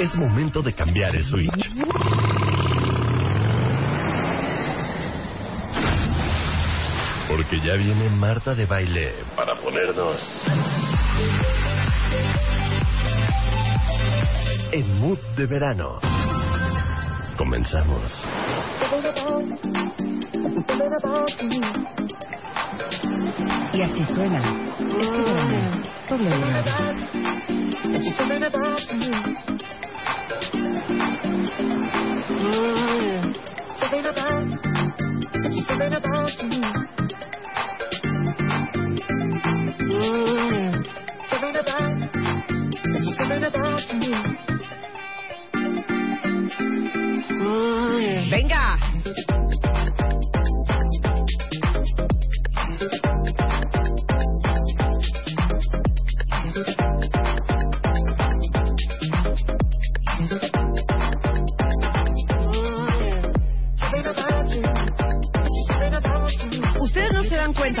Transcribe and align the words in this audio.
Es 0.00 0.14
momento 0.16 0.60
de 0.60 0.72
cambiar 0.72 1.14
el 1.14 1.24
switch. 1.24 1.70
Porque 7.28 7.60
ya 7.60 7.74
viene 7.76 8.10
Marta 8.10 8.54
de 8.54 8.66
Baile 8.66 9.12
para 9.36 9.54
ponernos 9.60 10.20
en 14.72 14.98
mood 14.98 15.18
de 15.36 15.46
verano. 15.46 15.98
Comenzamos. 17.36 18.12
Y 23.72 23.82
así 23.82 24.04
suena. 24.14 24.40
Este 24.78 25.22
verano, 25.22 25.70
doble. 26.08 26.30
Venga. 48.30 48.78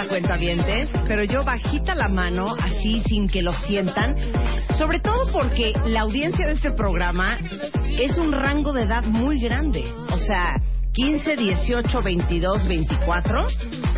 Cuentavientes, 0.08 0.88
pero 1.06 1.24
yo 1.24 1.42
bajita 1.44 1.94
la 1.94 2.08
mano, 2.08 2.54
así 2.60 3.02
sin 3.06 3.28
que 3.28 3.42
lo 3.42 3.52
sientan, 3.52 4.14
sobre 4.78 5.00
todo 5.00 5.30
porque 5.32 5.72
la 5.86 6.02
audiencia 6.02 6.46
de 6.46 6.52
este 6.54 6.72
programa 6.72 7.38
es 7.98 8.16
un 8.18 8.32
rango 8.32 8.72
de 8.72 8.82
edad 8.82 9.02
muy 9.04 9.38
grande. 9.40 9.84
O 10.12 10.18
sea, 10.18 10.56
15, 10.92 11.36
18, 11.36 12.02
22, 12.02 12.68
24, 12.68 13.46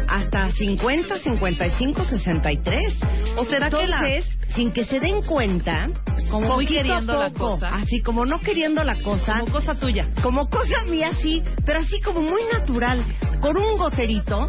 hasta 0.08 0.50
50, 0.52 1.18
55, 1.18 2.04
63. 2.04 2.94
¿O 3.36 3.44
será 3.44 3.68
que 3.68 3.86
la- 3.86 3.96
Entonces, 3.96 4.38
sin 4.54 4.72
que 4.72 4.84
se 4.84 4.98
den 5.00 5.22
cuenta, 5.22 5.90
Como 6.30 6.54
muy 6.54 6.66
queriendo 6.66 7.18
la 7.18 7.28
poco, 7.30 7.54
cosa. 7.58 7.68
Así 7.68 8.00
como 8.00 8.24
no 8.24 8.40
queriendo 8.40 8.82
la 8.84 8.94
cosa, 9.02 9.40
Como 9.40 9.52
cosa 9.52 9.74
tuya. 9.74 10.06
como 10.22 10.48
cosa 10.48 10.84
mía 10.88 11.10
sí, 11.20 11.42
pero 11.66 11.80
así 11.80 12.00
como 12.00 12.22
muy 12.22 12.40
natural, 12.52 13.04
con 13.40 13.56
un 13.58 13.76
goterito, 13.76 14.48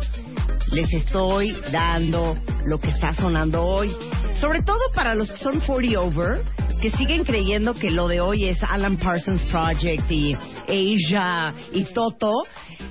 les 0.72 0.92
estoy 0.94 1.56
dando 1.72 2.38
lo 2.66 2.78
que 2.80 2.90
está 2.90 3.12
sonando 3.12 3.64
hoy. 3.64 3.96
Sobre 4.40 4.62
todo 4.62 4.80
para 4.94 5.16
los 5.16 5.32
que 5.32 5.38
son 5.38 5.60
40 5.60 6.00
over, 6.00 6.42
que 6.82 6.92
siguen 6.92 7.24
creyendo 7.24 7.74
que 7.74 7.90
lo 7.90 8.08
de 8.08 8.22
hoy 8.22 8.46
es 8.46 8.62
Alan 8.64 8.98
Parsons 8.98 9.42
Project 9.46 10.12
y 10.12 10.34
Asia 10.68 11.54
y 11.72 11.86
Toto. 11.86 12.32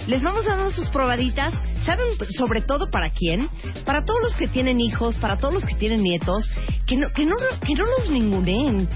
Les 0.09 0.22
vamos 0.22 0.44
dando 0.44 0.70
sus 0.72 0.88
probaditas. 0.88 1.54
¿Saben 1.84 2.06
sobre 2.36 2.62
todo 2.62 2.91
para 2.91 3.10
quién? 3.10 3.48
Para 3.84 4.04
todos 4.04 4.20
los 4.22 4.34
que 4.34 4.48
tienen 4.48 4.81
hijos, 4.81 5.16
para 5.19 5.36
todos 5.36 5.54
los 5.54 5.65
que 5.65 5.76
tienen 5.76 6.03
nietos, 6.03 6.48
que 6.86 6.97
no, 6.97 7.09
que 7.10 7.25
no, 7.25 7.36
que 7.65 7.75
no 7.75 7.84
los 7.84 8.10
ninguneen, 8.10 8.88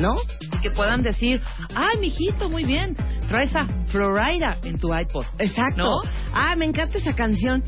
¿no? 0.00 0.16
Y 0.40 0.60
que 0.60 0.72
puedan 0.72 1.02
decir, 1.02 1.40
ay, 1.74 1.98
mijito, 2.00 2.48
muy 2.48 2.64
bien. 2.64 2.96
Traes 3.28 3.54
a 3.54 3.64
Florida 3.88 4.58
en 4.64 4.78
tu 4.78 4.92
iPod. 4.92 5.24
Exacto. 5.38 5.84
¿No? 5.84 6.10
Ah, 6.34 6.56
me 6.56 6.64
encanta 6.64 6.98
esa 6.98 7.14
canción. 7.14 7.62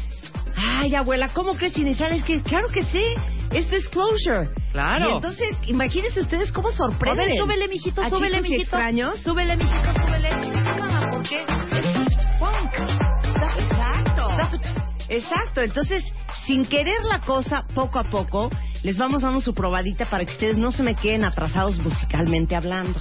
Ay, 0.57 0.95
abuela, 0.95 1.29
¿cómo 1.31 1.55
crees? 1.57 1.77
Y 1.79 1.85
ni 1.85 1.95
sabes 1.95 2.23
que, 2.25 2.43
claro 2.43 2.69
que 2.69 2.85
sí, 2.85 3.05
es 3.51 3.71
Disclosure. 3.71 4.51
Claro. 4.73 5.11
Y 5.11 5.15
entonces, 5.15 5.59
imagínense 5.67 6.21
ustedes 6.21 6.51
cómo 6.53 6.69
A 6.69 6.73
sorprenden. 6.73 7.27
ver, 7.27 7.37
súbele, 7.37 7.69
mijito, 7.69 8.01
a 8.03 8.11
súbele, 8.11 8.41
mijito. 8.41 8.63
extraños. 8.63 9.19
Súbele, 9.21 9.57
mijito, 9.57 9.93
súbele. 10.07 10.29
Ah, 10.31 11.09
¿por 11.11 11.23
qué? 11.29 11.41
Es 11.43 12.39
funk. 12.39 12.73
Exacto. 13.59 14.29
Exacto. 15.09 15.61
Entonces, 15.61 16.05
sin 16.47 16.65
querer 16.65 17.03
la 17.05 17.21
cosa, 17.21 17.63
poco 17.75 17.99
a 17.99 18.05
poco, 18.05 18.51
les 18.83 18.99
vamos 18.99 19.23
dando 19.23 19.41
su 19.41 19.55
probadita 19.55 20.07
para 20.07 20.25
que 20.25 20.33
ustedes 20.33 20.59
no 20.59 20.73
se 20.73 20.83
me 20.83 20.95
queden 20.95 21.25
atrasados 21.25 21.79
musicalmente 21.79 22.55
hablando. 22.57 23.01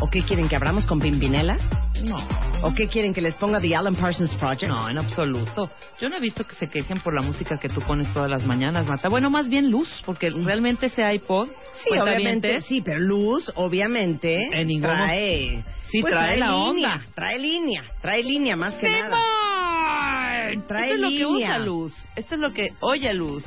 ¿O 0.00 0.10
qué 0.10 0.22
quieren 0.22 0.48
que 0.48 0.56
abramos 0.56 0.84
con 0.86 1.00
Pimpinela? 1.00 1.56
No. 2.04 2.16
¿O 2.62 2.74
qué 2.74 2.88
quieren 2.88 3.14
que 3.14 3.20
les 3.20 3.34
ponga 3.36 3.60
The 3.60 3.74
Alan 3.76 3.96
Parsons 3.96 4.34
Project? 4.36 4.68
No, 4.70 4.88
en 4.88 4.98
absoluto. 4.98 5.70
Yo 6.00 6.08
no 6.08 6.16
he 6.16 6.20
visto 6.20 6.44
que 6.46 6.54
se 6.56 6.66
quejen 6.68 7.00
por 7.00 7.14
la 7.14 7.22
música 7.22 7.56
que 7.56 7.68
tú 7.68 7.80
pones 7.80 8.12
todas 8.12 8.28
las 8.30 8.44
mañanas, 8.44 8.86
Mata. 8.86 9.08
Bueno, 9.08 9.30
más 9.30 9.48
bien 9.48 9.70
luz, 9.70 9.88
porque 10.04 10.30
realmente 10.30 10.86
ese 10.86 11.02
iPod, 11.14 11.48
Sí, 11.84 11.98
obviamente, 11.98 12.60
sí, 12.62 12.82
pero 12.82 13.00
Luz, 13.00 13.50
obviamente, 13.56 14.36
En 14.52 14.68
ninguno- 14.68 14.92
trae... 14.94 15.64
Sí, 15.90 16.02
trae 16.02 16.36
la 16.36 16.46
línea, 16.48 16.56
onda. 16.56 17.02
Trae 17.14 17.38
línea, 17.38 17.84
trae 18.02 18.22
línea 18.22 18.56
más 18.56 18.74
que 18.74 18.88
nada. 18.90 19.16
¡Simón! 19.16 20.66
Trae 20.66 20.92
Esto 20.92 20.94
es 20.94 21.00
lo 21.00 21.08
que 21.10 21.26
usa 21.26 21.58
Luz. 21.58 21.94
Esto 22.16 22.34
es 22.34 22.40
lo 22.40 22.52
que 22.52 22.70
oye 22.80 23.12
Luz. 23.14 23.44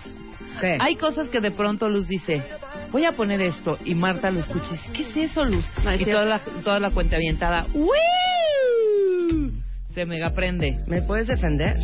¿Qué? 0.61 0.77
Hay 0.79 0.95
cosas 0.95 1.29
que 1.29 1.39
de 1.41 1.51
pronto 1.51 1.89
Luz 1.89 2.07
dice, 2.07 2.43
voy 2.91 3.05
a 3.05 3.11
poner 3.13 3.41
esto, 3.41 3.77
y 3.85 3.95
Marta 3.95 4.31
lo 4.31 4.39
escucha 4.39 4.67
y 4.69 4.71
dice, 4.71 4.89
¿qué 4.93 5.01
es 5.03 5.31
eso, 5.31 5.43
Luz? 5.45 5.65
No, 5.83 5.91
es 5.91 6.01
y 6.01 6.03
cierto. 6.05 6.21
toda 6.23 6.25
la, 6.25 6.39
toda 6.63 6.79
la 6.79 6.91
cuenta 6.91 7.15
avientada, 7.15 7.65
¡Wii! 7.73 9.61
Se 9.93 10.05
mega 10.05 10.31
prende. 10.31 10.79
¿Me 10.87 11.01
puedes 11.01 11.27
defender? 11.27 11.77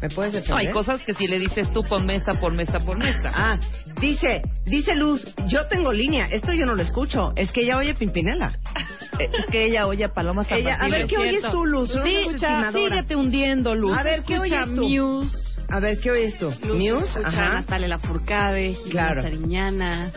¿Me 0.00 0.08
puedes 0.08 0.32
No, 0.32 0.40
defender? 0.40 0.66
hay 0.68 0.72
cosas 0.72 1.02
que 1.02 1.12
si 1.12 1.26
le 1.26 1.38
dices 1.38 1.70
tú, 1.72 1.82
ponme 1.82 2.14
esta, 2.14 2.32
ponme 2.34 2.62
esta, 2.62 2.78
ponme 2.80 3.10
esta. 3.10 3.30
Ah, 3.34 3.60
dice, 4.00 4.40
dice 4.64 4.94
Luz, 4.94 5.26
yo 5.46 5.66
tengo 5.68 5.92
línea, 5.92 6.24
esto 6.30 6.52
yo 6.54 6.64
no 6.64 6.74
lo 6.74 6.80
escucho, 6.82 7.32
es 7.36 7.52
que 7.52 7.62
ella 7.62 7.76
oye 7.76 7.94
Pimpinela. 7.94 8.52
Es 9.20 9.44
que 9.50 9.66
ella 9.66 9.86
oye 9.86 10.04
a 10.04 10.14
Paloma 10.14 10.44
San 10.44 10.56
Ella- 10.56 10.76
a 10.80 10.88
ver, 10.88 11.04
¿qué 11.06 11.18
oyes 11.18 11.42
tú, 11.50 11.66
Luz? 11.66 11.92
Sí, 12.02 12.16
estimadora. 12.26 12.72
síguete 12.72 13.16
hundiendo, 13.16 13.74
Luz. 13.74 13.98
A 13.98 14.02
ver, 14.02 14.22
¿qué 14.24 14.34
Escucha 14.36 14.62
oyes 14.64 14.74
tú? 14.74 14.88
Muse. 14.88 15.36
A 15.68 15.78
ver, 15.78 16.00
¿qué 16.00 16.10
oyes 16.10 16.38
tú? 16.38 16.46
Luz 16.66 16.78
Muse, 16.78 17.06
escucha 17.20 17.28
ajá. 17.28 17.48
Natalia 17.60 17.88
Lafourcade, 17.88 18.62
Gilberto 18.72 18.90
Claro. 18.90 19.22
Sariñana, 19.22 20.10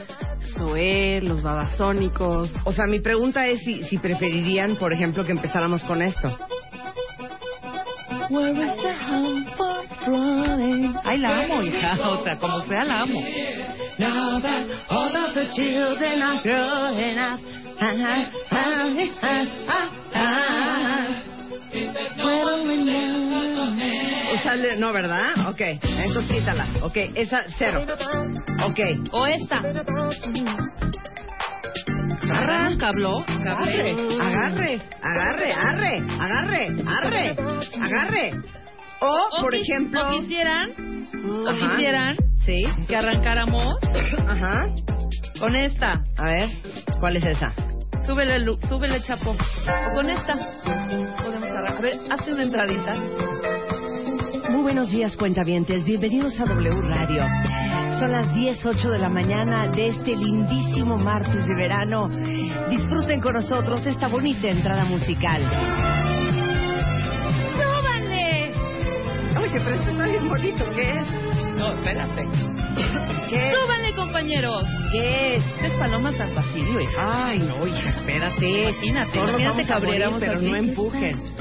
Zoé, 0.57 1.21
Los 1.21 1.41
Babasónicos. 1.41 2.51
O 2.65 2.71
sea, 2.73 2.85
mi 2.87 3.01
pregunta 3.01 3.47
es 3.47 3.59
si, 3.61 3.83
si 3.83 3.97
preferirían, 3.97 4.75
por 4.77 4.93
ejemplo, 4.93 5.25
que 5.25 5.31
empezáramos 5.31 5.83
con 5.83 6.01
esto. 6.01 6.37
Ay, 11.03 11.17
la 11.19 11.43
amo, 11.43 11.61
hija. 11.61 11.97
O 12.09 12.23
sea, 12.23 12.37
como 12.37 12.61
sea, 12.61 12.83
la 12.83 13.01
amo. 13.01 13.21
Now 13.99 14.39
that 14.41 14.67
all 14.89 15.15
of 15.15 15.33
the 15.33 15.47
children 15.55 16.21
are 16.21 16.41
growing 16.41 17.17
up. 17.17 17.39
Ah, 17.79 18.25
ah, 18.51 19.45
ah, 20.13 20.52
sale, 24.53 24.75
no, 24.77 24.93
¿verdad? 24.93 25.49
Ok, 25.49 25.61
entonces 25.83 26.31
quítala. 26.31 26.67
Ok, 26.81 26.97
esa, 27.15 27.43
cero. 27.57 27.83
Ok. 28.63 28.79
O 29.11 29.25
esta. 29.25 29.61
Arranca, 32.31 32.89
habló. 32.89 33.19
Agarre, 33.27 33.91
agarre, 34.21 34.79
agarre, 35.01 35.53
agarre, 35.53 36.03
agarre, 36.19 36.67
agarre, 36.87 37.35
agarre. 37.81 38.31
O, 39.01 39.07
O 39.37 39.41
por 39.41 39.53
qui- 39.53 39.61
ejemplo... 39.61 40.01
O 40.07 40.11
quisieran, 40.21 40.69
o 41.25 41.49
Ajá. 41.49 41.59
quisieran 41.75 42.15
Sí, 42.45 42.61
que 42.87 42.95
arrancáramos 42.95 43.75
ajá. 44.27 44.65
con 45.39 45.55
esta. 45.55 46.01
A 46.17 46.25
ver, 46.25 46.49
¿cuál 46.99 47.17
es 47.17 47.25
esa? 47.25 47.53
Súbele, 48.05 48.39
Lu- 48.39 48.59
súbele, 48.69 49.01
Chapo. 49.01 49.31
O 49.31 49.93
con 49.93 50.09
esta. 50.09 50.35
Podemos 51.23 51.49
arrancar. 51.51 51.77
A 51.77 51.81
ver, 51.81 51.97
hazte 52.11 52.33
una 52.33 52.43
entradita. 52.43 52.95
Muy 54.53 54.61
buenos 54.61 54.91
días, 54.91 55.17
cuentavientes. 55.17 55.83
Bienvenidos 55.83 56.39
a 56.39 56.45
W 56.45 56.81
Radio. 56.83 57.23
Son 57.99 58.11
las 58.11 58.27
10.08 58.27 58.91
de 58.91 58.99
la 58.99 59.09
mañana 59.09 59.67
de 59.71 59.87
este 59.87 60.15
lindísimo 60.15 60.95
martes 60.95 61.47
de 61.47 61.55
verano. 61.55 62.07
Disfruten 62.69 63.19
con 63.19 63.33
nosotros 63.33 63.83
esta 63.87 64.07
bonita 64.07 64.49
entrada 64.49 64.85
musical. 64.85 65.41
Oye, 69.43 69.59
pero 69.59 69.73
esto 69.75 69.89
está 69.91 70.07
bien 70.07 70.29
bonito. 70.29 70.65
¿Qué 70.75 70.89
es? 70.89 71.07
No, 71.55 71.73
espérate. 71.73 72.27
¿Qué 73.29 73.49
es? 73.49 73.55
¡Súbanle, 73.55 73.93
compañeros! 73.93 74.65
¿Qué 74.91 75.35
es? 75.35 75.43
Es 75.63 75.71
Paloma 75.73 76.11
San 76.13 76.33
Basilio, 76.35 76.79
hija. 76.81 77.27
Ay, 77.27 77.39
no, 77.39 77.67
hija, 77.67 77.89
espérate. 77.89 78.47
Imagínate, 78.69 79.11
Todos 79.11 79.29
imagínate 79.29 79.43
vamos 79.49 79.65
que 79.67 79.73
a 79.73 79.75
morir, 79.75 80.03
abriéramos 80.03 80.19
pero 80.19 80.41
no 80.41 80.55
empujes. 80.55 81.33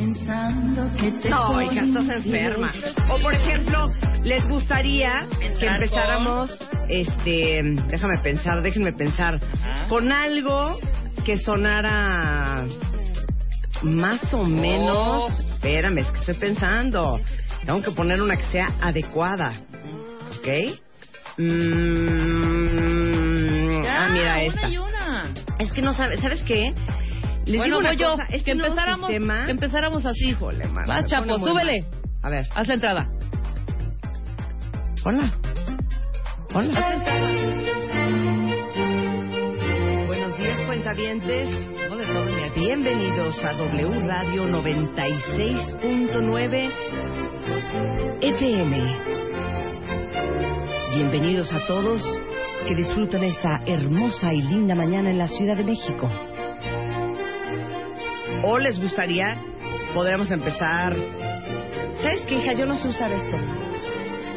No, 1.30 1.52
No, 1.52 1.62
hija, 1.62 1.84
estás 1.84 2.08
enferma. 2.24 2.72
O 3.10 3.18
por 3.22 3.34
ejemplo, 3.34 3.88
les 4.24 4.48
gustaría 4.48 5.26
que 5.58 5.66
empezáramos, 5.66 6.50
este, 6.88 7.62
déjame 7.88 8.18
pensar, 8.18 8.62
déjenme 8.62 8.92
pensar, 8.92 9.40
Ah. 9.64 9.86
con 9.88 10.10
algo 10.12 10.78
que 11.24 11.36
sonara 11.38 12.64
más 13.82 14.32
o 14.34 14.44
menos. 14.44 15.40
Espérame, 15.40 15.98
es 15.98 16.10
que 16.10 16.18
estoy 16.20 16.34
pensando. 16.34 17.20
Tengo 17.64 17.80
que 17.82 17.90
poner 17.92 18.20
una 18.20 18.36
que 18.36 18.44
sea 18.46 18.68
adecuada, 18.80 19.54
¿ok? 20.38 20.48
Mm, 21.38 21.42
ah, 23.88 24.08
mira 24.12 24.32
una 24.32 24.42
esta. 24.42 24.68
y 24.68 24.78
una. 24.78 25.22
Es 25.58 25.72
que 25.72 25.80
no 25.82 25.94
sabes, 25.94 26.20
¿sabes 26.20 26.42
qué? 26.42 26.74
Les 27.46 27.56
bueno, 27.58 27.64
digo 27.64 27.78
una 27.78 27.94
yo. 27.94 28.10
cosa, 28.12 28.24
este 28.24 28.44
que 28.44 28.50
empezáramos, 28.52 29.10
sistema- 29.10 29.44
que 29.46 29.50
empezáramos 29.52 30.04
así. 30.06 30.28
Híjole, 30.30 30.64
Vas, 30.86 31.02
me 31.04 31.08
Chapo, 31.08 31.38
súbele. 31.38 31.82
mal. 31.82 31.90
A 32.22 32.30
ver, 32.30 32.46
Haz 32.54 32.68
la 32.68 32.74
entrada. 32.74 33.08
hola. 35.04 35.30
Hola. 36.54 36.92
entrada. 36.92 37.28
Buenos 40.06 40.36
días, 40.38 40.60
cuentavientes. 40.62 41.48
Bienvenidos 42.54 43.42
a 43.44 43.52
W 43.54 44.00
Radio 44.06 44.46
96.9 44.48 46.70
FM. 47.42 48.78
Bienvenidos 50.94 51.52
a 51.52 51.66
todos 51.66 52.00
que 52.68 52.74
disfrutan 52.76 53.24
esta 53.24 53.62
hermosa 53.66 54.32
y 54.32 54.42
linda 54.42 54.76
mañana 54.76 55.10
en 55.10 55.18
la 55.18 55.26
Ciudad 55.26 55.56
de 55.56 55.64
México. 55.64 56.08
O 58.44 58.58
les 58.60 58.80
gustaría, 58.80 59.42
podríamos 59.92 60.30
empezar. 60.30 60.94
¿Sabes 62.00 62.24
qué, 62.26 62.36
hija? 62.36 62.52
Yo 62.52 62.64
no 62.66 62.76
sé 62.76 62.86
usar 62.88 63.10
esto. 63.10 63.36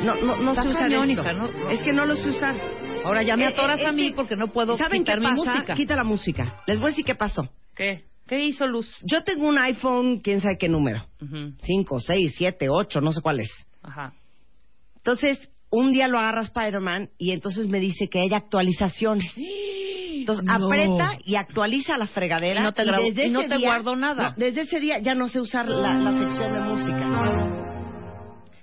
No, 0.03 0.15
no, 0.15 0.37
no 0.37 0.55
sé 0.55 0.67
usar 0.67 0.91
esto. 0.91 1.05
hija, 1.05 1.33
no- 1.33 1.51
no. 1.51 1.69
Es 1.69 1.83
que 1.83 1.93
no 1.93 2.05
lo 2.07 2.15
sé 2.15 2.29
usar. 2.29 2.55
Ahora 3.03 3.21
ya 3.21 3.35
me 3.37 3.43
Eh, 3.43 3.47
atoras 3.49 3.79
eh, 3.81 3.85
a 3.85 3.91
mí 3.91 4.09
que- 4.09 4.15
porque 4.15 4.35
no 4.35 4.47
puedo 4.47 4.77
¿Saben 4.79 5.01
quitar 5.03 5.19
qué 5.19 5.27
mi 5.27 5.35
pasa? 5.35 5.51
música. 5.53 5.73
Quita 5.75 5.95
la 5.95 6.03
música. 6.03 6.55
Les 6.65 6.79
voy 6.79 6.87
a 6.87 6.89
decir 6.89 7.05
qué 7.05 7.13
pasó. 7.13 7.47
¿Qué? 7.75 8.05
¿Qué 8.27 8.43
hizo 8.45 8.65
Luz? 8.65 8.89
Yo 9.03 9.23
tengo 9.23 9.47
un 9.47 9.59
iPhone, 9.59 10.19
quién 10.19 10.41
sabe 10.41 10.57
qué 10.57 10.67
número. 10.69 11.05
5, 11.59 11.99
6, 11.99 12.33
7, 12.37 12.69
8, 12.69 13.01
no 13.01 13.11
sé 13.11 13.21
cuál 13.21 13.41
es. 13.41 13.51
Ajá. 13.83 14.13
Entonces, 14.97 15.49
un 15.69 15.91
día 15.91 16.07
lo 16.07 16.17
agarra 16.17 16.41
Spider-Man 16.41 17.09
y 17.19 17.31
entonces 17.31 17.67
me 17.67 17.79
dice 17.79 18.07
que 18.09 18.19
hay 18.21 18.33
actualizaciones. 18.33 19.31
Entonces, 19.37 20.43
No. 20.45 20.53
aprieta 20.65 21.19
y 21.23 21.35
actualiza 21.35 21.97
la 21.99 22.07
fregadera. 22.07 22.61
Y 22.61 22.63
no 22.63 22.73
te 22.73 22.83
grabó- 22.83 23.03
desde 23.05 23.27
y 23.27 23.29
no 23.29 23.41
ese 23.41 23.49
te 23.49 23.57
día- 23.57 23.67
guardó 23.67 23.95
nada. 23.95 24.29
no, 24.31 24.35
desde 24.37 24.61
ese 24.61 24.79
día 24.79 24.97
ya 24.99 25.13
no 25.13 25.27
sé 25.27 25.39
usar 25.39 25.67
la, 25.67 25.93
la 25.93 26.11
sección 26.17 26.51
de 26.51 26.59
música. 26.61 27.51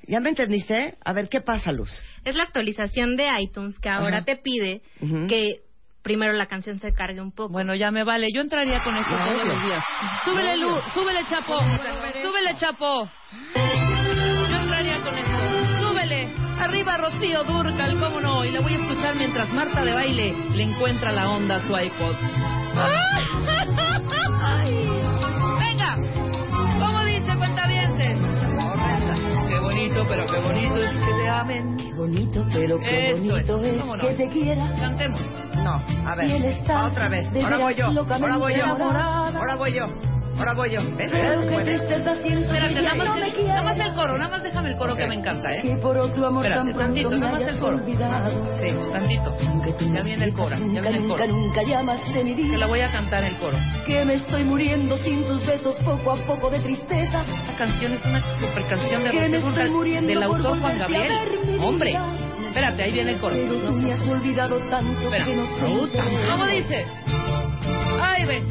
¿Ya 0.09 0.19
me 0.21 0.31
entendiste? 0.31 0.97
A 1.05 1.13
ver, 1.13 1.29
¿qué 1.29 1.41
pasa, 1.41 1.71
Luz? 1.71 1.91
Es 2.25 2.35
la 2.35 2.43
actualización 2.43 3.17
de 3.17 3.29
iTunes 3.41 3.79
que 3.79 3.89
ahora 3.89 4.17
Ajá. 4.19 4.25
te 4.25 4.37
pide 4.37 4.83
que 5.29 5.61
primero 6.03 6.33
la 6.33 6.47
canción 6.47 6.79
se 6.79 6.93
cargue 6.93 7.21
un 7.21 7.33
poco. 7.33 7.53
Bueno, 7.53 7.75
ya 7.75 7.91
me 7.91 8.05
vale. 8.05 8.29
Yo 8.33 8.41
entraría 8.41 8.83
con 8.83 8.97
esto 8.97 9.15
todos 9.15 9.47
los 9.47 9.63
días. 9.63 9.85
Súbele, 10.25 10.57
Luz. 10.57 10.79
Súbele, 10.95 11.25
Chapo. 11.25 11.59
Súbele, 12.23 12.55
Chapo. 12.57 13.09
Yo 13.55 14.57
entraría 14.57 15.01
con 15.01 15.17
esto. 15.17 15.89
Súbele. 15.89 16.29
Arriba, 16.59 16.97
Rocío 16.97 17.45
Durcal, 17.45 17.99
cómo 17.99 18.21
no. 18.21 18.45
Y 18.45 18.51
la 18.51 18.61
voy 18.61 18.75
a 18.75 18.79
escuchar 18.79 19.15
mientras 19.17 19.49
Marta 19.53 19.85
de 19.85 19.93
baile 19.93 20.35
le 20.55 20.63
encuentra 20.63 21.13
la 21.13 21.31
onda 21.31 21.57
a 21.57 21.61
su 21.61 21.77
iPod. 21.77 22.15
¡Ay! 24.45 24.89
¡Venga! 25.59 25.97
¿Cómo 26.79 27.05
dice 27.05 27.37
Cuentavientes? 27.37 28.32
Qué 29.83 29.89
bonito, 29.89 30.07
pero 30.09 30.27
qué 30.27 30.39
bonito 30.39 30.77
es 30.77 30.93
que 30.93 31.13
te 31.13 31.29
amen. 31.29 31.77
Qué 31.77 31.93
bonito, 31.95 32.47
pero 32.53 32.79
qué 32.79 33.11
Esto 33.11 33.17
bonito 33.19 33.65
es, 33.65 33.75
es, 33.75 33.81
¿cómo 33.81 33.97
no? 33.97 34.03
que 34.05 34.15
te 34.15 34.29
quiera. 34.29 34.75
Cantemos. 34.79 35.21
No, 35.57 35.83
a 36.09 36.15
ver. 36.15 36.55
Otra 36.85 37.09
vez. 37.09 37.33
de 37.33 37.43
Ahora 37.43 37.59
voy 37.59 37.75
yo. 37.75 37.87
Ahora 37.87 38.37
voy 38.39 38.55
yo. 38.55 38.65
Ahora 38.65 39.57
voy 39.57 39.73
yo. 39.75 39.87
Ahora 40.43 40.55
voy 40.55 40.71
yo. 40.73 40.81
¿Ves? 40.97 41.09
Pero 41.13 41.41
qué 41.43 41.47
¿Puedes? 41.53 41.79
tristeza 41.87 42.15
siento 42.17 42.41
Espérate, 42.53 42.83
nada 42.83 42.95
más, 42.97 43.07
no 43.07 43.15
el, 43.25 43.47
nada 43.47 43.63
más 43.63 43.79
el 43.79 43.95
coro, 43.95 44.19
nada 44.19 44.31
más 44.31 44.43
déjame 44.43 44.71
el 44.71 44.77
coro 44.77 44.97
que 44.97 45.07
me 45.07 45.15
encanta, 45.15 45.49
¿eh? 45.55 45.61
Que 45.63 45.77
por 45.77 45.97
otro 45.99 46.27
amor 46.27 46.45
Espérate, 46.45 46.71
tan 46.73 46.79
tantito, 46.79 47.11
nada 47.11 47.33
más 47.33 47.43
el 47.47 47.59
coro. 47.61 47.79
Sí, 47.79 48.77
tantito. 48.93 49.35
Aunque 49.49 49.73
tú 49.75 49.85
Ya 49.85 49.93
no 49.93 50.05
viene 50.05 50.25
el 50.25 50.33
coro, 50.35 50.49
ya 50.51 50.57
nunca, 50.59 50.81
viene 50.81 50.97
el 50.97 51.03
nunca, 51.09 51.25
coro. 51.25 51.37
nunca 51.37 51.63
llamaste 51.63 52.25
mi 52.25 52.35
Que 52.35 52.43
vida. 52.43 52.57
la 52.59 52.67
voy 52.67 52.81
a 52.81 52.91
cantar 52.91 53.23
el 53.25 53.37
coro. 53.37 53.57
Que 53.87 54.05
me 54.05 54.15
estoy 54.15 54.43
muriendo 54.45 54.97
sin 54.99 55.25
tus 55.27 55.47
besos 55.47 55.77
poco 55.85 56.11
a 56.11 56.17
poco 56.17 56.51
de 56.51 56.59
tristeza. 56.59 57.23
Esta 57.23 57.57
canción 57.59 57.93
es 57.93 58.05
una 58.05 58.21
super 58.41 58.67
canción 58.67 59.05
de 59.05 59.11
Que 59.11 59.29
me 59.29 59.37
estoy 59.37 59.71
muriendo 59.71 60.09
del 60.09 60.23
autor 60.25 60.59
Juan 60.61 60.79
Gabriel. 60.79 61.09
ver, 61.09 61.47
mi 61.47 61.53
vida. 61.53 61.65
Hombre, 61.65 61.97
espérate, 62.49 62.83
ahí 62.83 62.93
viene 62.93 63.13
el 63.13 63.21
coro. 63.21 63.37
Pero 63.37 63.55
tú 63.55 63.73
me 63.75 63.93
has 63.93 64.01
olvidado 64.09 64.59
tanto 64.71 65.01
Espera. 65.03 65.25
que 65.25 65.35
conocemos. 65.37 65.89
¿Cómo 66.31 66.47
dice? 66.47 66.85
Ay, 68.01 68.25
ve. 68.27 68.43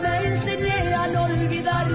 Me 0.00 0.26
enseñé 0.26 0.94
a 0.94 1.06
no 1.08 1.22
olvidarte. 1.24 1.94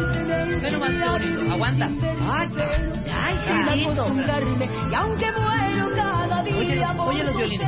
Bonito. 0.80 1.52
Aguanta. 1.52 1.90
Ay, 2.22 3.36
carito. 3.66 3.92
acostumbrarme. 3.92 4.66
Y 4.92 4.94
aunque 4.96 5.32
muero 5.32 5.90
cada 5.96 6.44
día 6.44 6.56
Oye 6.58 6.76
los- 6.76 6.96
oye 7.00 7.24
violines. 7.24 7.68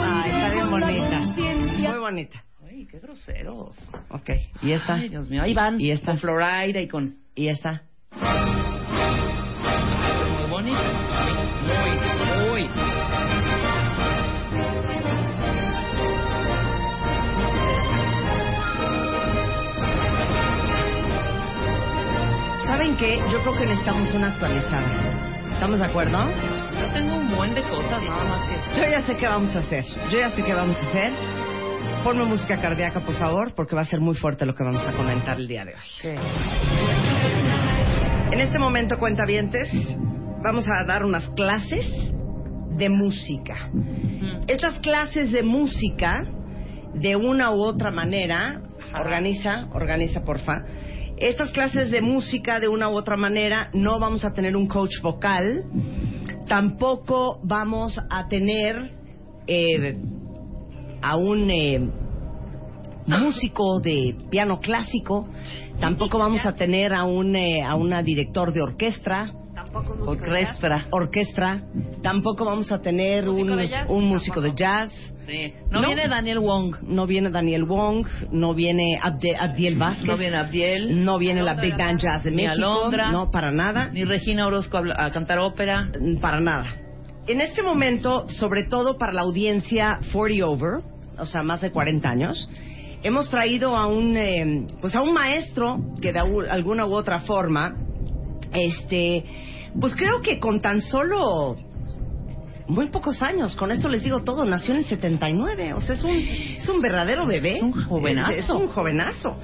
Ay, 0.00 0.30
está 0.30 0.48
bien 0.52 0.70
bonita. 0.70 1.18
Muy 1.90 1.98
bonita. 1.98 2.44
Ay, 2.68 2.86
qué 2.90 2.98
groseros. 3.00 3.76
Ok. 4.10 4.30
¿Y 4.62 4.72
esta? 4.72 4.94
Ay, 4.94 5.08
Dios 5.08 5.28
mío, 5.30 5.42
ahí 5.42 5.54
van. 5.54 5.80
¿Y 5.80 5.90
esta? 5.90 6.12
Con 6.12 6.18
Florida 6.20 6.80
y 6.80 6.88
con... 6.88 7.14
¿Y 7.34 7.48
esta? 7.48 7.82
Muy. 10.48 11.07
¿Saben 22.78 22.96
qué? 22.96 23.18
Yo 23.32 23.40
creo 23.42 23.58
que 23.58 23.66
necesitamos 23.66 24.14
una 24.14 24.28
actualizada. 24.28 25.52
¿Estamos 25.52 25.80
de 25.80 25.84
acuerdo? 25.84 26.16
Yo 26.78 26.92
tengo 26.92 27.16
un 27.16 27.34
buen 27.34 27.52
de 27.52 27.62
cosas, 27.62 28.00
nada 28.04 28.22
más 28.22 28.48
que... 28.48 28.80
Yo 28.80 28.88
ya 28.88 29.02
sé 29.02 29.16
qué 29.16 29.26
vamos 29.26 29.56
a 29.56 29.58
hacer. 29.58 29.84
Yo 30.12 30.20
ya 30.20 30.30
sé 30.30 30.44
qué 30.44 30.54
vamos 30.54 30.76
a 30.76 30.88
hacer. 30.88 31.12
Ponme 32.04 32.24
música 32.24 32.56
cardíaca, 32.60 33.00
por 33.00 33.16
favor, 33.16 33.52
porque 33.56 33.74
va 33.74 33.82
a 33.82 33.84
ser 33.84 34.00
muy 34.00 34.14
fuerte 34.14 34.46
lo 34.46 34.54
que 34.54 34.62
vamos 34.62 34.86
a 34.86 34.92
comentar 34.92 35.38
el 35.38 35.48
día 35.48 35.64
de 35.64 35.74
hoy. 35.74 35.80
¿Qué? 36.00 36.16
En 38.30 38.38
este 38.38 38.60
momento, 38.60 38.96
cuentavientes, 38.96 39.68
vamos 40.44 40.64
a 40.68 40.84
dar 40.86 41.04
unas 41.04 41.28
clases 41.30 41.84
de 42.76 42.88
música. 42.88 43.70
Mm. 43.72 44.44
Estas 44.46 44.78
clases 44.78 45.32
de 45.32 45.42
música, 45.42 46.14
de 46.94 47.16
una 47.16 47.50
u 47.50 47.60
otra 47.60 47.90
manera, 47.90 48.62
organiza, 48.94 49.66
organiza, 49.72 50.20
porfa. 50.22 50.62
Estas 51.20 51.50
clases 51.50 51.90
de 51.90 52.00
música, 52.00 52.60
de 52.60 52.68
una 52.68 52.88
u 52.88 52.92
otra 52.92 53.16
manera, 53.16 53.70
no 53.72 53.98
vamos 53.98 54.24
a 54.24 54.32
tener 54.32 54.56
un 54.56 54.68
coach 54.68 55.00
vocal, 55.02 55.64
tampoco 56.46 57.40
vamos 57.42 57.98
a 58.08 58.28
tener 58.28 58.90
eh, 59.48 59.96
a 61.02 61.16
un 61.16 61.50
eh, 61.50 61.90
músico 63.06 63.80
de 63.80 64.14
piano 64.30 64.60
clásico. 64.60 65.28
Tampoco 65.80 66.18
vamos 66.18 66.46
a 66.46 66.54
tener 66.54 66.94
a 66.94 67.04
un 67.04 67.34
eh, 67.34 67.62
a 67.64 67.74
una 67.74 68.02
director 68.02 68.52
de 68.52 68.62
orquesta. 68.62 69.32
Tampoco 69.72 69.96
músico 69.96 70.24
de 70.24 70.30
Orquestra. 70.30 70.86
Orquestra. 70.90 71.60
Tampoco 72.02 72.44
vamos 72.44 72.72
a 72.72 72.80
tener 72.80 73.26
¿Músico 73.26 73.52
un, 73.52 73.68
jazz? 73.68 73.90
un 73.90 74.04
músico 74.06 74.40
de 74.40 74.54
jazz. 74.54 74.90
Sí. 75.26 75.52
No, 75.70 75.80
No. 75.82 75.86
viene 75.88 76.08
Daniel 76.08 76.38
Wong. 76.38 76.76
No 76.82 77.06
viene 77.06 77.30
Daniel 77.30 77.64
Wong. 77.64 78.06
No 78.32 78.54
viene 78.54 78.98
Abde- 79.02 79.36
Abdiel 79.38 79.76
Vázquez. 79.76 80.06
No 80.06 80.16
viene 80.16 80.36
Abdiel. 80.36 81.04
No 81.04 81.18
viene 81.18 81.42
la 81.42 81.54
Big 81.54 81.76
Band 81.76 82.00
Jazz 82.00 82.24
de 82.24 82.30
Ni 82.30 82.36
México. 82.44 82.52
Alondra. 82.54 83.10
No, 83.12 83.30
para 83.30 83.52
nada. 83.52 83.90
Ni 83.92 84.04
Regina 84.04 84.46
Orozco 84.46 84.78
a, 84.78 85.10
cantar 85.10 85.38
ópera. 85.38 85.90
Para 86.20 86.40
nada. 86.40 86.66
En 87.26 87.42
este 87.42 87.62
momento, 87.62 88.26
sobre 88.30 88.64
todo 88.70 88.96
para 88.96 89.12
la 89.12 89.20
audiencia 89.20 90.00
40 90.12 90.46
over, 90.46 90.80
o 91.18 91.26
sea, 91.26 91.42
más 91.42 91.60
de 91.60 91.70
40 91.70 92.08
años, 92.08 92.48
hemos 93.02 93.28
traído 93.28 93.76
a 93.76 93.86
un, 93.86 94.16
eh, 94.16 94.66
pues 94.80 94.94
a 94.96 95.02
un 95.02 95.12
maestro 95.12 95.78
que 96.00 96.10
de 96.14 96.20
alguna 96.20 96.86
u 96.86 96.94
otra 96.94 97.20
forma, 97.20 97.76
este, 98.54 99.24
pues 99.80 99.94
creo 99.94 100.20
que 100.22 100.38
con 100.38 100.60
tan 100.60 100.80
solo 100.80 101.56
muy 102.68 102.88
pocos 102.88 103.22
años, 103.22 103.56
con 103.56 103.70
esto 103.70 103.88
les 103.88 104.04
digo 104.04 104.22
todo, 104.22 104.44
nació 104.44 104.74
en 104.74 104.80
el 104.80 104.84
79, 104.84 105.72
o 105.72 105.80
sea, 105.80 105.94
es 105.94 106.04
un, 106.04 106.10
es 106.10 106.68
un 106.68 106.80
verdadero 106.82 107.26
bebé. 107.26 107.56
Es 107.56 107.62
un 107.62 107.72
jovenazo. 107.72 108.30
Es, 108.32 108.44
es 108.44 108.50
un 108.50 108.68
jovenazo. 108.68 109.38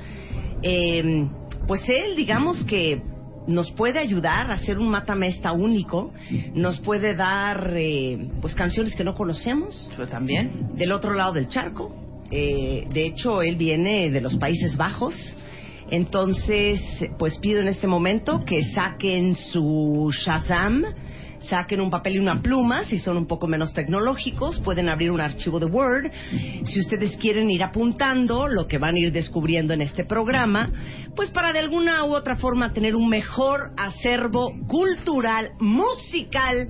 Eh, 0.62 1.26
pues 1.66 1.82
él, 1.88 2.16
digamos 2.16 2.62
que 2.64 3.02
nos 3.46 3.70
puede 3.72 3.98
ayudar 3.98 4.50
a 4.50 4.54
hacer 4.54 4.78
un 4.78 4.88
matamesta 4.88 5.52
único, 5.52 6.12
nos 6.54 6.80
puede 6.80 7.14
dar 7.14 7.74
eh, 7.76 8.30
pues 8.40 8.54
canciones 8.54 8.94
que 8.96 9.04
no 9.04 9.14
conocemos 9.14 9.90
Yo 9.98 10.06
también. 10.06 10.70
del 10.74 10.92
otro 10.92 11.14
lado 11.14 11.32
del 11.32 11.48
charco. 11.48 11.94
Eh, 12.30 12.86
de 12.90 13.06
hecho, 13.06 13.42
él 13.42 13.56
viene 13.56 14.10
de 14.10 14.20
los 14.20 14.34
Países 14.36 14.76
Bajos. 14.76 15.14
Entonces, 15.90 16.80
pues 17.18 17.38
pido 17.38 17.60
en 17.60 17.68
este 17.68 17.86
momento 17.86 18.44
que 18.44 18.62
saquen 18.62 19.34
su 19.34 20.10
Shazam, 20.12 20.84
saquen 21.48 21.80
un 21.80 21.90
papel 21.90 22.16
y 22.16 22.18
una 22.18 22.40
pluma, 22.40 22.84
si 22.84 22.98
son 22.98 23.16
un 23.16 23.26
poco 23.26 23.46
menos 23.46 23.72
tecnológicos, 23.72 24.60
pueden 24.60 24.88
abrir 24.88 25.10
un 25.10 25.20
archivo 25.20 25.60
de 25.60 25.66
Word. 25.66 26.10
Si 26.64 26.80
ustedes 26.80 27.16
quieren 27.16 27.50
ir 27.50 27.62
apuntando 27.62 28.48
lo 28.48 28.66
que 28.66 28.78
van 28.78 28.94
a 28.94 28.98
ir 28.98 29.12
descubriendo 29.12 29.74
en 29.74 29.82
este 29.82 30.04
programa, 30.04 30.70
pues 31.14 31.30
para 31.30 31.52
de 31.52 31.58
alguna 31.58 32.04
u 32.04 32.14
otra 32.14 32.36
forma 32.36 32.72
tener 32.72 32.96
un 32.96 33.08
mejor 33.08 33.72
acervo 33.76 34.52
cultural, 34.66 35.50
musical 35.60 36.68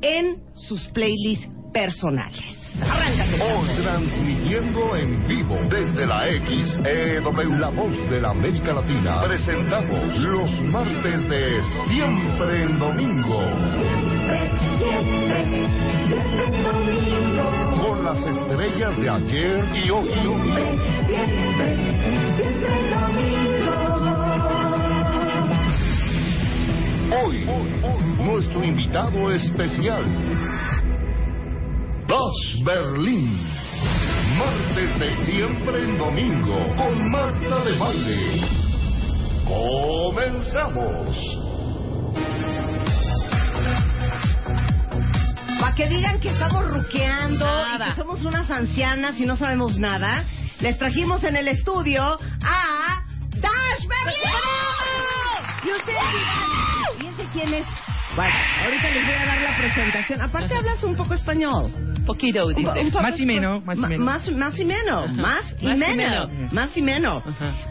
en 0.00 0.36
sus 0.54 0.88
playlists 0.88 1.48
personales. 1.72 2.56
Arráncate, 2.82 3.40
Hoy 3.40 3.68
transmitiendo 3.82 4.96
en 4.96 5.26
vivo 5.26 5.56
desde 5.70 6.06
la 6.06 6.26
XEW, 6.28 7.58
la 7.58 7.70
voz 7.70 8.10
de 8.10 8.20
la 8.20 8.30
América 8.30 8.74
Latina, 8.74 9.22
presentamos 9.24 10.18
los 10.18 10.50
martes 10.64 11.28
de 11.28 11.62
Siempre 11.88 12.62
en 12.64 12.78
Domingo. 12.78 13.40
Con 17.80 18.04
las 18.04 18.18
estrellas 18.18 18.96
de 18.98 19.08
ayer 19.08 19.64
y 19.74 19.90
hoy. 19.90 20.10
Hoy, 27.08 27.46
nuestro 28.26 28.64
invitado 28.64 29.30
especial. 29.30 30.04
Dash 32.08 32.64
Berlín. 32.64 33.38
Martes 34.36 34.98
de 34.98 35.12
siempre 35.26 35.84
en 35.84 35.96
domingo 35.96 36.58
con 36.76 37.10
Marta 37.10 37.64
de 37.64 37.78
Baile. 37.78 38.40
Comenzamos. 39.46 41.16
Para 45.60 45.74
que 45.76 45.88
digan 45.88 46.20
que 46.20 46.30
estamos 46.30 46.68
ruqueando 46.68 47.46
Nada. 47.46 47.86
y 47.86 47.90
que 47.90 47.96
somos 47.96 48.24
unas 48.24 48.50
ancianas 48.50 49.20
y 49.20 49.24
no 49.26 49.36
sabemos 49.36 49.78
nada, 49.78 50.24
les 50.60 50.76
trajimos 50.78 51.22
en 51.22 51.36
el 51.36 51.46
estudio 51.48 52.02
a 52.02 53.02
Dash 53.36 53.86
Berlin. 53.86 54.32
Y 55.64 55.70
ustedes 55.70 56.10
dirán, 56.12 57.00
¿y 57.00 57.06
ese 57.06 57.28
quién 57.32 57.54
es? 57.54 57.66
Bueno, 58.16 58.34
ahorita 58.64 58.90
les 58.90 59.04
voy 59.04 59.12
a 59.14 59.26
dar 59.26 59.40
la 59.42 59.56
presentación. 59.58 60.22
Aparte 60.22 60.54
hablas 60.54 60.82
un 60.84 60.96
poco 60.96 61.14
español. 61.14 61.70
Poquito, 62.06 62.46
Un 62.46 62.54
po- 62.54 62.60
dice. 62.72 62.80
un 62.80 62.90
poco 62.92 63.02
Más 63.02 63.18
y 63.20 63.26
menos, 63.26 63.64
más 63.64 63.76
y 63.76 63.80
menos. 63.80 63.98
Más, 63.98 64.30
más 64.30 64.58
y 64.60 64.64
menos, 64.64 65.12
más 65.16 65.44
y 65.60 65.64
Más 65.66 65.76
y 65.76 65.78
menos, 65.80 66.30
menos. 66.32 66.52
más 66.52 66.76
y 66.76 66.82
menos. 66.82 67.22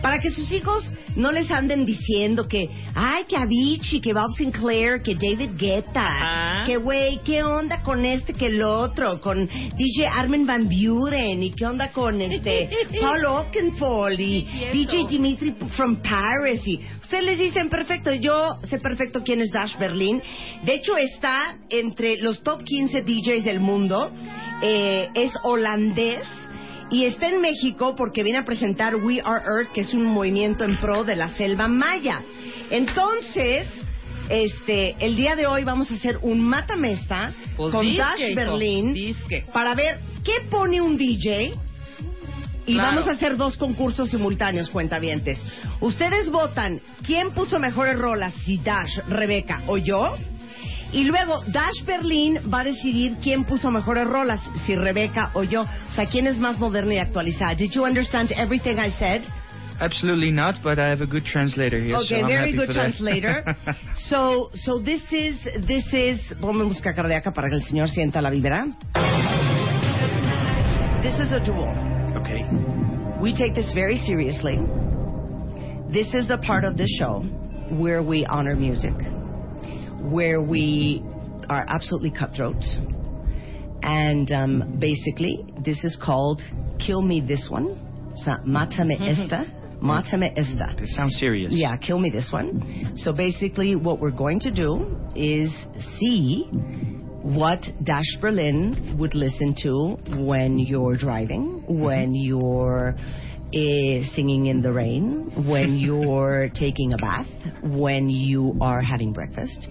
Para 0.01 0.19
que 0.19 0.29
sus 0.29 0.51
hijos 0.51 0.93
no 1.15 1.31
les 1.31 1.49
anden 1.51 1.85
diciendo 1.85 2.45
que, 2.47 2.67
ay, 2.93 3.23
que 3.29 3.37
Avicii, 3.37 4.01
que 4.01 4.11
Bob 4.13 4.29
Sinclair, 4.37 5.01
que 5.01 5.15
David 5.15 5.51
Guetta, 5.57 6.05
Ajá. 6.05 6.65
que 6.65 6.75
güey, 6.77 7.19
qué 7.23 7.41
onda 7.43 7.81
con 7.81 8.03
este, 8.05 8.33
que 8.33 8.47
el 8.47 8.61
otro, 8.61 9.21
con 9.21 9.47
DJ 9.47 10.05
Armin 10.13 10.45
Van 10.45 10.67
Buren, 10.67 11.41
y 11.41 11.51
qué 11.51 11.65
onda 11.65 11.89
con 11.91 12.21
este 12.21 12.69
Paul 13.01 13.23
Oakenfold, 13.25 14.19
y 14.19 14.41
DJ 14.73 15.07
Dimitri 15.07 15.55
from 15.77 16.01
Paris, 16.01 16.67
y 16.67 16.81
les 17.21 17.39
dicen 17.39 17.69
perfecto, 17.69 18.13
yo 18.13 18.57
sé 18.63 18.79
perfecto 18.79 19.23
quién 19.23 19.41
es 19.41 19.51
Dash 19.51 19.77
Berlin. 19.77 20.21
De 20.63 20.73
hecho, 20.75 20.97
está 20.97 21.57
entre 21.69 22.17
los 22.17 22.43
top 22.43 22.63
15 22.63 23.01
DJs 23.01 23.43
del 23.43 23.59
mundo, 23.59 24.11
eh, 24.61 25.09
es 25.13 25.33
holandés, 25.43 26.23
y 26.91 27.05
está 27.05 27.29
en 27.29 27.41
México 27.41 27.95
porque 27.95 28.23
viene 28.23 28.39
a 28.39 28.43
presentar 28.45 28.95
We 28.95 29.21
Are 29.23 29.43
Earth, 29.43 29.71
que 29.73 29.81
es 29.81 29.93
un 29.93 30.05
movimiento 30.05 30.63
en 30.63 30.77
pro 30.77 31.03
de 31.03 31.15
la 31.15 31.29
selva 31.29 31.67
maya. 31.67 32.21
Entonces, 32.69 33.67
este, 34.29 34.95
el 34.99 35.15
día 35.15 35.35
de 35.35 35.47
hoy 35.47 35.63
vamos 35.63 35.91
a 35.91 35.95
hacer 35.95 36.19
un 36.21 36.41
matamesta 36.41 37.33
Pues 37.57 37.71
con 37.71 37.85
disque, 37.85 38.01
Dash 38.01 38.35
Berlin 38.35 38.93
disque. 38.93 39.45
para 39.53 39.75
ver 39.75 39.99
qué 40.23 40.47
pone 40.49 40.81
un 40.81 40.97
DJ. 40.97 41.53
Y 42.67 42.73
Claro. 42.73 42.95
vamos 42.95 43.07
a 43.07 43.11
hacer 43.11 43.37
dos 43.37 43.57
concursos 43.57 44.09
simultáneos, 44.09 44.69
cuentavientes. 44.69 45.39
Ustedes 45.81 46.31
votan 46.31 46.81
quién 47.05 47.31
puso 47.31 47.59
mejores 47.59 47.97
rolas, 47.97 48.33
si 48.45 48.57
Dash, 48.57 48.97
Rebeca 49.07 49.61
o 49.67 49.77
yo. 49.77 50.15
Y 50.91 51.03
luego 51.03 51.41
Dash 51.47 51.83
Berlin 51.85 52.39
va 52.51 52.61
a 52.61 52.63
decidir 52.63 53.17
quién 53.21 53.43
puso 53.43 53.69
mejores 53.69 54.07
rolas, 54.07 54.39
si 54.65 54.75
Rebeca 54.75 55.29
o 55.33 55.43
yo. 55.43 55.61
O 55.63 55.91
sea, 55.91 56.05
quién 56.07 56.25
es 56.27 56.37
más 56.37 56.57
moderna 56.57 56.93
y 56.93 56.97
actualizada. 56.99 57.53
Did 57.55 57.71
you 57.71 57.83
understand 57.85 58.31
everything 58.31 58.77
I 58.79 58.91
said? 58.91 59.21
Absolutely 59.79 60.31
not, 60.31 60.55
but 60.63 60.79
I 60.79 60.89
have 60.89 61.01
a 61.03 61.05
good 61.05 61.25
translator 61.25 61.77
here. 61.81 61.97
okay, 61.97 62.07
so 62.07 62.15
I'm 62.15 62.27
very 62.27 62.45
happy 62.45 62.55
good 62.55 62.67
for 62.67 62.73
that. 62.75 62.93
translator. 62.95 63.43
so, 64.09 64.49
so 64.63 64.79
this 64.79 65.01
is, 65.11 65.37
this 65.67 65.91
is, 65.93 66.33
ponme 66.39 66.63
música 66.63 66.93
cardíaca 66.95 67.31
para 67.33 67.49
que 67.49 67.55
el 67.55 67.63
señor 67.65 67.89
sienta 67.89 68.21
la 68.21 68.29
vibra. 68.29 68.65
This 71.01 71.19
is 71.19 71.31
a 71.33 71.39
duel. 71.39 71.69
okay. 72.15 72.39
We 73.25 73.35
take 73.35 73.55
this 73.55 73.73
very 73.73 73.97
seriously. 73.97 74.57
This 75.91 76.13
is 76.13 76.27
the 76.27 76.37
part 76.45 76.63
of 76.63 76.77
the 76.77 76.85
show 76.85 77.21
where 77.75 78.03
we 78.03 78.23
honor 78.23 78.55
music, 78.55 78.93
where 79.99 80.39
we 80.39 81.01
are 81.49 81.65
absolutely 81.67 82.11
cutthroat. 82.11 82.63
And 83.81 84.31
um, 84.31 84.77
basically, 84.77 85.43
this 85.65 85.83
is 85.83 85.97
called 85.99 86.39
Kill 86.77 87.01
Me 87.01 87.19
This 87.19 87.47
One. 87.49 88.13
So, 88.13 88.33
Mátame 88.45 89.01
esta. 89.01 89.47
Mátame 89.81 90.31
esta. 90.37 90.75
This 90.79 90.95
sounds 90.95 91.17
serious. 91.17 91.51
Yeah, 91.51 91.77
kill 91.77 91.97
me 91.97 92.11
this 92.11 92.29
one. 92.31 92.93
So 92.95 93.11
basically, 93.11 93.75
what 93.75 93.99
we're 93.99 94.11
going 94.11 94.39
to 94.41 94.51
do 94.51 94.99
is 95.15 95.51
see 95.99 96.47
what 97.25 97.65
Dash 97.83 98.17
Berlin 98.21 98.97
would 98.99 99.15
listen 99.15 99.55
to 99.63 99.97
when 100.23 100.59
you're 100.59 100.95
driving, 100.95 101.63
when 101.67 102.13
you're 102.13 102.95
eh, 103.51 104.01
singing 104.13 104.45
in 104.45 104.61
the 104.61 104.71
rain, 104.71 105.31
when 105.47 105.75
you're 105.79 106.49
taking 106.53 106.93
a 106.93 106.97
bath, 106.97 107.25
when 107.63 108.09
you 108.09 108.55
are 108.61 108.79
having 108.79 109.11
breakfast, 109.11 109.69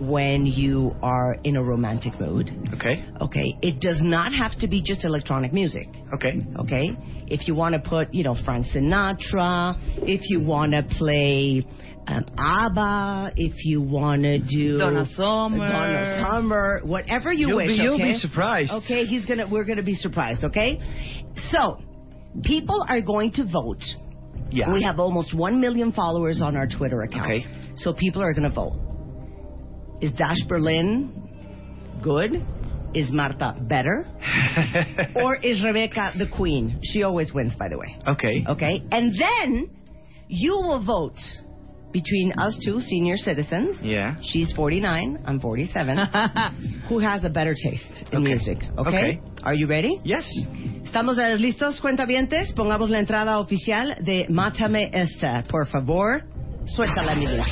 when 0.00 0.46
you 0.46 0.96
are 1.00 1.36
in 1.44 1.54
a 1.54 1.62
romantic 1.62 2.18
mood. 2.20 2.50
Okay. 2.74 3.04
Okay, 3.20 3.56
it 3.62 3.80
does 3.80 4.00
not 4.02 4.32
have 4.32 4.58
to 4.58 4.66
be 4.66 4.82
just 4.82 5.04
electronic 5.04 5.52
music 5.52 5.88
Okay. 6.12 6.40
okay? 6.58 6.90
If 7.28 7.46
you 7.46 7.54
want 7.54 7.74
to 7.74 7.88
put, 7.88 8.12
you 8.12 8.24
know, 8.24 8.36
Frank 8.44 8.66
Sinatra, 8.66 9.74
if 9.98 10.22
you 10.24 10.44
want 10.44 10.72
to 10.72 10.84
play 10.98 11.62
um, 12.06 12.24
ABBA, 12.38 13.32
if 13.36 13.64
you 13.64 13.80
want 13.80 14.22
to 14.22 14.38
do 14.38 14.78
Donna 14.78 15.06
Summer. 15.14 15.58
Donna 15.58 16.26
Summer, 16.30 16.80
whatever 16.84 17.32
you 17.32 17.48
You'll 17.48 17.56
wish. 17.56 17.68
be- 17.68 17.74
you'll 17.74 17.94
okay? 17.94 18.12
be 18.12 18.18
surprised. 18.18 18.70
Okay, 18.72 19.04
he's 19.06 19.26
gonna. 19.26 19.48
We're 19.50 19.64
gonna 19.64 19.82
be 19.82 19.94
surprised. 19.94 20.44
Okay, 20.44 20.78
so 21.50 21.80
people 22.44 22.84
are 22.88 23.00
going 23.00 23.32
to 23.32 23.44
vote. 23.44 23.82
Yeah. 24.50 24.72
We 24.72 24.82
have 24.84 25.00
almost 25.00 25.34
one 25.34 25.60
million 25.60 25.92
followers 25.92 26.40
on 26.40 26.56
our 26.56 26.68
Twitter 26.68 27.02
account. 27.02 27.24
Okay. 27.24 27.46
So 27.76 27.92
people 27.92 28.22
are 28.22 28.32
going 28.32 28.48
to 28.48 28.54
vote. 28.54 28.78
Is 30.00 30.12
Dash 30.12 30.36
Berlin 30.48 31.12
good? 32.02 32.44
is 32.94 33.10
Marta 33.10 33.54
better? 33.60 34.06
or 35.16 35.36
is 35.36 35.62
Rebecca 35.62 36.12
the 36.16 36.26
queen? 36.34 36.80
She 36.82 37.02
always 37.02 37.32
wins, 37.32 37.54
by 37.56 37.68
the 37.68 37.76
way. 37.76 37.98
Okay. 38.06 38.44
Okay? 38.48 38.82
And 38.90 39.14
then 39.20 39.68
you 40.28 40.52
will 40.52 40.84
vote 40.84 41.18
between 41.96 42.32
us 42.38 42.58
two 42.62 42.78
senior 42.80 43.16
citizens. 43.16 43.76
Yeah. 43.82 44.16
She's 44.22 44.52
49, 44.52 45.24
I'm 45.24 45.40
47. 45.40 45.96
who 46.88 46.98
has 46.98 47.24
a 47.24 47.30
better 47.30 47.54
taste 47.54 48.04
in 48.12 48.18
Okay. 48.20 48.28
music? 48.34 48.58
Okay? 48.76 48.88
Okay. 48.88 49.20
Are 49.42 49.54
you 49.54 49.66
ready? 49.66 49.98
Yes. 50.04 50.24
¿Estamos 50.84 51.18
eh, 51.18 51.36
listos, 51.38 51.80
cuentavientes? 51.80 52.52
Pongamos 52.54 52.90
la 52.90 52.98
entrada 52.98 53.38
oficial 53.38 53.96
de 54.04 54.26
Mátame 54.28 54.90
Esta. 54.92 55.42
Por 55.48 55.66
favor, 55.66 56.22
suéltala, 56.66 57.14
mi 57.14 57.26
vida. 57.26 57.44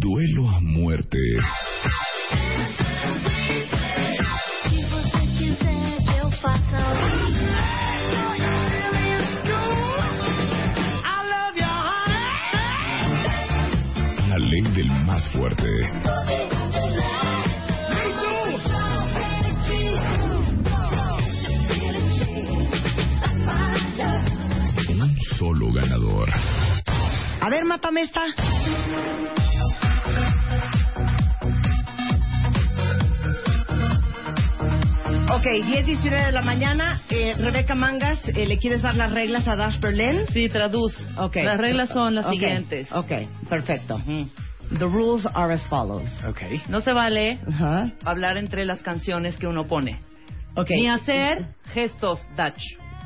Duelo 0.00 0.48
a 0.48 0.60
muerte. 0.60 1.18
Ley 14.56 14.72
del 14.72 14.90
más 15.04 15.28
fuerte. 15.30 15.66
Un 24.88 25.16
solo 25.38 25.72
ganador. 25.72 26.30
A 27.40 27.48
ver, 27.50 27.64
Mátame 27.64 28.02
Esta. 28.02 28.22
Ok, 35.34 35.44
10, 35.66 35.86
19 35.86 36.26
de 36.26 36.32
la 36.32 36.42
mañana. 36.42 37.00
Eh, 37.10 37.34
Rebeca 37.36 37.74
Mangas, 37.74 38.20
eh, 38.28 38.46
¿le 38.46 38.58
quieres 38.58 38.82
dar 38.82 38.94
las 38.94 39.12
reglas 39.12 39.46
a 39.46 39.54
Dash 39.56 39.78
Berlin? 39.80 40.24
Sí, 40.32 40.48
traduz. 40.48 40.94
Ok. 41.18 41.36
Las 41.36 41.58
reglas 41.58 41.90
son 41.90 42.14
las 42.14 42.26
Ok, 42.26 42.32
siguientes. 42.32 42.90
Ok, 42.92 43.12
perfecto. 43.48 44.00
The 44.70 44.88
rules 44.88 45.26
are 45.34 45.50
as 45.52 45.64
follows. 45.68 46.08
Okay. 46.26 46.60
No 46.68 46.80
se 46.80 46.92
vale 46.92 47.38
Ajá. 47.48 47.92
hablar 48.04 48.36
entre 48.36 48.64
las 48.64 48.82
canciones 48.82 49.36
que 49.38 49.46
uno 49.46 49.64
pone. 49.66 50.00
Ok. 50.56 50.70
Ni 50.70 50.88
hacer 50.88 51.46
gestos 51.72 52.18
Dutch. 52.36 52.60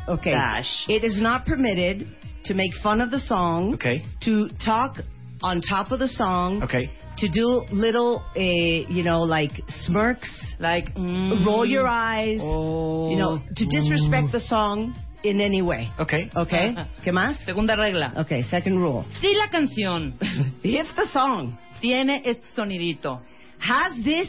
Okay. 0.08 0.32
Dash. 0.32 0.84
It 0.88 1.04
is 1.04 1.20
not 1.20 1.44
permitted 1.44 2.06
to 2.44 2.54
make 2.54 2.72
fun 2.82 3.00
of 3.00 3.10
the 3.10 3.18
song, 3.20 3.74
Okay. 3.74 4.02
to 4.24 4.48
talk 4.64 4.96
on 5.42 5.60
top 5.60 5.92
of 5.92 5.98
the 5.98 6.08
song, 6.08 6.62
Okay. 6.62 6.90
to 7.18 7.28
do 7.28 7.64
little, 7.70 8.22
uh, 8.34 8.40
you 8.40 9.02
know, 9.02 9.22
like 9.22 9.52
smirks, 9.86 10.30
Like, 10.58 10.94
mm, 10.94 11.44
roll 11.46 11.64
your 11.64 11.88
eyes, 11.88 12.38
oh. 12.42 13.10
you 13.10 13.16
know, 13.16 13.40
to 13.56 13.64
disrespect 13.66 14.30
the 14.32 14.40
song 14.40 14.94
in 15.22 15.40
any 15.40 15.62
way. 15.62 15.90
Okay. 15.98 16.30
Okay? 16.34 16.74
¿Qué 17.04 17.12
más? 17.12 17.38
Segunda 17.44 17.76
regla. 17.76 18.12
Okay, 18.16 18.42
second 18.44 18.78
rule. 18.80 19.04
Si 19.20 19.34
la 19.34 19.48
canción 19.50 20.14
If 20.62 20.86
the 20.96 21.06
song 21.12 21.58
tiene 21.80 22.22
este 22.24 22.44
sonidito. 22.54 23.20
has 23.58 24.02
this 24.04 24.28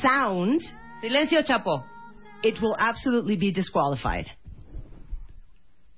sound, 0.00 0.60
Silencio, 1.02 1.42
Chapo. 1.44 1.84
it 2.42 2.60
will 2.60 2.76
absolutely 2.78 3.36
be 3.36 3.52
disqualified. 3.52 4.26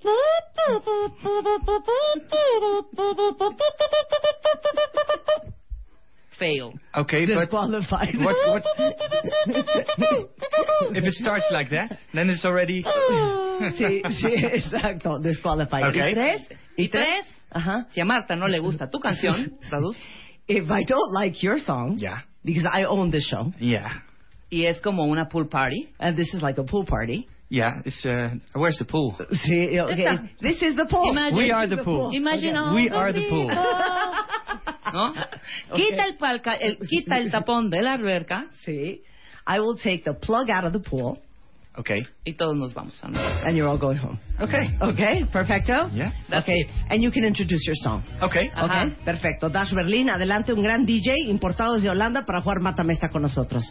Fail. 6.38 6.72
Okay, 6.94 7.26
but 7.26 7.52
what, 7.52 7.70
what, 7.70 8.64
if 10.96 11.04
it 11.04 11.14
starts 11.14 11.44
like 11.52 11.70
that, 11.70 11.98
then 12.12 12.28
it's 12.30 12.44
already. 12.44 12.82
sí, 13.78 14.02
sí, 14.02 14.44
exacto, 14.52 15.18
disqualified. 15.22 15.84
Okay. 15.90 16.10
¿Y 16.10 16.14
tres? 16.14 16.48
Y 16.76 16.88
tres, 16.88 17.24
Ajá. 17.50 17.86
si 17.92 18.00
a 18.00 18.04
Marta 18.04 18.36
no 18.36 18.48
le 18.48 18.58
gusta 18.58 18.88
tu 18.90 18.98
canción, 18.98 19.52
traduz, 19.68 19.96
If 20.46 20.70
I 20.70 20.84
don't 20.84 21.12
like 21.14 21.42
your 21.42 21.58
song, 21.58 21.96
Yeah. 21.98 22.18
because 22.44 22.66
I 22.70 22.84
own 22.84 23.10
the 23.10 23.20
show, 23.20 23.52
Yeah. 23.60 23.88
y 24.50 24.66
es 24.66 24.80
como 24.80 25.04
una 25.04 25.28
pool 25.28 25.46
party, 25.46 25.88
and 25.98 26.16
this 26.16 26.34
is 26.34 26.42
like 26.42 26.58
a 26.58 26.64
pool 26.64 26.84
party. 26.84 27.26
Yeah. 27.48 27.80
It's 27.84 28.04
uh, 28.04 28.30
where's 28.54 28.76
the 28.78 28.84
pool? 28.84 29.16
Sí, 29.46 29.78
okay. 29.78 30.18
This 30.40 30.60
is 30.62 30.74
the 30.76 30.86
pool. 30.90 31.10
Imagine- 31.10 31.38
We 31.38 31.50
are 31.52 31.66
the 31.68 31.76
pool. 31.84 32.10
Imagine 32.12 32.56
all 32.56 32.74
We 32.74 32.88
the 32.88 32.96
are 32.96 33.12
the 33.12 33.28
pool. 33.28 33.48
Quita, 35.74 36.04
el, 36.04 36.16
palca- 36.18 36.58
el- 36.60 36.78
quita 36.88 37.16
el 37.18 37.30
tapón 37.30 37.70
de 37.70 37.82
la 37.82 37.94
alberca. 37.94 38.46
See, 38.64 39.02
I 39.46 39.60
will 39.60 39.76
take 39.76 40.04
the 40.04 40.14
plug 40.14 40.50
out 40.50 40.64
of 40.64 40.72
the 40.72 40.80
pool, 40.80 41.18
Okay. 41.76 42.02
y 42.24 42.34
todos 42.34 42.56
nos 42.56 42.72
vamos 42.72 42.94
a 43.02 43.08
nuestra 43.08 43.48
and 43.48 43.56
you're 43.56 43.68
all 43.68 43.78
going 43.78 43.98
home. 43.98 44.16
Okay. 44.40 44.76
Okay, 44.80 45.24
perfecto. 45.32 45.90
Yeah. 45.92 46.12
That's 46.30 46.44
okay, 46.44 46.60
it. 46.60 46.68
and 46.90 47.02
you 47.02 47.10
can 47.10 47.24
introduce 47.24 47.66
your 47.66 47.74
song. 47.82 48.04
Okay. 48.22 48.48
Ajá. 48.54 48.84
Okay, 48.84 48.94
perfecto. 49.04 49.48
Dash 49.48 49.72
Berlin, 49.72 50.08
adelante, 50.08 50.52
un 50.52 50.62
gran 50.62 50.86
DJ 50.86 51.26
importado 51.28 51.74
desde 51.74 51.90
Holanda 51.90 52.24
para 52.24 52.40
jugar 52.40 52.60
Mátame 52.60 52.92
está 52.92 53.08
con 53.10 53.22
nosotros. 53.22 53.64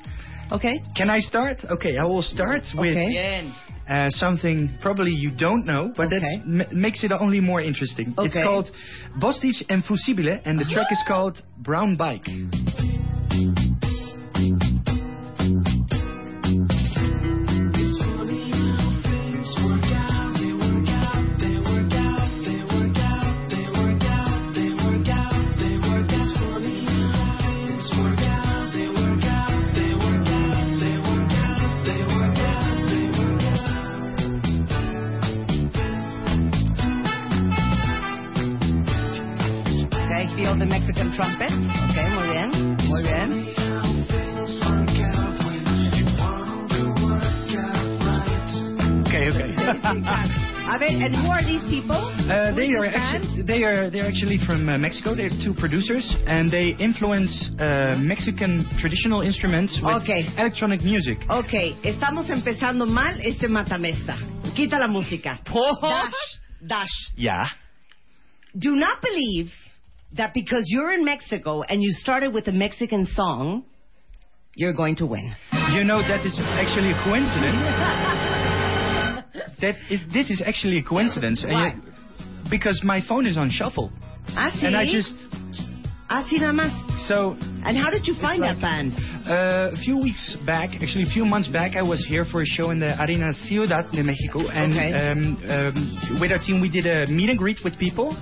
Okay. 0.52 0.82
Can 0.96 1.10
I 1.10 1.20
start? 1.22 1.64
Okay, 1.72 1.96
I 1.98 2.04
will 2.04 2.24
start 2.24 2.64
with 2.76 2.92
Okay. 2.92 3.08
Bien. 3.08 3.54
uh, 3.88 4.10
something 4.10 4.70
probably 4.82 5.12
you 5.12 5.32
don't 5.38 5.66
know, 5.66 5.94
but 5.96 6.08
Okay. 6.08 6.20
that 6.20 6.74
makes 6.74 7.04
it 7.06 7.12
only 7.14 7.40
more 7.40 7.62
interesting. 7.62 8.14
Okay. 8.18 8.28
It's 8.28 8.38
called 8.44 8.70
Bostich 9.18 9.64
and 9.70 9.82
Fusibile, 9.86 10.42
and 10.46 10.60
the 10.60 10.66
track 10.66 10.92
is 10.92 11.02
called 11.08 11.42
Brown 11.58 11.96
Bike. 11.96 12.28
Trumpet. 41.16 41.52
Okay, 41.92 42.10
muy 42.10 42.28
bien, 42.30 42.50
muy 42.90 43.04
bien. 43.04 43.54
Okay, 49.06 49.30
okay. 49.30 49.50
A 50.66 50.80
ver, 50.80 50.88
and 50.88 51.14
who 51.14 51.30
are 51.30 51.44
these 51.46 51.62
people? 51.70 51.94
Uh, 51.94 52.56
they 52.56 52.72
are 52.74 52.86
actually 52.88 53.44
they 53.44 53.64
are 53.64 53.90
they're 53.92 54.08
actually 54.08 54.40
from 54.48 54.68
uh, 54.68 54.78
Mexico. 54.78 55.14
They're 55.14 55.30
two 55.44 55.54
producers, 55.60 56.08
and 56.26 56.50
they 56.50 56.70
influence 56.80 57.30
uh, 57.60 57.96
Mexican 58.00 58.66
traditional 58.80 59.22
instruments 59.22 59.78
with 59.84 60.02
Okay. 60.02 60.26
electronic 60.38 60.82
music. 60.82 61.18
Ok, 61.30 61.78
estamos 61.84 62.30
empezando 62.30 62.88
mal 62.88 63.20
este 63.22 63.48
matamesta. 63.48 64.16
Quita 64.56 64.80
la 64.80 64.88
música. 64.88 65.40
Dash, 65.46 66.14
dash. 66.66 67.12
Yeah. 67.16 67.46
Do 68.58 68.72
not 68.76 69.02
believe 69.02 69.52
that 70.18 70.34
because 70.34 70.64
you're 70.68 70.92
in 70.92 71.04
Mexico 71.06 71.64
and 71.64 71.82
you 71.82 71.92
started 71.92 72.34
with 72.34 72.48
a 72.48 72.52
Mexican 72.52 73.06
song, 73.06 73.66
you're 74.56 74.74
going 74.74 74.96
to 74.98 75.06
win. 75.08 75.34
You 75.72 75.84
know 75.84 76.02
that 76.02 76.26
is 76.26 76.40
actually 76.44 76.92
a 76.92 77.04
coincidence. 77.04 77.64
that 79.62 79.76
is, 79.90 80.00
this 80.14 80.30
is 80.30 80.42
actually 80.46 80.80
a 80.80 80.84
coincidence, 80.84 81.44
Why? 81.48 81.74
you- 81.76 81.82
because 82.50 82.82
my 82.84 83.02
phone 83.08 83.26
is 83.26 83.38
on 83.38 83.50
shuffle, 83.50 83.92
Así. 84.36 84.64
and 84.66 84.76
I 84.76 84.86
just 84.86 85.16
Así 86.10 86.38
nada 86.40 86.54
más. 86.54 87.08
so 87.08 87.36
And 87.66 87.78
how 87.78 87.90
did 87.90 88.06
you 88.06 88.14
find 88.22 88.42
like- 88.42 88.58
that 88.58 88.62
band? 88.62 88.92
Uh, 89.26 89.72
a 89.74 89.78
few 89.78 89.98
weeks 89.98 90.36
back, 90.46 90.70
actually 90.82 91.04
a 91.04 91.14
few 91.14 91.26
months 91.26 91.48
back, 91.48 91.76
I 91.78 91.82
was 91.82 92.06
here 92.06 92.26
for 92.26 92.42
a 92.42 92.46
show 92.46 92.70
in 92.72 92.80
the 92.80 92.94
Arena 93.02 93.34
Ciudad 93.48 93.90
de 93.92 94.04
Mexico, 94.04 94.48
and 94.50 94.74
Okay. 94.74 94.92
um, 94.94 95.38
um, 95.50 96.20
with 96.22 96.32
our 96.32 96.40
team 96.40 96.60
we 96.62 96.70
did 96.70 96.86
a 96.86 97.08
meet 97.08 97.30
and 97.30 97.40
greet 97.40 97.58
with 97.64 97.80
people, 97.80 98.16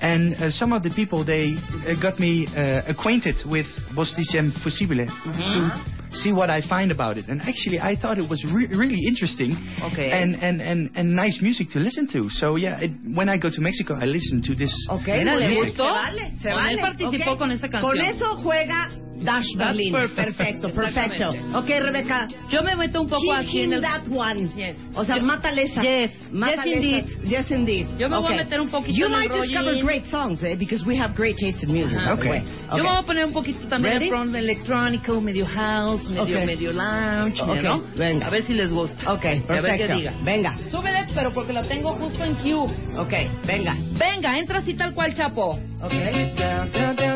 and 0.00 0.34
uh, 0.34 0.50
some 0.50 0.72
of 0.72 0.82
the 0.82 0.90
people 0.90 1.24
they 1.24 1.54
uh, 1.56 1.94
got 2.00 2.18
me 2.18 2.46
uh, 2.46 2.82
acquainted 2.86 3.36
with 3.46 3.66
Bosticem 3.94 4.52
Fusibile 4.62 5.06
to 5.08 6.16
see 6.16 6.32
what 6.32 6.48
I 6.50 6.60
find 6.68 6.90
about 6.92 7.18
it, 7.18 7.28
and 7.28 7.40
actually 7.42 7.78
I 7.80 7.96
thought 7.96 8.18
it 8.18 8.28
was 8.28 8.42
re- 8.44 8.68
really 8.68 9.00
interesting 9.08 9.52
Okay. 9.82 10.10
and, 10.10 10.34
and, 10.36 10.60
and, 10.62 10.90
and 10.96 11.14
nice 11.14 11.38
music 11.42 11.68
to 11.72 11.78
listen 11.80 12.06
to. 12.12 12.28
So 12.30 12.56
yeah, 12.56 12.78
it, 12.80 12.90
when 13.14 13.28
I 13.28 13.36
go 13.36 13.48
to 13.50 13.60
Mexico, 13.60 13.94
I 13.94 14.04
listen 14.06 14.42
to 14.42 14.54
this. 14.54 14.72
Ok, 14.90 15.06
Mira, 15.08 15.36
¿le 15.36 15.54
gustó? 15.54 15.84
Se 15.84 15.90
vale, 15.90 16.32
se 16.42 16.50
Con 16.50 16.66
él 16.66 16.76
vale. 16.76 16.80
participó 16.80 17.30
ok. 17.32 17.38
con 17.38 17.50
esa 17.50 17.68
canción. 17.68 17.92
Con 17.92 18.00
eso 18.00 18.36
juega 18.36 18.90
Dash 19.18 19.46
Berlin. 19.56 19.92
perfect. 19.92 20.36
Perfecto, 20.36 20.74
perfecto. 20.74 21.28
Ok, 21.58 21.68
Rebeca. 21.68 22.28
Yo 22.50 22.62
me 22.62 22.76
meto 22.76 23.00
un 23.00 23.08
poco 23.08 23.22
Hit 23.22 23.32
aquí 23.48 23.60
en 23.62 23.72
el... 23.72 23.80
that 23.80 24.06
one. 24.08 24.48
Yes. 24.54 24.76
O 24.94 25.04
sea, 25.06 25.16
mátale 25.20 25.62
esa. 25.62 25.82
Yes. 25.82 26.10
Mátale 26.32 26.64
Yes, 26.66 26.76
indeed. 26.76 27.04
esa. 27.04 27.22
Yes, 27.28 27.50
indeed. 27.50 27.86
Yo 27.98 28.08
me 28.10 28.16
voy 28.18 28.26
a 28.26 28.28
Okay. 28.28 28.36
meter 28.44 28.60
un 28.60 28.68
poquito 28.68 28.92
You 28.98 29.06
en 29.06 29.12
el 29.14 29.18
might 29.18 29.32
discover 29.32 29.72
rollín. 29.72 29.85
Great 29.86 30.04
songs, 30.10 30.42
eh, 30.42 30.56
because 30.58 30.84
we 30.84 30.96
have 30.96 31.14
great 31.14 31.36
taste 31.38 31.62
in 31.62 31.70
music. 31.72 31.96
Ajá. 31.98 32.16
by 32.16 32.22
the 32.22 32.28
way. 32.30 32.42
Yo 32.76 32.82
voy 32.82 32.96
a 32.96 33.02
poner 33.02 33.24
un 33.24 33.32
poquito 33.32 33.68
también 33.68 33.94
Ready? 33.94 34.06
de 34.06 34.10
front 34.10 34.34
electrónico, 34.34 35.20
medio 35.20 35.46
house, 35.46 36.02
medio, 36.10 36.38
Ok. 36.40 36.44
medio 36.44 36.72
lounge, 36.72 37.40
Ok, 37.40 37.62
¿no? 37.62 37.82
venga. 37.96 38.26
A 38.26 38.30
ver 38.30 38.42
si 38.44 38.52
les 38.54 38.70
gusta. 38.72 39.12
Ok, 39.12 39.24
A 39.24 39.28
ver 39.28 39.42
qué 39.42 39.46
perfecto. 39.62 39.96
diga. 39.96 40.12
Venga. 40.24 40.56
Súbele, 40.70 41.06
pero 41.14 41.30
porque 41.32 41.52
lo 41.52 41.62
tengo 41.62 41.90
justo 41.94 42.24
en 42.24 42.34
cue. 42.34 42.66
Ok, 42.98 43.12
venga. 43.46 43.76
Venga, 43.98 44.38
entra 44.38 44.58
así 44.58 44.74
tal 44.74 44.92
cual, 44.92 45.14
Chapo. 45.14 45.58
Ok. 45.82 45.92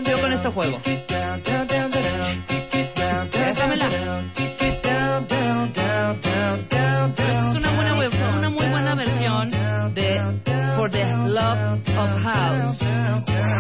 Yo 0.07 0.21
con 0.21 0.33
esto 0.33 0.53
juego. 0.53 0.81
Déjamela. 3.47 3.89
For 10.81 10.89
the 10.89 11.05
Love 11.29 11.77
of 11.93 12.11
House. 12.25 12.81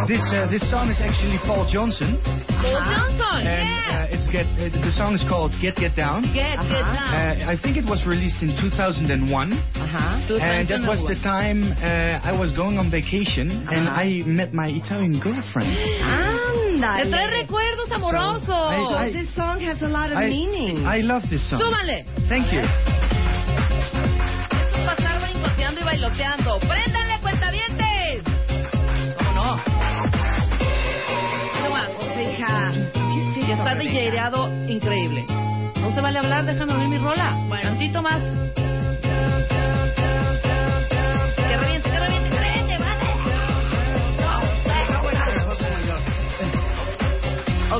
This 0.08 0.24
uh, 0.32 0.48
this 0.48 0.64
song 0.72 0.88
is 0.88 0.96
actually 1.04 1.36
Paul 1.44 1.68
Johnson, 1.68 2.16
Paul 2.24 2.80
Johnson, 2.80 3.44
and 3.44 3.68
yeah. 3.68 4.08
uh, 4.08 4.14
it's 4.16 4.24
get 4.32 4.48
uh, 4.56 4.72
the 4.80 4.88
song 4.96 5.12
is 5.12 5.20
called 5.28 5.52
Get 5.60 5.76
Get 5.76 5.92
Down. 5.94 6.24
Get, 6.32 6.56
get 6.56 6.80
down. 6.80 7.12
Uh, 7.12 7.52
I 7.52 7.60
think 7.60 7.76
it 7.76 7.84
was 7.84 8.00
released 8.08 8.40
in 8.40 8.56
2001, 8.56 9.12
Ajá. 9.12 10.16
and 10.40 10.64
that 10.72 10.80
was 10.88 11.04
the 11.12 11.20
time 11.20 11.60
uh, 11.84 12.24
I 12.24 12.32
was 12.32 12.56
going 12.56 12.78
on 12.80 12.88
vacation, 12.90 13.68
and 13.68 13.84
Uh-huh. 13.84 14.00
I 14.00 14.24
met 14.24 14.54
my 14.56 14.68
Italian 14.72 15.20
girlfriend. 15.20 15.76
Ándale. 16.00 17.04
Te 17.04 17.10
trae 17.12 17.28
recuerdos 17.36 17.90
amorosos. 17.92 18.48
I- 18.48 18.88
So 18.88 18.96
I- 18.96 19.12
this 19.12 19.28
song 19.36 19.60
has 19.60 19.76
a 19.84 19.88
lot 19.92 20.08
of 20.10 20.16
I, 20.16 20.24
meaning. 20.32 20.86
I 20.88 21.04
love 21.04 21.28
this 21.28 21.44
song. 21.52 21.60
Súbanle. 21.60 22.00
Thank 22.32 22.48
you. 22.56 22.64
Pasar 24.88 25.20
brincoteando 25.20 25.80
y 25.80 25.84
bailoteando. 25.84 26.58
¡Préndanle, 26.66 27.09
cuentavientes! 27.20 28.22
¿Cómo 29.18 29.32
no? 29.32 29.56
¿Qué 31.54 31.68
más? 31.68 31.88
Hija. 32.20 32.72
¿Qué 32.72 33.40
es 33.42 33.48
Y 33.48 33.52
eso, 33.52 33.62
está? 33.62 33.74
DJereado 33.74 34.48
increíble. 34.68 35.24
No 35.80 35.94
se 35.94 36.00
vale 36.00 36.18
hablar, 36.18 36.44
déjame 36.44 36.74
oír 36.74 36.88
mi 36.88 36.98
rola. 36.98 37.36
Tantito 37.62 38.02
más. 38.02 38.20
Que 38.20 38.76
reviente, 38.76 39.50
que 39.50 39.58
reviente, 40.76 41.48
que 41.48 41.56
reviente, 41.56 41.89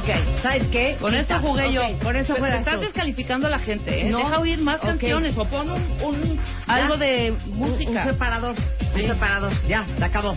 Ok, 0.02 0.40
¿sabes 0.42 0.66
qué? 0.68 0.96
Con 1.00 1.10
Quita. 1.12 1.36
eso 1.36 1.46
jugué 1.46 1.72
yo. 1.72 1.82
Con 2.02 2.16
eso 2.16 2.34
juegas 2.36 2.60
Estás 2.60 2.76
tú. 2.76 2.80
descalificando 2.80 3.46
a 3.48 3.50
la 3.50 3.58
gente, 3.58 4.00
¿eh? 4.00 4.10
No. 4.10 4.18
Deja 4.18 4.38
oír 4.38 4.58
más 4.60 4.80
canciones 4.80 5.36
o 5.36 5.44
pon 5.44 5.70
un, 5.70 5.82
un- 6.02 6.40
algo 6.66 6.96
de 6.96 7.32
Un- 7.32 7.56
música. 7.58 8.04
Un 8.06 8.12
separador. 8.12 8.56
Un 8.94 9.02
separador. 9.08 9.52
Ya, 9.68 9.86
se 9.98 10.04
acabó. 10.04 10.36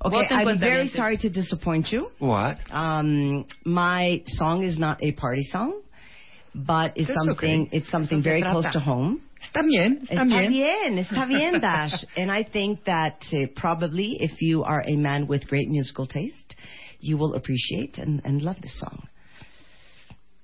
Okay, 0.00 0.26
I'm 0.30 0.58
very 0.58 0.88
sorry 0.88 1.16
to 1.18 1.28
disappoint 1.28 1.86
you. 1.90 2.10
What? 2.18 2.58
Um, 2.70 3.44
my 3.64 4.22
song 4.26 4.62
is 4.62 4.78
not 4.78 4.98
a 5.02 5.12
party 5.12 5.42
song, 5.50 5.72
but 6.54 6.92
it's 6.94 7.08
That's 7.08 7.18
something 7.24 7.62
okay. 7.68 7.76
it's 7.78 7.90
something 7.90 8.22
very 8.22 8.42
close 8.42 8.70
to 8.72 8.80
home. 8.80 9.20
Está 9.42 9.62
bien, 9.62 10.00
está, 10.02 10.24
Está 10.24 10.48
bien, 10.48 10.98
está 10.98 11.26
bien, 11.26 11.60
Dash. 11.60 12.04
And 12.16 12.30
I 12.30 12.44
think 12.44 12.84
that 12.84 13.22
uh, 13.32 13.46
probably 13.56 14.18
if 14.20 14.40
you 14.40 14.62
are 14.64 14.82
a 14.86 14.96
man 14.96 15.26
with 15.26 15.46
great 15.48 15.68
musical 15.68 16.06
taste, 16.06 16.54
you 17.00 17.16
will 17.18 17.34
appreciate 17.34 17.98
and, 17.98 18.20
and 18.24 18.42
love 18.42 18.56
this 18.60 18.78
song. 18.80 19.08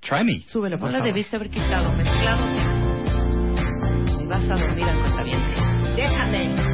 Try 0.03 0.23
me. 0.23 0.45
Súbelo, 0.53 0.77
No 0.77 0.79
por 0.79 0.91
la 0.91 0.99
favor. 0.99 1.13
debiste 1.13 1.37
haber 1.37 1.51
quitado, 1.51 1.91
mezclado. 1.93 2.45
Y 4.23 4.27
vas 4.27 4.45
a 4.45 4.57
dormir 4.57 4.85
al 4.85 4.99
cuentaviente. 5.01 5.61
Déjate. 5.97 6.74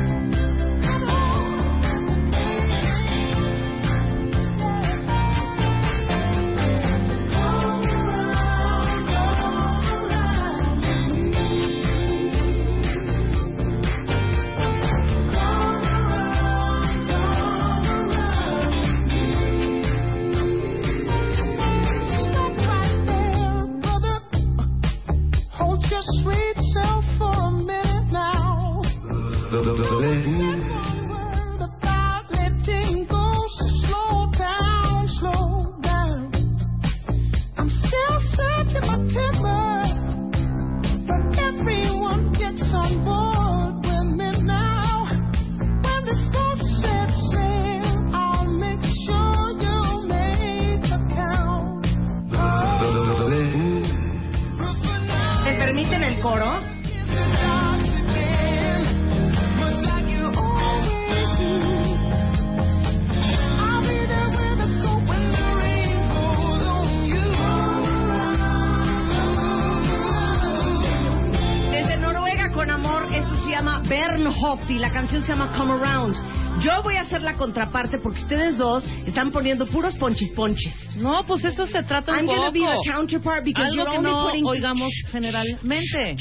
Contraparte 77.41 77.99
porque 77.99 78.21
ustedes 78.21 78.59
dos 78.59 78.85
están 79.07 79.33
poniendo 79.33 79.67
puros 79.67 79.95
ponchis 79.97 80.31
ponchis. 80.33 80.75
No, 80.97 81.25
pues 81.27 81.43
eso 81.45 81.67
se 81.67 81.83
trata 81.83 82.13
un 82.13 82.19
I'm 82.19 82.27
poco. 82.27 82.53
be 82.53 82.61
the 82.61 82.91
counterpart 82.91 83.45
because 83.45 83.73
Algo 83.73 83.77
you're 83.77 83.91
que 83.91 83.99
only 83.99 84.11
no 84.11 84.25
putting 84.27 84.47
oigamos 84.47 84.93
generalmente. 85.11 86.17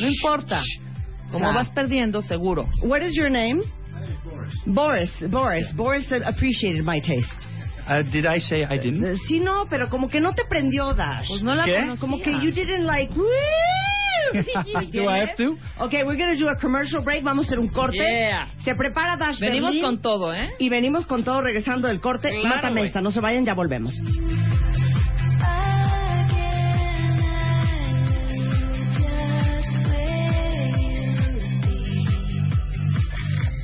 No 0.00 0.08
importa. 0.08 0.62
Como 1.30 1.52
vas 1.52 1.68
perdiendo, 1.70 2.22
seguro. 2.22 2.66
What 2.82 3.02
is 3.02 3.14
your 3.14 3.30
name? 3.30 3.62
Boris. 4.66 5.12
Boris. 5.30 5.72
Boris 5.74 6.10
appreciated 6.12 6.84
my 6.84 7.00
taste. 7.00 7.48
Uh, 7.86 8.02
did 8.10 8.24
I 8.24 8.38
say 8.38 8.64
I 8.64 8.78
didn't? 8.78 9.18
Sí, 9.28 9.40
no, 9.40 9.66
pero 9.68 9.90
como 9.90 10.08
que 10.08 10.20
no 10.20 10.32
te 10.32 10.44
prendió, 10.46 10.94
Dash. 10.94 11.28
Pues 11.28 11.42
no 11.42 11.54
la. 11.54 11.96
Como 11.98 12.18
que 12.18 12.32
you 12.32 12.50
didn't 12.50 12.84
like. 12.86 13.12
Do 14.92 15.08
I 15.08 15.18
have 15.26 15.36
to? 15.36 15.56
Okay, 15.80 16.04
we're 16.04 16.16
gonna 16.16 16.36
do 16.36 16.48
a 16.48 16.56
commercial 16.56 17.02
break. 17.02 17.22
Vamos 17.24 17.46
a 17.46 17.48
hacer 17.48 17.58
un 17.58 17.68
corte. 17.68 17.96
Yeah. 17.98 18.48
Se 18.64 18.74
prepara 18.74 19.16
Dash 19.16 19.38
Venimos 19.38 19.70
Berlin. 19.70 19.82
con 19.82 20.02
todo, 20.02 20.32
¿eh? 20.32 20.50
Y 20.58 20.68
venimos 20.68 21.06
con 21.06 21.24
todo 21.24 21.40
regresando 21.42 21.88
del 21.88 22.00
corte. 22.00 22.30
Claro, 22.30 22.48
Mátame 22.48 22.80
güey. 22.80 22.86
esta, 22.88 23.00
no 23.00 23.10
se 23.10 23.20
vayan, 23.20 23.44
ya 23.44 23.54
volvemos. 23.54 23.94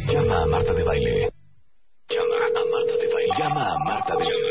Llama 0.09 0.43
a 0.43 0.47
Marta 0.47 0.73
de 0.75 0.83
Baile. 0.85 1.31
Llama 2.09 2.37
a 2.37 2.65
Marta 2.73 2.97
de 2.97 3.07
Baile. 3.13 3.35
Llama 3.39 3.63
a 3.63 3.79
Marta 3.85 4.17
de 4.17 4.25
Baile. 4.25 4.51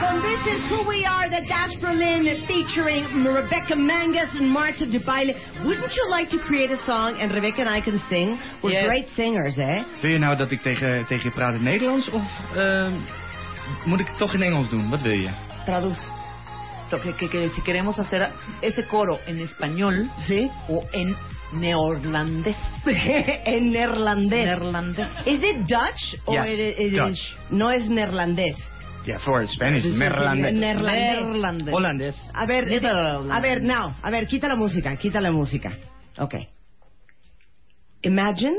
So 0.00 0.20
this 0.22 0.46
is 0.54 0.68
who 0.70 0.88
we 0.88 1.04
are, 1.04 1.28
the 1.28 1.42
Dash 1.46 1.74
Berlin, 1.80 2.44
featuring 2.46 3.04
Rebecca 3.24 3.76
Mangas 3.76 4.34
and 4.38 4.48
Marta 4.50 4.86
de 4.86 4.98
Baile. 5.00 5.34
Wouldn't 5.64 5.92
you 5.94 6.08
like 6.10 6.30
to 6.30 6.38
create 6.38 6.70
a 6.70 6.78
song 6.86 7.18
and 7.20 7.32
Rebecca 7.32 7.60
and 7.62 7.68
I 7.68 7.80
can 7.80 8.00
sing? 8.08 8.38
We're 8.62 8.72
Yes. 8.72 8.84
great 8.86 9.08
singers, 9.14 9.56
eh? 9.56 9.82
Wil 10.00 10.10
je 10.10 10.18
nou 10.18 10.36
dat 10.36 10.50
ik 10.50 10.60
tegen, 10.60 11.06
tegen 11.06 11.28
je 11.28 11.34
praat 11.34 11.54
in 11.54 11.62
Nederlands 11.62 12.10
of 12.10 12.22
ehm, 12.54 12.94
moet 13.84 14.00
ik 14.00 14.06
het 14.06 14.18
toch 14.18 14.34
in 14.34 14.42
Engels 14.42 14.68
doen? 14.68 14.90
Wat 14.90 15.00
wil 15.00 15.12
je? 15.16 15.30
Traduz. 15.64 15.98
Que, 16.90 17.12
que- 17.14 17.28
que 17.28 17.48
si 17.50 17.62
queremos 17.62 17.98
hacer 17.98 18.28
ese 18.62 18.86
coro 18.86 19.18
en 19.26 19.40
español 19.40 20.08
¿Sí? 20.26 20.50
o 20.68 20.84
en 20.92 21.16
neerlandés. 21.52 22.56
en 22.86 23.70
neerlandés. 23.70 24.44
Neerlandés. 24.44 25.08
Is 25.26 25.42
it 25.42 25.56
Dutch 25.66 26.20
or 26.26 26.46
Yes, 26.46 26.58
it, 26.58 26.78
it 26.78 26.92
is- 26.92 26.96
Dutch. 26.98 27.36
no 27.50 27.70
es 27.70 27.88
neerlandés? 27.88 28.56
Ja, 29.06 29.18
voor 29.20 29.46
Spanish. 29.46 29.84
Neerlandés. 29.84 30.52
Neerlandés. 30.54 31.72
Hollandes. 31.74 32.16
A 32.34 32.44
ver, 32.46 32.66
Neerlandés. 32.66 33.32
a 33.36 33.40
ver, 33.40 33.62
now, 33.62 33.92
a 34.02 34.10
ver, 34.10 34.26
quita 34.26 34.48
la 34.48 34.56
música, 34.56 34.96
quita 34.96 35.20
la 35.20 35.30
música. 35.30 35.72
Okay. 36.18 36.48
Imagine. 38.02 38.56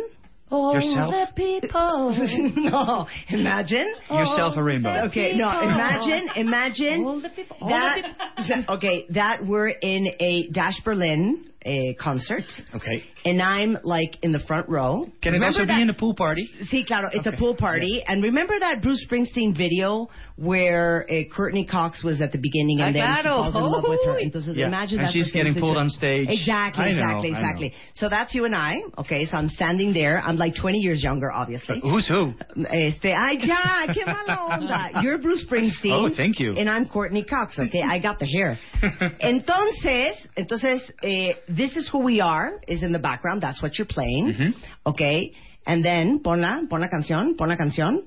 All 0.49 0.73
Yourself? 0.73 1.12
the 1.12 1.33
people. 1.36 2.15
no, 2.55 3.07
imagine. 3.29 3.93
Yourself 4.10 4.55
a 4.55 4.63
rainbow. 4.63 5.07
Okay, 5.07 5.36
no, 5.36 5.49
imagine, 5.49 6.29
imagine 6.38 7.03
All 7.05 7.21
the 7.21 7.29
people. 7.29 7.57
All 7.60 7.69
that. 7.69 8.15
the 8.38 8.43
people. 8.55 8.75
Okay, 8.75 9.05
that 9.10 9.45
we're 9.45 9.67
in 9.69 10.07
a 10.19 10.47
Dash 10.47 10.79
Berlin 10.86 11.51
a 11.67 11.93
concert, 11.99 12.45
Oké. 12.73 13.03
and 13.25 13.41
I'm 13.41 13.77
like 13.84 14.15
in 14.23 14.32
the 14.32 14.39
front 14.47 14.69
row. 14.69 15.06
Can 15.21 15.34
it 15.34 15.38
Remember 15.38 15.60
also 15.60 15.65
be 15.67 15.82
in 15.82 15.89
a 15.89 15.93
pool 15.93 16.15
party? 16.15 16.49
Sí, 16.71 16.86
claro, 16.88 17.10
it's 17.12 17.27
Okay. 17.27 17.36
a 17.36 17.39
pool 17.39 17.56
party. 17.56 18.01
And 18.08 18.23
remember 18.23 18.58
that 18.60 18.82
Bruce 18.82 19.06
Springsteen 19.06 19.56
video 19.56 20.08
where 20.38 21.06
uh, 21.12 21.23
Courtney 21.36 21.65
Cox 21.65 22.03
was 22.03 22.21
at 22.21 22.32
the 22.32 22.38
beginning 22.38 22.80
and 22.80 22.95
Ah, 22.95 22.99
then 22.99 23.15
he 23.17 23.21
claro. 23.23 23.51
falls 23.51 23.56
in 23.56 23.62
love 23.63 23.86
with 23.88 24.06
her. 24.06 24.17
Entonces, 24.19 24.56
Yeah, 24.56 24.67
imagine 24.67 24.99
and 24.99 25.06
that's 25.08 25.13
she's 25.13 25.32
getting 25.32 25.56
pulled 25.56 25.77
on 25.77 25.89
stage. 25.89 26.27
Exactly, 26.30 26.86
I 26.86 26.91
know, 26.93 26.99
exactly, 27.03 27.30
I 27.30 27.32
know. 27.32 27.38
exactly. 27.39 27.73
So 27.95 28.08
that's 28.10 28.34
you 28.36 28.45
and 28.45 28.56
I. 28.56 28.77
Okay, 28.99 29.25
so 29.25 29.36
I'm 29.36 29.49
standing 29.49 29.93
there. 29.93 30.21
I'm 30.23 30.38
like 30.38 30.53
20 30.56 30.77
years 30.77 31.03
younger, 31.03 31.32
obviously. 31.32 31.80
Who's 31.82 32.08
who? 32.08 32.34
Este, 32.71 33.12
ay, 33.13 33.38
ya, 33.41 33.88
qué 33.93 34.06
mala 34.06 34.38
onda. 34.51 35.01
You're 35.03 35.17
Bruce 35.17 35.43
Springsteen. 35.45 35.91
Oh, 35.91 36.10
thank 36.15 36.39
you. 36.39 36.56
And 36.58 36.69
I'm 36.69 36.88
Courtney 36.88 37.23
Cox, 37.23 37.58
okay? 37.60 37.82
I 37.84 37.99
got 37.99 38.19
the 38.19 38.25
hair. 38.27 38.58
Entonces, 39.19 40.15
entonces, 40.36 40.93
eh, 41.01 41.34
this 41.58 41.76
is 41.76 41.89
who 41.91 42.00
we 42.00 42.22
are, 42.22 42.52
is 42.67 42.84
in 42.84 42.91
the 42.91 43.00
background. 43.00 43.41
That's 43.41 43.62
what 43.62 43.78
you're 43.78 43.88
playing, 43.89 44.34
Mhm. 44.34 44.54
okay? 44.86 45.32
And 45.65 45.84
then, 45.84 46.20
pon 46.24 46.41
la, 46.41 46.62
pon 46.70 46.80
la 46.82 46.88
canción, 46.88 47.36
pon 47.38 47.50
la 47.50 47.56
canción. 47.58 48.04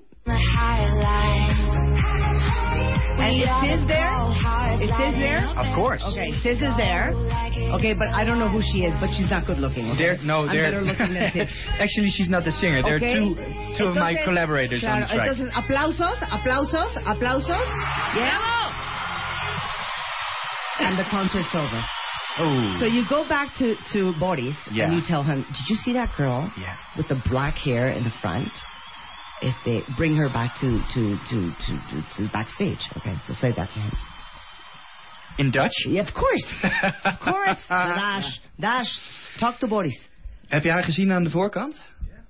And 3.21 3.37
is 3.37 3.51
Sis 3.61 3.81
there? 3.87 4.09
Is 4.81 4.89
Sis 4.97 5.15
there? 5.21 5.45
Of 5.61 5.69
course. 5.77 6.03
Okay, 6.13 6.33
Sis 6.43 6.63
is 6.63 6.75
there. 6.77 7.13
Okay, 7.77 7.93
but 7.93 8.09
I 8.13 8.25
don't 8.25 8.39
know 8.39 8.49
who 8.49 8.63
she 8.73 8.85
is, 8.89 8.95
but 9.01 9.11
she's 9.13 9.29
not 9.31 9.47
good 9.47 9.59
looking. 9.59 9.91
Okay? 9.93 10.03
There, 10.03 10.17
no, 10.25 10.47
I'm 10.47 10.53
there. 10.57 10.65
better 10.71 10.81
looking 10.83 11.13
than 11.15 11.31
Sis. 11.37 11.49
Actually, 11.79 12.11
she's 12.11 12.29
not 12.31 12.45
the 12.45 12.53
singer. 12.53 12.83
There 12.83 12.97
Okay. 12.97 13.13
are 13.13 13.21
two, 13.21 13.35
two 13.77 13.87
of 13.93 13.95
my 13.97 14.15
Entonces, 14.15 14.25
collaborators 14.25 14.85
on 14.85 15.01
the 15.01 15.07
track. 15.07 15.29
Entonces, 15.29 15.51
aplausos, 15.53 16.19
aplausos, 16.33 16.93
aplausos. 17.05 17.67
Yeah. 18.17 18.41
And 20.81 20.99
the 20.99 21.05
concert's 21.11 21.55
over. 21.55 21.85
Oh. 22.38 22.77
So 22.81 22.87
you 22.87 23.05
go 23.09 23.27
back 23.29 23.49
to, 23.59 23.77
to 23.93 24.12
Boris 24.19 24.57
Yeah. 24.71 24.85
and 24.85 24.95
you 24.97 25.03
tell 25.07 25.23
him, 25.23 25.38
did 25.43 25.69
you 25.69 25.77
see 25.77 25.93
that 25.95 26.11
girl 26.16 26.51
Yeah. 26.57 26.77
with 26.97 27.09
the 27.09 27.21
black 27.31 27.55
hair 27.57 27.88
in 27.88 28.05
the 28.05 28.12
front? 28.23 28.53
If 29.43 29.55
they 29.64 29.83
bring 29.97 30.14
her 30.16 30.29
back 30.29 30.55
to, 30.61 30.69
to, 30.95 31.16
to, 31.31 31.51
to, 31.51 31.73
to, 31.90 32.03
to 32.16 32.29
backstage. 32.33 32.81
Okay, 32.99 33.14
so 33.27 33.33
say 33.33 33.53
that 33.57 33.71
to 33.71 33.81
him. 33.81 33.93
In 35.38 35.51
Dutch? 35.51 35.73
Yeah, 35.87 36.03
of 36.07 36.12
course. 36.14 36.45
Of 37.05 37.19
course. 37.21 37.57
Dash, 37.69 38.40
Dash, 38.59 38.90
talk 39.38 39.59
to 39.61 39.66
Boris. 39.66 39.99
Heb 40.49 40.62
je 40.62 40.71
haar 40.71 40.83
gezien 40.83 41.12
aan 41.12 41.23
de 41.25 41.31
voorkant? 41.31 41.83
Ja. 42.09 42.23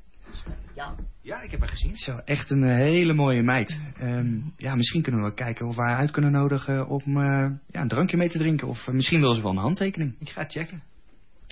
Ja, 0.75 0.95
ik 1.39 1.51
heb 1.51 1.61
haar 1.61 1.69
gezien. 1.69 1.97
Zo, 1.97 2.17
echt 2.25 2.51
een 2.51 2.65
eh, 2.65 2.77
hele 2.77 3.13
mooie 3.13 3.43
meid. 3.43 3.81
Ehm, 3.99 4.39
ja, 4.57 4.75
misschien 4.75 5.03
kunnen 5.03 5.25
we 5.25 5.35
kijken 5.35 5.67
of 5.67 5.77
we 5.77 5.83
haar 5.83 5.97
uit 5.97 6.11
kunnen 6.11 6.33
nodigen 6.33 6.89
om 6.89 7.01
eh, 7.01 7.51
ja, 7.69 7.81
een 7.81 7.89
drankje 7.89 8.17
mee 8.17 8.29
te 8.29 8.39
drinken. 8.39 8.69
Of 8.69 8.87
eh, 8.87 8.95
misschien 8.95 9.21
wil 9.21 9.35
ze 9.35 9.43
wel 9.43 9.51
een 9.51 9.57
handtekening. 9.57 10.17
Ik 10.19 10.29
ga 10.29 10.43
het 10.43 10.53
checken. 10.53 10.83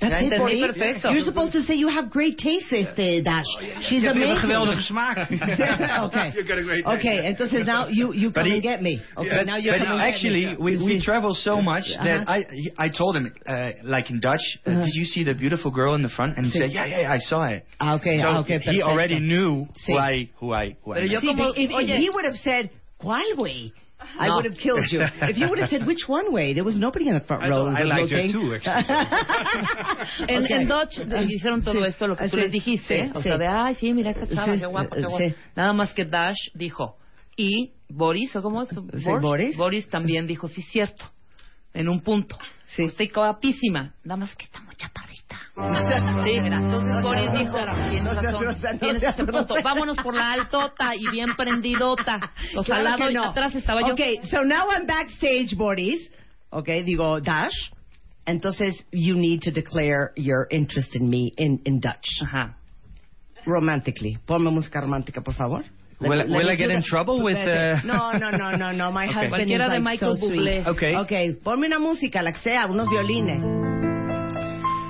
That's 0.00 0.12
Ja, 0.12 0.18
it, 0.18 0.24
entendí 0.32 0.38
Boris. 0.60 0.76
perfecto. 0.76 1.10
You're 1.10 1.24
supposed 1.24 1.52
to 1.54 1.62
say 1.62 1.74
you 1.74 1.88
have 1.88 2.08
great 2.08 2.38
taste, 2.38 2.72
este, 2.72 3.20
Dash. 3.24 3.44
She's 3.80 4.00
Je 4.02 4.06
hebt 4.06 4.14
amazing. 4.16 4.30
een 4.30 4.38
geweldige 4.38 4.80
smaak. 4.82 5.16
okay. 6.06 6.30
You 6.34 6.44
got 6.44 6.58
a 6.58 6.62
great 6.62 6.84
taste. 6.84 6.98
Okay, 6.98 7.26
entonces 7.26 7.64
now 7.66 7.88
you, 7.88 8.12
you 8.14 8.30
But 8.30 8.42
come 8.42 8.46
he- 8.50 8.54
and 8.54 8.62
get 8.62 8.80
me. 8.80 9.02
Okay, 9.16 9.28
But, 9.28 9.46
now 9.46 9.56
you 9.56 9.72
but 9.72 9.80
come 9.86 9.98
and 9.98 10.00
get 10.00 10.14
actually, 10.14 10.46
me. 10.46 10.56
we, 10.58 10.76
we 10.84 11.00
travel 11.00 11.34
so 11.34 11.60
much 11.60 11.84
that 12.04 12.20
Uh-huh. 12.28 12.32
I 12.78 12.86
I 12.86 12.88
told 12.90 13.16
him, 13.16 13.32
uh, 13.46 13.70
like 13.82 14.08
in 14.10 14.20
Dutch, 14.20 14.44
uh, 14.66 14.70
Uh-huh. 14.70 14.84
did 14.84 14.94
you 14.94 15.04
see 15.04 15.24
the 15.24 15.34
beautiful 15.34 15.70
girl 15.72 15.94
in 15.94 16.02
the 16.02 16.08
front? 16.08 16.36
And 16.36 16.46
he 16.46 16.52
Sí. 16.52 16.58
said, 16.60 16.70
yeah, 16.70 16.86
yeah, 16.86 17.00
yeah, 17.00 17.12
I 17.12 17.18
saw 17.18 17.46
it. 17.48 17.64
Ah, 17.80 17.94
okay, 17.96 18.18
so 18.18 18.26
ah, 18.28 18.38
okay, 18.42 18.58
he 18.60 18.82
already 18.82 19.18
knew 19.18 19.66
Sí. 19.74 19.92
who 19.92 19.98
I 19.98 20.28
who 20.40 20.52
I 20.54 20.76
who 20.84 20.92
I 20.92 21.00
Pero 21.00 21.06
yo 21.06 21.20
See, 21.20 21.26
como- 21.26 21.50
if, 21.54 21.70
if 21.70 21.70
oye. 21.74 21.96
he 21.98 22.08
would 22.10 22.24
have 22.24 22.36
said, 22.36 22.70
¿cuál 23.00 23.34
way? 23.36 23.72
I 24.20 24.28
No. 24.28 24.36
would 24.36 24.44
have 24.46 24.56
killed 24.56 24.86
you. 24.92 25.00
If 25.22 25.36
you 25.36 25.48
would 25.48 25.58
have 25.58 25.68
said, 25.70 25.84
which 25.86 26.08
one 26.08 26.32
way? 26.32 26.54
There 26.54 26.64
was 26.64 26.76
nobody 26.78 27.08
in 27.08 27.14
the 27.14 27.20
front 27.20 27.42
I 27.42 27.48
row. 27.50 27.64
thought 27.66 27.80
I 27.80 27.84
liked 27.84 28.10
looking. 28.12 28.32
too, 28.32 28.54
actually. 28.54 28.84
En, 30.28 30.44
Okay. 30.44 30.54
en 30.56 30.68
Dutch 30.68 30.98
le 30.98 31.26
dijeron 31.26 31.62
todo 31.62 31.74
Sí. 31.82 31.88
esto, 31.88 32.06
lo 32.06 32.16
que 32.16 32.24
tú 32.28 32.36
Sí, 32.36 32.42
les 32.42 32.52
dijiste. 32.52 33.04
sí, 33.06 33.10
o 33.14 33.22
sea, 33.22 33.36
de, 33.38 33.46
ay, 33.46 33.74
sí, 33.74 33.92
mira 33.92 34.10
esta 34.10 34.26
chava, 34.28 34.54
Sí, 34.54 34.60
qué 34.60 34.66
guapa, 34.66 34.96
qué 34.96 35.02
sí. 35.02 35.08
guapa. 35.08 35.24
Nada 35.56 35.72
más 35.72 35.92
que 35.92 36.04
Dash 36.04 36.36
dijo. 36.54 36.96
Y 37.36 37.72
Boris, 37.88 38.34
¿o 38.36 38.42
cómo 38.42 38.62
es? 38.62 38.68
Boris. 39.20 39.56
Boris 39.56 39.88
también 39.88 40.26
dijo, 40.26 40.48
sí, 40.48 40.62
cierto. 40.62 41.04
En 41.74 41.88
un 41.88 42.00
punto. 42.00 42.36
Sí. 42.66 42.84
Estoy 42.84 43.08
guapísima. 43.08 43.94
Nada 44.04 44.16
más 44.20 44.34
que 44.36 44.44
está 44.44 44.60
muy 44.62 44.74
chaparrita. 44.76 45.07
Sí, 45.58 46.30
entonces 46.36 46.92
Boris 47.02 47.32
dijo, 47.32 47.56
tienes 47.90 48.04
No 48.04 48.12
razón, 48.12 48.44
no 48.44 48.50
ese 49.08 49.24
punto. 49.24 49.54
Vámonos 49.62 49.96
por 49.96 50.14
la 50.14 50.32
altota 50.32 50.90
y 50.96 51.10
bien 51.10 51.34
prendidota. 51.36 52.20
Los 52.54 52.66
Claro 52.66 52.78
al 52.78 52.84
lado 52.84 53.06
que 53.06 53.10
y 53.10 53.14
no. 53.14 53.24
atrás 53.24 53.54
estaba 53.54 53.80
yo. 53.80 53.92
Okay, 53.94 54.14
so 54.22 54.42
now 54.44 54.68
I'm 54.70 54.86
backstage, 54.86 55.56
Boris. 55.56 56.10
Okay, 56.50 56.82
digo, 56.84 57.20
Dash. 57.20 57.52
Entonces, 58.26 58.74
you 58.92 59.14
need 59.16 59.40
to 59.42 59.50
declare 59.50 60.12
your 60.16 60.46
interest 60.50 60.94
in 60.94 61.08
me 61.08 61.32
in, 61.36 61.60
in 61.64 61.80
Dutch. 61.80 62.06
Ajá. 62.22 62.56
Romantically. 63.46 64.18
Ponme 64.26 64.50
música 64.50 64.80
romántica, 64.80 65.22
por 65.22 65.34
favor. 65.34 65.64
Let 66.00 66.08
Will- 66.10 66.18
let 66.18 66.28
will 66.28 66.50
I 66.50 66.56
get 66.56 66.70
in 66.70 66.82
trouble 66.82 67.22
with, 67.24 67.36
uh, 67.38 67.80
No, 67.84 68.12
no, 68.12 68.30
no, 68.30 68.50
no, 68.56 68.70
no. 68.72 68.92
My 68.92 69.06
Okay. 69.06 69.14
husband 69.14 69.30
Cualquiera 69.48 69.64
is 69.64 69.70
de 69.72 69.78
like 69.78 69.82
Michael 69.82 70.16
so. 70.16 70.26
Bublé. 70.28 70.64
Oké. 70.68 70.96
Okay, 70.98 71.32
ponme 71.42 71.66
una 71.66 71.78
música, 71.80 72.22
la 72.22 72.32
que 72.32 72.40
sea, 72.40 72.66
unos 72.66 72.86
violines. 72.88 73.42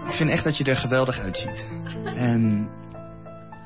Ik 0.09 0.15
vind 0.15 0.31
echt 0.31 0.45
dat 0.45 0.57
je 0.57 0.65
er 0.65 0.77
geweldig 0.77 1.19
uitziet. 1.19 1.67
En 2.05 2.69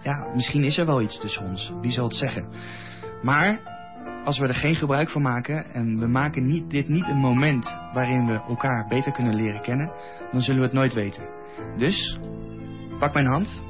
ja, 0.03 0.31
misschien 0.35 0.65
is 0.65 0.79
er 0.79 0.87
wel 0.87 1.03
iets 1.03 1.21
tussen 1.21 1.45
ons. 1.45 1.73
Wie 1.81 1.91
zal 1.91 2.05
het 2.05 2.15
zeggen? 2.15 2.49
Maar 3.23 3.61
als 4.25 4.39
we 4.39 4.47
er 4.47 4.55
geen 4.55 4.75
gebruik 4.75 5.11
van 5.11 5.23
maken 5.23 5.65
en 5.73 5.99
we 5.99 6.07
maken 6.07 6.47
niet, 6.47 6.71
dit 6.71 6.89
niet 6.89 7.07
een 7.07 7.17
moment 7.17 7.77
waarin 7.93 8.27
we 8.27 8.33
elkaar 8.49 8.87
beter 8.89 9.13
kunnen 9.13 9.35
leren 9.35 9.63
kennen, 9.63 9.93
dan 10.33 10.41
zullen 10.41 10.61
we 10.61 10.67
het 10.67 10.77
nooit 10.77 10.95
weten. 10.95 11.25
Dus 11.77 12.19
pak 12.99 13.13
mijn 13.13 13.27
hand, 13.27 13.63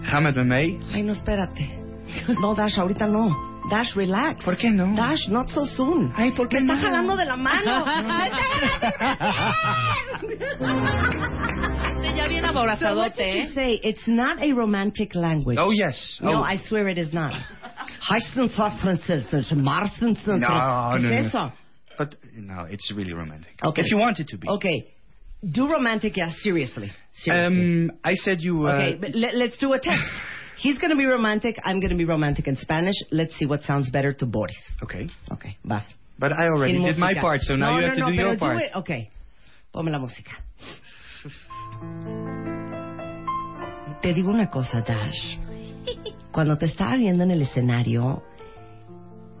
ga 0.00 0.20
met 0.20 0.34
me 0.34 0.44
mee. 0.44 0.78
Ay, 0.92 1.02
no. 1.02 1.85
No, 2.40 2.54
Dash, 2.54 2.78
ahorita 2.78 3.06
no. 3.06 3.28
Dash, 3.70 3.94
relax. 3.94 4.44
¿Por 4.44 4.56
qué 4.56 4.70
no? 4.70 4.94
Dash, 4.94 5.28
not 5.28 5.48
so 5.50 5.66
soon. 5.66 6.12
Ay, 6.16 6.32
¿por 6.32 6.48
qué 6.48 6.60
Me 6.60 6.72
está 6.72 6.76
no? 6.76 6.82
jalando 6.82 7.16
de 7.16 7.24
la 7.24 7.36
mano. 7.36 7.84
Ya 12.16 12.28
bien 12.28 12.42
so 12.42 12.46
what 12.46 12.56
aborazadote, 12.56 13.24
did 13.24 13.34
you 13.34 13.42
¿eh? 13.42 13.54
say? 13.54 13.80
It's 13.82 14.06
not 14.08 14.40
a 14.42 14.52
romantic 14.52 15.14
language. 15.14 15.58
Oh 15.58 15.70
yes. 15.70 16.18
No, 16.22 16.38
oh. 16.38 16.42
I 16.42 16.56
swear 16.56 16.88
it 16.88 16.96
is 16.98 17.12
not. 17.12 17.32
Marsen, 19.52 20.16
No, 20.26 20.36
no, 20.36 20.96
¿Qué 20.96 21.02
no. 21.02 21.18
es 21.18 21.26
eso? 21.26 21.52
But 21.98 22.14
no, 22.34 22.64
it's 22.70 22.90
really 22.94 23.12
romantic. 23.12 23.58
Okay. 23.62 23.82
If 23.82 23.90
you 23.90 23.98
want 23.98 24.18
it 24.20 24.28
to 24.28 24.38
be. 24.38 24.48
Okay. 24.48 24.86
Do 25.42 25.68
romantic, 25.68 26.16
yeah, 26.16 26.30
seriously. 26.40 26.90
Seriously. 27.12 27.88
Um, 27.90 27.98
I 28.02 28.14
said 28.14 28.40
you. 28.40 28.66
Uh, 28.66 28.72
okay, 28.72 28.96
but 28.98 29.14
let, 29.14 29.34
let's 29.34 29.58
do 29.58 29.74
a 29.74 29.78
test. 29.78 30.02
He's 30.58 30.78
going 30.78 30.90
to 30.90 30.96
be 30.96 31.04
romantic. 31.06 31.56
I'm 31.64 31.80
going 31.80 31.90
to 31.90 31.96
be 31.96 32.04
romantic 32.06 32.46
in 32.48 32.56
Spanish. 32.56 32.94
Let's 33.10 33.34
see 33.38 33.46
what 33.46 33.62
sounds 33.62 33.90
better 33.90 34.12
to 34.14 34.26
Boris. 34.26 34.56
Okay. 34.82 35.08
Okay, 35.30 35.56
vas. 35.64 35.84
But 36.18 36.32
I 36.32 36.48
already 36.48 36.74
Sin 36.74 36.82
did 36.84 36.98
my 36.98 37.12
música. 37.14 37.20
part, 37.20 37.40
so 37.42 37.56
now 37.56 37.72
no, 37.72 37.78
you 37.80 37.86
have 37.86 37.98
no, 37.98 38.06
to 38.06 38.10
no, 38.10 38.16
do 38.16 38.22
your 38.22 38.36
pero 38.36 38.38
part. 38.38 38.58
do 38.58 38.64
it- 38.64 38.74
Ok, 38.74 38.90
ponme 39.72 39.90
la 39.90 39.98
música. 39.98 40.30
Te 44.02 44.12
digo 44.14 44.30
una 44.30 44.50
cosa, 44.50 44.80
Dash. 44.82 45.38
Cuando 46.32 46.56
te 46.58 46.66
estaba 46.66 46.96
viendo 46.96 47.24
en 47.24 47.30
el 47.30 47.42
escenario, 47.42 48.22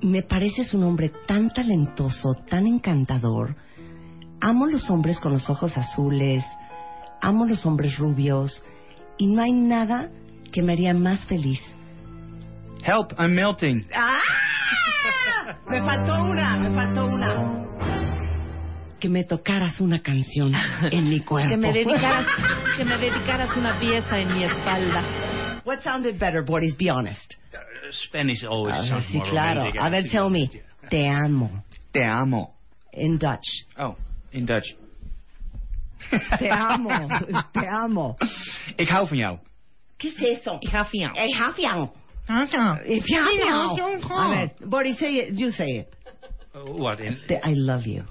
me 0.02 0.22
pareces 0.22 0.72
un 0.74 0.82
hombre 0.84 1.10
tan 1.26 1.50
talentoso, 1.52 2.34
tan 2.48 2.66
encantador. 2.66 3.54
Amo 4.40 4.66
los 4.66 4.88
hombres 4.90 5.20
con 5.20 5.32
los 5.32 5.48
ojos 5.50 5.76
azules, 5.76 6.44
amo 7.20 7.44
los 7.46 7.64
hombres 7.66 7.96
rubios, 7.98 8.64
y 9.18 9.26
no 9.28 9.42
hay 9.42 9.52
nada 9.52 10.10
que 10.56 10.62
me 10.62 10.72
haría 10.72 10.94
más 10.94 11.26
feliz. 11.26 11.60
Help, 12.82 13.12
I'm 13.18 13.34
melting. 13.34 13.86
¡Ah! 13.94 14.22
Me 15.68 15.80
faltó 15.82 16.22
una, 16.24 16.56
me 16.56 16.70
faltó 16.70 17.04
una. 17.04 17.66
Que 18.98 19.10
me 19.10 19.22
tocaras 19.24 19.78
una 19.82 20.00
canción 20.00 20.54
en 20.90 21.10
mi 21.10 21.20
cuerpo. 21.20 21.50
Que 21.50 21.56
me 21.58 21.72
dedicaras, 21.74 22.26
que 22.78 22.84
me 22.86 22.96
dedicaras 22.96 23.54
una 23.54 23.78
pieza 23.78 24.18
en 24.18 24.32
mi 24.32 24.44
espalda. 24.44 25.60
What 25.66 25.80
sounded 25.82 26.18
better, 26.18 26.42
Boris? 26.42 26.74
Be 26.78 26.88
honest. 26.90 27.34
Spanish 27.90 28.42
always 28.42 28.76
Ah, 28.78 28.86
sounds 28.86 29.08
sí, 29.10 29.18
more 29.18 29.28
claro. 29.30 29.60
romantic, 29.60 29.80
A 29.82 29.90
ver, 29.90 30.04
tell 30.10 30.30
me. 30.30 30.48
Te 30.88 31.06
amo. 31.06 31.50
Te 31.92 32.02
amo. 32.02 32.54
In 32.94 33.18
Dutch. 33.18 33.66
Oh, 33.78 33.94
in 34.32 34.46
Dutch. 34.46 34.74
Te 36.38 36.48
amo. 36.50 37.08
Te 37.52 37.66
amo. 37.68 38.16
Ik 38.78 38.88
hou 38.88 39.06
van 39.06 39.18
jou. 39.18 39.38
¿Qué 39.98 40.08
es 40.08 40.38
eso? 40.38 40.58
Ik 40.60 40.70
hou 40.70 40.84
van 40.84 41.64
jou. 41.70 41.90
A 44.18 44.28
ver, 44.28 44.68
Boris, 44.68 44.98
say 44.98 45.14
it. 45.18 45.38
You 45.38 45.50
say 45.50 45.78
it. 45.78 45.96
Uh, 46.54 46.64
what 46.76 47.00
in? 47.00 47.18
I 47.30 47.54
love 47.54 47.86
you. 47.86 48.04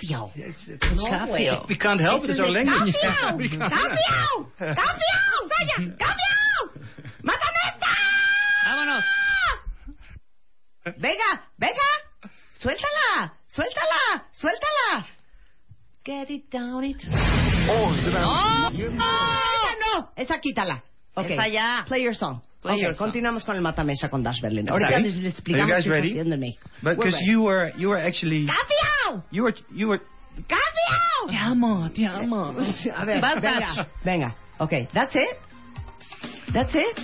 Jou. 0.00 0.30
It's, 0.34 0.68
it's, 0.68 0.84
No 0.96 1.32
way. 1.32 1.50
We 1.68 1.76
can't 1.76 2.00
help 2.00 2.24
it. 2.24 2.30
It's 2.30 2.40
our 2.40 2.48
language. 2.48 2.94
Campeón, 3.02 4.46
Saya, 4.58 5.76
campeón. 5.98 6.86
¡Mátame 7.22 7.58
esta! 7.68 7.88
Vámonos. 8.64 9.04
Venga, 10.98 11.44
venga, 11.58 11.88
suéltala, 12.58 13.34
suéltala, 13.46 14.24
suéltala. 14.32 15.06
Get 16.04 16.30
it 16.30 16.50
down 16.50 16.84
it. 16.84 16.96
Oh, 17.68 17.94
I- 17.94 18.72
Esa 18.74 19.76
no, 19.80 20.10
esa 20.16 20.40
quítala. 20.40 20.82
Okay. 21.14 21.34
Esa 21.34 21.48
ya. 21.48 21.84
Play 21.86 22.02
your 22.02 22.14
song. 22.14 22.40
Play 22.60 22.74
okay, 22.74 22.82
your 22.82 22.94
song. 22.94 23.06
continuamos 23.06 23.44
con 23.44 23.54
el 23.54 23.62
matamesa 23.62 24.08
con 24.08 24.22
Dash 24.22 24.40
Berlin. 24.40 24.68
Okay. 24.68 24.82
Ahorita 24.82 24.98
les, 24.98 25.14
les 25.16 25.22
you 25.22 25.28
explicamos 25.34 25.70
qué 25.70 25.78
está 25.78 25.98
haciendo 25.98 26.34
en 26.34 26.40
México. 26.40 26.68
Because 26.82 27.16
you 27.24 27.42
were 27.42 27.72
you 27.76 27.90
were 27.90 28.00
actually 28.00 28.46
¡Campeón! 28.46 29.24
you 29.30 29.44
were 29.44 29.54
you 29.70 29.88
were 29.88 30.00
¡Campeón! 30.48 31.28
Te 31.28 31.36
amo, 31.36 31.90
te 31.90 32.06
amo. 32.06 32.54
A 32.96 33.04
ver, 33.04 33.20
Vas, 33.20 33.40
venga, 33.40 33.88
venga. 34.04 34.36
Okay, 34.58 34.88
that's 34.92 35.14
it. 35.14 35.38
That's 36.52 36.74
it. 36.74 36.98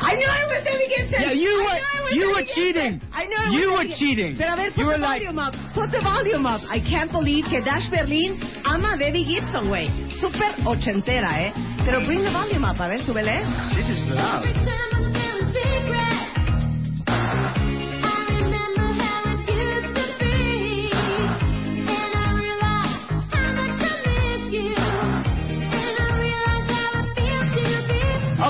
I 0.00 0.14
knew 0.14 0.26
I 0.28 0.44
was 0.46 0.64
Debbie 0.64 0.88
Gibson. 0.88 1.20
Yeah, 1.22 1.32
you 1.32 1.50
I 1.50 1.64
were- 1.64 1.80
knew 1.80 1.96
it 1.96 2.04
was 2.04 2.12
you 2.14 2.26
were 2.34 2.44
cheating. 2.54 3.00
I 3.12 3.24
know 3.24 3.42
was 3.46 3.54
You 3.60 3.72
were 3.72 3.88
cheating. 3.98 4.32
A 4.34 4.56
ver, 4.56 4.70
put 4.70 4.76
You 4.78 4.84
the 4.84 4.90
were 4.92 4.98
like- 4.98 5.22
volume 5.22 5.38
up. 5.38 5.54
Put 5.74 5.90
the 5.90 6.00
volume 6.00 6.46
up. 6.46 6.60
I 6.68 6.78
can't 6.80 7.10
believe 7.10 7.46
que 7.48 7.60
Dash 7.62 7.88
Berlin 7.90 8.38
ama 8.64 8.94
a 8.94 8.98
Debbie 8.98 9.24
Gibson, 9.24 9.68
güey. 9.68 9.88
Super 10.20 10.54
ochentera, 10.66 11.30
¿eh? 11.40 11.52
Pero 11.84 12.00
bring 12.04 12.22
the 12.24 12.30
volume 12.30 12.64
up. 12.64 12.80
A 12.80 12.88
ver, 12.88 13.00
súbele. 13.02 13.42
This 13.74 13.88
is 13.88 14.02
loud. 14.10 14.44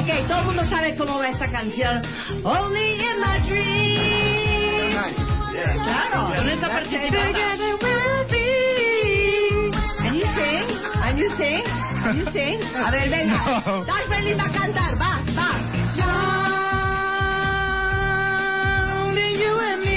Ok, 0.07 0.13
todo 0.29 0.39
el 0.39 0.45
mundo 0.45 0.65
sabe 0.69 0.95
cómo 0.95 1.19
va 1.19 1.31
esta 1.31 1.51
canción. 1.51 2.01
Only 2.45 2.93
in 2.93 3.19
my 3.21 3.41
dreams. 3.49 5.17
Claro. 5.83 6.33
Con 6.37 6.47
be. 8.31 9.73
And 9.99 10.15
you 10.15 10.27
sing, 10.37 10.65
and 11.03 11.19
you 11.19 11.29
sing, 11.37 11.63
and 12.05 12.19
you 12.19 12.25
sing. 12.31 12.63
A 12.77 12.91
ver, 12.93 13.11
venga. 13.11 13.63
No. 13.67 13.85
Berlin 14.09 14.39
va 14.39 14.45
a 14.45 14.53
cantar, 14.53 14.97
va, 14.97 15.21
va. 15.35 15.51
Only 19.09 19.43
you 19.43 19.59
and 19.59 19.81
me. 19.85 19.96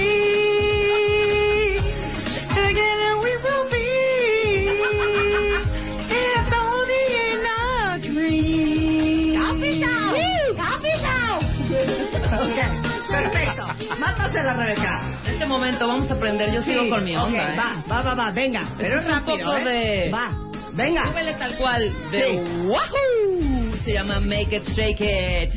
Perfecto. 13.09 13.63
Mátasela, 13.99 14.53
Rebeca. 14.53 15.01
En 15.25 15.33
este 15.33 15.45
momento 15.45 15.87
vamos 15.87 16.09
a 16.11 16.13
aprender. 16.13 16.51
Yo 16.53 16.61
sigo 16.61 16.87
con 16.89 17.03
mi 17.03 17.15
onda. 17.15 17.53
¿eh? 17.53 17.57
va, 17.57 17.83
va, 17.89 18.01
va, 18.03 18.15
va, 18.15 18.31
venga. 18.31 18.67
Pero 18.77 18.99
es 18.99 19.05
un 19.05 19.11
rápido, 19.11 19.37
poco 19.51 19.57
¿eh? 19.57 19.63
de- 19.63 20.11
Va, 20.11 20.31
venga. 20.73 21.01
Súbele 21.09 21.33
tal 21.35 21.55
cual. 21.57 21.81
De 22.11 22.17
Sí. 22.17 22.67
Wahoo. 22.67 23.73
Se 23.83 23.93
llama 23.93 24.19
Make 24.19 24.57
It 24.57 24.63
Shake 24.75 24.99
It. 25.01 25.53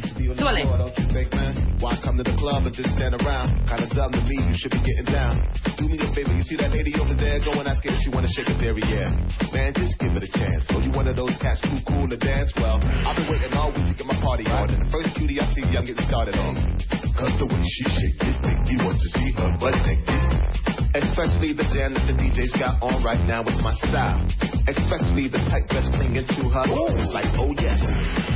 Why 1.82 1.96
come 2.00 2.16
to 2.16 2.22
the 2.22 2.36
club 2.38 2.62
and 2.64 2.72
just 2.72 2.94
stand 2.94 3.12
around? 3.18 3.50
Kinda 3.66 3.90
dumb 3.92 4.12
to 4.12 4.20
me, 4.22 4.38
you 4.38 4.54
should 4.54 4.70
be 4.70 4.78
getting 4.86 5.10
down. 5.12 5.42
Do 5.76 5.88
me 5.90 5.98
a 5.98 6.06
favor, 6.14 6.30
you 6.30 6.44
see 6.44 6.54
that 6.62 6.70
lady 6.70 6.94
over 6.94 7.12
there? 7.18 7.40
Go 7.42 7.50
and 7.58 7.66
ask 7.66 7.82
her 7.82 7.90
if 7.90 7.98
she 8.06 8.10
wanna 8.14 8.28
shake 8.30 8.46
a 8.48 8.54
theory, 8.62 8.82
yeah. 8.86 9.10
Man, 9.50 9.74
just 9.74 9.98
give 9.98 10.14
it 10.14 10.22
a 10.22 10.30
chance. 10.30 10.62
Oh, 10.70 10.78
you 10.78 10.92
one 10.92 11.08
of 11.08 11.16
those 11.16 11.34
cats 11.42 11.58
too 11.60 11.82
cool 11.90 12.06
to 12.08 12.16
dance? 12.16 12.52
Well, 12.54 12.78
I've 13.02 13.16
been 13.18 13.26
waiting 13.26 13.52
all 13.58 13.72
week 13.74 13.82
to 13.90 13.94
get 13.98 14.06
my 14.06 14.14
party 14.22 14.46
on. 14.46 14.70
And 14.70 14.86
the 14.86 14.90
first 14.94 15.10
cutie 15.18 15.40
I 15.42 15.46
see, 15.58 15.62
I'm 15.76 15.84
getting 15.84 16.06
started 16.06 16.36
on. 16.38 16.54
Cause 17.18 17.34
the 17.38 17.46
way 17.46 17.62
she 17.62 17.84
shake 17.84 18.20
it, 18.20 18.36
make 18.42 18.64
you 18.72 18.78
want 18.84 18.98
to 18.98 19.08
see 19.18 19.32
her 19.36 19.50
butt 19.60 19.76
naked. 19.86 20.22
Especially 20.94 21.52
the 21.52 21.64
jam 21.72 21.94
that 21.94 22.04
the 22.08 22.16
DJ's 22.16 22.52
got 22.58 22.80
on 22.82 23.04
right 23.04 23.20
now 23.26 23.42
is 23.44 23.56
my 23.62 23.74
style. 23.88 24.20
Especially 24.68 25.28
the 25.28 25.38
tight 25.48 25.68
dress 25.68 25.88
clinging 25.96 26.26
to 26.26 26.42
her. 26.48 26.64
It's 27.00 27.12
like, 27.12 27.28
oh 27.36 27.52
yeah, 27.56 27.76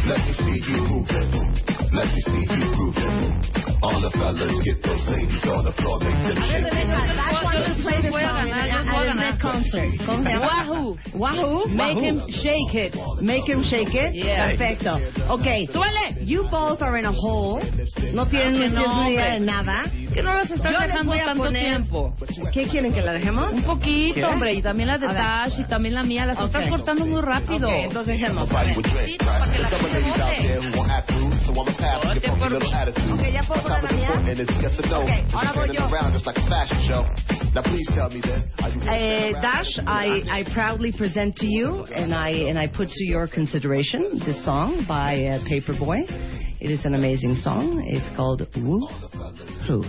let 0.09 0.21
me 0.25 0.33
see 0.39 0.73
you 0.73 0.81
move 0.89 1.07
it. 1.09 1.76
Let 1.93 2.07
me 2.13 2.21
see 2.27 2.43
you 2.51 2.77
groove 2.77 2.95
it. 2.97 3.77
All 3.83 4.01
the 4.01 4.11
fellas 4.11 4.51
get 4.65 4.83
those 4.83 5.05
ladies 5.09 5.45
on 5.47 5.65
the 5.65 5.73
floor, 5.79 6.01
make 6.01 6.17
them 6.27 6.37
shake 6.37 6.65
to 6.67 7.83
play 7.83 8.03
the 8.03 8.11
Voy 8.11 8.21
a 8.21 8.27
song 8.27 8.51
at. 8.51 9.17
Met 9.17 9.41
concert. 9.41 9.93
Wahoo. 10.07 10.97
Wahoo. 11.15 11.67
Make 11.69 11.99
him 11.99 12.23
shake 12.43 12.75
it. 12.75 12.97
Make 13.21 13.47
him 13.49 13.63
shake 13.63 13.95
it. 13.95 14.15
Yeah. 14.15 14.49
Perfecto. 14.57 14.99
Ok. 15.31 15.47
Súbele. 15.73 16.25
You 16.27 16.45
both 16.51 16.83
are 16.83 16.99
in 16.99 17.05
a 17.07 17.13
hole. 17.13 17.61
No 18.13 18.27
tienen 18.27 18.57
Ah, 18.57 18.61
que 18.61 18.69
no, 18.71 19.05
ni 19.05 19.13
idea 19.15 19.33
de 19.35 19.41
nada. 19.41 19.83
Que 20.13 20.23
no 20.23 20.33
Yo 20.33 20.41
les 20.41 20.49
dejando 20.63 21.15
tanto 21.15 21.43
poner- 21.45 21.63
tiempo. 21.63 22.15
¿Qué 22.53 22.67
quieren 22.67 22.93
que 22.93 23.03
la 23.03 23.13
dejemos? 23.13 23.53
Un 23.53 23.63
poquito, 23.63 24.15
¿Qué? 24.15 24.25
hombre. 24.25 24.55
Y 24.55 24.63
también 24.63 24.89
la 24.89 24.99
de. 24.99 25.07
Dash 25.07 25.59
y 25.61 25.65
también 25.65 25.95
la 25.95 26.03
mía. 26.03 26.27
Las 26.27 26.39
Ok. 26.39 26.47
estás 26.47 26.69
cortando 26.69 27.07
muy 27.07 27.21
rápido. 27.21 27.69
Ok, 27.69 27.75
entonces 27.85 28.19
dejemos. 28.19 28.51
A 28.51 28.53
Nobody 28.53 28.67
ver. 28.69 28.77
would 28.77 28.87
drink. 28.87 29.21
Sí, 29.21 29.25
para 29.25 29.51
que 29.53 29.59
la 29.59 29.69
There's 29.69 29.83
some 29.83 29.91
gente 29.93 30.01
ladies 30.01 30.23
out 30.23 31.07
vote. 31.55 31.76
There 31.79 31.97
who 31.97 32.09
won't 32.09 32.17
act 32.17 32.17
rude, 32.17 32.17
so 32.17 32.17
I'ma 32.17 32.17
pass 32.17 32.17
and 32.17 32.17
Vote 32.17 32.23
give 32.23 32.33
them 32.33 32.43
a 32.43 32.51
little 32.51 32.75
attitude. 32.75 33.13
Ok, 33.13 33.25
¿ya 33.33 33.43
puedo 33.47 33.63
poner 33.63 33.83
la 33.83 33.91
mía? 33.93 34.11
and 34.17 34.41
it's 34.41 34.53
yes 34.61 34.75
or 34.81 34.87
no. 34.89 35.01
Ok, 35.03 35.11
ahora 35.33 35.53
voy 35.53 35.75
yo. 35.75 35.87
around 35.89 36.13
just 36.13 36.27
like 36.27 36.37
a 36.37 36.47
fashion 36.49 36.81
show. 36.89 37.03
Now 37.55 37.63
please 37.63 37.89
tell 37.95 38.11
me 38.11 38.21
then, 38.21 38.45
are 38.59 38.69
you 38.69 38.81
gonna 38.81 39.37
Uh, 39.37 39.41
Dash, 39.41 39.79
I, 39.87 40.21
I 40.29 40.45
proudly 40.53 40.93
present 40.93 41.37
to 41.37 41.47
you 41.47 41.85
and 41.85 42.15
I 42.15 42.31
and 42.49 42.59
I 42.59 42.67
put 42.69 42.89
to 42.91 43.05
your 43.05 43.27
consideration 43.29 44.21
this 44.27 44.45
song 44.45 44.85
by 44.87 45.25
uh, 45.25 45.45
Paperboy. 45.49 46.05
It 46.61 46.71
is 46.71 46.85
an 46.85 46.95
amazing 46.95 47.35
song. 47.37 47.85
It's 47.87 48.09
called 48.17 48.47
Woo 48.57 48.87
Hoo. 49.67 49.83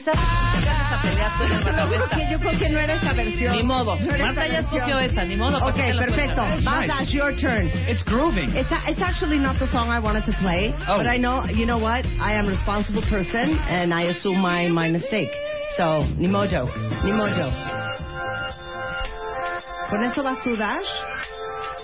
Lisa, 0.00 0.12
gracias 0.12 0.92
a 0.92 1.02
pelear 1.02 1.30
tú 1.36 1.44
eres 1.44 1.64
Te 1.64 1.72
lo 1.72 1.86
juro 1.86 1.98
Marta 2.00 2.16
que 2.16 2.30
yo 2.32 2.38
creo 2.38 2.58
que 2.58 2.68
no 2.70 2.78
era 2.78 2.94
esa 2.94 3.12
versión. 3.12 3.56
Ni 3.56 3.62
modo. 3.62 3.96
No 3.96 4.14
era 4.14 4.26
Marta 4.26 4.46
esa 4.46 4.52
ya 4.54 4.60
versión. 4.60 4.74
escogió 4.80 4.98
esa, 5.00 5.22
ni 5.24 5.36
modo. 5.36 5.58
¿para 5.58 5.70
Ok, 5.70 5.76
qué 5.76 5.82
te 5.82 5.92
lo 5.94 6.00
perfecto. 6.00 6.42
cuentas? 6.42 6.86
That's 6.86 7.12
your 7.12 7.36
turn. 7.36 7.66
It's 7.88 8.02
grooving. 8.04 8.50
It's, 8.56 8.70
it's 8.88 9.02
actually 9.02 9.38
not 9.38 9.58
the 9.58 9.66
song 9.70 9.90
I 9.90 9.98
wanted 10.00 10.24
to 10.26 10.32
play, 10.40 10.72
Oh. 10.88 10.96
but 10.96 11.06
I 11.06 11.18
know, 11.18 11.44
you 11.46 11.66
know 11.66 11.78
what? 11.78 12.06
I 12.20 12.32
am 12.34 12.46
a 12.48 12.50
responsible 12.52 13.02
person 13.10 13.58
and 13.68 13.92
I 13.92 14.02
assume 14.08 14.40
my, 14.40 14.68
my 14.68 14.88
mistake. 14.90 15.30
So, 15.76 16.04
ni 16.16 16.26
modo, 16.28 16.64
ni 17.04 17.12
modo. 17.12 17.52
¿Con 19.90 20.04
eso 20.04 20.22
vas 20.22 20.38
tú, 20.42 20.56
Dash? 20.56 20.86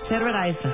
Cero 0.08 0.26
era 0.28 0.48
esa. 0.48 0.72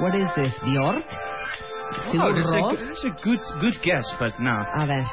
What 0.00 0.14
is 0.14 0.28
this, 0.36 0.52
Bjork? 0.62 1.02
Oh, 2.10 2.32
that's 2.32 2.48
a, 2.48 2.86
that's 2.86 3.04
a 3.04 3.10
good 3.22 3.38
good 3.60 3.74
guess, 3.82 4.10
but 4.18 4.32
no. 4.40 4.50
A 4.50 4.86
ver. 4.86 5.04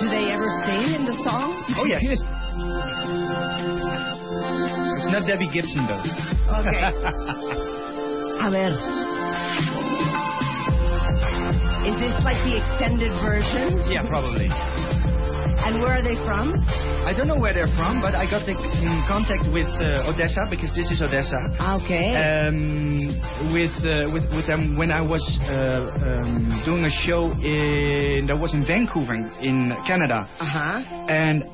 Do 0.00 0.08
they 0.08 0.32
ever 0.32 0.48
sing 0.66 0.94
in 0.94 1.04
the 1.04 1.16
song? 1.24 1.64
Oh 1.76 1.86
yes. 1.86 2.02
It's 5.00 5.08
not 5.10 5.26
Debbie 5.26 5.48
Gibson 5.52 5.86
though. 5.88 6.04
Okay. 6.60 6.76
A 8.44 8.50
ver. 8.50 8.72
Is 11.88 11.96
this 11.98 12.24
like 12.24 12.36
the 12.44 12.60
extended 12.60 13.12
version? 13.24 13.90
yeah, 13.90 14.02
probably. 14.06 14.48
And 15.58 15.80
where 15.80 15.98
are 15.98 16.02
they 16.02 16.14
from? 16.24 16.54
I 17.06 17.12
don't 17.16 17.26
know 17.28 17.38
where 17.38 17.52
they're 17.52 17.70
from, 17.76 18.00
but 18.00 18.14
I 18.14 18.24
got 18.30 18.48
in 18.48 19.02
contact 19.08 19.50
with 19.52 19.66
uh, 19.66 20.08
Odessa 20.10 20.42
because 20.50 20.70
this 20.74 20.90
is 20.90 21.02
Odessa. 21.02 21.40
Okay. 21.84 22.14
Um, 22.16 23.08
with, 23.52 23.74
uh, 23.84 24.10
with 24.12 24.24
with 24.34 24.46
them 24.46 24.76
when 24.76 24.90
I 24.90 25.00
was 25.00 25.22
uh, 25.48 25.90
um, 26.00 26.62
doing 26.64 26.84
a 26.84 26.90
show 27.06 27.32
in 27.42 28.26
that 28.26 28.38
was 28.38 28.54
in 28.54 28.64
Vancouver 28.66 29.14
in 29.40 29.72
Canada, 29.86 30.28
Uh 30.40 30.44
huh. 30.44 30.82
and 31.08 31.44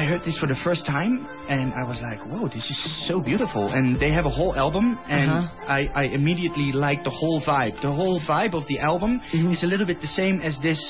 I 0.00 0.04
heard 0.10 0.22
this 0.24 0.38
for 0.38 0.46
the 0.46 0.58
first 0.66 0.86
time, 0.86 1.26
and 1.48 1.72
I 1.74 1.82
was 1.90 1.98
like, 2.08 2.20
"Whoa, 2.30 2.46
this 2.48 2.66
is 2.74 2.78
so 3.08 3.20
beautiful!" 3.20 3.64
And 3.76 3.98
they 4.02 4.10
have 4.18 4.26
a 4.26 4.34
whole 4.38 4.54
album, 4.64 4.86
and 5.08 5.30
Uh-huh. 5.30 5.76
I, 5.78 5.80
I 6.02 6.04
immediately 6.18 6.68
liked 6.72 7.04
the 7.04 7.10
whole 7.20 7.40
vibe. 7.50 7.74
The 7.82 7.92
whole 8.00 8.20
vibe 8.32 8.54
of 8.60 8.64
the 8.68 8.78
album 8.78 9.20
Mm-hmm. 9.32 9.52
is 9.56 9.62
a 9.64 9.66
little 9.72 9.86
bit 9.86 10.00
the 10.00 10.12
same 10.22 10.36
as 10.48 10.54
this 10.62 10.80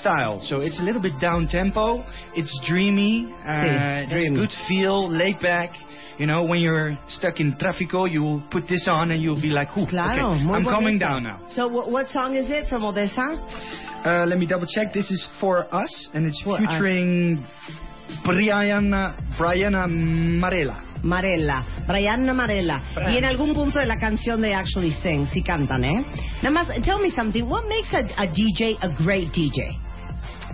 style. 0.00 0.40
So 0.48 0.54
it's 0.66 0.78
a 0.80 0.84
little 0.88 1.02
bit 1.08 1.16
down 1.20 1.48
tempo. 1.48 2.04
It's 2.40 2.54
dreamy. 2.70 3.14
Uh, 3.46 4.04
a 4.04 4.06
dreamy. 4.08 4.36
good 4.42 4.52
feel, 4.68 4.98
laid 5.22 5.38
back. 5.40 5.70
You 6.18 6.26
know, 6.30 6.44
when 6.44 6.60
you're 6.60 6.90
stuck 7.08 7.40
in 7.40 7.48
traffico, 7.62 8.00
you 8.16 8.42
put 8.50 8.64
this 8.68 8.84
on 8.86 9.10
and 9.12 9.18
you'll 9.22 9.40
be 9.48 9.52
like, 9.60 9.68
"Ooh, 9.76 9.86
Claro, 9.88 10.34
okay, 10.34 10.44
I'm 10.56 10.64
coming 10.76 10.98
down 10.98 11.24
now." 11.24 11.38
So, 11.56 11.66
what, 11.76 11.90
what 11.90 12.06
song 12.16 12.36
is 12.36 12.46
it 12.50 12.68
from 12.68 12.84
Odessa? 12.84 13.28
Uh, 14.04 14.26
let 14.30 14.38
me 14.38 14.46
double 14.46 14.66
check. 14.76 14.92
This 14.92 15.10
is 15.10 15.22
for 15.40 15.56
us, 15.74 15.92
and 16.14 16.26
it's 16.28 16.40
For 16.42 16.56
us. 16.58 16.78
Brianna 18.24 19.16
Brianna 19.38 19.86
Marella. 19.88 20.82
Marella, 21.02 21.64
Brianna 21.88 22.32
Marella. 22.32 22.82
Brianna. 22.94 23.12
Y 23.12 23.18
en 23.18 23.24
algún 23.24 23.52
punto 23.54 23.80
de 23.80 23.86
la 23.86 23.98
canción 23.98 24.40
they 24.40 24.52
actually 24.52 24.92
sing, 25.02 25.26
sí 25.32 25.42
cantan, 25.42 25.82
¿eh? 25.84 26.04
Nada 26.42 26.50
más, 26.50 26.68
tell 26.84 26.98
me 27.00 27.10
something. 27.10 27.42
What 27.44 27.64
makes 27.68 27.92
a, 27.92 28.04
a 28.22 28.26
DJ 28.26 28.76
a 28.80 28.88
great 29.02 29.32
DJ? 29.32 29.78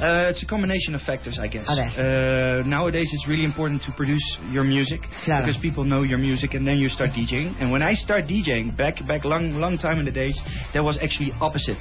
Uh, 0.00 0.30
it's 0.30 0.42
a 0.42 0.46
combination 0.46 0.94
of 0.94 1.02
factors, 1.02 1.38
I 1.40 1.48
guess. 1.48 1.66
Uh, 1.68 2.62
nowadays, 2.64 3.10
it's 3.12 3.26
really 3.26 3.44
important 3.44 3.82
to 3.82 3.92
produce 3.92 4.22
your 4.50 4.62
music 4.62 5.00
Claro. 5.24 5.44
because 5.44 5.60
people 5.60 5.82
know 5.84 6.02
your 6.04 6.18
music, 6.18 6.54
and 6.54 6.64
then 6.66 6.78
you 6.78 6.88
start 6.88 7.10
DJing. 7.10 7.56
And 7.60 7.70
when 7.72 7.82
I 7.82 7.94
start 7.94 8.24
DJing 8.26 8.76
back 8.76 9.04
back 9.08 9.24
long 9.24 9.50
long 9.58 9.76
time 9.76 9.98
in 9.98 10.04
the 10.04 10.12
days, 10.12 10.40
that 10.72 10.84
was 10.84 10.98
actually 11.02 11.32
opposite. 11.40 11.76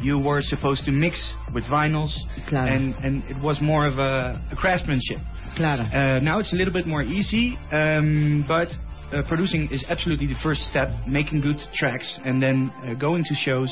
You 0.00 0.18
were 0.18 0.40
supposed 0.42 0.84
to 0.86 0.90
mix 0.92 1.34
with 1.54 1.64
vinyls, 1.64 2.12
Claro. 2.48 2.72
and 2.74 2.94
and 3.04 3.22
it 3.30 3.36
was 3.42 3.60
more 3.60 3.86
of 3.86 3.98
a, 3.98 4.40
a 4.50 4.56
craftsmanship. 4.56 5.18
Claro. 5.56 5.82
Uh, 5.84 6.18
now 6.20 6.38
it's 6.38 6.52
a 6.52 6.56
little 6.56 6.72
bit 6.72 6.86
more 6.86 7.02
easy, 7.02 7.58
um, 7.72 8.44
but 8.48 8.68
uh, 9.12 9.22
producing 9.28 9.68
is 9.70 9.84
absolutely 9.88 10.26
the 10.26 10.38
first 10.42 10.62
step. 10.62 10.88
Making 11.06 11.40
good 11.42 11.58
tracks 11.74 12.18
and 12.24 12.42
then 12.42 12.72
uh, 12.88 12.94
going 12.94 13.22
to 13.24 13.34
shows, 13.34 13.70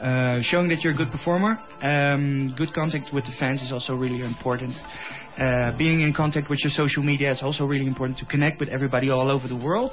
uh, 0.00 0.40
showing 0.40 0.68
that 0.70 0.80
you're 0.82 0.94
a 0.94 0.96
good 0.96 1.10
performer. 1.10 1.58
Um, 1.82 2.54
good 2.56 2.72
contact 2.72 3.12
with 3.12 3.24
the 3.26 3.32
fans 3.38 3.60
is 3.62 3.70
also 3.72 3.92
really 3.94 4.22
important. 4.24 4.74
Uh, 5.38 5.76
being 5.76 6.00
in 6.00 6.12
contact 6.14 6.48
with 6.50 6.58
your 6.64 6.70
social 6.72 7.02
media 7.02 7.30
is 7.30 7.42
also 7.42 7.64
really 7.66 7.86
important 7.86 8.18
to 8.18 8.24
connect 8.24 8.58
with 8.58 8.70
everybody 8.70 9.10
all 9.10 9.30
over 9.30 9.46
the 9.46 9.56
world. 9.56 9.92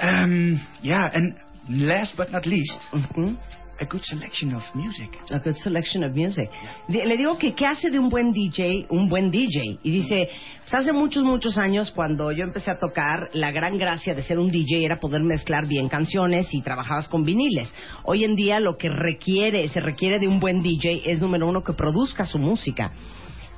Um, 0.00 0.66
yeah, 0.82 1.08
and 1.12 1.36
last 1.68 2.14
but 2.16 2.32
not 2.32 2.46
least, 2.46 2.78
Ujú. 2.94 3.36
A 3.80 3.86
good 3.86 4.02
selection 4.02 4.54
of 4.54 4.62
music. 4.74 5.18
A 5.30 5.38
good 5.38 5.56
selection 5.56 6.04
of 6.04 6.14
music. 6.14 6.50
Le 6.88 7.16
digo 7.16 7.38
que 7.38 7.54
qué 7.54 7.66
hace 7.66 7.90
de 7.90 7.98
un 7.98 8.08
buen 8.10 8.32
DJ 8.32 8.86
un 8.90 9.08
buen 9.08 9.30
DJ. 9.30 9.78
Y 9.82 9.90
dice, 9.90 10.28
pues 10.60 10.74
hace 10.74 10.92
muchos, 10.92 11.24
muchos 11.24 11.56
años 11.56 11.90
cuando 11.90 12.30
yo 12.32 12.44
empecé 12.44 12.70
a 12.70 12.78
tocar, 12.78 13.30
la 13.32 13.50
gran 13.50 13.78
gracia 13.78 14.14
de 14.14 14.22
ser 14.22 14.38
un 14.38 14.50
DJ 14.50 14.84
era 14.84 15.00
poder 15.00 15.22
mezclar 15.22 15.66
bien 15.66 15.88
canciones 15.88 16.52
y 16.52 16.62
trabajabas 16.62 17.08
con 17.08 17.24
viniles. 17.24 17.72
Hoy 18.04 18.24
en 18.24 18.36
día 18.36 18.60
lo 18.60 18.76
que 18.76 18.88
requiere, 18.88 19.66
se 19.68 19.80
requiere 19.80 20.18
de 20.18 20.28
un 20.28 20.40
buen 20.40 20.62
DJ 20.62 21.02
es 21.06 21.20
número 21.20 21.48
uno 21.48 21.64
que 21.64 21.72
produzca 21.72 22.24
su 22.24 22.38
música. 22.38 22.92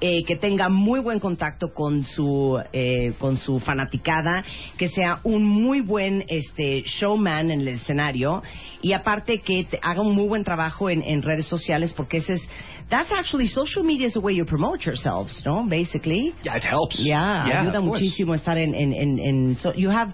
Eh, 0.04 0.24
que 0.26 0.34
tenga 0.36 0.68
muy 0.68 0.98
buen 1.00 1.20
contacto 1.20 1.72
con 1.72 2.04
su 2.04 2.60
eh, 2.72 3.12
con 3.20 3.36
su 3.36 3.60
fanaticada, 3.60 4.44
que 4.76 4.88
sea 4.88 5.20
un 5.22 5.44
muy 5.44 5.80
buen 5.80 6.24
este 6.28 6.82
showman 6.82 7.52
en 7.52 7.60
el 7.60 7.68
escenario 7.68 8.42
y 8.82 8.92
aparte 8.94 9.38
que 9.38 9.64
te- 9.64 9.78
haga 9.80 10.00
un 10.02 10.14
muy 10.14 10.26
buen 10.26 10.42
trabajo 10.42 10.90
en, 10.90 11.02
en 11.02 11.22
redes 11.22 11.46
sociales 11.46 11.92
porque 11.92 12.16
ese 12.18 12.32
es 12.34 12.48
that's 12.90 13.12
actually 13.12 13.46
social 13.46 13.84
media 13.84 14.08
is 14.08 14.12
the 14.14 14.18
way 14.20 14.34
you 14.34 14.44
promote 14.44 14.84
yourselves, 14.84 15.40
no? 15.46 15.64
Basically. 15.68 16.34
Yeah, 16.42 16.56
it 16.56 16.64
helps. 16.64 16.98
Yeah, 16.98 17.46
Yeah, 17.46 17.60
ayuda 17.62 17.80
muchísimo 17.80 18.34
estar 18.34 18.58
en, 18.58 18.74
en, 18.74 18.92
en, 18.92 19.18
en- 19.20 19.56
so 19.58 19.72
you 19.74 19.88
have 19.90 20.08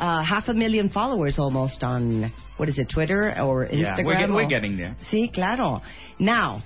uh, 0.00 0.22
half 0.22 0.48
a 0.48 0.52
million 0.54 0.88
followers 0.90 1.38
almost 1.38 1.82
on 1.84 2.32
what 2.58 2.68
is 2.68 2.76
it, 2.78 2.88
Twitter 2.88 3.34
or 3.40 3.68
Yeah, 3.70 3.94
Instagram? 3.94 4.04
we're, 4.04 4.18
get- 4.18 4.30
we're 4.30 4.42
or- 4.44 4.48
getting 4.48 4.76
there. 4.76 4.96
Sí, 5.10 5.30
claro. 5.32 5.80
Now, 6.18 6.62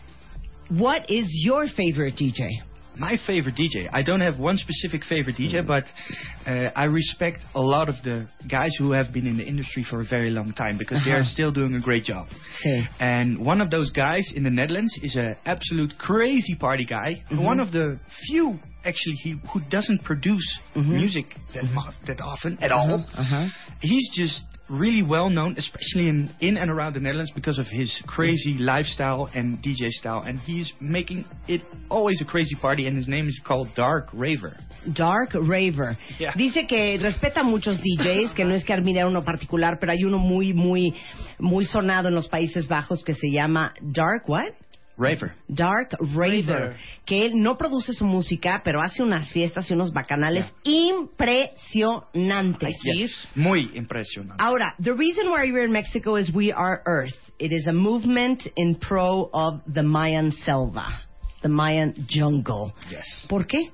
what 0.78 1.10
is 1.10 1.26
your 1.44 1.66
favorite 1.76 2.14
DJ? 2.16 2.48
My 2.94 3.16
favorite 3.26 3.54
DJ. 3.54 3.88
I 3.90 4.02
don't 4.02 4.20
have 4.20 4.38
one 4.38 4.58
specific 4.58 5.02
favorite 5.04 5.36
DJ, 5.36 5.66
but 5.66 5.84
uh, 6.46 6.68
I 6.76 6.84
respect 6.84 7.38
a 7.54 7.60
lot 7.60 7.88
of 7.88 7.94
the 8.04 8.28
guys 8.50 8.70
who 8.78 8.92
have 8.92 9.14
been 9.14 9.26
in 9.26 9.38
the 9.38 9.44
industry 9.44 9.82
for 9.88 10.00
a 10.00 10.04
very 10.04 10.30
long 10.30 10.52
time 10.52 10.76
because 10.76 11.02
they 11.02 11.10
are 11.12 11.20
Uh-huh. 11.20 11.30
still 11.32 11.50
doing 11.52 11.74
a 11.74 11.80
great 11.80 12.04
job. 12.04 12.26
Sí. 12.62 12.86
And 13.00 13.38
one 13.38 13.62
of 13.62 13.70
those 13.70 13.90
guys 13.92 14.30
in 14.36 14.42
the 14.42 14.50
Netherlands 14.50 14.92
is 15.02 15.16
an 15.16 15.36
absolute 15.46 15.96
crazy 15.96 16.54
party 16.54 16.84
guy. 16.84 17.22
Mhm. 17.30 17.42
One 17.42 17.60
of 17.60 17.72
the 17.72 17.98
few 18.26 18.58
actually 18.84 19.14
he, 19.22 19.30
who 19.52 19.60
doesn't 19.70 20.02
produce 20.04 20.46
Mhm. 20.76 20.88
music 20.88 21.26
that 21.54 21.64
mo- 21.72 21.94
that 22.06 22.20
often 22.20 22.58
at 22.60 22.72
all. 22.72 23.06
Uh-huh. 23.14 23.46
He's 23.80 24.06
just 24.14 24.42
really 24.72 25.02
well 25.02 25.28
known, 25.28 25.54
especially 25.58 26.08
in 26.08 26.34
in 26.40 26.56
and 26.56 26.70
around 26.70 26.94
the 26.94 27.00
Netherlands, 27.00 27.30
because 27.34 27.58
of 27.58 27.66
his 27.66 28.02
crazy 28.06 28.56
lifestyle 28.58 29.28
and 29.34 29.58
DJ 29.58 29.90
style. 29.90 30.22
And 30.26 30.38
he's 30.40 30.72
making 30.80 31.24
it 31.46 31.62
always 31.90 32.20
a 32.20 32.24
crazy 32.24 32.56
party. 32.56 32.86
And 32.86 32.96
his 32.96 33.06
name 33.06 33.28
is 33.28 33.40
called 33.46 33.68
Dark 33.76 34.08
Raver. 34.12 34.56
Dark 34.92 35.34
Raver. 35.34 35.96
Yeah. 36.18 36.34
Dice 36.34 36.66
que 36.66 36.98
respeta 36.98 37.42
muchos 37.44 37.78
DJs, 37.78 38.34
que 38.34 38.44
no 38.44 38.54
es 38.54 38.64
que 38.64 38.72
admire 38.72 39.04
uno 39.04 39.22
particular, 39.22 39.78
pero 39.78 39.92
hay 39.92 40.04
uno 40.04 40.18
muy, 40.18 40.52
muy, 40.52 40.94
muy 41.38 41.64
sonado 41.64 42.08
en 42.08 42.14
los 42.14 42.28
Países 42.28 42.66
Bajos 42.66 43.04
que 43.04 43.14
se 43.14 43.30
llama 43.30 43.74
Dark, 43.80 44.28
what? 44.28 44.54
Raver. 45.02 45.34
Dark 45.48 45.94
Raver, 46.00 46.46
Raver. 46.46 46.76
que 47.04 47.26
él 47.26 47.32
no 47.34 47.56
produce 47.56 47.92
su 47.92 48.04
música, 48.04 48.62
pero 48.64 48.80
hace 48.80 49.02
unas 49.02 49.32
fiestas 49.32 49.68
y 49.70 49.74
unos 49.74 49.92
bacanales 49.92 50.52
impresionantes. 50.62 52.76
Yes. 52.82 53.12
Muy 53.34 53.70
impresionante. 53.74 54.42
Ahora, 54.42 54.74
the 54.78 54.92
reason 54.92 55.28
why 55.28 55.50
we're 55.50 55.64
in 55.64 55.72
Mexico 55.72 56.16
is 56.16 56.32
we 56.32 56.52
are 56.52 56.82
Earth. 56.86 57.14
It 57.38 57.52
is 57.52 57.66
a 57.66 57.72
movement 57.72 58.46
in 58.56 58.76
pro 58.76 59.28
of 59.32 59.60
the 59.66 59.82
Mayan 59.82 60.32
selva, 60.44 60.86
the 61.42 61.48
Mayan 61.48 61.94
jungle. 62.08 62.72
Yes. 62.90 63.04
¿Por 63.28 63.46
qué? 63.46 63.70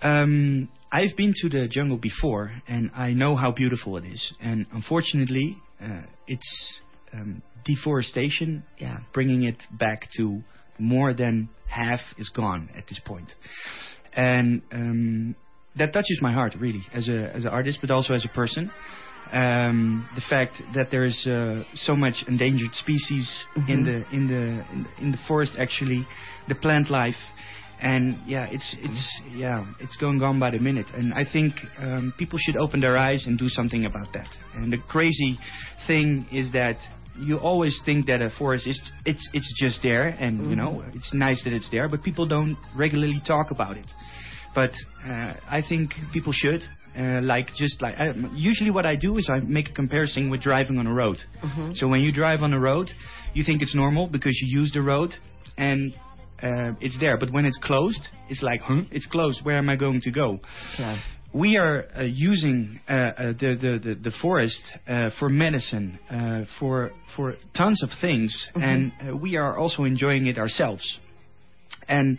Um, 0.00 0.68
I've 0.90 1.14
been 1.16 1.34
to 1.42 1.48
the 1.50 1.68
jungle 1.68 1.98
before, 1.98 2.50
and 2.66 2.90
I 2.94 3.12
know 3.12 3.36
how 3.36 3.52
beautiful 3.52 3.98
it 3.98 4.06
is. 4.06 4.32
And 4.40 4.64
unfortunately, 4.72 5.58
uh, 5.82 6.02
it's 6.26 6.80
um, 7.12 7.42
deforestation, 7.64 8.62
Yeah. 8.78 8.98
bringing 9.12 9.44
it 9.44 9.56
back 9.78 10.08
to 10.16 10.42
more 10.78 11.12
than 11.14 11.48
half 11.66 12.00
is 12.16 12.28
gone 12.30 12.68
at 12.76 12.86
this 12.88 13.00
point. 13.04 13.34
And 14.14 14.62
um, 14.72 15.34
that 15.76 15.92
touches 15.92 16.18
my 16.22 16.32
heart, 16.32 16.54
really, 16.58 16.82
as 16.94 17.08
a 17.08 17.34
as 17.36 17.44
an 17.44 17.50
artist, 17.50 17.78
but 17.80 17.90
also 17.90 18.14
as 18.14 18.24
a 18.24 18.28
person. 18.34 18.70
Um, 19.30 20.08
the 20.14 20.22
fact 20.30 20.54
that 20.74 20.90
there 20.90 21.04
is 21.04 21.26
uh, 21.26 21.62
so 21.74 21.94
much 21.94 22.24
endangered 22.26 22.74
species 22.74 23.44
in 23.68 23.84
Mhm. 23.84 23.84
the 23.84 24.16
in 24.16 24.26
the 24.28 24.42
in 24.72 24.82
the, 24.84 25.02
in 25.04 25.10
the 25.12 25.18
forest, 25.28 25.56
actually, 25.58 26.06
the 26.48 26.54
plant 26.54 26.88
life, 26.88 27.20
and 27.80 28.16
yeah, 28.26 28.46
it's 28.50 28.74
it's 28.80 29.20
yeah, 29.36 29.66
it's 29.80 29.96
going 29.96 30.22
on 30.22 30.38
by 30.40 30.50
the 30.50 30.58
minute. 30.58 30.86
And 30.94 31.12
I 31.12 31.24
think 31.30 31.52
um, 31.78 32.14
people 32.16 32.38
should 32.38 32.56
open 32.56 32.80
their 32.80 32.96
eyes 32.96 33.26
and 33.26 33.38
do 33.38 33.48
something 33.48 33.84
about 33.84 34.12
that. 34.14 34.28
And 34.54 34.72
the 34.72 34.78
crazy 34.78 35.38
thing 35.86 36.26
is 36.32 36.50
that 36.52 36.76
you 37.18 37.36
always 37.38 37.80
think 37.84 38.06
that 38.06 38.22
a 38.22 38.30
forest 38.38 38.66
is 38.66 38.80
it's 39.04 39.28
it's 39.32 39.54
just 39.60 39.82
there, 39.82 40.08
and 40.08 40.50
you 40.50 40.56
know 40.56 40.82
it's 40.94 41.12
nice 41.14 41.42
that 41.44 41.52
it's 41.52 41.70
there, 41.70 41.88
but 41.88 42.02
people 42.02 42.26
don't 42.26 42.56
regularly 42.76 43.20
talk 43.26 43.50
about 43.50 43.76
it. 43.76 43.86
But 44.54 44.72
uh, 45.06 45.34
I 45.48 45.62
think 45.68 45.92
people 46.12 46.32
should. 46.32 46.62
Uh, 46.98 47.20
like 47.22 47.48
just 47.54 47.80
like 47.80 47.94
I, 47.96 48.06
usually 48.34 48.70
what 48.72 48.84
I 48.86 48.96
do 48.96 49.18
is 49.18 49.30
I 49.30 49.38
make 49.40 49.68
a 49.68 49.72
comparison 49.72 50.30
with 50.30 50.40
driving 50.40 50.78
on 50.78 50.86
a 50.86 50.92
road. 50.92 51.18
So 51.74 51.86
when 51.86 52.00
you 52.00 52.10
drive 52.10 52.42
on 52.42 52.52
a 52.54 52.58
road, 52.58 52.90
you 53.34 53.44
think 53.44 53.62
it's 53.62 53.74
normal 53.74 54.08
because 54.08 54.36
you 54.42 54.60
use 54.60 54.72
the 54.72 54.82
road 54.82 55.10
and 55.56 55.92
uh, 56.42 56.72
it's 56.80 56.98
there. 56.98 57.16
But 57.16 57.30
when 57.30 57.44
it's 57.44 57.58
closed, 57.62 58.08
it's 58.30 58.42
like, 58.42 58.62
huh? 58.62 58.82
It's 58.90 59.06
closed. 59.06 59.44
Where 59.44 59.58
am 59.58 59.68
I 59.68 59.76
going 59.76 60.00
to 60.00 60.10
go? 60.10 60.40
We 61.34 61.58
are 61.58 61.84
uh, 61.94 62.02
using 62.04 62.80
uh, 62.88 62.92
uh, 62.92 63.26
the, 63.32 63.56
the, 63.60 63.88
the, 63.88 63.94
the 64.02 64.12
forest 64.22 64.60
uh, 64.86 65.10
for 65.18 65.28
medicine, 65.28 65.98
uh, 66.10 66.44
for, 66.58 66.90
for 67.14 67.34
tons 67.54 67.82
of 67.82 67.90
things, 68.00 68.48
and 68.54 68.92
uh, 69.06 69.14
we 69.14 69.36
are 69.36 69.56
also 69.56 69.84
enjoying 69.84 70.26
it 70.26 70.38
ourselves. 70.38 70.98
And 71.86 72.18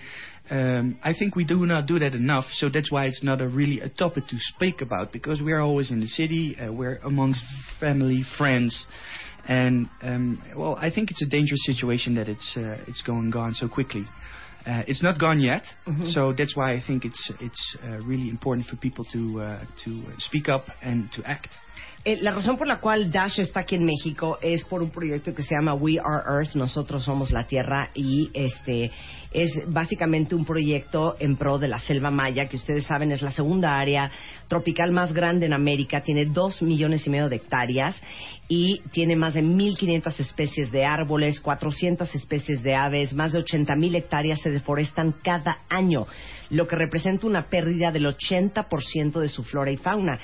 um, 0.51 0.99
I 1.03 1.13
think 1.13 1.35
we 1.35 1.43
do 1.43 1.65
not 1.65 1.87
do 1.87 1.97
that 1.99 2.13
enough, 2.13 2.45
so 2.53 2.69
that's 2.71 2.91
why 2.91 3.05
it's 3.05 3.23
not 3.23 3.41
a 3.41 3.47
really 3.47 3.81
a 3.81 3.89
topic 3.89 4.27
to 4.27 4.37
speak 4.55 4.81
about 4.81 5.11
because 5.11 5.41
we 5.41 5.53
are 5.53 5.61
always 5.61 5.89
in 5.89 5.99
the 6.01 6.07
city, 6.07 6.55
uh, 6.59 6.71
we're 6.71 6.97
amongst 7.03 7.43
family, 7.79 8.23
friends, 8.37 8.85
and 9.47 9.89
um, 10.03 10.41
well, 10.55 10.75
I 10.75 10.91
think 10.91 11.09
it's 11.09 11.23
a 11.23 11.27
dangerous 11.29 11.65
situation 11.65 12.15
that 12.15 12.29
it's 12.29 12.53
uh, 12.55 12.77
it's 12.87 13.01
going 13.01 13.31
gone 13.31 13.53
so 13.55 13.67
quickly. 13.67 14.05
Uh, 14.69 14.83
it's 14.85 15.01
not 15.01 15.17
gone 15.17 15.39
yet, 15.39 15.63
so 16.13 16.31
that's 16.37 16.55
why 16.55 16.73
I 16.73 16.81
think 16.85 17.03
it's 17.03 17.31
it's 17.39 17.75
uh, 17.83 17.97
really 18.05 18.29
important 18.29 18.67
for 18.67 18.75
people 18.75 19.03
to 19.05 19.41
uh, 19.41 19.65
to 19.85 20.03
speak 20.19 20.47
up 20.47 20.65
and 20.83 21.11
to 21.13 21.23
act. 21.25 21.47
Eh, 22.09 22.17
la 22.23 22.31
razón 22.31 22.57
por 22.57 22.65
la 22.65 22.79
cual 22.79 23.11
Dash 23.11 23.39
está 23.39 23.59
aquí 23.59 23.75
en 23.75 23.85
México 23.85 24.39
es 24.41 24.63
por 24.63 24.81
un 24.81 24.89
proyecto 24.89 25.31
que 25.31 25.43
se 25.43 25.53
llama 25.53 25.75
We 25.75 25.99
Are 25.99 26.23
Earth, 26.27 26.55
nosotros 26.55 27.03
somos 27.03 27.29
la 27.29 27.43
Tierra 27.43 27.91
y 27.93 28.31
este 28.33 28.89
es 29.31 29.61
básicamente 29.67 30.33
un 30.33 30.43
proyecto 30.43 31.17
en 31.19 31.35
pro 31.35 31.59
de 31.59 31.67
la 31.67 31.77
selva 31.77 32.09
maya, 32.09 32.47
que 32.47 32.55
ustedes 32.55 32.87
saben 32.87 33.11
es 33.11 33.21
la 33.21 33.29
segunda 33.29 33.77
área 33.77 34.09
tropical 34.47 34.91
más 34.91 35.13
grande 35.13 35.45
en 35.45 35.53
América, 35.53 36.01
tiene 36.01 36.25
dos 36.25 36.63
millones 36.63 37.05
y 37.05 37.11
medio 37.11 37.29
de 37.29 37.35
hectáreas 37.35 38.01
y 38.47 38.81
tiene 38.91 39.15
más 39.15 39.35
de 39.35 39.43
1.500 39.43 40.19
especies 40.19 40.71
de 40.71 40.85
árboles, 40.85 41.39
400 41.39 42.15
especies 42.15 42.63
de 42.63 42.73
aves, 42.73 43.13
más 43.13 43.33
de 43.33 43.39
80.000 43.41 43.95
hectáreas 43.95 44.41
se 44.41 44.49
deforestan 44.49 45.13
cada 45.23 45.59
año, 45.69 46.07
lo 46.49 46.67
que 46.67 46.75
representa 46.75 47.27
una 47.27 47.49
pérdida 47.49 47.91
del 47.91 48.07
80% 48.07 49.19
de 49.19 49.27
su 49.27 49.43
flora 49.43 49.69
y 49.69 49.77
fauna. 49.77 50.19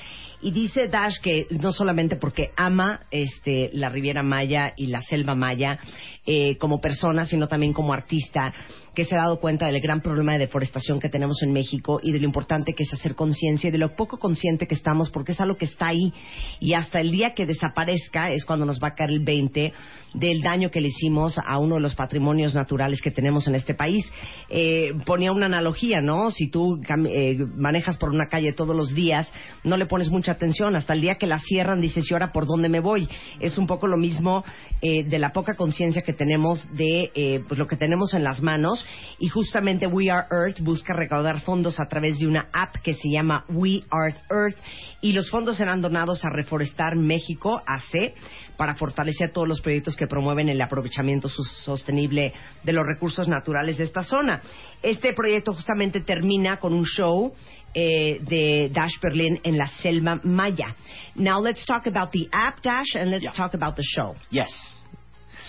Y 0.45 0.51
dice 0.51 0.89
Dash 0.89 1.19
que 1.21 1.47
no 1.59 1.71
solamente 1.71 2.17
porque 2.17 2.51
ama 2.55 3.07
este, 3.09 3.71
la 3.73 3.89
Riviera 3.89 4.21
Maya 4.21 4.75
y 4.77 4.85
la 4.85 5.01
Selva 5.01 5.33
Maya 5.33 5.79
eh, 6.23 6.55
como 6.59 6.79
persona, 6.79 7.25
sino 7.25 7.47
también 7.47 7.73
como 7.73 7.93
artista, 7.93 8.53
que 8.95 9.05
se 9.05 9.15
ha 9.15 9.19
dado 9.19 9.39
cuenta 9.39 9.67
del 9.67 9.81
gran 9.81 10.01
problema 10.01 10.33
de 10.33 10.39
deforestación 10.39 10.99
que 10.99 11.09
tenemos 11.09 11.43
en 11.43 11.51
México 11.51 11.99
y 12.01 12.11
de 12.11 12.19
lo 12.19 12.25
importante 12.25 12.73
que 12.73 12.83
es 12.83 12.93
hacer 12.93 13.13
conciencia 13.15 13.67
y 13.67 13.71
de 13.71 13.77
lo 13.77 13.95
poco 13.95 14.17
consciente 14.17 14.67
que 14.67 14.75
estamos, 14.75 15.11
porque 15.11 15.33
es 15.33 15.41
algo 15.41 15.57
que 15.57 15.65
está 15.65 15.89
ahí 15.89 16.13
y 16.59 16.73
hasta 16.73 16.99
el 17.01 17.11
día 17.11 17.33
que 17.33 17.45
desaparezca 17.45 18.29
es 18.29 18.45
cuando 18.45 18.65
nos 18.65 18.79
va 18.79 18.89
a 18.89 18.95
caer 18.95 19.11
el 19.11 19.19
20 19.19 19.73
del 20.15 20.41
daño 20.41 20.71
que 20.71 20.81
le 20.81 20.87
hicimos 20.87 21.37
a 21.37 21.59
uno 21.59 21.75
de 21.75 21.81
los 21.81 21.95
patrimonios 21.95 22.55
naturales 22.55 23.01
que 23.01 23.11
tenemos 23.11 23.47
en 23.47 23.55
este 23.55 23.73
país. 23.73 24.09
Eh, 24.49 24.91
ponía 25.05 25.31
una 25.31 25.47
analogía, 25.47 26.01
¿no? 26.01 26.31
Si 26.31 26.49
tú 26.49 26.81
eh, 27.09 27.37
manejas 27.55 27.97
por 27.97 28.09
una 28.09 28.27
calle 28.27 28.53
todos 28.53 28.75
los 28.75 28.95
días, 28.95 29.31
no 29.63 29.77
le 29.77 29.85
pones 29.85 30.09
mucha 30.09 30.31
atención. 30.31 30.75
Hasta 30.75 30.93
el 30.93 31.01
día 31.01 31.15
que 31.15 31.27
la 31.27 31.39
cierran, 31.39 31.81
dices, 31.81 32.09
¿y 32.09 32.13
ahora 32.13 32.31
por 32.31 32.45
dónde 32.45 32.69
me 32.69 32.79
voy? 32.79 33.09
Es 33.39 33.57
un 33.57 33.67
poco 33.67 33.87
lo 33.87 33.97
mismo 33.97 34.45
eh, 34.81 35.03
de 35.03 35.19
la 35.19 35.33
poca 35.33 35.55
conciencia 35.55 36.01
que 36.01 36.13
tenemos 36.13 36.65
de 36.75 37.11
eh, 37.15 37.41
pues 37.47 37.57
lo 37.57 37.67
que 37.67 37.75
tenemos 37.75 38.13
en 38.13 38.23
las 38.23 38.41
manos. 38.41 38.84
Y 39.19 39.27
justamente 39.27 39.88
We 39.88 40.09
Are 40.11 40.27
Earth 40.31 40.59
busca 40.61 40.93
recaudar 40.93 41.41
fondos 41.41 41.79
a 41.79 41.88
través 41.88 42.17
de 42.19 42.27
una 42.27 42.49
app 42.51 42.75
que 42.83 42.93
se 42.93 43.09
llama 43.09 43.45
We 43.49 43.81
Are 43.89 44.15
Earth. 44.29 44.57
Y 45.01 45.13
los 45.13 45.29
fondos 45.29 45.57
serán 45.57 45.81
donados 45.81 46.23
a 46.25 46.29
Reforestar 46.29 46.95
México, 46.95 47.61
AC, 47.65 48.13
para 48.57 48.75
fortalecer 48.75 49.31
todos 49.31 49.47
los 49.47 49.61
proyectos 49.61 49.95
que 49.95 50.07
promueven 50.07 50.49
el 50.49 50.61
aprovechamiento 50.61 51.29
sostenible 51.29 52.33
de 52.63 52.73
los 52.73 52.86
recursos 52.86 53.27
naturales 53.27 53.77
de 53.77 53.86
esta 53.86 54.03
zona. 54.03 54.41
Este 54.81 55.13
proyecto 55.13 55.53
justamente 55.53 56.01
termina 56.01 56.57
con 56.57 56.73
un 56.73 56.86
show 56.86 57.33
eh, 57.73 58.19
de 58.21 58.69
Dash 58.73 58.99
Berlin 59.01 59.39
en 59.43 59.57
la 59.57 59.67
selva 59.67 60.19
maya. 60.23 60.75
Now 61.15 61.41
let's 61.41 61.65
talk 61.65 61.88
about 61.88 62.11
the 62.11 62.27
app, 62.31 62.61
Dash, 62.61 62.95
and 62.95 63.11
let's 63.11 63.36
talk 63.36 63.53
about 63.53 63.75
the 63.75 63.83
show. 63.83 64.15
Yes. 64.31 64.74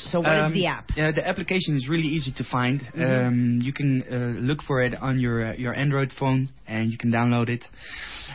So 0.04 0.20
what 0.20 0.36
is 0.36 0.44
Um, 0.46 0.52
the 0.52 0.66
app? 0.66 0.90
Yeah, 0.96 1.10
the 1.12 1.26
application 1.26 1.74
is 1.76 1.88
really 1.88 2.08
easy 2.08 2.32
to 2.32 2.44
find. 2.44 2.80
Mhm. 2.80 3.26
Um, 3.26 3.58
you 3.62 3.72
can 3.72 4.02
uh, 4.02 4.40
look 4.40 4.62
for 4.62 4.82
it 4.82 4.94
on 5.00 5.18
your 5.18 5.46
uh, 5.48 5.54
your 5.54 5.74
Android 5.74 6.12
phone, 6.18 6.48
and 6.66 6.90
you 6.92 6.98
can 6.98 7.10
download 7.10 7.48
it. 7.48 7.64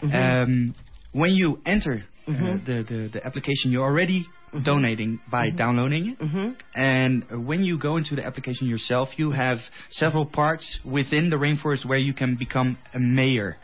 Mhm. 0.01 0.43
Um, 0.43 0.75
when 1.13 1.31
you 1.31 1.59
enter 1.65 2.03
uh, 2.27 2.31
Mhm. 2.31 2.65
the, 2.65 2.83
the 2.89 3.09
the 3.13 3.25
application, 3.25 3.71
you're 3.71 3.83
already 3.91 4.27
donating 4.63 5.19
by 5.29 5.49
Mhm. 5.49 5.55
downloading 5.57 6.03
it. 6.11 6.19
Mhm. 6.19 6.55
And 6.75 7.45
when 7.47 7.63
you 7.63 7.77
go 7.77 7.95
into 7.97 8.15
the 8.15 8.25
application 8.25 8.67
yourself, 8.67 9.07
you 9.17 9.31
have 9.31 9.59
several 9.91 10.25
parts 10.25 10.79
within 10.83 11.29
the 11.29 11.37
rainforest 11.37 11.85
where 11.85 11.97
you 11.99 12.13
can 12.13 12.35
become 12.35 12.77
a 12.93 12.99
mayor. 12.99 13.57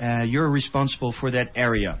Uh, 0.00 0.22
you're 0.32 0.50
responsible 0.50 1.12
for 1.20 1.30
that 1.32 1.48
area. 1.54 2.00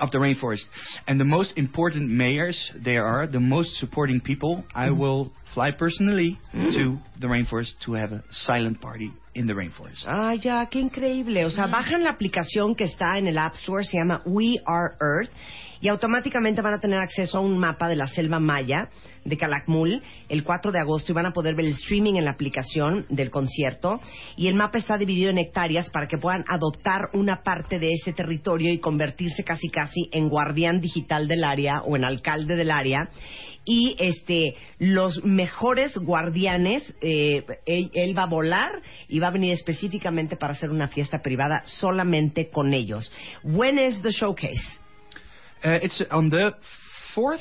Of 0.00 0.10
the 0.10 0.18
rainforest. 0.18 0.64
And 1.06 1.18
the 1.18 1.24
most 1.24 1.56
important 1.56 2.10
mayors 2.10 2.72
there 2.74 3.04
are, 3.04 3.26
the 3.26 3.40
most 3.40 3.74
supporting 3.78 4.20
people, 4.20 4.64
I 4.74 4.88
Mhm. 4.88 4.98
will 4.98 5.32
fly 5.54 5.70
personally 5.70 6.38
Mhm. 6.52 6.74
to 6.74 6.98
the 7.20 7.28
rainforest 7.28 7.78
to 7.84 7.94
have 7.94 8.12
a 8.12 8.22
silent 8.30 8.80
party 8.80 9.12
in 9.34 9.46
the 9.46 9.54
rainforest. 9.54 10.04
Ah, 10.06 10.32
ya, 10.32 10.66
qué 10.66 10.80
increíble. 10.80 11.44
O 11.44 11.50
sea, 11.50 11.66
bajan 11.66 12.02
la 12.02 12.10
aplicación 12.10 12.74
que 12.74 12.84
está 12.84 13.18
en 13.18 13.26
el 13.26 13.38
App 13.38 13.54
Store, 13.54 13.84
se 13.84 13.98
llama 13.98 14.22
We 14.24 14.60
Are 14.66 14.94
Earth, 15.00 15.30
y 15.86 15.88
automáticamente 15.88 16.62
van 16.62 16.74
a 16.74 16.80
tener 16.80 16.98
acceso 16.98 17.38
a 17.38 17.40
un 17.40 17.58
mapa 17.58 17.86
de 17.86 17.94
la 17.94 18.08
selva 18.08 18.40
maya 18.40 18.88
de 19.24 19.36
Calakmul 19.36 20.02
el 20.28 20.42
4 20.42 20.72
de 20.72 20.80
agosto 20.80 21.12
y 21.12 21.14
van 21.14 21.26
a 21.26 21.32
poder 21.32 21.54
ver 21.54 21.66
el 21.66 21.74
streaming 21.74 22.14
en 22.14 22.24
la 22.24 22.32
aplicación 22.32 23.06
del 23.08 23.30
concierto. 23.30 24.00
Y 24.36 24.48
el 24.48 24.56
mapa 24.56 24.78
está 24.78 24.98
dividido 24.98 25.30
en 25.30 25.38
hectáreas 25.38 25.88
para 25.90 26.08
que 26.08 26.18
puedan 26.18 26.44
adoptar 26.48 27.10
una 27.12 27.44
parte 27.44 27.78
de 27.78 27.92
ese 27.92 28.12
territorio 28.12 28.72
y 28.72 28.80
convertirse 28.80 29.44
casi 29.44 29.68
casi 29.68 30.08
en 30.10 30.28
guardián 30.28 30.80
digital 30.80 31.28
del 31.28 31.44
área 31.44 31.82
o 31.82 31.94
en 31.94 32.04
alcalde 32.04 32.56
del 32.56 32.72
área 32.72 33.08
y 33.64 33.94
este 34.00 34.56
los 34.80 35.24
mejores 35.24 35.96
guardianes 35.96 36.92
eh, 37.00 37.44
él, 37.64 37.92
él 37.94 38.18
va 38.18 38.24
a 38.24 38.28
volar 38.28 38.82
y 39.06 39.20
va 39.20 39.28
a 39.28 39.30
venir 39.30 39.52
específicamente 39.52 40.36
para 40.36 40.54
hacer 40.54 40.70
una 40.70 40.88
fiesta 40.88 41.22
privada 41.22 41.62
solamente 41.64 42.50
con 42.50 42.74
ellos. 42.74 43.12
When 43.44 43.78
is 43.78 44.02
the 44.02 44.10
showcase? 44.10 44.85
Uh, 45.64 45.78
it's 45.82 46.02
on 46.10 46.30
the 46.30 46.52
4th. 47.14 47.40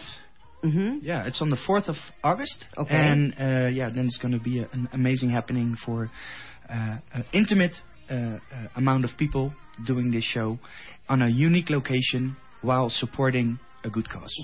Mhm. 0.63 0.99
Yeah, 1.03 1.25
it's 1.27 1.41
on 1.41 1.49
the 1.49 1.57
4th 1.67 1.87
of 1.89 1.95
August. 2.23 2.65
Okay. 2.77 2.95
And 2.95 3.33
uh, 3.39 3.69
yeah, 3.69 3.89
then 3.93 4.05
it's 4.05 4.17
going 4.17 4.33
to 4.33 4.39
be 4.39 4.59
a, 4.59 4.69
an 4.71 4.89
amazing 4.93 5.29
happening 5.29 5.75
for 5.85 6.09
uh, 6.69 6.97
an 7.13 7.25
intimate 7.33 7.73
uh, 8.09 8.13
uh, 8.13 8.39
amount 8.75 9.05
of 9.05 9.11
people 9.17 9.53
doing 9.85 10.11
this 10.11 10.23
show 10.23 10.57
on 11.09 11.21
a 11.21 11.27
unique 11.29 11.69
location 11.69 12.35
while 12.61 12.89
supporting 12.89 13.59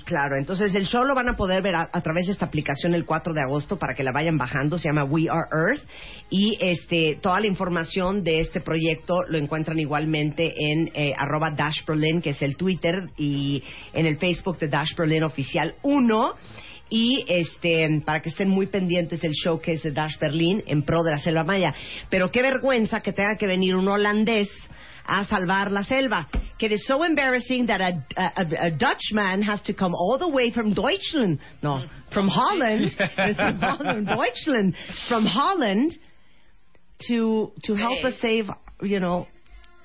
Claro, 0.04 0.36
entonces 0.38 0.74
el 0.74 0.86
show 0.86 1.04
lo 1.04 1.14
van 1.14 1.28
a 1.28 1.36
poder 1.36 1.62
ver 1.62 1.74
a, 1.74 1.88
través 2.02 2.26
de 2.26 2.32
esta 2.32 2.46
aplicación 2.46 2.94
el 2.94 3.04
4 3.04 3.34
de 3.34 3.40
agosto 3.40 3.78
para 3.78 3.94
que 3.94 4.02
la 4.02 4.12
vayan 4.12 4.38
bajando, 4.38 4.78
se 4.78 4.88
llama 4.88 5.04
We 5.04 5.28
Are 5.28 5.48
Earth 5.52 5.82
y 6.30 6.56
este 6.60 7.18
toda 7.20 7.40
la 7.40 7.46
información 7.46 8.22
de 8.22 8.40
este 8.40 8.60
proyecto 8.60 9.22
lo 9.28 9.38
encuentran 9.38 9.78
igualmente 9.78 10.52
en 10.56 10.90
eh, 10.94 11.12
arroba 11.16 11.50
Dash 11.50 11.84
Berlin, 11.86 12.22
que 12.22 12.30
es 12.30 12.42
el 12.42 12.56
Twitter 12.56 13.10
y 13.16 13.62
en 13.92 14.06
el 14.06 14.18
Facebook 14.18 14.58
de 14.58 14.68
Dash 14.68 14.94
Berlin 14.96 15.24
Oficial 15.24 15.74
1 15.82 16.34
y 16.90 17.24
este 17.26 17.88
para 18.04 18.20
que 18.20 18.28
estén 18.28 18.48
muy 18.48 18.66
pendientes 18.66 19.24
el 19.24 19.32
showcase 19.32 19.88
de 19.88 19.92
Dash 19.92 20.18
Berlin 20.18 20.62
en 20.66 20.82
pro 20.82 21.02
de 21.02 21.10
la 21.10 21.18
selva 21.18 21.42
maya. 21.42 21.74
Pero 22.10 22.30
qué 22.30 22.42
vergüenza 22.42 23.00
que 23.00 23.12
tenga 23.12 23.36
que 23.36 23.46
venir 23.46 23.74
un 23.74 23.88
holandés 23.88 24.48
a 25.06 25.24
salvar 25.24 25.70
la 25.70 25.82
selva. 25.82 26.26
Que 26.58 26.66
it 26.66 26.72
is 26.72 26.86
so 26.86 27.02
embarrassing 27.02 27.66
that 27.66 27.80
a, 27.80 28.04
a, 28.16 28.66
a 28.66 28.70
Dutchman 28.70 29.42
has 29.42 29.60
to 29.62 29.74
come 29.74 29.94
all 29.94 30.16
the 30.18 30.28
way 30.28 30.50
from 30.52 30.74
Deutschland, 30.74 31.40
no, 31.62 31.84
from 32.12 32.28
Holland, 32.28 32.90
from 32.96 33.56
Holland, 33.58 34.06
Deutschland, 34.16 34.74
from 35.08 35.26
Holland 35.26 35.92
to 37.08 37.52
to 37.64 37.74
help 37.74 38.04
us 38.04 38.14
save, 38.20 38.46
you 38.82 39.00
know, 39.00 39.26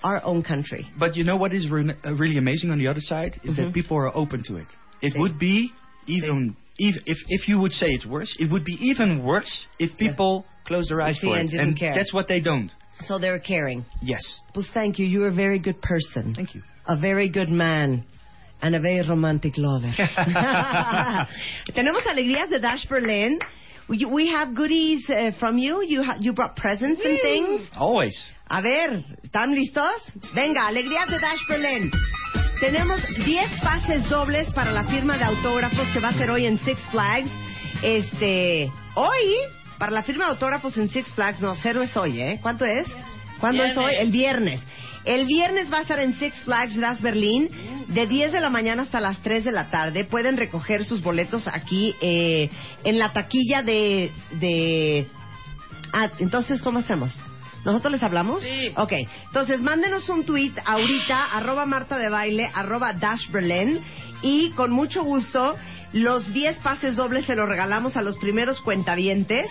our 0.04 0.24
own 0.24 0.44
country. 0.44 0.86
But 1.00 1.16
you 1.16 1.24
know 1.24 1.38
what 1.38 1.54
is 1.54 1.70
re- 1.70 1.96
uh, 2.06 2.14
really 2.14 2.38
amazing 2.38 2.70
on 2.70 2.78
the 2.78 2.88
other 2.88 3.00
side 3.02 3.40
is 3.44 3.54
Mhm. 3.54 3.66
that 3.66 3.74
people 3.74 3.98
are 3.98 4.16
open 4.16 4.44
to 4.44 4.58
it. 4.58 4.68
It 5.02 5.14
Sí. 5.14 5.20
would 5.20 5.40
be 5.40 5.72
even, 6.06 6.56
ev 6.80 6.96
if 7.06 7.18
if 7.28 7.48
you 7.48 7.60
would 7.60 7.72
say 7.74 7.88
it's 7.90 8.06
worse, 8.06 8.36
it 8.40 8.50
would 8.52 8.64
be 8.66 8.78
even 8.82 9.24
worse 9.24 9.66
if 9.80 9.98
people 9.98 10.46
close 10.66 10.88
their 10.90 11.02
eyes 11.02 11.20
See, 11.20 11.28
for 11.28 11.36
and 11.38 11.48
it. 11.50 11.52
didn't 11.54 11.68
And 11.70 11.78
care. 11.80 11.94
that's 11.96 12.14
what 12.14 12.28
they 12.28 12.40
don't. 12.40 12.72
So 13.06 13.20
they're 13.20 13.40
caring. 13.40 13.86
Yes. 14.02 14.22
Pues 14.54 14.68
thank 14.74 14.98
you. 15.00 15.06
You're 15.06 15.28
a 15.28 15.34
very 15.34 15.60
good 15.60 15.82
person. 15.82 16.34
Thank 16.36 16.56
you. 16.56 16.62
A 16.88 16.98
very 16.98 17.30
good 17.30 17.50
man. 17.50 18.06
And 18.62 18.76
a 18.76 18.80
very 18.80 19.08
romantic 19.08 19.54
lover. 19.58 19.92
Tenemos 21.76 22.04
alegrías 22.08 22.50
de 22.50 22.60
Dash 22.60 22.88
Berlin. 22.90 23.40
We, 23.88 24.04
we 24.06 24.30
have 24.32 24.54
goodies 24.56 25.08
uh, 25.10 25.32
from 25.40 25.58
you. 25.58 25.82
You, 25.86 26.04
ha- 26.04 26.18
you 26.20 26.34
brought 26.34 26.56
presents 26.56 27.02
and 27.06 27.20
things. 27.22 27.62
Always. 27.78 28.18
A 28.50 28.62
ver, 28.62 29.04
¿están 29.24 29.54
listos? 29.54 30.12
Venga, 30.34 30.68
alegrías 30.68 31.08
de 31.08 31.20
Dash 31.20 31.40
Berlin. 31.48 31.92
Tenemos 32.60 33.00
10 33.26 33.62
pases 33.64 34.10
dobles 34.10 34.50
para 34.54 34.72
la 34.72 34.84
firma 34.86 35.18
de 35.18 35.24
autógrafos 35.26 35.88
que 35.94 36.00
va 36.00 36.10
a 36.10 36.14
ser 36.14 36.32
hoy 36.32 36.46
en 36.48 36.58
Six 36.66 36.82
Flags. 36.90 37.30
Este, 37.84 38.72
hoy, 38.96 39.36
para 39.78 39.92
la 39.92 40.04
firma 40.04 40.26
de 40.26 40.32
autógrafos 40.32 40.78
en 40.78 40.90
Six 40.90 41.10
Flags, 41.14 41.40
no, 41.42 41.56
cero 41.56 41.82
es 41.82 41.96
hoy, 41.96 42.22
¿eh? 42.22 42.40
¿Cuánto 42.42 42.66
es? 42.66 42.88
¿Cuándo 43.40 43.64
es 43.64 43.78
hoy? 43.78 43.94
El 43.96 44.12
viernes. 44.12 44.62
El 45.06 45.26
viernes 45.26 45.72
va 45.72 45.78
a 45.78 45.82
estar 45.82 46.00
en 46.00 46.16
Six 46.16 46.42
Flags 46.42 46.76
Das 46.80 47.02
Berlin 47.02 47.50
de 47.88 48.08
10 48.08 48.34
de 48.34 48.42
la 48.42 48.50
mañana 48.50 48.84
hasta 48.84 49.00
las 49.00 49.22
3 49.22 49.46
de 49.46 49.52
la 49.52 49.70
tarde. 49.70 50.04
Pueden 50.04 50.36
recoger 50.36 50.84
sus 50.84 51.02
boletos 51.02 51.48
aquí 51.48 51.96
eh, 52.02 52.50
en 52.84 53.00
la 53.00 53.14
taquilla 53.14 53.62
de, 53.62 54.12
de... 54.32 55.08
Ah, 55.94 56.10
entonces, 56.20 56.62
¿cómo 56.62 56.80
hacemos? 56.80 57.22
¿Nosotros 57.64 57.92
les 57.94 58.04
hablamos? 58.04 58.44
Sí. 58.44 58.72
Ok, 58.76 58.94
entonces 59.26 59.62
mándenos 59.62 60.10
un 60.10 60.26
tweet 60.26 60.54
ahorita, 60.66 61.26
arroba 61.34 61.66
Marta 61.66 61.98
de 61.98 62.10
Baile, 62.10 62.50
arroba 62.54 62.94
Dash 62.94 63.30
Berlin, 63.30 63.80
y 64.22 64.52
con 64.52 64.72
mucho 64.72 65.04
gusto 65.04 65.56
los 65.94 66.32
10 66.34 66.60
pases 66.60 66.96
dobles 66.96 67.26
se 67.26 67.36
los 67.36 67.48
regalamos 67.48 67.96
a 67.98 68.02
los 68.02 68.18
primeros 68.18 68.62
cuentavientes 68.62 69.50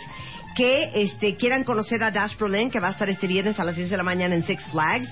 que 0.56 0.90
este, 0.94 1.36
quieran 1.36 1.64
conocer 1.64 2.02
a 2.02 2.10
Dash 2.10 2.34
Berlin, 2.38 2.70
que 2.70 2.80
va 2.80 2.88
a 2.88 2.90
estar 2.92 3.08
este 3.10 3.26
viernes 3.26 3.60
a 3.60 3.64
las 3.64 3.76
10 3.76 3.90
de 3.90 3.96
la 3.98 4.02
mañana 4.02 4.34
en 4.34 4.42
Six 4.44 4.70
Flags. 4.70 5.08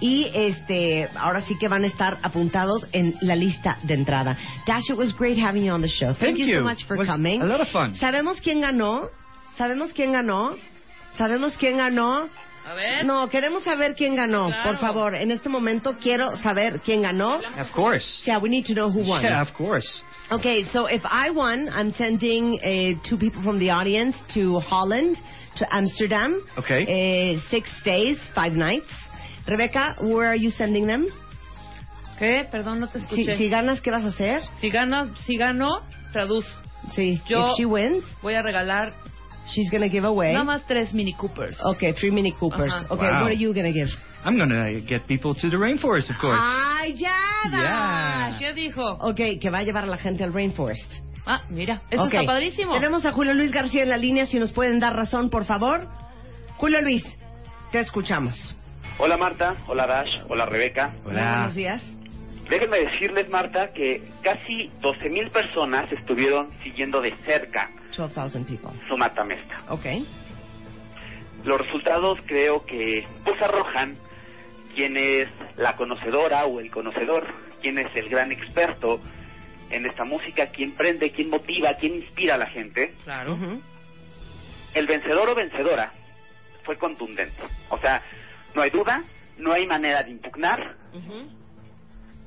Y 0.00 0.30
este, 0.32 1.08
ahora 1.16 1.42
sí 1.42 1.56
que 1.58 1.66
van 1.66 1.82
a 1.82 1.88
estar 1.88 2.18
apuntados 2.22 2.86
en 2.92 3.14
la 3.20 3.34
lista 3.34 3.76
de 3.82 3.94
entrada. 3.94 4.36
Dash, 4.66 4.88
it 4.90 4.96
was 4.96 5.12
great 5.16 5.36
having 5.36 5.64
you 5.64 5.72
on 5.72 5.82
the 5.82 5.88
show. 5.88 6.14
Thank, 6.14 6.36
Thank 6.36 6.38
you, 6.38 6.46
you. 6.46 6.58
so 6.58 6.64
much 6.64 6.84
for 6.86 6.96
Was 6.96 7.08
coming. 7.08 7.42
a 7.42 7.44
lot 7.44 7.60
of 7.60 7.68
fun. 7.70 7.96
¿Sabemos 7.96 8.40
quién 8.40 8.60
ganó? 8.60 9.08
¿Sabemos 9.58 9.92
quién 9.92 10.12
ganó? 10.12 10.56
¿Sabemos 11.18 11.56
quién 11.56 11.76
ganó? 11.78 12.28
A 12.66 12.74
ver. 12.74 13.04
No, 13.04 13.28
queremos 13.28 13.64
saber 13.64 13.94
quién 13.96 14.14
ganó. 14.14 14.46
Claro. 14.46 14.62
Por 14.70 14.78
favor, 14.78 15.14
en 15.16 15.30
este 15.32 15.48
momento 15.48 15.96
quiero 16.00 16.36
saber 16.38 16.80
quién 16.84 17.02
ganó. 17.02 17.40
Of 17.60 17.70
course. 17.72 18.22
Yeah, 18.24 18.38
we 18.38 18.48
need 18.48 18.64
to 18.66 18.74
know 18.74 18.88
who 18.90 19.00
won. 19.06 19.22
Yeah, 19.22 19.42
of 19.42 19.52
course. 19.52 20.02
Okay, 20.30 20.64
so 20.72 20.86
if 20.86 21.02
I 21.04 21.30
won, 21.30 21.68
I'm 21.68 21.92
sending 21.92 22.58
uh, 22.60 23.08
two 23.08 23.16
people 23.18 23.42
from 23.42 23.58
the 23.58 23.70
audience 23.70 24.16
to 24.34 24.58
Holland, 24.60 25.16
to 25.56 25.66
Amsterdam. 25.74 26.42
Okay. 26.58 26.82
Uh, 27.36 27.40
six 27.50 27.70
days, 27.84 28.18
five 28.34 28.52
nights. 28.54 28.88
Rebecca, 29.46 29.96
where 30.00 30.26
are 30.28 30.36
you 30.36 30.50
sending 30.50 30.86
them? 30.86 31.08
¿Qué? 32.18 32.48
Perdón, 32.50 32.80
no 32.80 32.86
te 32.86 33.00
Si, 33.00 33.22
escuché. 33.22 33.36
si 33.36 33.48
ganas, 33.50 33.80
¿qué 33.82 33.90
vas 33.90 34.04
a 34.04 34.08
hacer? 34.08 34.40
Si 34.60 34.70
ganas, 34.70 35.08
si 35.26 35.36
gano, 35.36 35.80
traduz. 36.12 36.46
Sí. 36.94 37.20
Yo- 37.26 37.50
If 37.50 37.56
she 37.58 37.64
wins, 37.66 38.04
Voy 38.22 38.34
a 38.34 38.42
regalar 38.42 38.94
she's 39.48 39.70
going 39.70 39.82
to 39.82 39.88
give 39.88 40.04
away. 40.06 40.32
nada 40.32 40.44
más 40.44 40.66
tres 40.66 40.92
Mini 40.94 41.12
Coopers. 41.14 41.56
Okay, 41.74 41.92
three 41.92 42.10
Mini 42.10 42.32
Coopers. 42.32 42.72
Ajá. 42.72 42.86
Okay, 42.90 43.06
Wow. 43.08 43.22
what 43.22 43.30
are 43.30 43.36
you 43.36 43.52
going 43.52 43.66
to 43.66 43.72
give? 43.72 43.88
I'm 44.24 44.38
gonna 44.38 44.80
get 44.80 45.06
people 45.06 45.34
to 45.34 45.50
the 45.50 45.56
rainforest, 45.58 46.08
of 46.10 46.16
course. 46.18 46.40
¡Ay, 46.40 46.94
ya! 46.94 47.14
Yeah. 47.50 48.36
¿Qué 48.38 48.54
dijo? 48.54 48.82
Ok, 49.00 49.38
que 49.40 49.50
va 49.50 49.58
a 49.58 49.62
llevar 49.64 49.84
a 49.84 49.86
la 49.86 49.98
gente 49.98 50.24
al 50.24 50.32
Rainforest. 50.32 51.02
Ah, 51.26 51.42
mira, 51.50 51.82
eso 51.90 52.02
Ok. 52.04 52.14
está 52.14 52.26
padrísimo. 52.26 52.72
Tenemos 52.72 53.04
a 53.04 53.12
Julio 53.12 53.34
Luis 53.34 53.50
García 53.52 53.82
en 53.82 53.90
la 53.90 53.96
línea, 53.98 54.24
si 54.26 54.38
nos 54.38 54.52
pueden 54.52 54.80
dar 54.80 54.94
razón, 54.96 55.28
por 55.28 55.44
favor. 55.44 55.86
Julio 56.56 56.80
Luis, 56.80 57.04
te 57.70 57.80
escuchamos. 57.80 58.34
Hola 58.98 59.16
Marta, 59.18 59.56
hola 59.66 59.86
Dash, 59.86 60.10
hola 60.28 60.46
Rebeca. 60.46 60.94
Buenos 61.04 61.54
días. 61.54 61.82
Déjenme 62.48 62.78
decirles 62.78 63.28
Marta 63.30 63.72
que 63.72 64.02
casi 64.22 64.70
12.000 64.80 65.30
personas 65.30 65.90
estuvieron 65.92 66.50
siguiendo 66.62 67.00
de 67.00 67.14
cerca 67.24 67.70
12,000 67.96 68.44
people. 68.44 68.70
su 68.86 68.96
matamesta. 68.96 69.56
Ok. 69.68 69.86
Los 71.44 71.60
resultados 71.60 72.18
creo 72.26 72.64
que 72.66 73.06
pues 73.24 73.40
arrojan 73.40 73.94
quién 74.74 74.96
es 74.96 75.28
la 75.56 75.76
conocedora 75.76 76.44
o 76.46 76.60
el 76.60 76.70
conocedor, 76.70 77.26
quién 77.62 77.78
es 77.78 77.94
el 77.96 78.08
gran 78.08 78.32
experto 78.32 79.00
en 79.70 79.86
esta 79.86 80.04
música, 80.04 80.46
quién 80.48 80.72
prende, 80.72 81.10
quién 81.10 81.30
motiva, 81.30 81.74
quién 81.74 81.94
inspira 81.96 82.34
a 82.34 82.38
la 82.38 82.46
gente. 82.46 82.94
Claro. 83.04 83.36
El 84.74 84.86
vencedor 84.86 85.28
o 85.30 85.34
vencedora 85.34 85.92
fue 86.64 86.76
contundente. 86.76 87.42
O 87.70 87.78
sea, 87.78 88.02
no 88.54 88.62
hay 88.62 88.70
duda, 88.70 89.02
no 89.38 89.52
hay 89.52 89.66
manera 89.66 90.02
de 90.02 90.10
impugnar. 90.10 90.76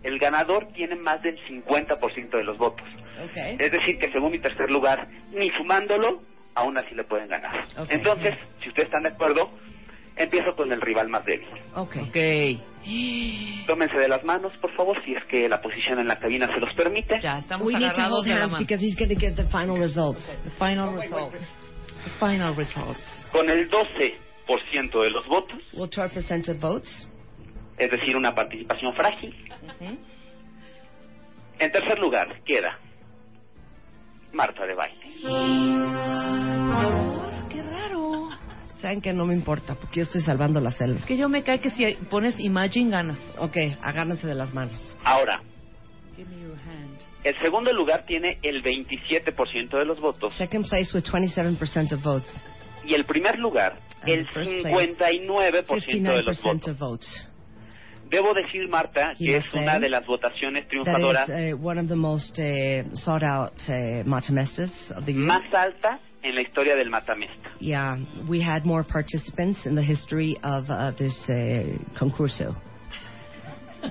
El 0.04 0.20
ganador 0.20 0.68
tiene 0.74 0.96
más 0.96 1.22
del 1.22 1.38
50% 1.48 2.30
de 2.30 2.44
los 2.44 2.58
votos. 2.58 2.88
Ok. 3.24 3.60
Es 3.60 3.72
decir, 3.72 3.98
que 3.98 4.12
según 4.12 4.32
mi 4.32 4.40
tercer 4.40 4.70
lugar, 4.70 5.08
ni 5.32 5.50
sumándolo, 5.52 6.22
aún 6.56 6.78
así 6.78 6.94
le 6.96 7.04
pueden 7.04 7.28
ganar. 7.30 7.66
Ok. 7.78 7.88
Entonces, 7.90 8.36
si 8.62 8.70
ustedes 8.70 8.88
están 8.88 9.04
de 9.04 9.10
acuerdo, 9.10 9.50
empiezo 10.16 10.56
con 10.56 10.72
el 10.72 10.82
rival 10.82 11.10
más 11.10 11.26
débil. 11.26 11.48
Ok. 11.76 11.98
Ok. 12.08 12.18
Tómense 13.68 13.98
de 13.98 14.08
las 14.08 14.24
manos, 14.24 14.54
por 14.62 14.74
favor, 14.76 14.98
si 15.04 15.14
es 15.14 15.24
que 15.26 15.50
la 15.50 15.62
posición 15.62 16.00
en 16.00 16.08
la 16.08 16.20
cabina 16.20 16.48
se 16.54 16.60
los 16.60 16.74
permite. 16.74 17.20
Ya, 17.22 17.40
estamos 17.40 17.68
We 17.68 17.74
need 17.74 17.82
to 17.82 18.02
agarrados 18.02 18.26
hold 18.26 18.32
hands 18.32 18.58
because 18.58 18.84
he's 18.84 18.96
going 18.96 19.10
to 19.10 19.20
get 19.20 19.36
the 19.36 19.46
final 19.50 19.78
results. 19.78 20.26
The 20.46 20.52
final 20.52 20.94
results. 20.96 21.38
The 22.04 22.12
final 22.20 22.56
results. 22.56 23.26
Con 23.32 23.50
el 23.50 23.70
12% 23.70 25.02
de 25.02 25.10
los 25.10 25.28
votos, 25.28 25.60
We'll 25.74 25.90
12% 25.90 26.50
of 26.50 26.60
votes. 26.62 27.08
Es 27.78 27.92
decir, 27.92 28.16
una 28.16 28.34
participación 28.36 28.94
frágil. 28.96 29.36
Ujú. 29.64 29.98
En 31.60 31.72
tercer 31.72 31.98
lugar 32.00 32.42
queda 32.46 32.78
Marta 34.34 34.66
de 34.66 34.76
Baile. 34.76 35.06
Qué 37.50 37.64
raro. 37.64 38.30
Saben 38.78 39.02
que 39.02 39.14
no 39.14 39.26
me 39.26 39.34
importa 39.34 39.76
porque 39.76 39.98
yo 39.98 40.04
estoy 40.04 40.22
salvando 40.22 40.60
la 40.60 40.72
selva. 40.72 41.00
Es 41.00 41.06
que 41.06 41.18
yo 41.18 41.30
me 41.30 41.44
cae 41.44 41.60
que 41.60 41.70
si 41.72 41.94
pones 42.12 42.40
Imagine 42.40 42.92
ganas. 42.92 43.20
Ok, 43.40 43.58
agárrense 43.82 44.28
de 44.28 44.36
las 44.36 44.54
manos. 44.54 44.98
Ahora, 45.04 45.42
Give 46.16 46.30
me 46.30 46.42
your 46.42 46.58
hand. 46.60 46.98
el 47.24 47.36
segundo 47.42 47.72
lugar 47.74 48.06
tiene 48.06 48.38
el 48.44 48.62
27% 48.64 49.78
de 49.78 49.86
los 49.86 50.00
votos 50.00 50.34
Second 50.34 50.68
place 50.68 50.92
with 50.96 51.04
27% 51.06 51.94
of 51.94 52.04
votes. 52.04 52.32
y 52.86 52.94
el 52.94 53.06
primer 53.06 53.38
lugar 53.40 53.80
And 54.02 54.10
el 54.10 54.28
first 54.30 54.52
place, 54.62 54.96
59% 54.96 56.14
de 56.16 56.24
los 56.24 56.40
59% 56.40 56.44
votos. 56.44 56.68
of 56.68 56.80
votes. 56.80 57.28
Debo 58.10 58.34
decir, 58.34 58.68
Marta, 58.70 59.14
que 59.18 59.38
es 59.38 59.54
una 59.54 59.80
de 59.80 59.90
las 59.90 60.06
votaciones 60.06 60.68
triunfadoras 60.68 61.30
más 65.16 65.54
altas 65.54 66.02
en 66.24 66.36
la 66.36 66.42
historia 66.42 66.76
del 66.76 66.90
Matamesta. 66.90 67.52
Yeah, 67.60 67.98
we 68.28 68.42
had 68.42 68.66
more 68.66 68.84
participants 68.84 69.66
in 69.66 69.76
the 69.76 69.84
history 69.84 70.38
of 70.44 70.70
uh, 70.70 70.92
this 70.98 71.18
uh, 71.30 71.78
concurso. 71.98 72.56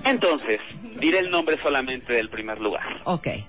Entonces, 0.05 0.59
diré 0.99 1.19
el 1.19 1.29
nombre 1.29 1.57
solamente 1.61 2.13
del 2.13 2.29
primer 2.29 2.59
lugar. 2.59 3.01
Okay. 3.05 3.45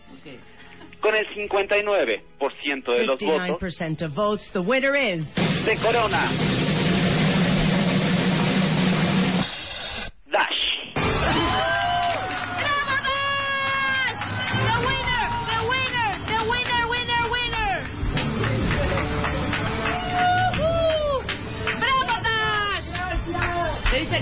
Con 1.00 1.14
el 1.14 1.26
59% 1.28 2.92
de 2.92 3.06
los 3.06 3.20
votos, 3.20 3.60
59% 3.60 4.02
of 4.02 4.14
votes. 4.14 4.50
The 4.52 4.60
winner 4.60 4.94
is. 4.96 5.24
se 5.64 5.76
corona 5.76 6.87
Dash. 10.30 11.77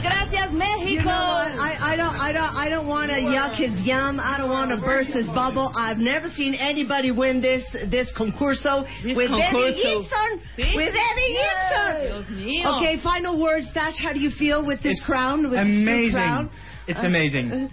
Gracias, 0.02 0.50
México. 0.52 0.88
You 0.90 0.98
know 1.02 1.04
what? 1.04 1.58
I, 1.58 1.76
I 1.92 1.96
don't, 1.96 2.14
I 2.14 2.32
don't, 2.32 2.54
I 2.54 2.68
don't 2.68 2.86
want 2.86 3.10
to 3.10 3.16
yuck 3.18 3.56
his 3.56 3.72
yum. 3.86 4.20
I 4.20 4.36
don't 4.38 4.50
want 4.50 4.70
to 4.70 4.76
burst 4.84 5.10
his 5.10 5.26
bubble. 5.26 5.72
I've 5.76 5.98
never 5.98 6.28
seen 6.28 6.54
anybody 6.54 7.10
win 7.10 7.40
this 7.40 7.64
this 7.90 8.12
concurso 8.16 8.84
This 9.04 9.16
with 9.16 9.30
Eddie 9.30 9.42
concurso. 9.52 9.82
Gibson. 9.82 10.40
¿Sí? 10.56 10.76
With 10.76 10.94
Eddie 10.94 11.32
Dios 11.32 12.26
Gibson. 12.26 12.36
mío. 12.36 12.66
Okay, 12.76 12.96
final 13.02 13.36
words, 13.40 13.68
Dash. 13.74 13.98
How 14.02 14.12
do 14.12 14.20
you 14.20 14.30
feel 14.30 14.64
with 14.66 14.80
this 14.82 14.96
It's 14.98 15.06
crown? 15.06 15.42
With 15.42 15.52
this 15.58 15.66
new 15.66 15.82
amazing. 15.82 16.12
crown? 16.12 16.50
It's 16.86 17.00
Uh, 17.00 17.06
amazing. 17.06 17.68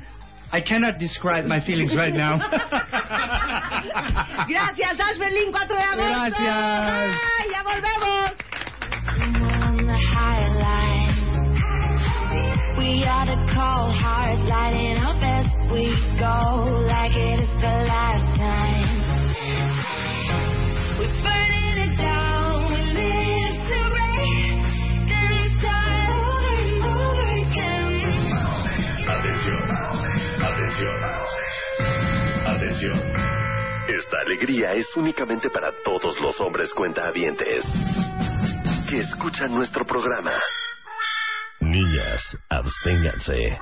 I 0.52 0.62
cannot 0.62 0.98
describe 1.00 1.46
my 1.46 1.60
feelings 1.66 1.96
right 1.96 2.14
now. 2.14 2.38
Gracias, 4.48 4.98
Dash 4.98 5.18
Berlin, 5.18 5.52
4 5.52 5.68
de 5.68 5.82
agosto. 5.82 5.98
Gracias. 5.98 6.46
Bye, 6.46 7.50
ya 7.52 7.64
volvemos. 7.64 8.32
we 15.74 15.90
go, 16.20 16.86
like 16.86 17.16
it 17.16 17.40
is 17.40 17.54
the 17.58 17.76
last 17.90 18.30
time. 18.38 18.94
Atención, 29.06 29.62
atención, 30.42 30.96
atención. 32.46 33.00
Esta 33.88 34.18
alegría 34.26 34.74
es 34.74 34.96
únicamente 34.96 35.50
para 35.50 35.72
todos 35.84 36.20
los 36.20 36.40
hombres 36.40 36.74
cuentahabientes 36.74 37.64
que 38.90 39.00
escuchan 39.00 39.54
nuestro 39.54 39.86
programa. 39.86 40.34
Niñas, 41.74 42.22
absténganse. 42.50 43.58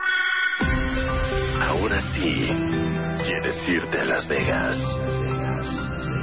Ahora 1.62 2.02
sí, 2.14 2.46
quieres 3.24 3.70
irte 3.70 4.00
a 4.02 4.04
Las 4.04 4.28
Vegas. 4.28 4.76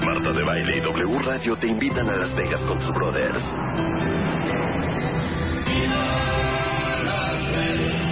Marta 0.04 0.30
de 0.32 0.44
Baile 0.44 0.76
y 0.76 0.80
W 0.80 1.18
Radio 1.20 1.56
te 1.56 1.66
invitan 1.66 2.10
a 2.10 2.16
Las 2.16 2.34
Vegas 2.34 2.60
con 2.66 2.78
sus 2.78 2.92
brothers. 2.92 3.42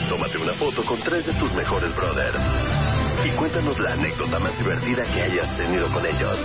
Tómate 0.08 0.38
una 0.38 0.54
foto 0.54 0.82
con 0.86 0.98
tres 1.02 1.26
de 1.26 1.34
tus 1.34 1.52
mejores 1.52 1.94
brothers. 1.94 2.85
Y 3.24 3.30
cuéntanos 3.36 3.78
la 3.78 3.92
anécdota 3.92 4.38
más 4.38 4.56
divertida 4.58 5.04
que 5.04 5.22
hayas 5.22 5.56
tenido 5.56 5.90
con 5.92 6.04
ellos. 6.04 6.38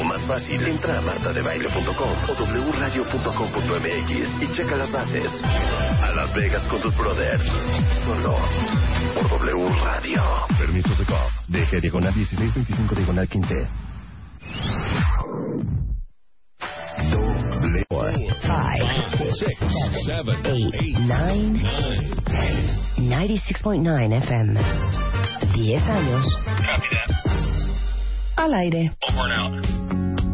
O 0.00 0.04
más 0.04 0.22
fácil, 0.26 0.66
entra 0.66 0.98
a 0.98 1.00
martadebaile.com 1.00 2.12
o 2.28 2.70
wradio.com.mx 2.70 4.10
y 4.42 4.52
checa 4.54 4.76
las 4.76 4.90
bases. 4.90 5.30
A 5.44 6.10
Las 6.14 6.34
Vegas 6.34 6.66
con 6.68 6.80
tus 6.80 6.96
brothers. 6.96 7.44
Solo 8.04 8.36
por 9.14 9.40
W 9.40 9.68
Radio. 9.84 10.22
Permiso 10.58 10.94
de 10.94 11.04
COP. 11.04 11.30
DG 11.48 11.80
diagonal 11.80 12.14
1625 12.14 12.94
diagonal 12.94 13.28
15. 13.28 13.54
W. 17.10 17.71
Five, 17.90 18.82
six, 19.38 19.54
seven, 20.06 20.36
eight, 20.46 20.98
nine, 21.00 21.60
ten. 22.26 22.82
96.9 22.98 24.12
FM. 24.22 24.54
10 25.54 25.82
años. 25.90 26.26
Al 28.36 28.54
aire. 28.54 28.92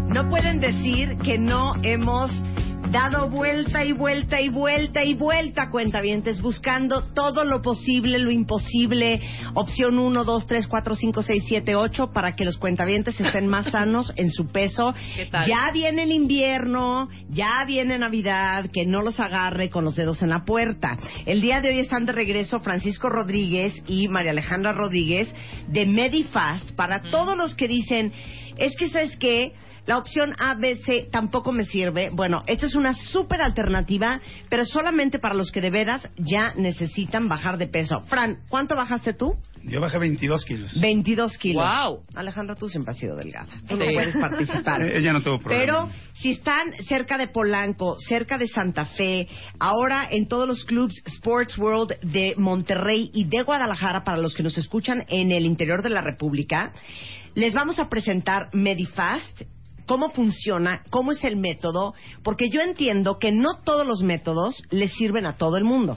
No 0.09 0.29
pueden 0.29 0.61
decir 0.61 1.17
que 1.19 1.39
no 1.39 1.75
hemos 1.83 2.31
dado 2.91 3.29
vuelta 3.29 3.85
y 3.85 3.93
vuelta 3.93 4.41
y 4.41 4.49
vuelta 4.49 5.05
y 5.05 5.15
vuelta, 5.15 5.69
cuentavientes, 5.69 6.41
buscando 6.41 7.05
todo 7.13 7.45
lo 7.45 7.61
posible, 7.61 8.19
lo 8.19 8.31
imposible. 8.31 9.21
Opción 9.55 9.99
1, 9.99 10.25
2, 10.25 10.47
3, 10.47 10.67
4, 10.67 10.95
5, 10.95 11.23
6, 11.23 11.45
7, 11.47 11.77
8, 11.77 12.11
para 12.13 12.35
que 12.35 12.45
los 12.45 12.57
cuentavientes 12.57 13.21
estén 13.21 13.47
más 13.47 13.67
sanos 13.73 14.13
en 14.17 14.31
su 14.31 14.47
peso. 14.47 14.95
¿Qué 15.15 15.27
tal? 15.27 15.47
Ya 15.47 15.71
viene 15.73 16.05
el 16.05 16.13
invierno, 16.13 17.09
ya 17.29 17.65
viene 17.67 17.99
Navidad, 17.99 18.71
que 18.73 18.87
no 18.87 19.03
los 19.03 19.21
agarre 19.21 19.69
con 19.69 19.85
los 19.85 19.97
dedos 19.97 20.23
en 20.23 20.31
la 20.31 20.45
puerta. 20.45 20.97
El 21.27 21.43
día 21.43 21.61
de 21.61 21.71
hoy 21.71 21.81
están 21.81 22.07
de 22.07 22.13
regreso 22.13 22.61
Francisco 22.61 23.11
Rodríguez 23.11 23.75
y 23.87 24.09
María 24.09 24.31
Alejandra 24.31 24.73
Rodríguez 24.73 25.29
de 25.69 25.85
Medifast 25.85 26.71
para 26.73 27.03
todos 27.11 27.37
los 27.37 27.55
que 27.55 27.69
dicen, 27.69 28.13
es 28.57 28.75
que 28.77 28.89
sabes 28.89 29.17
qué, 29.19 29.53
la 29.89 29.97
opción 29.97 30.35
ABC 30.39 31.11
tampoco 31.11 31.51
me 31.51 31.65
sirve. 31.65 32.11
Bueno, 32.13 32.43
esta 32.47 32.67
es 32.67 32.75
una 32.75 32.93
súper 32.93 33.41
alternativa, 33.41 34.21
pero 34.51 34.67
solamente 34.67 35.19
para 35.19 35.35
los 35.35 35.51
que 35.51 35.63
de 35.63 35.71
veras 35.71 36.07
ya 36.19 36.53
necesitan 36.57 37.27
bajar 37.27 37.57
de 37.57 37.69
peso. 37.69 38.01
Fran, 38.03 38.41
¿cuánto 38.51 38.77
bajaste 38.77 39.15
tú? 39.15 39.35
Yo 39.65 39.81
bajé 39.81 39.97
22 39.97 40.45
kilos. 40.45 40.79
22 40.79 41.39
kilos. 41.39 41.65
Wow. 41.65 42.03
Alejandra, 42.17 42.55
tú 42.55 42.69
siempre 42.69 42.91
has 42.93 42.99
sido 42.99 43.17
delgada. 43.17 43.49
Tú 43.67 43.77
no 43.79 43.87
Sí. 43.87 43.95
puedes 43.95 44.15
participar. 44.15 44.83
Eh, 44.89 44.99
Ella 44.99 45.15
no 45.15 45.23
tuvo 45.23 45.39
problema. 45.39 45.65
Pero 45.65 45.91
si 46.13 46.33
están 46.33 46.71
cerca 46.87 47.17
de 47.17 47.29
Polanco, 47.29 47.97
cerca 47.99 48.37
de 48.37 48.47
Santa 48.47 48.85
Fe, 48.85 49.27
ahora 49.59 50.07
en 50.11 50.29
todos 50.29 50.47
los 50.47 50.65
clubs 50.67 51.01
Sports 51.07 51.57
World 51.57 51.99
de 52.03 52.35
Monterrey 52.37 53.11
y 53.15 53.25
de 53.25 53.43
Guadalajara, 53.43 54.05
para 54.05 54.19
los 54.19 54.35
que 54.35 54.43
nos 54.43 54.59
escuchan 54.59 55.07
en 55.09 55.33
el 55.33 55.47
interior 55.47 55.83
de 55.83 55.89
la 55.89 56.03
República, 56.03 56.75
les 57.35 57.55
vamos 57.55 57.79
a 57.79 57.89
presentar 57.89 58.51
Medifast. 58.53 59.45
¿Cómo 59.89 60.11
funciona? 60.11 60.83
¿Cómo 60.91 61.13
es 61.13 61.25
el 61.25 61.37
método? 61.37 61.95
Porque 62.23 62.51
yo 62.51 62.61
entiendo 62.61 63.19
que 63.19 63.33
no 63.33 63.63
todos 63.65 63.87
los 63.87 64.03
métodos 64.03 64.55
les 64.71 64.93
sirven 64.93 65.25
a 65.25 65.39
todo 65.39 65.57
el 65.57 65.65
mundo. 65.65 65.97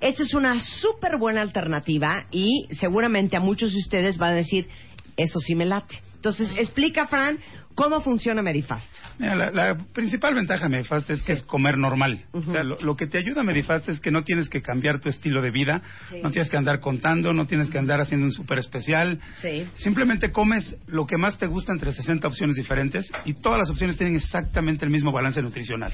Esta 0.00 0.24
es 0.24 0.34
una 0.34 0.60
súper 0.60 1.18
buena 1.18 1.40
alternativa 1.40 2.26
y 2.32 2.66
seguramente 2.72 3.36
a 3.36 3.40
muchos 3.40 3.72
de 3.72 3.78
ustedes 3.78 4.18
van 4.18 4.32
a 4.32 4.36
decir, 4.36 4.68
eso 5.16 5.38
sí 5.38 5.54
me 5.54 5.66
late. 5.66 6.02
Entonces, 6.16 6.50
explica, 6.58 7.06
Fran, 7.06 7.38
cómo 7.78 8.00
funciona 8.00 8.42
Medifast. 8.42 8.88
Mira, 9.20 9.36
la, 9.36 9.50
la 9.52 9.78
principal 9.94 10.34
ventaja 10.34 10.64
de 10.64 10.68
Medifast 10.70 11.08
es 11.10 11.22
que 11.22 11.32
es 11.32 11.44
comer 11.44 11.78
normal. 11.78 12.24
O 12.32 12.42
sea, 12.42 12.64
lo, 12.64 12.76
lo 12.80 12.96
que 12.96 13.06
te 13.06 13.18
ayuda 13.18 13.42
a 13.42 13.44
Medifast 13.44 13.88
es 13.88 14.00
que 14.00 14.10
no 14.10 14.22
tienes 14.22 14.48
que 14.48 14.60
cambiar 14.60 14.98
tu 15.00 15.08
estilo 15.08 15.40
de 15.40 15.52
vida, 15.52 15.80
Sí. 16.10 16.16
no 16.20 16.32
tienes 16.32 16.50
que 16.50 16.56
andar 16.56 16.80
contando, 16.80 17.32
no 17.32 17.46
tienes 17.46 17.70
que 17.70 17.78
andar 17.78 18.00
haciendo 18.00 18.26
un 18.26 18.32
súper 18.32 18.58
especial. 18.58 19.20
Sí. 19.40 19.64
Simplemente 19.76 20.32
comes 20.32 20.74
lo 20.88 21.06
que 21.06 21.16
más 21.18 21.38
te 21.38 21.46
gusta 21.46 21.72
entre 21.72 21.92
60 21.92 22.26
opciones 22.26 22.56
diferentes 22.56 23.08
y 23.24 23.34
todas 23.34 23.60
las 23.60 23.70
opciones 23.70 23.96
tienen 23.96 24.16
exactamente 24.16 24.84
el 24.84 24.90
mismo 24.90 25.12
balance 25.12 25.40
nutricional. 25.40 25.92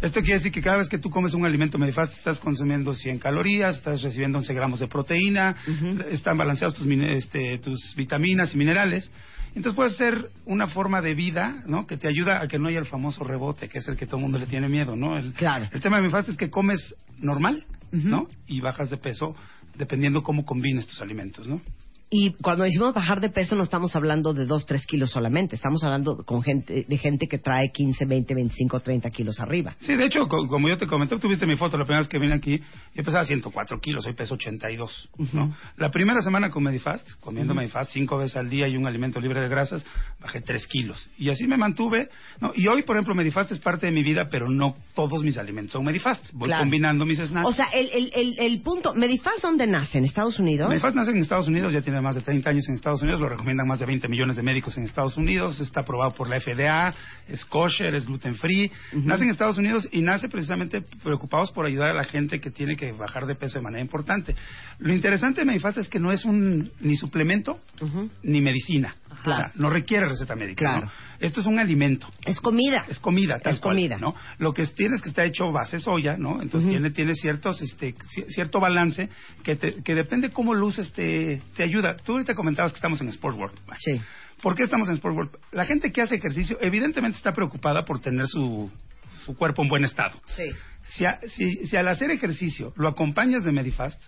Esto 0.00 0.20
quiere 0.20 0.36
decir 0.38 0.50
que 0.52 0.62
cada 0.62 0.78
vez 0.78 0.88
que 0.88 0.96
tú 0.98 1.10
comes 1.10 1.34
un 1.34 1.44
alimento 1.44 1.76
Medifast 1.76 2.14
estás 2.14 2.40
consumiendo 2.40 2.94
100 2.94 3.18
calorías, 3.18 3.76
estás 3.76 4.00
recibiendo 4.00 4.38
11 4.38 4.54
gramos 4.54 4.80
de 4.80 4.88
proteína, 4.88 5.54
están 6.10 6.38
balanceados 6.38 6.74
tus, 6.76 6.86
este, 6.90 7.58
tus 7.58 7.94
vitaminas 7.94 8.54
y 8.54 8.56
minerales. 8.56 9.12
Entonces 9.54 9.74
puede 9.74 9.90
ser 9.90 10.30
una 10.46 10.66
forma 10.68 11.02
de 11.02 11.14
vida, 11.14 11.62
¿no? 11.66 11.86
Que 11.86 11.96
te 11.96 12.08
ayuda 12.08 12.40
a 12.40 12.48
que 12.48 12.58
no 12.58 12.68
haya 12.68 12.78
el 12.78 12.86
famoso 12.86 13.24
rebote, 13.24 13.68
que 13.68 13.78
es 13.78 13.88
el 13.88 13.96
que 13.96 14.06
todo 14.06 14.16
el 14.16 14.22
mundo 14.22 14.38
le 14.38 14.46
tiene 14.46 14.68
miedo, 14.68 14.96
¿no? 14.96 15.16
El, 15.16 15.32
Claro. 15.32 15.68
el 15.72 15.80
tema 15.80 15.96
de 15.96 16.02
Medifast 16.02 16.28
es 16.28 16.36
que 16.36 16.50
comes 16.50 16.94
normal, 17.18 17.64
¿no? 17.92 18.28
Y 18.46 18.60
bajas 18.60 18.90
de 18.90 18.96
peso 18.96 19.34
dependiendo 19.76 20.22
cómo 20.22 20.44
combines 20.44 20.86
tus 20.86 21.00
alimentos, 21.00 21.48
¿no? 21.48 21.60
Y 22.12 22.32
cuando 22.42 22.64
decimos 22.64 22.92
bajar 22.92 23.20
de 23.20 23.28
peso 23.30 23.54
no 23.54 23.62
estamos 23.62 23.94
hablando 23.94 24.34
de 24.34 24.44
2, 24.44 24.66
3 24.66 24.84
kilos 24.84 25.12
solamente, 25.12 25.54
estamos 25.54 25.84
hablando 25.84 26.24
con 26.24 26.42
gente, 26.42 26.84
de 26.88 26.98
gente 26.98 27.28
que 27.28 27.38
trae 27.38 27.70
15, 27.72 28.04
20, 28.04 28.34
25, 28.34 28.80
30 28.80 29.10
kilos 29.10 29.38
arriba. 29.38 29.76
Sí, 29.78 29.94
de 29.94 30.06
hecho, 30.06 30.26
co- 30.26 30.48
como 30.48 30.68
yo 30.68 30.76
te 30.76 30.88
comenté, 30.88 31.16
tuviste 31.20 31.46
mi 31.46 31.54
foto 31.56 31.78
la 31.78 31.84
primera 31.84 32.00
vez 32.00 32.08
que 32.08 32.18
vine 32.18 32.34
aquí, 32.34 32.60
yo 32.96 33.04
pesaba 33.04 33.24
104 33.24 33.78
kilos, 33.80 34.04
hoy 34.06 34.14
peso 34.14 34.34
82, 34.34 35.08
¿no? 35.32 35.54
La 35.76 35.92
primera 35.92 36.20
semana 36.20 36.50
con 36.50 36.64
Medifast, 36.64 37.08
comiendo 37.20 37.54
Medifast 37.54 37.92
cinco 37.92 38.18
veces 38.18 38.36
al 38.36 38.50
día 38.50 38.66
y 38.66 38.76
un 38.76 38.88
alimento 38.88 39.20
libre 39.20 39.40
de 39.40 39.48
grasas, 39.48 39.86
bajé 40.20 40.40
3 40.40 40.66
kilos. 40.66 41.08
Y 41.16 41.30
así 41.30 41.46
me 41.46 41.56
mantuve, 41.56 42.08
¿no? 42.40 42.50
Y 42.56 42.66
hoy, 42.66 42.82
por 42.82 42.96
ejemplo, 42.96 43.14
Medifast 43.14 43.52
es 43.52 43.60
parte 43.60 43.86
de 43.86 43.92
mi 43.92 44.02
vida, 44.02 44.26
pero 44.28 44.48
no 44.50 44.74
todos 44.96 45.22
mis 45.22 45.38
alimentos 45.38 45.70
son 45.74 45.84
Medifast. 45.84 46.32
Voy 46.32 46.48
Claro. 46.48 46.64
combinando 46.64 47.06
mis 47.06 47.18
snacks. 47.20 47.46
O 47.46 47.52
sea, 47.52 47.66
el, 47.72 47.88
el, 47.92 48.10
el, 48.16 48.38
el 48.40 48.62
punto, 48.62 48.94
¿Medifast 48.94 49.42
dónde 49.42 49.68
nace? 49.68 49.98
¿En 49.98 50.04
Estados 50.06 50.40
Unidos? 50.40 50.68
Medifast 50.68 50.96
nace 50.96 51.12
en 51.12 51.18
Estados 51.18 51.46
Unidos, 51.46 51.72
ya 51.72 51.80
tiene 51.82 51.99
más 52.02 52.14
de 52.14 52.22
30 52.22 52.50
años 52.50 52.68
en 52.68 52.74
Estados 52.74 53.02
Unidos, 53.02 53.20
lo 53.20 53.28
recomiendan 53.28 53.66
más 53.66 53.78
de 53.80 53.86
20 53.86 54.08
millones 54.08 54.36
de 54.36 54.42
médicos 54.42 54.76
en 54.76 54.84
Estados 54.84 55.16
Unidos, 55.16 55.60
está 55.60 55.80
aprobado 55.80 56.12
por 56.12 56.28
la 56.28 56.40
FDA, 56.40 56.94
es 57.28 57.44
kosher, 57.44 57.94
es 57.94 58.06
gluten 58.06 58.34
free. 58.34 58.70
Nace 58.92 59.24
en 59.24 59.30
Estados 59.30 59.58
Unidos 59.58 59.88
y 59.92 60.02
nace 60.02 60.28
precisamente 60.28 60.82
preocupados 61.02 61.52
por 61.52 61.66
ayudar 61.66 61.90
a 61.90 61.94
la 61.94 62.04
gente 62.04 62.40
que 62.40 62.50
tiene 62.50 62.76
que 62.76 62.92
bajar 62.92 63.26
de 63.26 63.34
peso 63.34 63.58
de 63.58 63.62
manera 63.64 63.82
importante. 63.82 64.34
Lo 64.78 64.92
interesante 64.92 65.40
de 65.40 65.44
Medifast 65.46 65.78
es 65.78 65.88
que 65.88 65.98
no 65.98 66.12
es 66.12 66.24
un 66.24 66.70
ni 66.80 66.96
suplemento 66.96 67.58
ni 68.22 68.40
medicina. 68.40 68.96
O 69.20 69.24
sea, 69.24 69.52
no 69.56 69.68
requiere 69.70 70.08
receta 70.08 70.34
médica. 70.36 70.56
Claro. 70.58 70.86
¿no? 70.86 70.92
Esto 71.18 71.40
es 71.40 71.46
un 71.46 71.58
alimento. 71.58 72.06
Es 72.24 72.40
comida. 72.40 72.84
Es 72.88 72.98
comida, 73.00 73.38
tal 73.42 73.54
Es 73.54 73.60
cual, 73.60 73.74
comida. 73.74 73.96
¿no? 73.98 74.14
Lo 74.38 74.54
que 74.54 74.64
tiene 74.66 74.96
es 74.96 75.02
que 75.02 75.10
está 75.10 75.24
hecho 75.24 75.50
base 75.52 75.78
soya, 75.78 76.16
¿no? 76.16 76.40
Entonces 76.40 76.70
tiene, 76.70 76.90
tiene 76.90 77.14
ciertos, 77.14 77.60
este, 77.60 77.94
ci- 77.94 78.24
cierto 78.28 78.60
balance 78.60 79.08
que, 79.42 79.56
te- 79.56 79.82
que 79.82 79.94
depende 79.94 80.30
cómo 80.30 80.52
uses 80.52 80.92
te, 80.92 81.42
te 81.56 81.62
ayuda. 81.64 81.89
Tú 81.96 82.12
ahorita 82.12 82.34
comentabas 82.34 82.72
que 82.72 82.76
estamos 82.76 83.00
en 83.00 83.08
Sport 83.08 83.36
World. 83.36 83.58
Sí. 83.78 84.00
¿Por 84.42 84.54
qué 84.54 84.64
estamos 84.64 84.88
en 84.88 84.94
Sport 84.94 85.16
World? 85.16 85.36
La 85.52 85.64
gente 85.64 85.92
que 85.92 86.02
hace 86.02 86.16
ejercicio 86.16 86.58
evidentemente 86.60 87.16
está 87.16 87.32
preocupada 87.32 87.84
por 87.84 88.00
tener 88.00 88.26
su, 88.26 88.70
su 89.24 89.36
cuerpo 89.36 89.62
en 89.62 89.68
buen 89.68 89.84
estado. 89.84 90.20
Sí. 90.26 90.50
Si, 90.96 91.04
a- 91.04 91.20
si, 91.28 91.66
si 91.66 91.76
al 91.76 91.86
hacer 91.88 92.10
ejercicio 92.10 92.72
lo 92.76 92.88
acompañas 92.88 93.44
de 93.44 93.52
Medifast, 93.52 94.02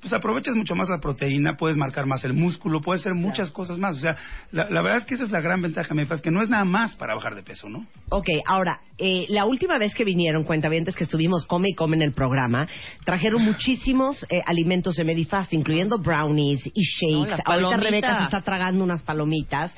pues 0.00 0.12
aprovechas 0.12 0.56
mucho 0.56 0.74
más 0.74 0.88
la 0.88 0.98
proteína, 0.98 1.56
puedes 1.56 1.76
marcar 1.76 2.06
más 2.06 2.24
el 2.24 2.34
músculo, 2.34 2.80
puedes 2.80 3.02
hacer 3.02 3.14
muchas 3.14 3.52
cosas 3.52 3.78
más. 3.78 3.96
O 3.98 4.00
sea, 4.00 4.16
la, 4.50 4.68
la 4.68 4.82
verdad 4.82 4.98
es 4.98 5.04
que 5.04 5.14
esa 5.14 5.24
es 5.24 5.30
la 5.30 5.40
gran 5.40 5.62
ventaja 5.62 5.88
de 5.90 5.94
Medifast, 5.94 6.24
que 6.24 6.32
no 6.32 6.42
es 6.42 6.48
nada 6.48 6.64
más 6.64 6.96
para 6.96 7.14
bajar 7.14 7.34
de 7.36 7.42
peso, 7.44 7.68
¿no? 7.68 7.86
Ok, 8.10 8.26
ahora, 8.46 8.80
eh, 8.98 9.26
la 9.28 9.44
última 9.44 9.78
vez 9.78 9.94
que 9.94 10.04
vinieron 10.04 10.42
cuentavientes 10.44 10.96
que 10.96 11.04
estuvimos 11.04 11.46
come 11.46 11.68
y 11.68 11.74
come 11.74 11.96
en 11.96 12.02
el 12.02 12.12
programa, 12.12 12.66
trajeron 13.04 13.42
muchísimos 13.44 14.26
eh, 14.28 14.42
alimentos 14.44 14.96
de 14.96 15.04
Medifast, 15.04 15.52
incluyendo 15.52 15.98
brownies 15.98 16.66
y 16.66 16.82
shakes. 16.82 17.42
Ahorita. 17.44 17.76
Rebeca 17.76 18.16
se 18.18 18.24
está 18.24 18.40
tragando 18.40 18.82
unas 18.82 19.02
palomitas. 19.02 19.72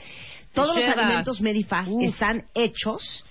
Todos 0.54 0.74
los 0.76 0.88
alimentos 0.88 1.40
Medifast 1.42 1.90
están 2.00 2.44
hechos 2.54 3.24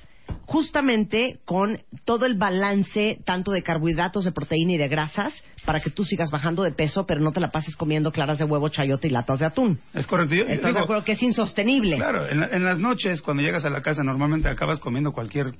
justamente 0.45 1.39
con 1.45 1.79
todo 2.05 2.25
el 2.25 2.35
balance 2.37 3.19
tanto 3.25 3.51
de 3.51 3.63
carbohidratos, 3.63 4.25
de 4.25 4.31
proteína 4.31 4.73
y 4.73 4.77
de 4.77 4.87
grasas 4.87 5.33
para 5.65 5.79
que 5.79 5.89
tú 5.89 6.03
sigas 6.05 6.29
bajando 6.31 6.63
de 6.63 6.71
peso, 6.71 7.05
pero 7.05 7.19
no 7.21 7.31
te 7.31 7.39
la 7.39 7.49
pases 7.51 7.75
comiendo 7.75 8.11
claras 8.11 8.37
de 8.37 8.45
huevo, 8.45 8.69
chayote 8.69 9.07
y 9.07 9.11
latas 9.11 9.39
de 9.39 9.45
atún. 9.45 9.79
Es 9.93 10.05
correcto. 10.07 10.35
Yo- 10.35 10.43
Estás 10.43 10.61
de 10.61 10.67
digo, 10.69 10.79
acuerdo 10.79 11.03
que 11.03 11.13
es 11.13 11.23
insostenible. 11.23 11.95
Claro, 11.97 12.27
en, 12.29 12.39
la- 12.39 12.47
en 12.47 12.63
las 12.63 12.79
noches, 12.79 13.21
cuando 13.21 13.43
llegas 13.43 13.65
a 13.65 13.69
la 13.69 13.81
casa, 13.81 14.03
normalmente 14.03 14.47
acabas 14.47 14.79
comiendo 14.79 15.11
cualquier 15.11 15.53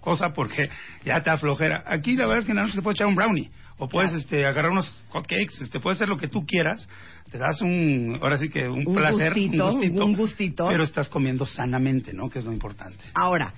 cosa 0.00 0.32
porque 0.32 0.68
ya 1.04 1.22
te 1.22 1.30
aflojera. 1.30 1.84
Aquí 1.86 2.16
la 2.16 2.24
verdad 2.26 2.40
es 2.40 2.46
que 2.46 2.52
en 2.52 2.56
la 2.56 2.62
noche 2.64 2.74
te 2.76 2.82
puedes 2.82 2.96
echar 2.96 3.06
un 3.06 3.14
brownie 3.14 3.50
o 3.78 3.88
puedes 3.88 4.12
este, 4.12 4.44
agarrar 4.44 4.72
unos 4.72 4.92
hotcakes, 5.10 5.60
este, 5.62 5.80
puedes 5.80 5.98
hacer 5.98 6.08
lo 6.08 6.16
que 6.16 6.28
tú 6.28 6.44
quieras. 6.44 6.88
Te 7.30 7.38
das 7.38 7.60
un, 7.62 8.18
ahora 8.20 8.36
sí 8.38 8.48
que 8.48 8.68
un, 8.68 8.86
Un 8.86 8.94
placer, 8.94 9.32
gustito, 9.34 10.04
un 10.04 10.16
gustito. 10.16 10.66
pero 10.68 10.82
estás 10.82 11.08
comiendo 11.08 11.46
sanamente, 11.46 12.12
¿no? 12.12 12.28
Que 12.28 12.38
es 12.40 12.44
lo 12.44 12.52
importante. 12.52 13.04
Ahora, 13.14 13.52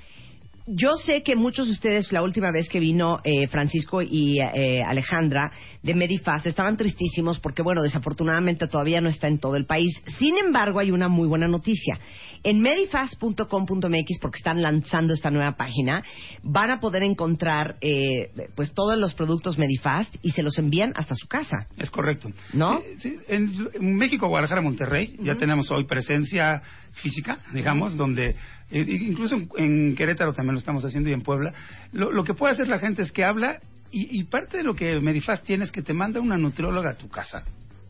yo 0.72 0.96
sé 0.96 1.22
que 1.22 1.36
muchos 1.36 1.66
de 1.66 1.72
ustedes, 1.72 2.12
la 2.12 2.22
última 2.22 2.50
vez 2.52 2.68
que 2.68 2.80
vino 2.80 3.20
eh, 3.24 3.48
Francisco 3.48 4.02
y 4.02 4.38
eh, 4.40 4.82
Alejandra 4.82 5.52
de 5.82 5.94
Medifast, 5.94 6.46
estaban 6.46 6.76
tristísimos 6.76 7.40
porque, 7.40 7.62
bueno, 7.62 7.82
desafortunadamente 7.82 8.68
todavía 8.68 9.00
no 9.00 9.08
está 9.08 9.28
en 9.28 9.38
todo 9.38 9.56
el 9.56 9.66
país. 9.66 9.92
Sin 10.18 10.38
embargo, 10.38 10.78
hay 10.78 10.90
una 10.90 11.08
muy 11.08 11.28
buena 11.28 11.48
noticia. 11.48 11.98
En 12.42 12.60
medifast.com.mx, 12.60 14.18
porque 14.20 14.38
están 14.38 14.62
lanzando 14.62 15.12
esta 15.12 15.30
nueva 15.30 15.56
página, 15.56 16.02
van 16.42 16.70
a 16.70 16.80
poder 16.80 17.02
encontrar 17.02 17.76
eh, 17.80 18.30
pues 18.54 18.72
todos 18.72 18.96
los 18.98 19.14
productos 19.14 19.58
Medifast 19.58 20.14
y 20.22 20.30
se 20.30 20.42
los 20.42 20.58
envían 20.58 20.92
hasta 20.94 21.14
su 21.14 21.26
casa. 21.26 21.66
Es 21.76 21.90
correcto. 21.90 22.30
¿No? 22.52 22.80
Sí, 22.80 22.98
sí, 22.98 23.16
en, 23.28 23.52
en 23.74 23.96
México, 23.96 24.28
Guadalajara, 24.28 24.62
Monterrey, 24.62 25.16
ya 25.20 25.34
tenemos 25.34 25.70
hoy 25.70 25.84
presencia 25.84 26.62
física, 26.92 27.40
digamos, 27.52 27.96
donde 27.96 28.36
eh, 28.70 28.84
incluso 28.88 29.36
en, 29.36 29.48
en 29.56 29.94
Querétaro 29.96 30.32
también 30.32 30.54
lo 30.54 30.58
estamos 30.58 30.84
haciendo 30.84 31.10
y 31.10 31.12
en 31.12 31.22
Puebla. 31.22 31.52
Lo, 31.92 32.12
lo 32.12 32.24
que 32.24 32.34
puede 32.34 32.52
hacer 32.52 32.68
la 32.68 32.78
gente 32.78 33.02
es 33.02 33.12
que 33.12 33.24
habla 33.24 33.58
y, 33.90 34.18
y 34.20 34.24
parte 34.24 34.58
de 34.58 34.62
lo 34.64 34.74
que 34.74 35.00
Medifast 35.00 35.44
tiene 35.44 35.64
es 35.64 35.72
que 35.72 35.82
te 35.82 35.92
manda 35.92 36.20
una 36.20 36.36
nutrióloga 36.38 36.90
a 36.90 36.94
tu 36.94 37.08
casa 37.08 37.42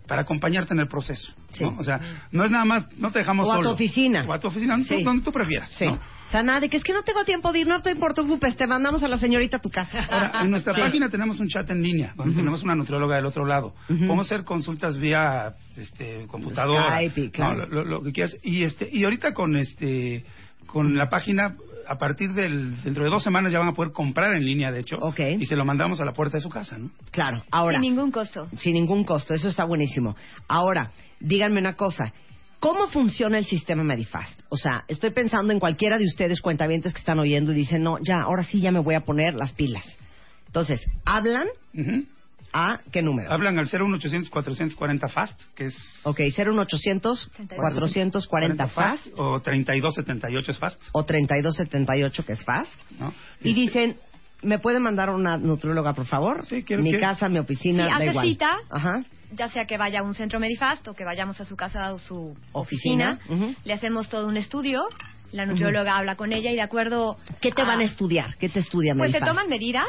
para 0.08 0.22
acompañarte 0.22 0.74
en 0.74 0.80
el 0.80 0.88
proceso. 0.88 1.32
¿no? 1.60 1.76
O 1.78 1.84
sea, 1.84 2.00
no 2.32 2.42
es 2.44 2.50
nada 2.50 2.64
más, 2.64 2.88
no 2.96 3.12
te 3.12 3.20
dejamos 3.20 3.46
O 3.46 3.52
a 3.52 3.56
tu 3.58 3.62
solo. 3.62 3.74
oficina. 3.74 4.24
O 4.26 4.32
a 4.32 4.40
tu 4.40 4.48
oficina, 4.48 4.72
donde, 4.76 4.88
Sí. 4.88 5.04
tú, 5.22 5.30
prefieras. 5.30 5.70
Sí. 5.70 5.84
¿no? 5.86 5.92
O 5.92 6.30
sea, 6.32 6.42
nada 6.42 6.58
de 6.58 6.68
que 6.68 6.76
es 6.78 6.82
que 6.82 6.92
no 6.92 7.02
tengo 7.04 7.24
tiempo 7.24 7.52
de 7.52 7.60
ir, 7.60 7.68
no 7.68 7.80
te 7.80 7.94
preocupes, 7.94 8.56
te 8.56 8.66
mandamos 8.66 9.04
a 9.04 9.08
la 9.08 9.18
señorita 9.18 9.58
a 9.58 9.60
tu 9.60 9.70
casa. 9.70 10.00
Ahora, 10.10 10.32
en 10.42 10.50
nuestra 10.50 10.74
Sí. 10.74 10.80
página 10.80 11.08
tenemos 11.10 11.38
un 11.38 11.46
chat 11.48 11.68
en 11.70 11.80
línea, 11.82 12.12
donde 12.16 12.34
tenemos 12.34 12.62
una 12.64 12.74
nutrióloga 12.74 13.16
del 13.16 13.26
otro 13.26 13.46
lado. 13.46 13.72
Podemos 13.86 14.26
hacer 14.26 14.42
consultas 14.42 14.98
vía 14.98 15.54
este, 15.76 16.26
computadora. 16.26 16.96
Skype, 16.96 17.30
claro. 17.30 17.58
¿no? 17.58 17.66
lo, 17.66 17.84
lo- 17.84 17.90
lo 17.98 18.02
que 18.02 18.10
quieras. 18.12 18.36
Y, 18.42 18.64
este, 18.64 18.88
y 18.90 19.04
ahorita 19.04 19.32
con, 19.32 19.54
este, 19.56 20.24
con 20.66 20.96
la 20.96 21.08
página, 21.08 21.56
a 21.86 21.98
partir 21.98 22.32
del, 22.32 22.82
dentro 22.82 23.04
de 23.04 23.10
dos 23.10 23.22
semanas 23.22 23.52
ya 23.52 23.58
van 23.58 23.68
a 23.68 23.72
poder 23.72 23.92
comprar 23.92 24.34
en 24.34 24.44
línea, 24.44 24.70
de 24.70 24.80
hecho. 24.80 24.96
Y 25.18 25.46
se 25.46 25.56
lo 25.56 25.64
mandamos 25.64 26.00
a 26.00 26.04
la 26.04 26.12
puerta 26.12 26.36
de 26.36 26.42
su 26.42 26.48
casa, 26.48 26.78
¿no? 26.78 26.90
Claro, 27.10 27.42
ahora. 27.50 27.80
Sin 27.80 27.82
ningún 27.82 28.10
costo. 28.10 28.48
Sin 28.56 28.74
ningún 28.74 29.04
costo, 29.04 29.34
eso 29.34 29.48
está 29.48 29.64
buenísimo. 29.64 30.16
Ahora, 30.46 30.92
díganme 31.18 31.60
una 31.60 31.74
cosa. 31.74 32.12
¿Cómo 32.60 32.88
funciona 32.88 33.38
el 33.38 33.46
sistema 33.46 33.82
Medifast? 33.82 34.38
O 34.50 34.56
sea, 34.56 34.84
estoy 34.86 35.10
pensando 35.12 35.52
en 35.52 35.58
cualquiera 35.58 35.96
de 35.96 36.04
ustedes 36.04 36.42
cuentavientes 36.42 36.92
que 36.92 36.98
están 36.98 37.18
oyendo 37.18 37.52
y 37.52 37.54
dicen, 37.54 37.82
no, 37.82 37.96
ya, 38.02 38.18
ahora 38.20 38.44
sí 38.44 38.60
ya 38.60 38.70
me 38.70 38.80
voy 38.80 38.94
a 38.94 39.00
poner 39.00 39.34
las 39.34 39.52
pilas. 39.52 39.84
Entonces, 40.46 40.84
¿hablan 41.06 41.46
a 42.52 42.80
qué 42.90 43.02
número? 43.02 43.30
Hablan 43.32 43.58
al 43.58 43.66
01800-440 43.68 45.08
FAST, 45.10 45.40
que 45.54 45.66
es... 45.66 45.76
Ok, 46.04 46.20
01800 46.20 47.30
440 47.56 48.66
FAST 48.68 49.06
O 49.16 49.40
3278 49.40 50.50
es 50.52 50.58
FAST. 50.58 50.80
o 50.92 51.04
3278 51.04 52.24
que 52.24 52.32
es 52.32 52.44
FAST. 52.44 52.72
¿no? 52.98 53.12
Y 53.42 53.52
dicen, 53.54 53.96
¿me 54.42 54.58
puede 54.58 54.80
mandar 54.80 55.10
una 55.10 55.36
nutrióloga, 55.36 55.92
por 55.94 56.06
favor? 56.06 56.44
Sí, 56.46 56.62
quiero- 56.62 56.82
Mi 56.82 56.98
casa, 56.98 57.28
mi 57.28 57.38
oficina, 57.38 57.84
Sí, 57.84 57.90
da 57.90 57.96
hace 57.96 58.06
igual. 58.06 58.26
cita. 58.26 58.56
Ajá. 58.70 59.04
Ya 59.32 59.48
sea 59.48 59.64
que 59.64 59.78
vaya 59.78 60.00
a 60.00 60.02
un 60.02 60.14
centro 60.16 60.40
Medifast 60.40 60.88
o 60.88 60.94
que 60.94 61.04
vayamos 61.04 61.40
a 61.40 61.44
su 61.44 61.54
casa 61.56 61.94
o 61.94 61.98
su 62.00 62.36
Oficina. 62.50 63.18
le 63.64 63.72
hacemos 63.72 64.08
todo 64.08 64.26
un 64.26 64.36
estudio, 64.36 64.82
la 65.32 65.46
nutrióloga 65.46 65.96
habla 65.96 66.16
con 66.16 66.32
ella 66.32 66.50
y 66.50 66.54
de 66.56 66.62
acuerdo... 66.62 67.16
¿Qué 67.40 67.50
te 67.52 67.62
a- 67.62 67.64
van 67.64 67.80
a 67.80 67.84
estudiar? 67.84 68.36
¿Qué 68.36 68.48
te 68.48 68.60
estudia 68.60 68.94
Pues 68.94 69.12
se 69.12 69.20
toman 69.20 69.48
medidas, 69.48 69.86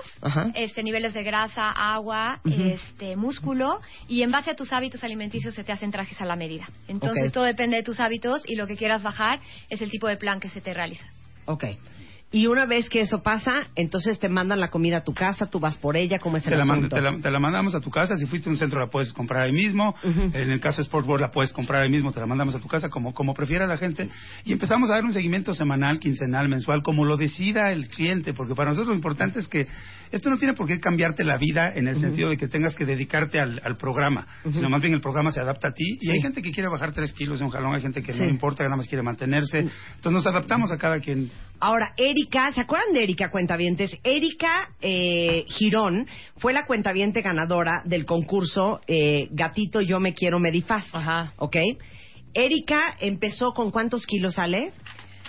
este 0.54 0.84
niveles 0.84 1.14
de 1.14 1.24
grasa, 1.24 1.70
agua, 1.70 2.40
este 2.46 3.16
músculo 3.16 3.80
y 4.08 4.22
en 4.24 4.32
base 4.32 4.52
a 4.52 4.56
tus 4.56 4.72
hábitos 4.74 5.04
alimenticios 5.04 5.56
se 5.56 5.64
te 5.64 5.72
hacen 5.72 5.92
trajes 5.92 6.20
a 6.22 6.26
la 6.26 6.36
medida. 6.36 6.68
Entonces 6.88 7.32
todo 7.32 7.44
depende 7.46 7.78
de 7.78 7.84
tus 7.84 8.00
hábitos 8.00 8.44
y 8.48 8.56
lo 8.56 8.68
que 8.68 8.76
quieras 8.76 9.04
bajar 9.04 9.40
es 9.70 9.82
el 9.82 9.90
tipo 9.90 10.08
de 10.08 10.18
plan 10.18 10.40
que 10.40 10.50
se 10.50 10.62
te 10.62 10.74
realiza. 10.74 11.06
Ok. 11.46 11.66
Y 12.34 12.48
una 12.48 12.66
vez 12.66 12.88
que 12.88 13.02
eso 13.02 13.22
pasa, 13.22 13.56
entonces 13.76 14.18
te 14.18 14.30
mandan 14.30 14.62
la 14.62 14.70
comida 14.70 14.98
a 15.00 15.04
tu 15.04 15.14
casa, 15.14 15.48
tú 15.48 15.60
vas 15.60 15.76
por 15.78 15.98
ella, 15.98 16.18
¿cómo 16.20 16.38
es 16.38 16.46
el 16.46 16.52
Te 16.54 16.58
la, 16.58 16.64
mand- 16.64 16.78
asunto? 16.86 16.96
te, 16.96 17.02
la, 17.02 17.20
te 17.20 17.30
la 17.30 17.40
mandamos 17.40 17.76
a 17.76 17.82
tu 17.82 17.90
casa. 17.92 18.16
Si 18.16 18.26
fuiste 18.26 18.48
a 18.48 18.54
un 18.54 18.58
centro, 18.58 18.80
la 18.80 18.88
puedes 18.88 19.12
comprar 19.12 19.44
ahí 19.44 19.52
mismo. 19.52 19.94
En 20.04 20.50
el 20.50 20.62
caso 20.62 20.78
de 20.78 20.86
Sportboard, 20.86 21.20
la 21.20 21.30
puedes 21.32 21.52
comprar 21.52 21.84
ahí 21.84 21.90
mismo. 21.90 22.14
Te 22.14 22.22
la 22.22 22.26
mandamos 22.26 22.56
a 22.56 22.60
tu 22.60 22.70
casa, 22.70 22.88
como, 22.88 23.14
como 23.14 23.34
prefiera 23.34 23.68
la 23.68 23.76
gente. 23.76 24.08
Y 24.46 24.54
empezamos 24.54 24.90
a 24.90 24.94
dar 24.94 25.04
un 25.04 25.12
seguimiento 25.12 25.54
semanal, 25.54 26.00
quincenal, 26.00 26.48
mensual, 26.48 26.84
como 26.84 27.04
lo 27.04 27.18
decida 27.18 27.70
el 27.74 27.90
cliente. 27.90 28.34
Porque 28.34 28.56
para 28.56 28.70
nosotros 28.70 28.88
lo 28.92 28.96
importante 28.96 29.40
es 29.40 29.50
que 29.50 29.68
esto 30.12 30.30
no 30.30 30.38
tiene 30.38 30.54
por 30.54 30.68
qué 30.68 30.80
cambiarte 30.80 31.26
la 31.26 31.38
vida 31.38 31.70
en 31.76 31.90
el 31.90 32.00
sentido 32.00 32.30
de 32.30 32.38
que 32.38 32.48
tengas 32.48 32.76
que 32.78 32.86
dedicarte 32.86 33.42
al, 33.42 33.62
al 33.64 33.76
programa, 33.76 34.26
sino 34.52 34.70
más 34.70 34.80
bien 34.82 34.94
el 34.94 35.02
programa 35.02 35.32
se 35.34 35.42
adapta 35.42 35.68
a 35.68 35.74
ti. 35.74 35.98
Y 36.00 36.06
Sí. 36.06 36.12
hay 36.12 36.22
gente 36.22 36.42
que 36.42 36.52
quiere 36.52 36.70
bajar 36.70 36.94
tres 36.94 37.12
kilos 37.12 37.40
de 37.40 37.46
un 37.46 37.52
jalón, 37.52 37.76
hay 37.76 37.82
gente 37.82 38.02
que 38.02 38.14
Sí. 38.14 38.20
no 38.20 38.26
le 38.26 38.32
importa, 38.32 38.60
que 38.64 38.70
nada 38.70 38.78
más 38.78 38.88
quiere 38.88 39.04
mantenerse. 39.04 39.60
Entonces 39.60 40.12
nos 40.14 40.26
adaptamos 40.28 40.72
a 40.72 40.78
cada 40.78 41.02
quien. 41.02 41.30
Ahora, 41.64 41.94
Erika, 41.96 42.52
¿se 42.52 42.62
acuerdan 42.62 42.92
de 42.92 43.04
Erika 43.04 43.30
Cuentavientes? 43.30 43.96
Erika 44.04 44.72
eh, 44.82 45.46
Girón 45.48 46.08
fue 46.38 46.54
la 46.54 46.66
cuentaviente 46.66 47.22
ganadora 47.22 47.84
del 47.86 48.08
concurso 48.08 48.82
eh, 48.88 49.28
Gatito 49.30 49.80
Yo 49.80 50.00
Me 50.00 50.16
Quiero 50.16 50.40
Medifast. 50.40 50.90
Ajá. 50.92 51.34
¿Ok? 51.38 51.58
Erika 52.34 52.98
empezó 53.00 53.54
con 53.54 53.70
cuántos 53.70 54.08
kilos, 54.08 54.40
Ale? 54.40 54.74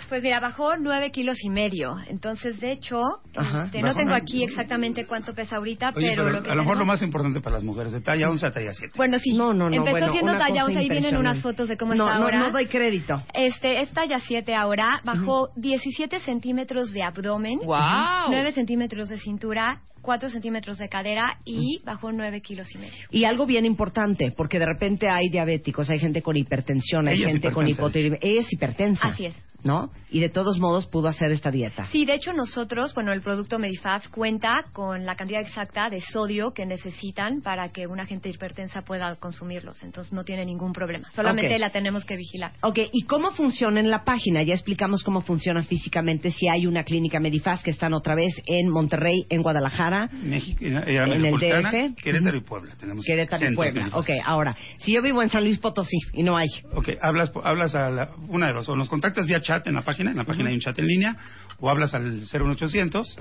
Pues 0.09 0.21
mira, 0.21 0.39
bajó 0.39 0.77
nueve 0.77 1.11
kilos 1.11 1.37
y 1.43 1.49
medio. 1.49 1.97
Entonces, 2.07 2.59
de 2.59 2.71
hecho, 2.71 2.99
Ajá. 3.35 3.65
este, 3.65 3.81
no 3.81 3.95
tengo 3.95 4.13
aquí 4.13 4.43
exactamente 4.43 5.05
cuánto 5.05 5.33
pesa 5.33 5.57
ahorita, 5.57 5.93
Oye, 5.95 6.09
pero, 6.09 6.23
pero 6.23 6.37
lo 6.37 6.43
que 6.43 6.51
a 6.51 6.55
lo 6.55 6.63
mejor 6.63 6.77
lo 6.77 6.85
más 6.85 7.01
importante 7.01 7.41
para 7.41 7.55
las 7.55 7.63
mujeres, 7.63 7.91
de 7.91 8.01
talla 8.01 8.27
11 8.29 8.45
a 8.45 8.51
talla 8.51 8.71
7. 8.73 8.93
Bueno, 8.95 9.19
sí. 9.19 9.33
No, 9.33 9.53
no, 9.53 9.69
no, 9.69 9.75
Empezó 9.75 9.91
bueno, 9.91 10.11
siendo 10.11 10.33
talla 10.33 10.61
cosa 10.61 10.65
11, 10.65 10.79
ahí 10.79 10.89
vienen 10.89 11.17
unas 11.17 11.41
fotos 11.41 11.67
de 11.67 11.77
cómo 11.77 11.95
no, 11.95 12.05
está 12.05 12.17
no, 12.17 12.25
ahora. 12.25 12.39
No 12.39 12.51
doy 12.51 12.67
crédito. 12.67 13.21
Este, 13.33 13.81
es 13.81 13.91
talla 13.91 14.19
7 14.19 14.55
ahora, 14.55 15.01
bajó 15.03 15.49
17 15.55 16.19
centímetros 16.21 16.91
de 16.91 17.03
abdomen, 17.03 17.59
¡Guau! 17.59 18.29
9 18.29 18.51
centímetros 18.51 19.09
de 19.09 19.17
cintura, 19.17 19.81
4 20.03 20.29
centímetros 20.29 20.77
de 20.77 20.89
cadera 20.89 21.39
y 21.45 21.81
bajó 21.83 22.11
9 22.11 22.41
kilos 22.41 22.67
y 22.75 22.77
medio. 22.77 22.93
Y 23.09 23.23
algo 23.23 23.47
bien 23.47 23.65
importante, 23.65 24.31
porque 24.35 24.59
de 24.59 24.65
repente 24.65 25.09
hay 25.09 25.29
diabéticos, 25.29 25.89
hay 25.89 25.97
gente 25.97 26.21
con 26.21 26.37
hipertensión, 26.37 27.07
hay 27.07 27.17
Ella 27.17 27.29
gente 27.29 27.51
con 27.51 27.67
hipotiroidismo. 27.67 28.19
Ella 28.21 28.41
es 28.41 28.53
hipertensa. 28.53 29.07
Así 29.07 29.25
es. 29.25 29.35
¿No? 29.63 29.91
Y 30.11 30.19
de 30.19 30.27
todos 30.27 30.59
modos 30.59 30.87
pudo 30.87 31.07
hacer 31.07 31.31
esta 31.31 31.49
dieta. 31.49 31.85
Sí, 31.85 32.03
de 32.03 32.15
hecho 32.15 32.33
nosotros, 32.33 32.93
bueno, 32.93 33.13
el 33.13 33.21
producto 33.21 33.59
Medifast 33.59 34.09
cuenta 34.09 34.65
con 34.73 35.05
la 35.05 35.15
cantidad 35.15 35.39
exacta 35.39 35.89
de 35.89 36.01
sodio 36.01 36.51
que 36.53 36.65
necesitan 36.65 37.41
para 37.41 37.69
que 37.69 37.87
una 37.87 38.05
gente 38.05 38.27
hipertensa 38.27 38.81
pueda 38.81 39.15
consumirlos, 39.15 39.81
entonces 39.81 40.11
no 40.11 40.25
tiene 40.25 40.45
ningún 40.45 40.73
problema. 40.73 41.09
Solamente 41.13 41.53
Ok. 41.53 41.61
la 41.61 41.69
tenemos 41.69 42.03
que 42.03 42.17
vigilar. 42.17 42.51
Ok, 42.61 42.79
¿y 42.91 43.03
cómo 43.03 43.31
funciona 43.31 43.79
en 43.79 43.89
la 43.89 44.03
página? 44.03 44.43
Ya 44.43 44.53
explicamos 44.53 45.01
cómo 45.01 45.21
funciona 45.21 45.63
físicamente, 45.63 46.31
si 46.31 46.49
hay 46.49 46.67
una 46.67 46.83
clínica 46.83 47.21
Medifast 47.21 47.63
que 47.63 47.71
están 47.71 47.93
otra 47.93 48.15
vez 48.15 48.33
en 48.45 48.67
Monterrey, 48.69 49.25
en 49.29 49.41
Guadalajara, 49.41 49.92
México, 50.23 50.59
en 50.65 50.77
en 50.77 51.25
el 51.25 51.33
DF. 51.33 51.95
Querétaro 52.01 52.37
y. 52.37 52.41
Puebla. 52.41 52.75
Tenemos 52.79 53.05
Querétaro 53.05 53.51
y 53.51 53.55
Puebla. 53.55 53.89
Ok, 53.93 54.09
ahora, 54.25 54.55
si 54.77 54.93
yo 54.93 55.01
vivo 55.01 55.21
en 55.21 55.29
San 55.29 55.43
Luis 55.43 55.57
Potosí 55.59 55.97
y 56.13 56.23
no 56.23 56.35
hay, 56.37 56.47
Ok, 56.73 56.89
hablas, 57.01 57.31
hablas 57.43 57.73
a 57.75 57.89
la- 57.89 58.09
una 58.27 58.47
de 58.47 58.53
dos, 58.53 58.67
o 58.69 58.75
nos 58.75 58.89
contactas 58.89 59.25
vía 59.27 59.41
chat 59.41 59.65
en 59.67 59.75
la 59.75 59.81
página, 59.83 60.11
en 60.11 60.17
la 60.17 60.23
página 60.23 60.49
hay 60.49 60.55
un 60.55 60.61
chat 60.61 60.77
en 60.79 60.87
línea, 60.87 61.15
o 61.59 61.69
hablas 61.69 61.93
al 61.93 62.21
01800 62.25 63.17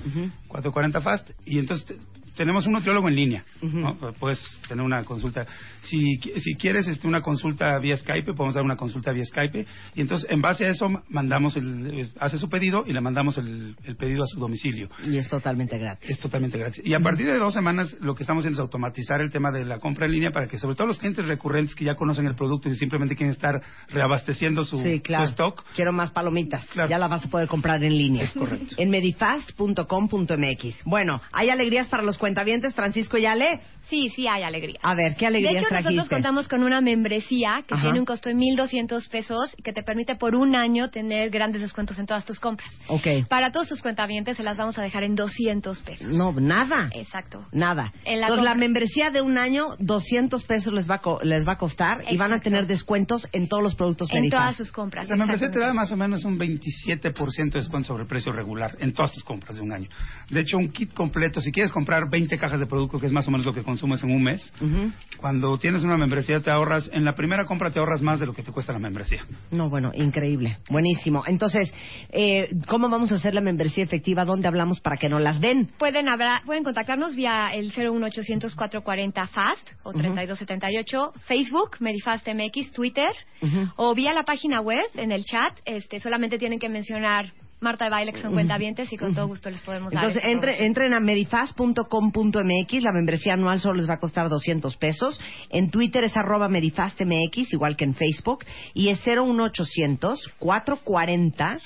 440 0.48 1.00
FAST, 1.00 1.30
y 1.46 1.58
entonces 1.58 1.86
te- 1.86 1.96
tenemos 2.36 2.66
un 2.66 2.72
nutriólogo 2.72 3.08
en 3.08 3.16
línea, 3.16 3.44
¿no? 3.62 3.94
Puedes 4.18 4.40
tener 4.68 4.84
una 4.84 5.04
consulta. 5.04 5.46
Si, 5.82 6.16
si 6.16 6.54
quieres 6.54 6.86
este, 6.88 7.06
una 7.06 7.20
consulta 7.20 7.78
vía 7.78 7.96
Skype, 7.96 8.34
podemos 8.34 8.54
dar 8.54 8.64
una 8.64 8.76
consulta 8.76 9.12
vía 9.12 9.24
Skype, 9.24 9.66
y 9.94 10.00
entonces 10.00 10.30
en 10.30 10.40
base 10.40 10.64
a 10.64 10.68
eso 10.68 10.88
mandamos 11.08 11.56
el, 11.56 12.10
hace 12.18 12.38
su 12.38 12.48
pedido 12.48 12.84
y 12.86 12.92
le 12.92 13.00
mandamos 13.00 13.38
el, 13.38 13.76
el 13.84 13.96
pedido 13.96 14.22
a 14.24 14.26
su 14.26 14.38
domicilio. 14.40 14.88
y 15.04 15.16
es 15.16 15.28
totalmente 15.28 15.78
gratis. 15.78 16.10
Es 16.10 16.18
totalmente 16.20 16.58
gratis. 16.58 16.82
Y 16.84 16.94
a 16.94 17.00
partir 17.00 17.26
de 17.26 17.38
dos 17.38 17.52
semanas 17.54 17.96
lo 18.00 18.14
que 18.14 18.22
estamos 18.22 18.42
haciendo 18.42 18.56
es 18.60 18.60
automatizar 18.62 19.20
el 19.20 19.30
tema 19.30 19.50
de 19.50 19.64
la 19.64 19.78
compra 19.78 20.06
en 20.06 20.12
línea 20.12 20.30
para 20.30 20.46
que 20.48 20.58
sobre 20.58 20.74
todo 20.76 20.86
los 20.86 20.98
clientes 20.98 21.26
recurrentes 21.26 21.74
que 21.74 21.84
ya 21.84 21.94
conocen 21.94 22.26
el 22.26 22.34
producto 22.34 22.68
y 22.68 22.76
simplemente 22.76 23.16
quieren 23.16 23.32
estar 23.32 23.62
reabasteciendo 23.88 24.64
su, 24.64 24.78
Sí, 24.78 25.00
claro. 25.00 25.24
su 25.26 25.30
stock. 25.30 25.64
Quiero 25.74 25.92
más 25.92 26.10
palomitas. 26.10 26.64
Ya 26.88 26.98
la 26.98 27.08
vas 27.08 27.24
a 27.26 27.28
poder 27.28 27.48
comprar 27.48 27.82
en 27.84 27.96
línea. 27.96 28.24
Es 28.24 28.32
correcto. 28.34 28.74
En 28.78 28.90
medifast.com.mx. 28.90 30.84
Bueno, 30.84 31.20
hay 31.32 31.50
alegrías 31.50 31.88
para 31.88 32.02
los 32.02 32.18
cuentavientes, 32.22 32.72
Francisco 32.72 33.18
y 33.18 33.26
Ale. 33.26 33.60
Sí, 33.88 34.08
sí 34.10 34.26
hay 34.26 34.42
alegría. 34.42 34.78
A 34.82 34.94
ver, 34.94 35.16
¿qué 35.16 35.26
alegría 35.26 35.52
De 35.52 35.58
hecho, 35.58 35.74
nosotros 35.74 36.08
contamos 36.08 36.48
con 36.48 36.62
una 36.62 36.80
membresía 36.80 37.62
que 37.66 37.74
Ajá. 37.74 37.82
tiene 37.82 37.98
un 37.98 38.04
costo 38.06 38.28
de 38.28 38.34
1.200 38.34 39.08
pesos 39.08 39.54
y 39.56 39.62
que 39.62 39.72
te 39.72 39.82
permite 39.82 40.16
por 40.16 40.34
un 40.34 40.54
año 40.54 40.88
tener 40.90 41.30
grandes 41.30 41.60
descuentos 41.60 41.98
en 41.98 42.06
todas 42.06 42.24
tus 42.24 42.40
compras. 42.40 42.72
Ok. 42.88 43.06
Para 43.28 43.52
todos 43.52 43.68
tus 43.68 43.82
cuentavientes 43.82 44.36
se 44.36 44.42
las 44.42 44.56
vamos 44.56 44.78
a 44.78 44.82
dejar 44.82 45.04
en 45.04 45.14
200 45.14 45.78
pesos. 45.80 46.06
No, 46.08 46.32
nada. 46.32 46.88
Exacto. 46.94 47.44
Nada. 47.52 47.92
En 48.04 48.20
la 48.20 48.28
Entonces, 48.28 48.44
la 48.44 48.52
compra- 48.52 48.54
membresía 48.54 49.10
de 49.10 49.20
un 49.20 49.36
año, 49.36 49.66
200 49.78 50.44
pesos 50.44 50.72
les 50.72 50.88
va 50.90 50.94
a, 50.96 50.98
co- 51.00 51.20
les 51.22 51.46
va 51.46 51.52
a 51.52 51.58
costar 51.58 52.04
y 52.10 52.16
van 52.16 52.32
a 52.32 52.40
tener 52.40 52.66
descuentos 52.66 53.28
en 53.32 53.48
todos 53.48 53.62
los 53.62 53.74
productos 53.74 54.08
En 54.12 54.30
todas 54.30 54.56
sus 54.56 54.72
compras. 54.72 55.08
La 55.08 55.16
membresía 55.16 55.50
te 55.50 55.58
da 55.58 55.72
más 55.74 55.90
o 55.92 55.96
menos 55.96 56.24
un 56.24 56.38
27% 56.38 57.52
de 57.52 57.58
descuento 57.60 57.88
sobre 57.88 58.02
el 58.04 58.08
precio 58.08 58.32
regular 58.32 58.76
en 58.80 58.92
todas 58.92 59.12
tus 59.12 59.24
compras 59.24 59.56
de 59.56 59.62
un 59.62 59.72
año. 59.72 59.88
De 60.30 60.40
hecho, 60.40 60.56
un 60.56 60.70
kit 60.70 60.92
completo, 60.94 61.40
si 61.40 61.52
quieres 61.52 61.72
comprar 61.72 62.08
20 62.08 62.36
cajas 62.38 62.60
de 62.60 62.66
producto, 62.66 62.98
que 62.98 63.06
es 63.06 63.12
más 63.12 63.26
o 63.28 63.30
menos 63.30 63.44
lo 63.46 63.52
que 63.52 63.62
consumes 63.72 64.02
en 64.02 64.10
un 64.10 64.22
mes, 64.22 64.52
Ujú. 64.60 64.92
cuando 65.16 65.56
tienes 65.58 65.82
una 65.82 65.96
membresía 65.96 66.40
te 66.40 66.50
ahorras, 66.50 66.90
en 66.92 67.04
la 67.04 67.14
primera 67.14 67.46
compra 67.46 67.70
te 67.70 67.78
ahorras 67.78 68.02
más 68.02 68.20
de 68.20 68.26
lo 68.26 68.34
que 68.34 68.42
te 68.42 68.52
cuesta 68.52 68.72
la 68.72 68.78
membresía. 68.78 69.24
No, 69.50 69.70
bueno, 69.70 69.90
increíble. 69.94 70.58
Buenísimo. 70.68 71.22
Entonces, 71.26 71.72
eh, 72.10 72.48
¿cómo 72.68 72.88
vamos 72.90 73.12
a 73.12 73.14
hacer 73.14 73.32
la 73.34 73.40
membresía 73.40 73.82
efectiva? 73.84 74.24
¿Dónde 74.26 74.46
hablamos 74.48 74.80
para 74.80 74.96
que 74.96 75.08
no 75.08 75.18
las 75.18 75.40
den? 75.40 75.70
Pueden, 75.78 76.08
hablar, 76.10 76.42
pueden 76.44 76.64
contactarnos 76.64 77.14
vía 77.14 77.48
el 77.54 77.72
01800 77.74 78.54
440 78.54 79.26
FAST 79.28 79.68
o 79.84 79.90
Ujú. 79.90 79.98
3278, 80.00 81.12
Facebook, 81.26 81.76
Medifast 81.80 82.28
MX, 82.28 82.72
Twitter, 82.72 83.10
Ujú. 83.40 83.68
o 83.76 83.94
vía 83.94 84.12
la 84.12 84.24
página 84.24 84.60
web, 84.60 84.84
en 84.96 85.12
el 85.12 85.24
chat. 85.24 85.56
Este, 85.64 85.98
solamente 86.00 86.38
tienen 86.38 86.58
que 86.58 86.68
mencionar 86.68 87.32
Marta 87.62 87.84
de 87.84 87.90
Baile, 87.90 88.12
que 88.12 88.20
son 88.20 88.32
cuentavientes, 88.32 88.92
y 88.92 88.96
con 88.96 89.14
todo 89.14 89.28
gusto 89.28 89.48
les 89.48 89.60
podemos 89.62 89.92
dar. 89.92 90.02
Entonces, 90.04 90.28
entre, 90.28 90.66
entren 90.66 90.94
a 90.94 91.00
medifaz.com.mx, 91.00 92.82
la 92.82 92.92
membresía 92.92 93.34
anual 93.34 93.60
solo 93.60 93.74
les 93.74 93.88
va 93.88 93.94
a 93.94 93.98
costar 93.98 94.28
200 94.28 94.76
pesos. 94.76 95.20
En 95.48 95.70
Twitter 95.70 96.02
es 96.04 96.16
arroba 96.16 96.48
medifastmx, 96.48 97.52
igual 97.52 97.76
que 97.76 97.84
en 97.84 97.94
Facebook, 97.94 98.44
y 98.74 98.88
es 98.88 98.98
01800 99.06 100.32
440 100.38 101.60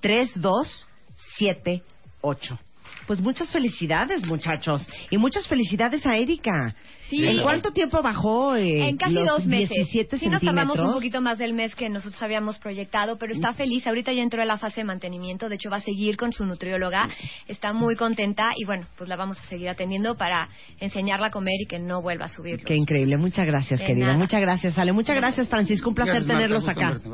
3278. 0.00 2.58
Pues 3.06 3.20
muchas 3.20 3.50
felicidades, 3.50 4.24
muchachos. 4.26 4.86
Y 5.10 5.18
muchas 5.18 5.46
felicidades 5.48 6.06
a 6.06 6.16
Erika. 6.16 6.74
Sí. 7.08 7.26
¿En 7.26 7.42
cuánto 7.42 7.72
tiempo 7.72 8.00
bajó? 8.00 8.54
eh, 8.56 8.88
En 8.88 8.96
casi 8.96 9.14
los 9.14 9.26
dos 9.26 9.46
meses. 9.46 9.68
17 9.70 10.18
Sí 10.18 10.28
nos 10.28 10.40
tardamos 10.40 10.78
un 10.78 10.92
poquito 10.92 11.20
más 11.20 11.36
del 11.36 11.52
mes 11.52 11.74
que 11.74 11.90
nosotros 11.90 12.22
habíamos 12.22 12.58
proyectado, 12.58 13.18
pero 13.18 13.34
está 13.34 13.52
feliz. 13.52 13.86
Ahorita 13.86 14.12
ya 14.12 14.22
entró 14.22 14.40
en 14.40 14.48
la 14.48 14.56
fase 14.56 14.80
de 14.80 14.84
mantenimiento. 14.84 15.48
De 15.48 15.56
hecho, 15.56 15.68
va 15.68 15.76
a 15.76 15.80
seguir 15.80 16.16
con 16.16 16.32
su 16.32 16.46
nutrióloga. 16.46 17.08
Está 17.48 17.72
muy 17.72 17.96
contenta 17.96 18.52
y 18.56 18.64
bueno, 18.64 18.86
pues 18.96 19.10
la 19.10 19.16
vamos 19.16 19.38
a 19.40 19.42
seguir 19.48 19.68
atendiendo 19.68 20.16
para 20.16 20.48
enseñarla 20.80 21.26
a 21.26 21.30
comer 21.30 21.54
y 21.60 21.66
que 21.66 21.78
no 21.78 22.00
vuelva 22.02 22.26
a 22.26 22.28
subir. 22.28 22.62
Qué 22.64 22.74
increíble. 22.76 23.16
Muchas 23.18 23.46
gracias, 23.46 23.80
De 23.80 23.86
querida. 23.86 24.06
nada. 24.06 24.18
Muchas 24.18 24.40
gracias, 24.40 24.78
Ale. 24.78 24.92
Muchas 24.92 25.16
gracias, 25.16 25.48
Francisco. 25.48 25.90
Un 25.90 25.94
placer 25.94 26.14
Gracias, 26.14 26.34
tenerlos 26.34 26.66
acá. 26.68 26.90
verte. 26.92 27.08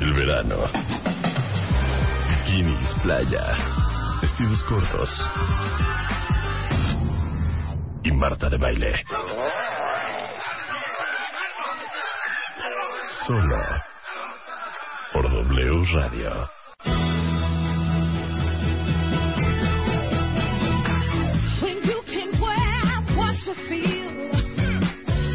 El 0.00 0.12
verano. 0.12 1.17
Bikinis, 2.48 2.94
playa, 3.02 3.44
vestidos 4.22 4.62
cortos. 4.62 5.10
Y 8.04 8.12
Marta 8.12 8.48
de 8.48 8.56
baile. 8.56 9.04
Solo 13.26 13.58
por 15.12 15.30
W 15.30 15.84
Radio. 15.92 16.50
Feel. 23.68 24.30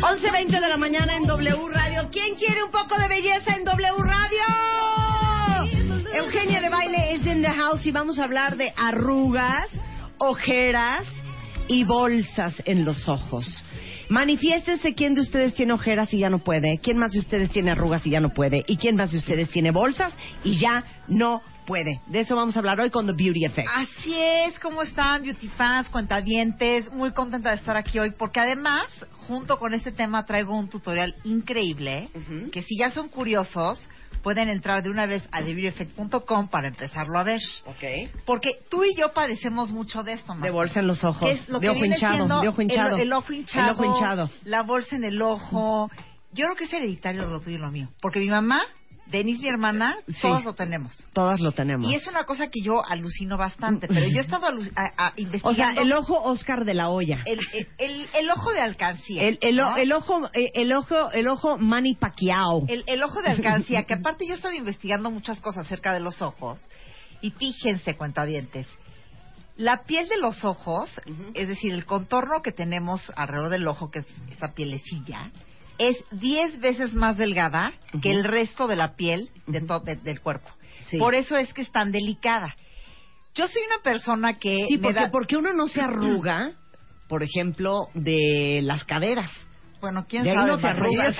11.20 0.02 0.48
de 0.48 0.70
la 0.70 0.78
mañana 0.78 1.16
en 1.16 1.26
W 1.26 1.70
Radio. 1.74 2.10
¿Quién 2.12 2.36
quiere 2.36 2.64
un 2.64 2.72
poco 2.72 2.98
de 2.98 3.08
belleza 3.08 3.56
en 3.56 3.66
W 3.66 4.04
Radio? 4.04 4.83
Baile 6.84 7.14
es 7.14 7.26
in 7.26 7.42
the 7.42 7.50
house 7.50 7.86
y 7.86 7.92
vamos 7.92 8.20
a 8.20 8.26
hablar 8.26 8.58
de 8.58 8.74
arrugas, 8.76 9.70
ojeras 10.18 11.08
y 11.70 11.86
bolsas 11.86 12.62
en 12.66 12.84
los 12.84 13.08
ojos. 13.08 13.64
Manifiéstense 14.10 14.94
quién 14.94 15.16
de 15.16 15.22
ustedes 15.22 15.54
tiene 15.54 15.72
ojeras 15.72 16.14
y 16.14 16.20
ya 16.20 16.30
no 16.30 16.40
puede, 16.40 16.80
quién 16.80 16.98
más 16.98 17.14
de 17.14 17.20
ustedes 17.20 17.52
tiene 17.52 17.72
arrugas 17.72 18.06
y 18.06 18.10
ya 18.10 18.20
no 18.20 18.34
puede, 18.34 18.66
y 18.68 18.76
quién 18.76 18.98
más 18.98 19.14
de 19.14 19.20
ustedes 19.20 19.50
tiene 19.50 19.72
bolsas 19.72 20.14
y 20.44 20.60
ya 20.60 20.84
no 21.08 21.42
puede. 21.66 22.02
De 22.08 22.20
eso 22.20 22.36
vamos 22.36 22.58
a 22.58 22.60
hablar 22.60 22.82
hoy 22.82 22.90
con 22.90 23.08
The 23.08 23.14
Beauty 23.14 23.46
Effect. 23.46 23.70
Así 23.74 24.14
es, 24.18 24.60
¿cómo 24.60 24.82
están, 24.82 25.22
Beauty 25.22 25.48
Fans, 25.50 25.88
cuentavientes? 25.88 26.92
Muy 26.92 27.12
contenta 27.12 27.52
de 27.52 27.56
estar 27.56 27.78
aquí 27.78 27.98
hoy 27.98 28.12
porque 28.12 28.42
además, 28.42 28.88
junto 29.26 29.58
con 29.58 29.74
este 29.74 29.94
tema, 29.94 30.26
traigo 30.26 30.54
un 30.54 30.68
tutorial 30.68 31.16
increíble 31.24 32.10
que 32.52 32.62
si 32.62 32.78
ya 32.78 32.90
son 32.90 33.08
curiosos, 33.08 33.80
pueden 34.24 34.50
entrar 34.50 34.82
de 34.82 34.90
una 34.90 35.06
vez 35.06 35.22
a 35.32 35.44
TheBeautyEffect.com 35.44 36.48
para 36.48 36.70
empezarlo 36.70 37.20
a 37.20 37.24
ver. 37.24 37.42
Ok. 37.66 38.24
Porque 38.26 38.58
tú 38.70 38.84
y 38.84 38.96
yo 38.96 39.14
padecemos 39.14 39.72
mucho 39.72 40.02
de 40.02 40.14
esto, 40.14 40.34
Marta. 40.34 40.48
De 40.48 40.52
bolsa 40.52 40.80
en 40.80 40.88
los 40.88 41.04
ojos, 41.04 41.22
Que 41.22 41.34
es 41.34 41.50
lo 41.50 41.60
de 41.60 41.68
que 41.68 41.70
ojo 41.70 41.80
viene 41.80 41.96
hinchado, 41.96 42.42
de 42.42 42.48
ojo 42.48 42.62
hinchado. 42.62 42.96
El, 42.96 43.02
el 43.02 43.14
ojo 43.14 43.34
hinchado. 43.34 43.66
El 43.66 43.72
ojo 43.72 43.86
hinchado. 43.86 44.30
La 44.46 44.64
bolsa 44.64 44.96
en 44.96 45.04
el 45.04 45.22
ojo. 45.22 45.92
Yo 46.32 46.46
creo 46.46 46.56
que 46.56 46.64
es 46.64 46.74
hereditario 46.74 47.26
lo 47.26 47.42
tuyo 47.42 47.58
y 47.58 47.60
lo 47.60 47.70
mío. 47.70 47.90
Porque 48.02 48.20
mi 48.20 48.30
mamá, 48.30 48.64
Denise, 49.06 49.42
mi 49.42 49.48
hermana, 49.50 49.98
Sí. 50.08 50.22
todos 50.22 50.44
lo 50.46 50.54
tenemos. 50.54 50.94
Todas 51.14 51.40
lo 51.42 51.52
tenemos. 51.52 51.90
Y 51.92 51.94
es 51.96 52.08
una 52.08 52.24
cosa 52.24 52.48
que 52.50 52.62
yo 52.64 52.82
alucino 52.86 53.38
bastante, 53.38 53.88
pero 53.88 54.08
yo 54.08 54.18
he 54.18 54.22
estado 54.22 54.48
a- 54.48 54.52
a- 55.08 55.10
O 55.10 55.14
investigando. 55.18 55.74
sea, 55.74 55.84
el 55.84 55.92
ojo 55.94 56.20
Oscar 56.24 56.64
de 56.66 56.74
la 56.74 56.90
olla. 56.90 57.20
el, 57.26 57.40
el- 57.54 57.68
el- 57.78 58.10
el 58.14 58.30
ojo 58.32 58.52
de 58.54 58.62
alcancía. 58.62 59.24
El, 59.24 59.60
o- 59.60 59.70
¿no? 59.72 59.78
el 59.78 59.92
ojo, 59.92 60.30
eh, 60.34 60.50
el 60.56 60.72
ojo, 60.74 61.12
el 61.12 61.28
ojo 61.28 61.58
Manny 61.58 61.96
Pacquiao. 61.96 62.64
El- 62.68 62.84
el 62.88 63.04
ojo 63.04 63.22
de 63.22 63.30
alcancía, 63.30 63.84
que 63.84 63.94
aparte 63.96 64.26
yo 64.26 64.34
he 64.34 64.36
estado 64.38 64.54
investigando 64.56 65.12
muchas 65.12 65.40
cosas 65.42 65.66
acerca 65.66 65.94
de 65.94 66.00
los 66.00 66.22
ojos. 66.22 66.60
Y 67.22 67.32
fíjense, 67.32 67.96
cuentavientes, 67.98 68.68
la 69.58 69.84
piel 69.84 70.08
de 70.10 70.18
los 70.18 70.44
ojos, 70.46 70.90
es 71.36 71.48
decir, 71.48 71.74
el 71.74 71.86
contorno 71.86 72.42
que 72.42 72.52
tenemos 72.52 73.12
alrededor 73.16 73.50
del 73.50 73.68
ojo, 73.68 73.92
que 73.92 74.00
es 74.00 74.06
esa 74.32 74.54
pielecilla, 74.56 75.30
es 75.78 75.98
10 76.12 76.60
veces 76.60 76.94
más 76.94 77.18
delgada 77.18 77.74
que 78.02 78.12
el 78.12 78.24
resto 78.24 78.68
de 78.68 78.76
la 78.76 78.96
piel 78.96 79.30
de 79.48 79.62
to- 79.62 79.80
de- 79.80 79.96
del 79.98 80.20
cuerpo. 80.22 80.50
Sí. 80.84 80.98
Por 80.98 81.16
eso 81.16 81.36
es 81.38 81.54
que 81.54 81.62
es 81.62 81.72
tan 81.72 81.92
delicada. 81.92 82.56
Yo 83.36 83.48
soy 83.48 83.62
una 83.68 83.82
persona 83.84 84.38
que 84.38 84.66
Sí, 84.68 84.78
porque, 84.78 85.00
da- 85.00 85.10
porque 85.12 85.38
uno 85.38 85.54
no 85.54 85.68
se 85.68 85.82
arruga, 85.82 86.52
por 87.08 87.24
ejemplo, 87.24 87.88
de 87.94 88.62
las 88.64 88.84
caderas. 88.84 89.32
Bueno, 89.82 90.06
quién 90.08 90.24
sabe. 90.36 90.48
no 90.48 90.60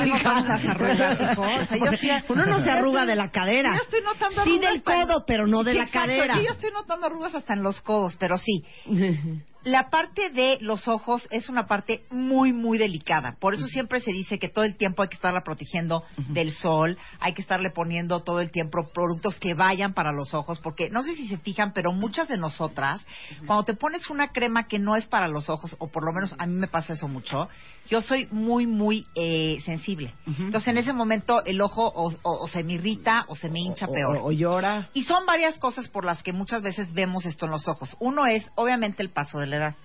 hija. 0.06 0.42
las 0.44 0.66
arrugas, 0.66 1.20
hijo. 1.34 1.42
O 1.42 1.66
sea, 1.66 1.78
yo 1.78 1.98
Uno 2.30 2.46
no 2.46 2.64
se 2.64 2.70
arruga 2.72 3.02
estoy- 3.02 3.08
de 3.10 3.16
la 3.18 3.32
cadera. 3.32 3.76
Yo 3.76 3.82
estoy 3.82 4.02
notando 4.02 4.44
Sí 4.44 4.50
arrugas 4.52 4.62
del 4.62 4.78
hasta 4.78 5.02
en- 5.02 5.08
codo, 5.08 5.24
pero 5.28 5.48
no 5.48 5.64
de 5.64 5.72
Sí, 5.74 5.78
la 5.80 5.84
exacto, 5.86 6.08
cadera. 6.08 6.36
Yo 6.42 6.52
estoy 6.52 6.72
notando 6.72 7.06
arrugas 7.08 7.36
hasta 7.36 7.54
en 7.54 7.64
los 7.64 7.82
codos, 7.82 8.16
pero 8.18 8.38
sí. 8.38 8.64
La 9.64 9.90
parte 9.90 10.30
de 10.30 10.58
los 10.62 10.88
ojos 10.88 11.28
es 11.32 11.48
una 11.50 11.68
parte 11.68 12.04
muy, 12.10 12.52
muy 12.54 12.78
delicada. 12.78 13.38
Por 13.40 13.54
eso 13.54 13.66
siempre 13.68 14.00
se 14.02 14.12
dice 14.12 14.38
que 14.40 14.50
todo 14.50 14.66
el 14.66 14.76
tiempo 14.76 15.02
hay 15.04 15.10
que 15.10 15.16
estarla 15.16 15.42
protegiendo 15.44 16.04
del 16.30 16.52
sol, 16.52 16.98
hay 17.20 17.34
que 17.34 17.42
estarle 17.42 17.70
poniendo 17.70 18.22
todo 18.24 18.40
el 18.42 18.52
tiempo 18.52 18.90
productos 18.94 19.40
que 19.40 19.54
vayan 19.54 19.94
para 19.94 20.12
los 20.12 20.34
ojos, 20.34 20.60
porque 20.60 20.90
no 20.90 21.02
sé 21.04 21.16
si 21.16 21.28
se 21.28 21.38
fijan, 21.38 21.72
pero 21.74 21.94
muchas 21.94 22.28
de 22.28 22.38
nosotras, 22.38 23.06
cuando 23.46 23.64
te 23.64 23.74
pones 23.74 24.10
una 24.10 24.32
crema 24.32 24.68
que 24.68 24.80
no 24.80 24.96
es 24.96 25.06
para 25.08 25.28
los 25.28 25.50
ojos, 25.50 25.76
o 25.80 25.88
por 25.88 26.04
lo 26.06 26.12
menos 26.12 26.36
a 26.38 26.46
mí 26.46 26.54
me 26.56 26.68
pasa 26.68 26.94
eso 26.94 27.08
mucho, 27.08 27.48
yo 27.90 28.02
soy 28.02 28.28
muy, 28.32 28.66
muy 28.68 29.06
eh, 29.16 29.60
sensible. 29.66 30.14
Entonces 30.26 30.68
en 30.70 30.78
ese 30.78 30.94
momento 30.94 31.44
el 31.46 31.62
ojo 31.62 31.86
o, 31.88 32.12
o- 32.22 32.44
o 32.44 32.48
se 32.48 32.64
me 32.64 32.74
irrita 32.74 33.26
o 33.28 33.36
se 33.36 33.50
me 33.50 33.60
hincha 33.60 33.86
O- 33.88 33.92
peor. 33.94 34.18
o- 34.18 34.26
o 34.26 34.32
llora. 34.32 34.90
Y 34.94 35.04
son 35.04 35.26
varias 35.26 35.58
cosas 35.60 35.88
por 35.90 36.06
las 36.06 36.22
que 36.24 36.34
muchas 36.34 36.62
veces 36.62 36.94
vemos 36.94 37.26
esto 37.26 37.46
en 37.46 37.52
los 37.52 37.68
ojos. 37.68 37.96
Uno 38.00 38.26
es, 38.26 38.50
obviamente, 38.56 39.04
el 39.04 39.10
paso 39.10 39.40
de 39.40 39.48
la 39.48 39.53
edad. 39.58 39.76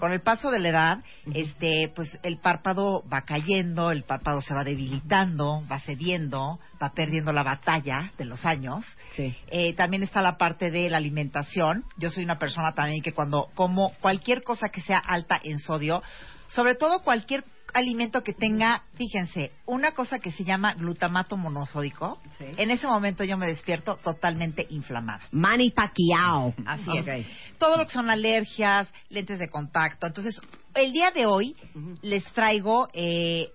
Con 0.00 0.10
el 0.10 0.20
paso 0.20 0.50
de 0.50 0.58
la 0.58 0.68
edad, 0.68 0.98
este, 1.32 1.92
pues 1.94 2.18
el 2.24 2.38
párpado 2.38 3.04
va 3.08 3.22
cayendo, 3.22 3.92
el 3.92 4.02
párpado 4.02 4.40
se 4.40 4.52
va 4.52 4.64
debilitando, 4.64 5.62
va 5.70 5.78
cediendo, 5.78 6.58
va 6.82 6.92
perdiendo 6.92 7.32
la 7.32 7.44
batalla 7.44 8.12
de 8.18 8.24
los 8.24 8.44
años. 8.44 8.84
Sí. 9.12 9.32
Eh, 9.48 9.74
también 9.74 10.02
está 10.02 10.22
la 10.22 10.36
parte 10.38 10.72
de 10.72 10.90
la 10.90 10.96
alimentación. 10.96 11.84
Yo 11.98 12.10
soy 12.10 12.24
una 12.24 12.38
persona 12.38 12.72
también 12.72 13.00
que 13.00 13.12
cuando 13.12 13.48
como 13.54 13.92
cualquier 14.00 14.42
cosa 14.42 14.70
que 14.70 14.80
sea 14.80 14.98
alta 14.98 15.40
en 15.40 15.58
sodio, 15.58 16.02
sobre 16.48 16.74
todo 16.74 17.02
cualquier 17.02 17.44
alimento 17.74 18.22
que 18.22 18.32
tenga, 18.32 18.82
fíjense, 18.94 19.52
una 19.66 19.92
cosa 19.92 20.18
que 20.18 20.30
se 20.32 20.44
llama 20.44 20.74
glutamato 20.74 21.36
monosódico, 21.36 22.20
Sí. 22.38 22.46
en 22.56 22.70
ese 22.70 22.86
momento 22.86 23.24
yo 23.24 23.36
me 23.36 23.46
despierto 23.46 23.96
totalmente 23.96 24.66
inflamada. 24.70 25.20
Manny 25.32 25.70
Pacquiao. 25.70 26.54
Así 26.66 26.90
es. 26.98 27.26
Todo 27.58 27.76
lo 27.76 27.86
que 27.86 27.92
son 27.92 28.10
alergias, 28.10 28.88
lentes 29.08 29.38
de 29.38 29.48
contacto. 29.48 30.06
Entonces, 30.06 30.40
el 30.74 30.92
día 30.92 31.10
de 31.10 31.26
hoy 31.26 31.54
les 32.02 32.24
traigo 32.32 32.88
eh, 32.92 33.48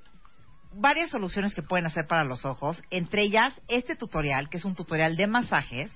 varias 0.74 1.09
soluciones 1.09 1.53
que 1.55 1.61
pueden 1.63 1.86
hacer 1.86 2.05
para 2.07 2.24
los 2.24 2.45
ojos. 2.45 2.82
Entre 2.89 3.24
ellas, 3.24 3.53
este 3.68 3.95
tutorial, 3.95 4.49
que 4.49 4.57
es 4.57 4.66
un 4.66 4.76
tutorial 4.76 5.16
de 5.16 5.28
masajes, 5.28 5.91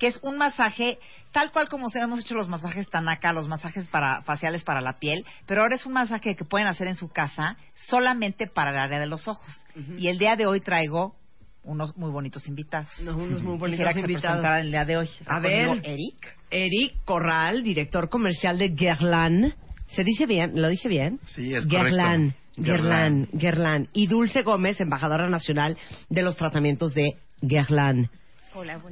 que 0.00 0.08
es 0.08 0.18
un 0.22 0.36
masaje 0.38 0.98
tal 1.30 1.52
cual 1.52 1.68
como 1.68 1.88
hemos 1.94 2.20
hecho 2.20 2.34
los 2.34 2.48
masajes 2.48 2.88
Tanaka, 2.88 3.32
los 3.32 3.46
masajes 3.46 3.86
para, 3.86 4.22
faciales 4.22 4.64
para 4.64 4.80
la 4.80 4.98
piel, 4.98 5.24
pero 5.46 5.62
ahora 5.62 5.76
es 5.76 5.86
un 5.86 5.92
masaje 5.92 6.34
que 6.34 6.44
pueden 6.44 6.66
hacer 6.66 6.88
en 6.88 6.96
su 6.96 7.08
casa 7.08 7.56
solamente 7.74 8.48
para 8.48 8.70
el 8.70 8.78
área 8.78 8.98
de 8.98 9.06
los 9.06 9.28
ojos. 9.28 9.64
Y 9.96 10.08
el 10.08 10.18
día 10.18 10.34
de 10.34 10.46
hoy 10.46 10.60
traigo 10.60 11.14
unos 11.62 11.96
muy 11.96 12.10
bonitos 12.10 12.48
invitados. 12.48 12.88
unos 13.14 13.42
muy 13.42 13.58
bonitos 13.58 13.70
Quisiera 13.70 13.92
que 13.92 14.00
invitados. 14.00 14.44
el 14.64 14.70
día 14.72 14.84
de 14.86 14.96
hoy. 14.96 15.10
A 15.26 15.38
ver, 15.38 15.80
Eric. 15.84 16.36
Eric 16.50 17.04
Corral, 17.04 17.62
director 17.62 18.08
comercial 18.08 18.58
de 18.58 18.70
Guerlain. 18.70 19.54
¿Se 19.88 20.02
dice 20.02 20.26
bien? 20.26 20.52
¿Lo 20.60 20.68
dije 20.68 20.88
bien? 20.88 21.20
Sí, 21.26 21.54
es 21.54 21.66
Guerlain. 21.66 22.30
correcto. 22.30 22.40
Guerlain, 22.56 23.28
Guerlain. 23.32 23.88
Y 23.92 24.06
Dulce 24.06 24.42
Gómez, 24.42 24.80
embajadora 24.80 25.28
nacional 25.28 25.76
de 26.08 26.22
los 26.22 26.36
tratamientos 26.36 26.94
de 26.94 27.16
Guerlain. 27.42 28.08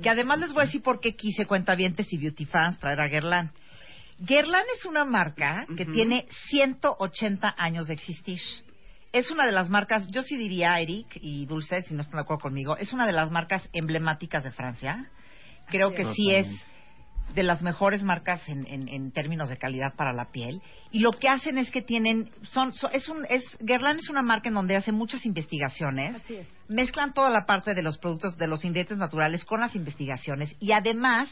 Que 0.03 0.11
además 0.11 0.39
les 0.39 0.53
voy 0.53 0.63
a 0.63 0.67
decir 0.67 0.83
por 0.83 1.01
qué 1.01 1.15
quise 1.15 1.47
cuentavientes 1.47 2.13
y 2.13 2.19
beauty 2.19 2.45
fans 2.45 2.79
traer 2.79 3.01
a 3.01 3.09
Guerlain. 3.09 3.51
Guerlain 4.19 4.65
es 4.77 4.85
una 4.85 5.05
marca 5.05 5.67
que 5.77 5.85
tiene 5.85 6.27
180 6.49 7.55
años 7.57 7.87
de 7.87 7.95
existir. 7.95 8.41
Es 9.13 9.31
una 9.31 9.47
de 9.47 9.53
las 9.53 9.71
marcas, 9.71 10.09
yo 10.09 10.23
sí 10.23 10.37
diría, 10.37 10.79
Eric 10.81 11.19
y 11.21 11.47
Dulce, 11.47 11.83
si 11.83 11.95
no 11.95 12.03
están 12.03 12.17
de 12.17 12.23
acuerdo 12.23 12.43
conmigo, 12.43 12.77
es 12.77 12.93
una 12.93 13.07
de 13.07 13.13
las 13.13 13.31
marcas 13.31 13.69
emblemáticas 13.73 14.45
de 14.45 14.51
Francia. 14.51 15.09
Creo 15.69 15.93
que 15.93 16.13
sí 16.15 16.31
es 16.31 16.47
de 17.35 17.43
las 17.43 17.62
mejores 17.62 18.03
marcas 18.03 18.47
en, 18.49 18.66
en- 18.66 18.89
en 18.89 19.12
términos 19.12 19.49
de 19.49 19.57
calidad 19.59 19.95
para 19.95 20.12
la 20.12 20.31
piel. 20.31 20.61
Y 20.91 21.01
lo 21.01 21.12
que 21.12 21.29
hacen 21.29 21.59
es 21.59 21.70
que 21.70 21.83
tienen, 21.83 22.31
son, 22.43 22.74
son- 22.74 22.91
es 22.93 23.09
un, 23.09 23.24
es, 23.29 23.45
Guerlain 23.61 23.99
es 23.99 24.09
una 24.09 24.22
marca 24.22 24.49
en 24.49 24.55
donde 24.55 24.76
hacen 24.76 24.95
muchas 24.95 25.24
investigaciones. 25.26 26.16
Mezclan 26.68 27.12
toda 27.14 27.31
la 27.31 27.45
parte 27.47 27.74
de 27.74 27.83
los 27.83 27.99
productos, 27.99 28.37
de 28.37 28.47
los 28.47 28.64
ingredientes 28.64 28.99
naturales 28.99 29.45
con 29.45 29.61
las 29.61 29.74
investigaciones. 29.76 30.55
Y 30.59 30.72
además, 30.72 31.29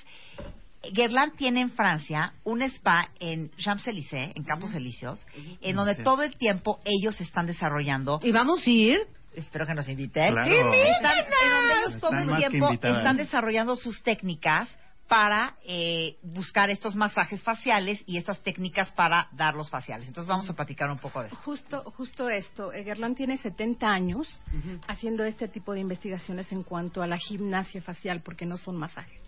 Guerlain 0.92 1.32
tiene 1.32 1.62
en 1.62 1.70
Francia 1.70 2.32
un 2.44 2.62
spa 2.62 3.08
en 3.18 3.50
Champs-Élysées, 3.56 4.32
en 4.36 4.44
Campos 4.44 4.74
Elíseos, 4.74 5.18
en 5.60 5.74
donde 5.76 5.94
todo 5.96 6.22
el 6.22 6.36
tiempo 6.36 6.78
ellos 6.84 7.20
están 7.20 7.46
desarrollando. 7.46 8.20
¿Y 8.22 8.30
vamos 8.32 8.64
a 8.66 8.70
ir? 8.70 8.98
Espero 9.34 9.66
que 9.66 9.74
nos 9.74 9.88
inviten. 9.88 10.32
Claro. 10.32 10.48
Están- 10.72 11.16
en 11.18 11.50
donde 11.50 11.74
ellos 11.74 12.00
todo 12.00 12.10
Están 12.12 12.30
el 12.30 12.36
tiempo 12.50 12.66
están 12.98 13.16
desarrollando 13.16 13.76
sus 13.76 14.02
técnicas 14.02 14.68
para 15.08 15.56
eh, 15.64 16.16
buscar 16.22 16.70
estos 16.70 16.94
masajes 16.96 17.42
faciales 17.42 18.02
y 18.06 18.16
estas 18.16 18.40
técnicas 18.40 18.90
para 18.92 19.28
dar 19.32 19.54
los 19.54 19.70
faciales. 19.70 20.08
Entonces 20.08 20.28
vamos 20.28 20.48
a 20.50 20.54
platicar 20.54 20.90
un 20.90 20.98
poco 20.98 21.20
de 21.20 21.28
eso. 21.28 21.36
Justo, 21.36 21.82
justo 21.96 22.28
esto. 22.28 22.70
Guerlain 22.70 23.14
tiene 23.14 23.36
70 23.36 23.86
años 23.86 24.42
haciendo 24.88 25.24
este 25.24 25.48
tipo 25.48 25.72
de 25.72 25.80
investigaciones 25.80 26.50
en 26.52 26.62
cuanto 26.62 27.02
a 27.02 27.06
la 27.06 27.18
gimnasia 27.18 27.80
facial, 27.82 28.22
porque 28.22 28.46
no 28.46 28.58
son 28.58 28.76
masajes. 28.76 29.20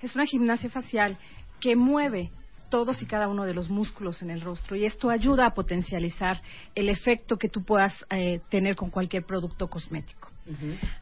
Es 0.00 0.14
una 0.14 0.26
gimnasia 0.26 0.70
facial 0.70 1.18
que 1.60 1.76
mueve 1.76 2.30
todos 2.70 3.02
y 3.02 3.06
cada 3.06 3.28
uno 3.28 3.44
de 3.44 3.52
los 3.52 3.68
músculos 3.68 4.22
en 4.22 4.30
el 4.30 4.40
rostro 4.40 4.76
y 4.76 4.86
esto 4.86 5.10
ayuda 5.10 5.46
a 5.46 5.54
potencializar 5.54 6.40
el 6.74 6.88
efecto 6.88 7.36
que 7.36 7.48
tú 7.48 7.64
puedas 7.64 7.92
eh, 8.10 8.40
tener 8.48 8.76
con 8.76 8.90
cualquier 8.90 9.24
producto 9.24 9.68
cosmético. 9.68 10.29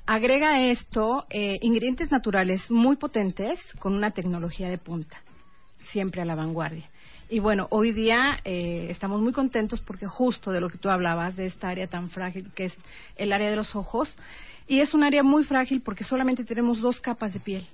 Agrega 0.06 0.62
esto 0.62 1.26
eh, 1.30 1.58
ingredientes 1.62 2.10
naturales 2.10 2.70
muy 2.70 2.96
potentes 2.96 3.58
con 3.78 3.94
una 3.94 4.10
tecnología 4.10 4.68
de 4.68 4.78
punta, 4.78 5.18
siempre 5.90 6.22
a 6.22 6.24
la 6.24 6.34
vanguardia. 6.34 6.88
Y 7.30 7.40
bueno, 7.40 7.66
hoy 7.70 7.92
día 7.92 8.40
eh, 8.44 8.86
estamos 8.90 9.20
muy 9.20 9.32
contentos 9.32 9.80
porque 9.80 10.06
justo 10.06 10.50
de 10.50 10.60
lo 10.60 10.70
que 10.70 10.78
tú 10.78 10.88
hablabas, 10.88 11.36
de 11.36 11.46
esta 11.46 11.68
área 11.68 11.86
tan 11.86 12.08
frágil 12.10 12.50
que 12.54 12.66
es 12.66 12.74
el 13.16 13.32
área 13.32 13.50
de 13.50 13.56
los 13.56 13.76
ojos, 13.76 14.16
y 14.66 14.80
es 14.80 14.94
un 14.94 15.02
área 15.02 15.22
muy 15.22 15.44
frágil 15.44 15.82
porque 15.82 16.04
solamente 16.04 16.44
tenemos 16.44 16.80
dos 16.80 17.00
capas 17.00 17.32
de 17.32 17.40
piel. 17.40 17.66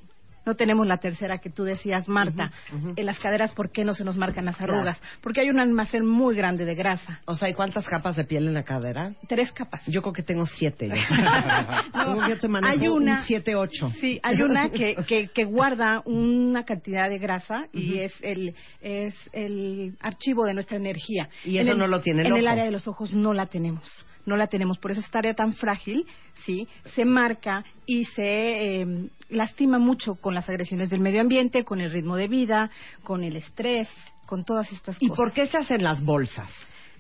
No 0.47 0.55
tenemos 0.57 0.87
la 0.87 0.99
tercera 0.99 1.39
que 1.39 1.51
tú 1.51 1.65
decías, 1.65 2.07
Marta. 2.09 2.53
En 2.97 3.07
las 3.07 3.19
caderas, 3.19 3.53
¿por 3.53 3.71
qué 3.71 3.85
no 3.85 3.95
se 3.95 4.05
nos 4.05 4.17
marcan 4.17 4.45
las 4.45 4.57
Claro. 4.57 4.75
arrugas? 4.75 5.01
Porque 5.21 5.41
hay 5.41 5.51
un 5.51 5.59
almacén 5.61 6.07
muy 6.07 6.35
grande 6.37 6.65
de 6.65 6.75
grasa. 6.75 7.21
O 7.27 7.35
sea, 7.35 7.49
¿y 7.49 7.55
cuántas 7.55 7.87
capas 7.87 8.17
de 8.17 8.25
piel 8.25 8.47
en 8.49 8.55
la 8.55 8.63
cadera? 8.63 9.13
Tres 9.29 9.53
capas. 9.53 9.83
Yo 9.87 10.03
creo 10.03 10.13
que 10.13 10.23
tengo 10.23 10.47
siete. 10.47 10.91
No, 11.95 12.29
yo 12.29 12.39
te 12.39 12.49
manejo 12.49 12.73
hay 12.73 12.89
una- 12.89 13.21
un 13.21 13.25
siete, 13.27 13.55
ocho. 13.55 13.91
Sí, 14.01 14.21
hay 14.23 14.37
una 14.43 14.69
que, 14.69 14.97
que, 15.07 15.29
que 15.29 15.45
guarda 15.45 16.03
una 16.05 16.65
cantidad 16.65 17.09
de 17.09 17.19
grasa 17.19 17.67
y 17.73 17.99
es 17.99 18.13
el 18.23 18.55
es 18.81 19.15
el 19.33 19.97
archivo 20.01 20.45
de 20.45 20.55
nuestra 20.55 20.77
energía. 20.77 21.29
Y 21.45 21.59
En 21.59 21.69
eso 21.69 21.77
no 21.77 21.87
lo 21.87 22.01
tiene 22.01 22.23
el 22.23 22.29
En 22.29 22.37
el 22.37 22.47
área 22.49 22.65
de 22.65 22.71
los 22.71 22.87
ojos 22.89 23.13
no 23.13 23.33
la 23.33 23.47
tenemos. 23.47 24.05
No 24.27 24.37
la 24.37 24.47
tenemos, 24.47 24.79
por 24.79 24.91
eso 24.91 25.01
esta 25.01 25.19
área 25.19 25.35
tan 25.35 25.53
frágil, 25.55 26.07
sí, 26.45 26.67
se 26.95 27.05
marca 27.05 27.65
y 27.87 28.05
se 28.07 28.81
eh, 28.83 29.09
lastima 29.31 29.79
mucho 29.79 30.15
con 30.17 30.35
las 30.35 30.49
agresiones 30.49 30.91
del 30.91 31.01
medio 31.01 31.21
ambiente, 31.21 31.65
con 31.65 31.81
el 31.81 31.91
ritmo 31.91 32.17
de 32.17 32.29
vida, 32.29 32.71
con 33.03 33.23
el 33.23 33.37
estrés, 33.37 33.89
con 34.27 34.45
todas 34.45 34.71
estas 34.73 34.97
¿Y 35.01 35.09
cosas. 35.09 35.17
por 35.17 35.33
qué 35.33 35.47
se 35.47 35.59
hacen 35.59 35.83
las 35.83 36.03
bolsas? 36.03 36.51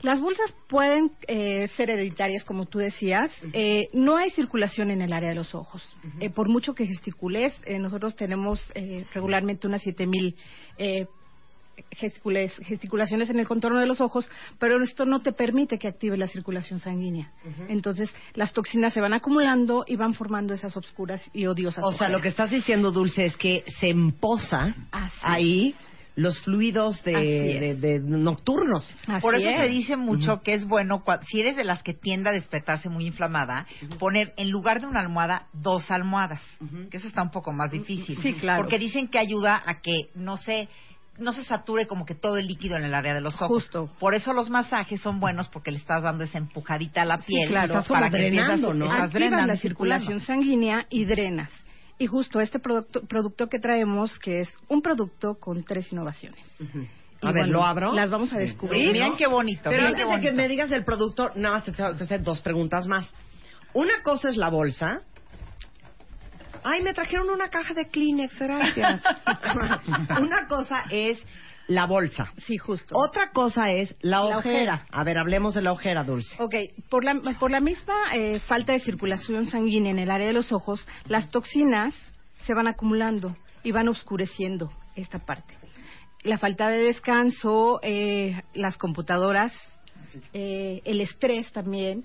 Las 0.02 0.20
bolsas 0.20 0.52
pueden 0.68 1.12
eh, 1.28 1.66
ser 1.76 1.88
hereditarias, 1.88 2.44
como 2.44 2.66
tú 2.66 2.78
decías. 2.78 3.30
Eh, 3.54 3.88
no 3.94 4.16
hay 4.18 4.28
circulación 4.30 4.90
en 4.90 5.00
el 5.00 5.14
área 5.14 5.30
de 5.30 5.34
los 5.34 5.54
ojos. 5.54 5.96
Eh, 6.20 6.28
por 6.28 6.50
mucho 6.50 6.74
que 6.74 6.84
gesticules, 6.86 7.54
eh, 7.64 7.78
nosotros 7.78 8.14
tenemos 8.14 8.60
eh, 8.74 9.06
regularmente 9.14 9.66
unas 9.66 9.80
7000 9.82 10.36
eh, 10.76 11.06
gesticules- 11.06 11.08
gesticulaciones 11.90 13.30
en 13.30 13.38
el 13.38 13.46
contorno 13.46 13.78
de 13.80 13.86
los 13.86 14.00
ojos, 14.00 14.28
pero 14.58 14.82
esto 14.82 15.04
no 15.04 15.20
te 15.20 15.32
permite 15.32 15.78
que 15.78 15.88
active 15.88 16.16
la 16.16 16.26
circulación 16.26 16.78
sanguínea. 16.78 17.32
Entonces, 17.68 18.10
las 18.34 18.52
toxinas 18.52 18.92
se 18.92 19.00
van 19.00 19.12
acumulando 19.14 19.84
y 19.86 19.96
van 19.96 20.14
formando 20.14 20.54
esas 20.54 20.76
obscuras 20.76 21.22
y 21.32 21.46
odiosas. 21.46 21.84
O 21.84 21.92
sea, 21.92 22.08
lo 22.08 22.20
que 22.20 22.28
estás 22.28 22.50
diciendo, 22.50 22.90
Dulce, 22.92 23.24
es 23.26 23.36
que 23.36 23.64
se 23.80 23.88
emposa 23.88 24.74
ahí 25.22 25.74
los 26.16 26.38
fluidos 26.42 27.02
de, 27.02 27.12
de- 27.12 27.74
de 27.74 27.98
nocturnos. 27.98 28.96
Por 29.20 29.34
eso 29.34 29.50
se 29.62 29.68
dice 29.68 29.96
mucho 29.96 30.42
que 30.44 30.54
es 30.54 30.64
bueno, 30.64 31.02
cua- 31.04 31.18
si 31.24 31.40
eres 31.40 31.56
de 31.56 31.64
las 31.64 31.82
que 31.82 31.92
tiende 31.92 32.30
a 32.30 32.32
despertarse 32.32 32.88
muy 32.88 33.04
inflamada, 33.06 33.66
poner 33.98 34.32
en 34.36 34.50
lugar 34.50 34.80
de 34.80 34.86
una 34.86 35.00
almohada, 35.00 35.48
dos 35.52 35.90
almohadas. 35.90 36.40
Que 36.88 36.98
eso 36.98 37.08
está 37.08 37.20
un 37.22 37.32
poco 37.32 37.52
más 37.52 37.72
difícil. 37.72 38.16
Sí, 38.22 38.34
claro. 38.34 38.62
Porque 38.62 38.78
dicen 38.78 39.08
que 39.08 39.18
ayuda 39.18 39.60
a 39.66 39.80
que 39.80 40.10
no 40.14 40.36
se 40.36 40.68
no 41.18 41.32
se 41.32 41.44
sature 41.44 41.86
como 41.86 42.04
que 42.04 42.14
todo 42.14 42.36
el 42.38 42.46
líquido 42.46 42.76
en 42.76 42.84
el 42.84 42.94
área 42.94 43.14
de 43.14 43.20
los 43.20 43.34
ojos. 43.36 43.48
Justo. 43.64 43.90
Por 43.98 44.14
eso 44.14 44.32
los 44.32 44.50
masajes 44.50 45.00
son 45.00 45.20
buenos 45.20 45.48
porque 45.48 45.70
le 45.70 45.78
estás 45.78 46.02
dando 46.02 46.24
esa 46.24 46.38
empujadita 46.38 47.02
a 47.02 47.04
la 47.04 47.18
piel 47.18 47.48
claro. 47.48 47.82
para 47.88 48.10
que 48.10 48.26
empiece 48.26 48.52
a 48.52 48.58
su- 48.58 48.72
estás 48.72 49.12
drenando 49.12 49.46
la 49.46 49.56
circulación 49.56 50.20
sanguínea 50.20 50.86
y 50.90 51.04
drenas. 51.04 51.52
Y 51.98 52.06
justo 52.06 52.40
este 52.40 52.58
producto, 52.58 53.02
producto 53.06 53.46
que 53.46 53.60
traemos, 53.60 54.18
que 54.18 54.40
es 54.40 54.58
un 54.68 54.82
producto 54.82 55.36
con 55.38 55.62
tres 55.62 55.92
innovaciones. 55.92 56.40
Y 57.22 57.26
A 57.26 57.30
ver, 57.32 57.48
¿lo 57.48 57.62
abro? 57.64 57.92
Las 57.94 58.10
vamos 58.10 58.32
a 58.32 58.38
descubrir. 58.38 58.92
Miren 58.92 59.16
qué 59.16 59.26
bonito. 59.28 59.70
Pero 59.70 59.82
miren 59.84 60.00
antes 60.00 60.10
de 60.20 60.20
que 60.28 60.32
me 60.36 60.48
digas 60.48 60.70
el 60.72 60.84
producto, 60.84 61.30
nada 61.36 61.56
más 61.56 61.64
te 61.64 61.72
tengo 61.72 61.96
que 61.96 62.02
hacer 62.02 62.22
dos 62.22 62.40
preguntas 62.40 62.86
más. 62.88 63.14
Una 63.72 64.02
cosa 64.02 64.28
es 64.28 64.36
la 64.36 64.50
bolsa. 64.50 65.02
Ay, 66.64 66.82
me 66.82 66.94
trajeron 66.94 67.28
una 67.30 67.48
caja 67.48 67.74
de 67.74 67.88
Kleenex, 67.88 68.38
gracias. 68.38 69.02
una 70.20 70.48
cosa 70.48 70.82
es 70.90 71.22
la 71.66 71.86
bolsa. 71.86 72.32
Sí, 72.46 72.56
justo. 72.58 72.94
Otra 72.96 73.30
cosa 73.30 73.70
es 73.70 73.94
la 74.00 74.20
La 74.20 74.38
ojera. 74.38 74.38
ojera. 74.38 74.86
A 74.90 75.04
ver, 75.04 75.18
hablemos 75.18 75.54
de 75.54 75.62
la 75.62 75.72
ojera, 75.72 76.04
Dulce. 76.04 76.36
Ok, 76.42 76.54
por 76.90 77.04
la, 77.04 77.14
por 77.38 77.50
la 77.50 77.60
misma 77.60 77.94
eh, 78.14 78.40
falta 78.40 78.72
de 78.72 78.80
circulación 78.80 79.46
sanguínea 79.46 79.90
en 79.90 79.98
el 79.98 80.10
área 80.10 80.26
de 80.26 80.32
los 80.32 80.52
ojos, 80.52 80.86
las 81.06 81.30
toxinas 81.30 81.94
se 82.46 82.54
van 82.54 82.66
acumulando 82.66 83.36
y 83.62 83.72
van 83.72 83.88
oscureciendo 83.88 84.70
esta 84.96 85.18
parte. 85.18 85.54
La 86.22 86.38
falta 86.38 86.68
de 86.68 86.78
descanso, 86.78 87.80
eh, 87.82 88.40
las 88.54 88.76
computadoras, 88.76 89.52
eh, 90.32 90.80
el 90.84 91.00
estrés 91.00 91.50
también, 91.52 92.04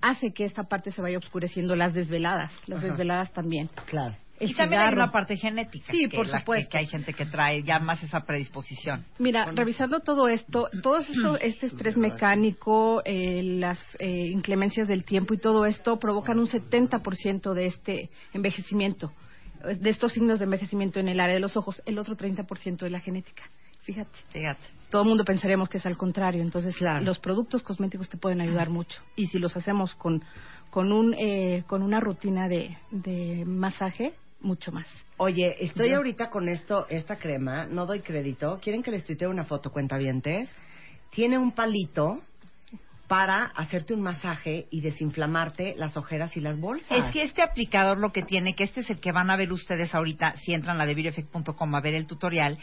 hace 0.00 0.32
que 0.32 0.44
esta 0.44 0.64
parte 0.64 0.90
se 0.90 1.00
vaya 1.02 1.18
oscureciendo, 1.18 1.74
las 1.76 1.94
desveladas, 1.94 2.52
las 2.66 2.78
Ajá. 2.78 2.88
desveladas 2.88 3.32
también. 3.32 3.68
Claro. 3.86 4.16
El 4.38 4.50
y 4.50 4.54
también 4.54 4.82
hay 4.82 4.92
una 4.92 5.10
parte 5.10 5.34
genética. 5.36 5.90
Sí, 5.90 6.08
que 6.10 6.16
por 6.18 6.26
la- 6.26 6.40
supuesto. 6.40 6.68
Que 6.70 6.76
hay 6.78 6.86
gente 6.86 7.14
que 7.14 7.24
trae 7.24 7.62
ya 7.62 7.78
más 7.78 8.02
esa 8.02 8.20
predisposición. 8.20 9.00
Mira, 9.18 9.50
revisando 9.50 10.00
todo 10.00 10.28
esto, 10.28 10.68
todo 10.82 10.98
esto, 10.98 11.38
este 11.40 11.66
estrés 11.66 11.96
mecánico, 11.96 13.00
eh, 13.06 13.42
las 13.42 13.78
eh, 13.98 14.26
inclemencias 14.30 14.88
del 14.88 15.04
tiempo 15.04 15.32
y 15.32 15.38
todo 15.38 15.64
esto 15.64 15.98
provocan 15.98 16.38
un 16.38 16.48
70% 16.48 17.54
de 17.54 17.64
este 17.66 18.10
envejecimiento, 18.34 19.10
de 19.64 19.88
estos 19.88 20.12
signos 20.12 20.38
de 20.38 20.44
envejecimiento 20.44 21.00
en 21.00 21.08
el 21.08 21.18
área 21.18 21.34
de 21.34 21.40
los 21.40 21.56
ojos, 21.56 21.80
el 21.86 21.98
otro 21.98 22.14
30% 22.14 22.76
de 22.84 22.90
la 22.90 23.00
genética. 23.00 23.44
Fíjate. 23.84 24.10
Fíjate. 24.32 24.60
Todo 24.90 25.02
el 25.02 25.08
mundo 25.08 25.24
pensaríamos 25.24 25.68
que 25.68 25.78
es 25.78 25.86
al 25.86 25.96
contrario, 25.96 26.42
entonces 26.42 26.74
los 27.02 27.18
productos 27.18 27.62
cosméticos 27.62 28.08
te 28.08 28.16
pueden 28.16 28.40
ayudar 28.40 28.70
mucho 28.70 29.02
y 29.16 29.26
si 29.26 29.38
los 29.38 29.56
hacemos 29.56 29.94
con 29.96 30.22
con 30.70 30.92
un 30.92 31.14
eh, 31.18 31.64
con 31.66 31.82
una 31.82 32.00
rutina 32.00 32.48
de, 32.48 32.76
de 32.90 33.44
masaje 33.46 34.14
mucho 34.40 34.70
más. 34.72 34.86
Oye, 35.16 35.56
estoy 35.64 35.90
Yo- 35.90 35.96
ahorita 35.96 36.30
con 36.30 36.48
esto, 36.48 36.86
esta 36.88 37.16
crema, 37.16 37.66
no 37.66 37.86
doy 37.86 38.00
crédito. 38.00 38.58
¿Quieren 38.62 38.82
que 38.82 38.90
les 38.90 39.04
tuitee 39.04 39.26
una 39.28 39.44
foto, 39.44 39.72
cuentavientes? 39.72 40.52
Tiene 41.10 41.38
un 41.38 41.52
palito 41.52 42.20
para 43.08 43.44
hacerte 43.56 43.94
un 43.94 44.02
masaje 44.02 44.66
y 44.70 44.80
desinflamarte 44.80 45.74
las 45.76 45.96
ojeras 45.96 46.36
y 46.36 46.40
las 46.40 46.58
bolsas. 46.58 46.90
Es 46.90 47.12
que 47.12 47.22
este 47.22 47.40
aplicador 47.42 47.98
lo 47.98 48.12
que 48.12 48.22
tiene, 48.22 48.54
que 48.54 48.64
este 48.64 48.80
es 48.80 48.90
el 48.90 48.98
que 49.00 49.12
van 49.12 49.30
a 49.30 49.36
ver 49.36 49.52
ustedes 49.52 49.94
ahorita, 49.94 50.36
si 50.38 50.52
entran 50.52 50.80
a 50.80 50.84
la 50.84 50.90
a 50.90 51.80
ver 51.80 51.94
el 51.94 52.06
tutorial, 52.06 52.58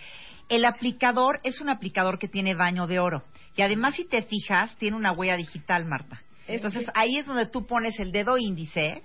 el 0.50 0.66
aplicador 0.66 1.40
es 1.44 1.62
un 1.62 1.70
aplicador 1.70 2.20
que 2.20 2.28
tiene 2.28 2.56
baño 2.56 2.88
de 2.88 3.00
oro. 3.00 3.24
Y 3.56 3.62
además, 3.62 3.96
si 3.96 4.06
te 4.06 4.24
fijas, 4.24 4.76
tiene 4.78 4.98
una 4.98 5.12
huella 5.12 5.38
digital, 5.38 5.86
Marta. 5.86 6.22
Entonces, 6.48 6.86
ahí 6.94 7.18
es 7.18 7.26
donde 7.26 7.48
tú 7.48 7.66
pones 7.66 8.00
el 8.00 8.12
dedo 8.12 8.38
índice 8.38 9.04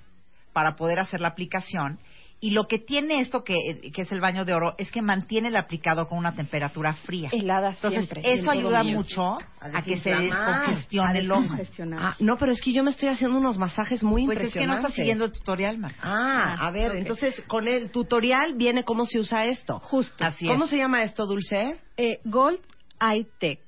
para 0.52 0.74
poder 0.74 0.98
hacer 0.98 1.20
la 1.20 1.28
aplicación. 1.28 2.01
Y 2.40 2.51
lo 2.52 2.69
que 2.69 2.78
tiene 2.78 3.19
esto, 3.20 3.43
que, 3.43 3.56
que 3.93 4.02
es 4.02 4.12
el 4.12 4.20
baño 4.20 4.44
de 4.44 4.55
oro, 4.55 4.77
es 4.78 4.93
que 4.93 5.02
mantiene 5.02 5.48
el 5.48 5.56
aplicado 5.56 6.06
con 6.09 6.19
una 6.19 6.36
temperatura 6.36 6.94
fría. 6.94 7.31
Helada 7.32 7.70
Entonces, 7.70 8.09
siempre, 8.09 8.23
eso 8.32 8.51
ayuda 8.51 8.85
mucho 8.85 9.23
A 9.60 9.78
a 9.78 9.82
que 9.82 9.98
se 9.98 10.10
descongestione 10.15 11.19
a 11.19 11.20
el 11.20 11.32
ojo. 11.32 11.56
Ah, 11.98 12.15
no, 12.20 12.36
pero 12.39 12.52
es 12.52 12.60
que 12.60 12.73
yo 12.73 12.85
me 12.85 12.90
estoy 12.93 13.09
haciendo 13.09 13.39
unos 13.39 13.59
masajes 13.59 14.05
muy 14.05 14.24
Pues 14.27 14.39
es 14.39 14.52
que 14.52 14.66
no 14.66 14.74
impresionantes. 14.74 14.85
estás 14.85 14.94
siguiendo 14.94 15.24
el 15.24 15.32
tutorial, 15.32 15.78
Marta. 15.78 15.98
Ah, 16.02 16.66
a 16.66 16.70
ver, 16.70 16.90
ok. 16.93 16.97
entonces 16.98 17.43
con 17.48 17.66
el 17.66 17.90
tutorial 17.90 18.55
viene 18.55 18.85
cómo 18.85 19.05
se 19.05 19.19
usa 19.19 19.47
esto. 19.47 19.81
Justo. 19.81 20.24
Así 20.24 20.47
¿Cómo 20.47 20.65
es. 20.66 20.70
se 20.70 20.77
llama 20.77 21.02
esto, 21.02 21.27
Dulce? 21.27 21.81
Eh, 21.97 22.20
Gold 22.24 22.60
Eye 23.01 23.27
Tech, 23.40 23.59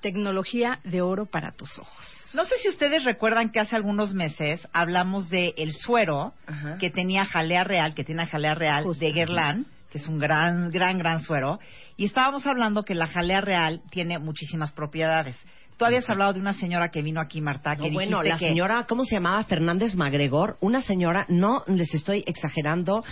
tecnología 0.00 0.78
de 0.84 1.02
oro 1.02 1.26
para 1.26 1.52
tus 1.52 1.78
ojos. 1.78 2.25
No 2.36 2.44
sé 2.44 2.54
si 2.62 2.68
ustedes 2.68 3.02
recuerdan 3.04 3.50
que 3.50 3.60
hace 3.60 3.76
algunos 3.76 4.12
meses 4.12 4.60
hablamos 4.74 5.30
de 5.30 5.54
el 5.56 5.72
suero 5.72 6.34
Ajá. 6.46 6.76
que 6.78 6.90
tenía 6.90 7.24
jalea 7.24 7.64
real, 7.64 7.94
que 7.94 8.04
tiene 8.04 8.26
jalea 8.26 8.54
real 8.54 8.84
de 8.98 9.12
Guerlain, 9.12 9.64
que 9.90 9.96
es 9.96 10.06
un 10.06 10.18
gran, 10.18 10.70
gran, 10.70 10.98
gran 10.98 11.22
suero. 11.22 11.58
Y 11.96 12.04
estábamos 12.04 12.46
hablando 12.46 12.82
que 12.82 12.94
la 12.94 13.06
jalea 13.06 13.40
real 13.40 13.80
tiene 13.90 14.18
muchísimas 14.18 14.70
propiedades. 14.72 15.34
Tú 15.78 15.86
habías 15.86 16.10
hablado 16.10 16.34
de 16.34 16.40
una 16.40 16.52
señora 16.52 16.90
que 16.90 17.00
vino 17.00 17.22
aquí, 17.22 17.40
Marta, 17.40 17.74
que 17.74 17.88
No, 17.88 17.94
bueno, 17.94 18.22
la 18.22 18.36
que- 18.36 18.48
señora, 18.48 18.84
¿cómo 18.86 19.06
se 19.06 19.14
llamaba? 19.14 19.42
Fernández 19.44 19.94
Magregor, 19.94 20.58
una 20.60 20.82
señora, 20.82 21.24
no 21.30 21.64
les 21.68 21.94
estoy 21.94 22.22
exagerando, 22.26 23.02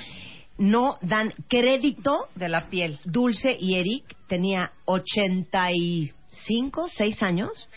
no 0.59 0.99
dan 1.01 1.33
crédito 1.49 2.29
de 2.35 2.51
la 2.51 2.67
piel. 2.69 2.99
Dulce 3.07 3.57
y 3.59 3.77
Eric 3.77 4.05
tenía 4.29 4.73
85, 4.85 6.89
6 6.91 7.23
años. 7.23 7.71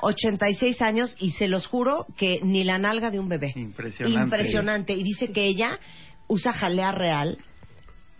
86 0.00 0.82
años 0.82 1.14
y 1.18 1.32
se 1.32 1.48
los 1.48 1.66
juro 1.66 2.06
que 2.16 2.40
ni 2.42 2.64
la 2.64 2.78
nalga 2.78 3.10
de 3.10 3.18
un 3.18 3.28
bebé. 3.28 3.52
Impresionante. 3.54 4.24
Impresionante. 4.24 4.92
Y 4.92 5.02
dice 5.02 5.30
que 5.30 5.46
ella 5.46 5.78
usa 6.28 6.52
jalea 6.52 6.92
real 6.92 7.38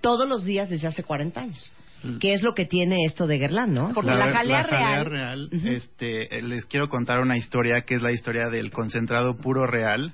todos 0.00 0.28
los 0.28 0.44
días 0.44 0.68
desde 0.68 0.88
hace 0.88 1.02
40 1.02 1.40
años. 1.40 1.72
Que 2.20 2.34
es 2.34 2.42
lo 2.42 2.52
que 2.52 2.66
tiene 2.66 3.06
esto 3.06 3.26
de 3.26 3.38
Guerlain, 3.38 3.72
¿no? 3.72 3.90
la, 4.02 4.30
jalea 4.30 4.62
real, 5.04 5.48
este, 5.50 6.36
eh, 6.36 6.42
les 6.42 6.66
quiero 6.66 6.90
contar 6.90 7.22
una 7.22 7.38
historia 7.38 7.80
que 7.86 7.94
es 7.94 8.02
la 8.02 8.12
historia 8.12 8.50
del 8.50 8.70
concentrado 8.72 9.38
puro 9.38 9.66
real, 9.66 10.12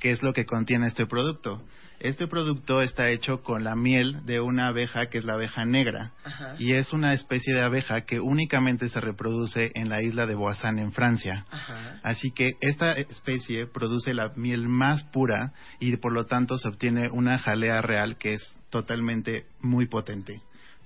que 0.00 0.10
es 0.10 0.22
lo 0.22 0.34
que 0.34 0.44
contiene 0.44 0.86
este 0.86 1.06
producto. 1.06 1.62
Este 2.00 2.26
producto 2.26 2.80
está 2.80 3.10
hecho 3.10 3.42
con 3.42 3.62
la 3.62 3.76
miel 3.76 4.24
de 4.24 4.40
una 4.40 4.68
abeja 4.68 5.10
que 5.10 5.18
es 5.18 5.24
la 5.24 5.34
abeja 5.34 5.66
negra 5.66 6.12
Ajá. 6.24 6.54
y 6.58 6.72
es 6.72 6.94
una 6.94 7.12
especie 7.12 7.52
de 7.52 7.60
abeja 7.60 8.00
que 8.06 8.20
únicamente 8.20 8.88
se 8.88 9.00
reproduce 9.00 9.70
en 9.74 9.90
la 9.90 10.00
isla 10.00 10.26
de 10.26 10.34
Boissan 10.34 10.78
en 10.78 10.92
Francia. 10.92 11.44
Ajá. 11.50 12.00
Así 12.02 12.30
que 12.30 12.52
esta 12.62 12.92
especie 12.92 13.66
produce 13.66 14.14
la 14.14 14.32
miel 14.34 14.66
más 14.66 15.04
pura 15.04 15.52
y 15.78 15.94
por 15.98 16.12
lo 16.12 16.24
tanto 16.24 16.56
se 16.56 16.68
obtiene 16.68 17.10
una 17.10 17.38
jalea 17.38 17.82
real 17.82 18.16
que 18.16 18.32
es 18.32 18.58
totalmente 18.70 19.44
muy 19.60 19.86
potente. 19.86 20.40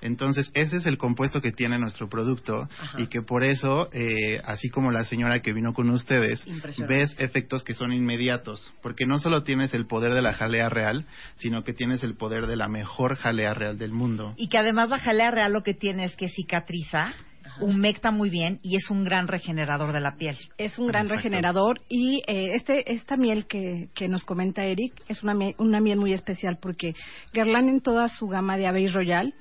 Entonces, 0.05 0.51
ese 0.55 0.77
es 0.77 0.87
el 0.87 0.99
compuesto 0.99 1.41
que 1.41 1.51
tiene 1.51 1.79
nuestro 1.79 2.09
producto 2.09 2.69
Ajá. 2.79 3.01
y 3.01 3.09
que 3.09 3.23
por 3.23 3.43
eso, 3.43 3.89
eh, 3.93 4.41
así 4.45 4.69
como 4.69 4.93
la 4.93 5.05
señora 5.05 5.41
que 5.41 5.53
vino 5.53 5.73
con 5.73 5.91
ustedes, 5.91 6.47
ves 6.87 7.15
efectos 7.19 7.65
que 7.65 7.75
son 7.75 7.93
inmediatos, 7.93 8.73
porque 8.83 9.07
no 9.07 9.19
solo 9.19 9.43
tienes 9.43 9.75
el 9.75 9.87
poder 9.87 10.13
de 10.13 10.23
la 10.23 10.35
jalea 10.35 10.69
real, 10.69 11.07
sino 11.37 11.65
que 11.65 11.73
tienes 11.73 12.05
el 12.05 12.17
poder 12.17 12.47
de 12.47 12.57
la 12.57 12.69
mejor 12.69 13.17
jalea 13.17 13.55
real 13.55 13.79
del 13.79 13.93
mundo. 13.93 14.35
Y 14.37 14.49
que 14.49 14.59
además 14.59 14.91
la 14.91 14.99
jalea 14.99 15.31
real 15.31 15.53
lo 15.53 15.63
que 15.63 15.75
tiene 15.75 16.05
es 16.05 16.15
que 16.17 16.29
cicatriza, 16.29 17.15
humecta 17.61 18.11
muy 18.11 18.31
bien 18.31 18.59
y 18.63 18.77
es 18.77 18.91
un 18.91 19.05
gran 19.05 19.29
regenerador 19.29 19.93
de 19.93 20.01
la 20.01 20.17
piel. 20.17 20.37
Es 20.59 20.79
un 20.79 20.87
gran 20.87 21.07
Exacto. 21.07 21.17
regenerador 21.17 21.81
y 21.89 22.23
eh, 22.27 22.51
este 22.55 22.93
esta 22.93 23.17
miel 23.17 23.47
que, 23.47 23.89
que 23.95 24.09
nos 24.09 24.25
comenta 24.25 24.65
Eric 24.65 24.93
es 25.09 25.23
una, 25.23 25.35
una 25.59 25.81
miel 25.81 25.99
muy 25.99 26.13
especial 26.13 26.59
porque 26.61 26.95
Guerlain 27.33 27.69
en 27.69 27.81
toda 27.81 28.09
su 28.09 28.27
gama 28.27 28.57
de 28.57 28.67
Abbey 28.67 28.89
Royal, 28.89 29.35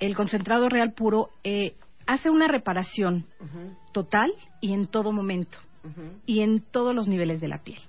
el 0.00 0.14
concentrado 0.16 0.68
real 0.68 0.92
puro, 0.92 1.30
eh, 1.44 1.76
hace 2.06 2.30
una 2.30 2.48
reparación 2.48 3.26
total 3.92 4.32
y 4.60 4.72
en 4.72 4.86
todo 4.86 5.12
momento 5.12 5.58
y 6.26 6.40
en 6.40 6.60
todos 6.60 6.94
los 6.94 7.08
niveles 7.08 7.40
de 7.40 7.48
la 7.48 7.58
piel. 7.62 7.80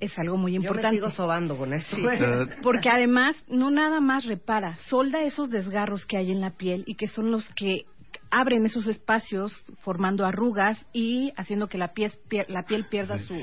Es 0.00 0.16
algo 0.18 0.36
muy 0.36 0.52
Yo 0.52 0.60
me 0.60 0.66
importante. 0.66 0.96
sigo 0.96 1.10
sobando 1.10 1.56
con 1.56 1.72
esto. 1.72 1.96
Porque 2.62 2.88
además 2.88 3.36
no 3.48 3.70
nada 3.70 4.00
más 4.00 4.24
repara, 4.26 4.76
solda 4.88 5.22
esos 5.22 5.50
desgarros 5.50 6.06
que 6.06 6.16
hay 6.16 6.30
en 6.30 6.40
la 6.40 6.50
piel 6.50 6.84
y 6.86 6.94
que 6.94 7.08
son 7.08 7.30
los 7.32 7.48
que 7.54 7.84
abren 8.30 8.64
esos 8.64 8.86
espacios 8.86 9.52
formando 9.80 10.24
arrugas 10.24 10.86
y 10.92 11.32
haciendo 11.36 11.66
que 11.68 11.78
la 11.78 11.92
piel, 11.94 12.12
pier- 12.30 12.48
la 12.48 12.62
piel 12.62 12.86
pierda 12.88 13.18
su, 13.18 13.34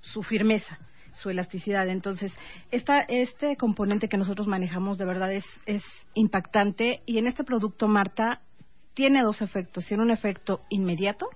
su 0.00 0.22
firmeza, 0.22 0.78
su 1.16 1.30
elasticidad. 1.30 1.88
Entonces, 1.88 2.32
esta, 2.70 3.00
este 3.00 3.56
componente 3.56 4.08
que 4.08 4.16
nosotros 4.16 4.46
manejamos 4.46 4.98
de 4.98 5.04
verdad 5.04 5.32
es, 5.32 5.44
es 5.66 5.82
impactante 6.14 7.02
y 7.06 7.18
en 7.18 7.26
este 7.26 7.44
producto, 7.44 7.88
Marta, 7.88 8.40
tiene 8.94 9.22
dos 9.22 9.42
efectos. 9.42 9.86
Tiene 9.86 10.02
un 10.02 10.10
efecto 10.10 10.62
inmediato 10.70 11.28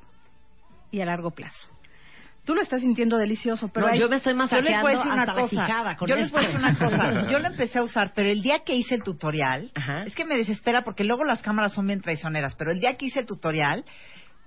y 0.90 1.01
a 1.01 1.07
largo 1.07 1.31
plazo. 1.31 1.69
Tú 2.44 2.55
lo 2.55 2.62
estás 2.62 2.81
sintiendo 2.81 3.19
delicioso, 3.19 3.69
pero 3.69 3.86
No, 3.86 3.93
hay- 3.93 4.01
yo 4.01 4.09
me 4.09 4.16
estoy 4.16 4.32
Yo 4.32 4.61
les 4.62 4.81
voy 4.81 4.93
a 4.93 4.97
decir 4.97 5.12
masajeando 5.12 5.12
una 5.12 5.23
hasta 5.23 5.35
la 5.35 5.40
cosa. 5.43 5.97
con 5.97 6.09
Yo 6.09 6.16
les 6.16 6.31
voy 6.31 6.40
a 6.40 6.47
decir 6.47 6.59
una 6.59 6.78
cosa. 6.78 7.28
Yo 7.31 7.39
lo 7.39 7.47
empecé 7.48 7.78
a 7.78 7.82
usar, 7.82 8.12
pero 8.15 8.31
el 8.31 8.40
día 8.43 8.61
que 8.61 8.74
hice 8.74 8.94
el 8.94 9.02
tutorial, 9.02 9.70
es 10.07 10.15
que 10.15 10.24
me 10.24 10.36
desespera 10.36 10.82
porque 10.82 11.05
luego 11.05 11.24
las 11.24 11.43
cámaras 11.43 11.74
son 11.74 11.86
bien 11.86 12.01
traicioneras, 12.01 12.55
pero 12.57 12.73
el 12.73 12.81
día 12.81 12.97
que 12.97 13.07
hice 13.07 13.20
el 13.20 13.27
tutorial, 13.27 13.85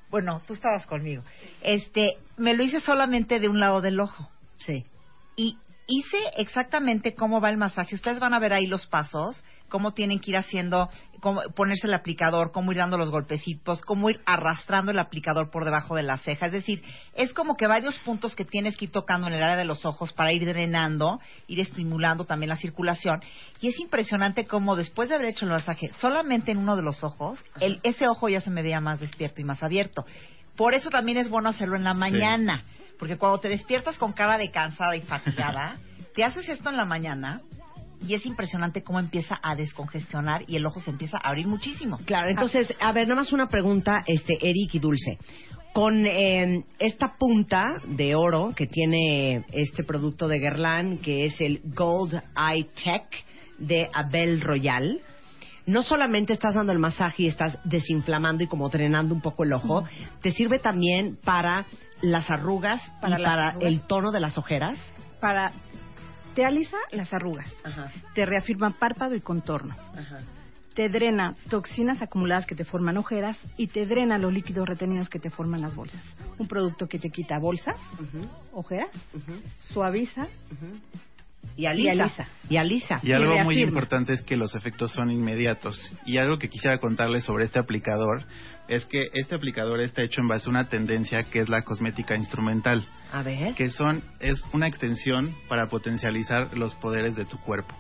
bueno, 0.10 0.42
tú 0.48 0.54
estabas 0.54 0.86
conmigo, 0.88 1.24
este, 1.62 2.18
me 2.36 2.56
lo 2.56 2.64
hice 2.64 2.80
solamente 2.80 3.40
de 3.40 3.48
un 3.48 3.60
lado 3.60 3.80
del 3.80 4.00
ojo. 4.00 4.30
Sí. 4.58 4.86
Y 5.36 5.58
hice 5.88 6.18
exactamente 6.38 7.16
cómo 7.16 7.42
va 7.42 7.50
el 7.50 7.58
masaje. 7.58 7.96
Ustedes 7.96 8.20
van 8.20 8.34
a 8.34 8.40
ver 8.40 8.54
ahí 8.54 8.68
los 8.68 8.88
pasos, 8.88 9.44
cómo 9.70 9.94
tienen 9.94 10.20
que 10.20 10.32
ir 10.32 10.38
haciendo, 10.38 10.90
cómo 11.20 11.42
ponerse 11.56 11.88
el 11.88 11.94
aplicador, 11.94 12.52
cómo 12.52 12.72
ir 12.72 12.78
dando 12.78 12.98
los 12.98 13.10
golpecitos, 13.10 13.82
cómo 13.82 14.10
ir 14.10 14.22
arrastrando 14.26 14.92
el 14.92 15.00
aplicador 15.00 15.50
por 15.50 15.66
debajo 15.66 15.96
de 15.96 16.04
la 16.04 16.18
ceja. 16.18 16.46
Es 16.46 16.52
decir, 16.52 16.84
es 17.16 17.34
como 17.34 17.58
que 17.58 17.66
varios 17.68 17.98
puntos 18.00 18.36
que 18.36 18.46
tienes 18.46 18.78
que 18.78 18.86
ir 18.86 18.92
tocando 18.92 19.28
en 19.28 19.34
el 19.34 19.44
área 19.44 19.58
de 19.58 19.66
los 19.66 19.84
ojos 19.86 20.14
para 20.14 20.32
ir 20.32 20.46
drenando, 20.46 21.20
ir 21.48 21.60
estimulando 21.60 22.26
también 22.26 22.50
la 22.50 22.56
circulación. 22.56 23.22
Y 23.62 23.68
es 23.68 23.80
impresionante 23.80 24.46
cómo 24.46 24.76
después 24.76 25.10
de 25.10 25.16
haber 25.16 25.30
hecho 25.30 25.46
el 25.46 25.52
masaje 25.52 25.92
solamente 26.00 26.52
en 26.52 26.60
uno 26.60 26.76
de 26.76 26.84
los 26.84 27.04
ojos, 27.04 27.40
el, 27.60 27.80
ese 27.84 28.08
ojo 28.08 28.30
ya 28.30 28.42
se 28.42 28.52
me 28.52 28.62
veía 28.62 28.80
más 28.80 29.00
despierto 29.00 29.42
y 29.42 29.44
más 29.44 29.64
abierto. 29.64 30.06
Por 30.56 30.76
eso 30.76 30.92
también 30.92 31.18
es 31.18 31.30
bueno 31.30 31.50
hacerlo 31.50 31.76
en 31.76 31.84
la 31.84 31.96
mañana. 31.96 32.64
Porque 33.00 33.18
cuando 33.18 33.40
te 33.40 33.50
despiertas 33.50 33.98
con 33.98 34.14
cara 34.14 34.38
de 34.38 34.52
cansada 34.52 34.96
y 34.96 35.02
fatigada, 35.02 35.78
te 36.16 36.24
haces 36.24 36.48
esto 36.50 36.70
en 36.70 36.78
la 36.78 36.86
mañana 36.86 37.42
y 38.08 38.14
es 38.14 38.26
impresionante 38.26 38.84
cómo 38.84 39.00
empieza 39.00 39.40
a 39.42 39.56
descongestionar 39.56 40.44
y 40.48 40.56
el 40.58 40.66
ojo 40.66 40.80
se 40.80 40.92
empieza 40.92 41.18
a 41.18 41.30
abrir 41.30 41.48
muchísimo. 41.48 42.00
Claro, 42.06 42.30
entonces, 42.30 42.74
a 42.80 42.92
ver, 42.92 43.08
nada 43.08 43.22
más 43.22 43.32
una 43.32 43.48
pregunta, 43.48 44.04
este, 44.06 44.38
Eric 44.42 44.76
y 44.76 44.80
Dulce. 44.80 45.18
Con 45.74 46.06
eh, 46.06 46.64
esta 46.78 47.16
punta 47.18 47.82
de 47.88 48.14
oro 48.14 48.54
que 48.56 48.68
tiene 48.68 49.44
este 49.52 49.84
producto 49.84 50.28
de 50.28 50.40
Guerlain, 50.40 51.00
que 51.00 51.26
es 51.26 51.42
el 51.42 51.62
Gold 51.64 52.22
Eye 52.38 52.68
Tech 52.84 53.08
de 53.58 53.90
Abel 53.92 54.42
Royal, 54.42 55.00
no 55.66 55.84
solamente 55.84 56.34
estás 56.34 56.56
dando 56.56 56.72
el 56.72 56.80
masaje 56.80 57.24
y 57.24 57.28
estás 57.28 57.58
desinflamando 57.64 58.44
y 58.44 58.48
como 58.48 58.70
drenando 58.70 59.14
un 59.16 59.22
poco 59.22 59.44
el 59.44 59.54
ojo, 59.54 59.84
te 60.22 60.32
sirve 60.32 60.60
también 60.60 61.18
para 61.24 61.66
las 62.02 62.30
arrugas 62.30 62.82
Para 63.02 63.18
y 63.18 63.22
las 63.22 63.32
para 63.32 63.48
arrugas. 63.50 63.68
el 63.70 63.82
tono 63.82 64.12
de 64.12 64.20
las 64.20 64.38
ojeras. 64.38 64.78
para 65.20 65.52
te 66.36 66.44
alisa 66.46 66.78
las 66.92 67.14
arrugas, 67.14 67.46
te 68.16 68.26
reafirma 68.26 68.72
párpado 68.72 69.14
y 69.14 69.22
contorno, 69.22 69.76
te 70.74 70.90
drena 70.90 71.36
toxinas 71.48 72.02
acumuladas 72.02 72.48
que 72.48 72.56
te 72.56 72.66
forman 72.66 72.98
ojeras 72.98 73.38
y 73.56 73.68
te 73.68 73.86
drena 73.86 74.18
los 74.18 74.34
líquidos 74.34 74.68
retenidos 74.68 75.10
que 75.10 75.20
te 75.20 75.30
forman 75.30 75.62
las 75.62 75.76
bolsas. 75.76 76.02
Un 76.40 76.48
producto 76.48 76.88
que 76.88 76.98
te 76.98 77.12
quita 77.12 77.38
bolsas, 77.38 77.76
ojeras, 78.52 78.90
suaviza 79.60 80.28
y 81.56 81.66
alisa. 81.66 82.28
Y 82.50 82.58
alisa. 82.58 83.00
Y 83.04 83.12
algo 83.12 83.38
muy 83.44 83.62
importante 83.62 84.14
es 84.14 84.24
que 84.24 84.38
los 84.38 84.56
efectos 84.56 84.92
son 84.92 85.12
inmediatos. 85.12 85.80
Y 86.06 86.18
algo 86.18 86.38
que 86.38 86.50
quisiera 86.50 86.78
contarles 86.80 87.24
sobre 87.24 87.46
este 87.46 87.60
aplicador 87.60 88.24
es 88.68 88.86
que 88.86 89.10
este 89.14 89.36
aplicador 89.36 89.80
está 89.80 90.04
hecho 90.04 90.22
en 90.22 90.28
base 90.28 90.48
a 90.48 90.50
una 90.50 90.70
tendencia 90.70 91.24
que 91.26 91.40
es 91.40 91.50
la 91.50 91.62
cosmética 91.64 92.16
instrumental, 92.16 92.88
A 93.12 93.22
ver. 93.22 93.56
que 93.56 93.70
son 93.70 94.04
es 94.20 94.42
una 94.54 94.68
extensión 94.68 95.36
para 95.48 95.68
potencializar 95.68 96.58
los 96.58 96.74
poderes 96.76 97.16
de 97.16 97.26
tu 97.26 97.38
cuerpo. 97.40 97.76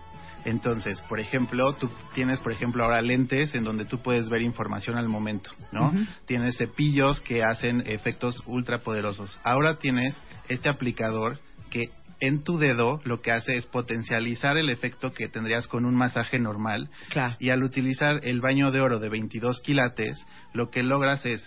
Entonces, 0.45 0.99
por 1.07 1.22
ejemplo, 1.22 1.73
tú 1.73 1.90
tienes, 2.14 2.40
por 2.41 2.52
ejemplo, 2.52 2.84
ahora 2.84 3.02
lentes 3.02 3.56
en 3.56 3.64
donde 3.64 3.85
tú 3.85 3.99
puedes 3.99 4.27
ver 4.30 4.41
información 4.41 4.98
al 4.98 5.07
momento, 5.07 5.52
¿no? 5.72 5.94
Tienes 6.26 6.57
cepillos 6.57 7.22
que 7.22 7.44
hacen 7.44 7.81
efectos 7.85 8.44
ultra 8.45 8.80
poderosos. 8.80 9.40
Ahora 9.44 9.76
tienes 9.76 10.22
este 10.49 10.68
aplicador 10.68 11.40
que 11.69 11.91
en 12.24 12.41
tu 12.41 12.58
dedo 12.58 13.02
lo 13.04 13.22
que 13.22 13.34
hace 13.34 13.58
es 13.58 13.68
potencializar 13.68 14.56
el 14.56 14.70
efecto 14.70 15.14
que 15.14 15.28
tendrías 15.28 15.68
con 15.68 15.84
un 15.84 15.94
masaje 15.94 16.40
normal. 16.40 16.90
Claro. 17.10 17.36
Y 17.38 17.50
al 17.50 17.64
utilizar 17.64 18.22
el 18.24 18.40
baño 18.40 18.72
de 18.72 18.80
oro 18.80 19.00
de 19.00 19.10
22 19.10 19.60
quilates, 19.60 20.26
lo 20.54 20.70
que 20.70 20.84
logras 20.84 21.26
es 21.26 21.45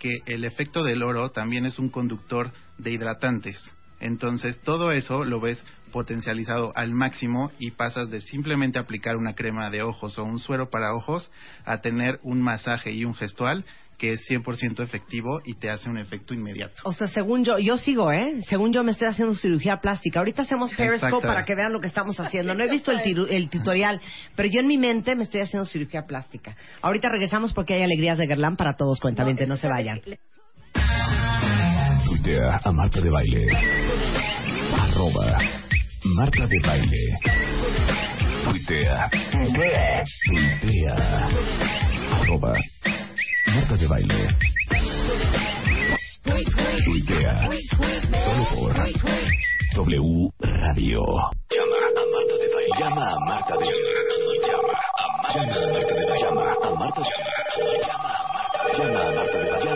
que 0.00 0.18
el 0.26 0.44
efecto 0.44 0.82
del 0.82 1.04
oro 1.04 1.30
también 1.30 1.64
es 1.64 1.78
un 1.78 1.90
conductor 1.90 2.50
de 2.76 2.90
hidratantes. 2.90 3.62
Entonces, 4.00 4.58
todo 4.64 4.90
eso 4.90 5.24
lo 5.24 5.38
ves 5.38 5.62
potencializado 5.92 6.72
al 6.74 6.90
máximo 6.90 7.52
y 7.60 7.70
pasas 7.70 8.10
de 8.10 8.20
simplemente 8.20 8.80
aplicar 8.80 9.14
una 9.14 9.34
crema 9.34 9.70
de 9.70 9.82
ojos 9.82 10.18
o 10.18 10.24
un 10.24 10.40
suero 10.40 10.70
para 10.70 10.92
ojos 10.92 11.30
a 11.64 11.80
tener 11.80 12.18
un 12.24 12.42
masaje 12.42 12.90
y 12.90 13.04
un 13.04 13.14
gestual 13.14 13.64
que 13.98 14.12
es 14.12 14.20
100% 14.30 14.82
efectivo 14.82 15.40
y 15.44 15.54
te 15.54 15.70
hace 15.70 15.88
un 15.88 15.96
efecto 15.96 16.34
inmediato. 16.34 16.74
O 16.84 16.92
sea, 16.92 17.08
según 17.08 17.44
yo, 17.44 17.58
yo 17.58 17.78
sigo, 17.78 18.12
¿eh? 18.12 18.40
Según 18.48 18.72
yo 18.72 18.84
me 18.84 18.92
estoy 18.92 19.08
haciendo 19.08 19.34
cirugía 19.34 19.78
plástica. 19.78 20.20
Ahorita 20.20 20.42
hacemos 20.42 20.70
Periscope 20.74 21.06
Exacto. 21.06 21.20
para 21.26 21.44
que 21.46 21.54
vean 21.54 21.72
lo 21.72 21.80
que 21.80 21.86
estamos 21.88 22.20
haciendo. 22.20 22.54
No 22.54 22.62
he 22.64 22.70
visto 22.70 22.90
el, 22.92 22.98
tiru- 23.00 23.26
el 23.30 23.48
tutorial, 23.48 24.00
pero 24.34 24.48
yo 24.52 24.60
en 24.60 24.66
mi 24.66 24.76
mente 24.76 25.14
me 25.16 25.22
estoy 25.24 25.40
haciendo 25.40 25.64
cirugía 25.66 26.02
plástica. 26.06 26.54
Ahorita 26.82 27.08
regresamos 27.08 27.52
porque 27.54 27.74
hay 27.74 27.82
alegrías 27.82 28.18
de 28.18 28.26
Guerlain 28.26 28.56
para 28.56 28.74
todos, 28.76 29.00
cuentamente, 29.00 29.46
no, 29.46 29.56
se 29.56 29.66
vayan. 29.68 30.00
Tuitea 32.04 32.60
a 32.62 32.72
Marta 32.72 33.00
de 33.00 33.10
Baile. 33.10 33.46
Arroba 34.78 35.38
Marta 36.04 36.46
de 36.46 36.58
Baile. 36.60 37.18
Tuitea. 38.44 39.10
Tuitea. 40.30 41.28
Arroba 42.20 42.54
Marta 43.56 43.74
de 43.76 43.86
Baile. 43.88 44.36
Tuitea. 46.84 47.48
Solo 49.74 49.94
W 49.94 50.30
Radio. 50.40 51.00
Llama 51.48 51.76
a 51.86 52.04
Marta 52.12 52.34
de 52.36 52.48
Baile. 52.52 52.74
Llama 52.78 53.04
a 53.06 53.18
Marta 53.20 53.54
de 53.56 53.64
Baile. 53.64 53.80
Llama 54.46 54.72
a 54.92 55.08
Marta 55.22 55.40
de 55.40 56.04
Baile. 56.04 56.20
Llama 56.20 56.42
a 56.42 56.70
Marta 56.76 57.00
de 57.00 57.06
Baile. 57.06 57.80
Llama 58.76 59.00
a 59.00 59.14
Marta 59.14 59.38
de 59.38 59.50
Baile. 59.50 59.75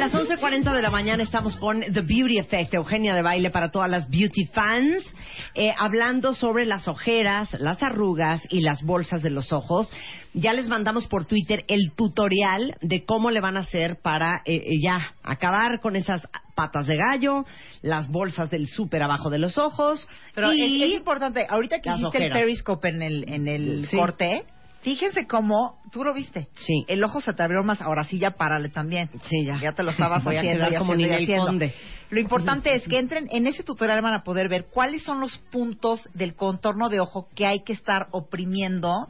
las 0.00 0.14
11.40 0.14 0.72
de 0.74 0.80
la 0.80 0.88
mañana 0.88 1.22
estamos 1.22 1.56
con 1.56 1.80
The 1.82 2.00
Beauty 2.00 2.38
Effect, 2.38 2.72
Eugenia 2.72 3.14
de 3.14 3.20
Baile 3.20 3.50
para 3.50 3.70
todas 3.70 3.90
las 3.90 4.08
beauty 4.08 4.46
fans, 4.46 5.14
eh, 5.54 5.72
hablando 5.76 6.32
sobre 6.32 6.64
las 6.64 6.88
ojeras, 6.88 7.52
las 7.60 7.82
arrugas 7.82 8.40
y 8.48 8.62
las 8.62 8.82
bolsas 8.82 9.22
de 9.22 9.28
los 9.28 9.52
ojos. 9.52 9.92
Ya 10.32 10.54
les 10.54 10.68
mandamos 10.68 11.06
por 11.06 11.26
Twitter 11.26 11.64
el 11.68 11.92
tutorial 11.94 12.78
de 12.80 13.04
cómo 13.04 13.30
le 13.30 13.42
van 13.42 13.58
a 13.58 13.60
hacer 13.60 13.98
para 14.00 14.36
eh, 14.46 14.54
eh, 14.54 14.80
ya 14.82 15.12
acabar 15.22 15.80
con 15.82 15.96
esas 15.96 16.26
patas 16.54 16.86
de 16.86 16.96
gallo, 16.96 17.44
las 17.82 18.08
bolsas 18.08 18.48
del 18.48 18.68
súper 18.68 19.02
abajo 19.02 19.28
de 19.28 19.38
los 19.38 19.58
ojos. 19.58 20.08
Pero 20.34 20.54
y 20.54 20.82
es, 20.82 20.90
es 20.92 20.96
importante, 20.98 21.46
ahorita 21.46 21.80
que 21.82 21.90
hiciste 21.90 22.24
el 22.24 22.32
periscope 22.32 22.88
en 22.88 23.02
el, 23.02 23.24
en 23.28 23.48
el 23.48 23.86
Sí. 23.86 23.98
corte, 23.98 24.44
fíjense 24.82 25.26
cómo, 25.26 25.80
tú 25.92 26.04
lo 26.04 26.12
viste. 26.14 26.48
Sí. 26.56 26.84
El 26.88 27.02
ojo 27.04 27.20
se 27.20 27.32
te 27.32 27.42
abrió 27.42 27.62
más, 27.62 27.80
ahora 27.80 28.04
sí 28.04 28.18
ya 28.18 28.32
párale 28.32 28.68
también. 28.68 29.08
Sí, 29.24 29.44
ya. 29.44 29.58
Ya 29.60 29.72
te 29.72 29.82
lo 29.82 29.90
estabas 29.90 30.24
Voy 30.24 30.36
a 30.36 30.40
haciendo 30.40 30.58
quedar 30.66 30.72
y 30.72 30.76
como 30.76 30.92
haciendo 30.92 31.18
y 31.18 31.22
haciendo. 31.22 31.46
Conde. 31.46 31.74
Lo 32.10 32.20
importante 32.20 32.74
es 32.74 32.86
que 32.88 32.98
entren 32.98 33.28
en 33.30 33.46
ese 33.46 33.62
tutorial 33.62 34.02
van 34.02 34.14
a 34.14 34.24
poder 34.24 34.48
ver 34.48 34.66
cuáles 34.72 35.02
son 35.04 35.20
los 35.20 35.38
puntos 35.52 36.08
del 36.14 36.34
contorno 36.34 36.88
de 36.88 36.98
ojo 37.00 37.28
que 37.36 37.46
hay 37.46 37.60
que 37.62 37.72
estar 37.72 38.08
oprimiendo 38.10 39.06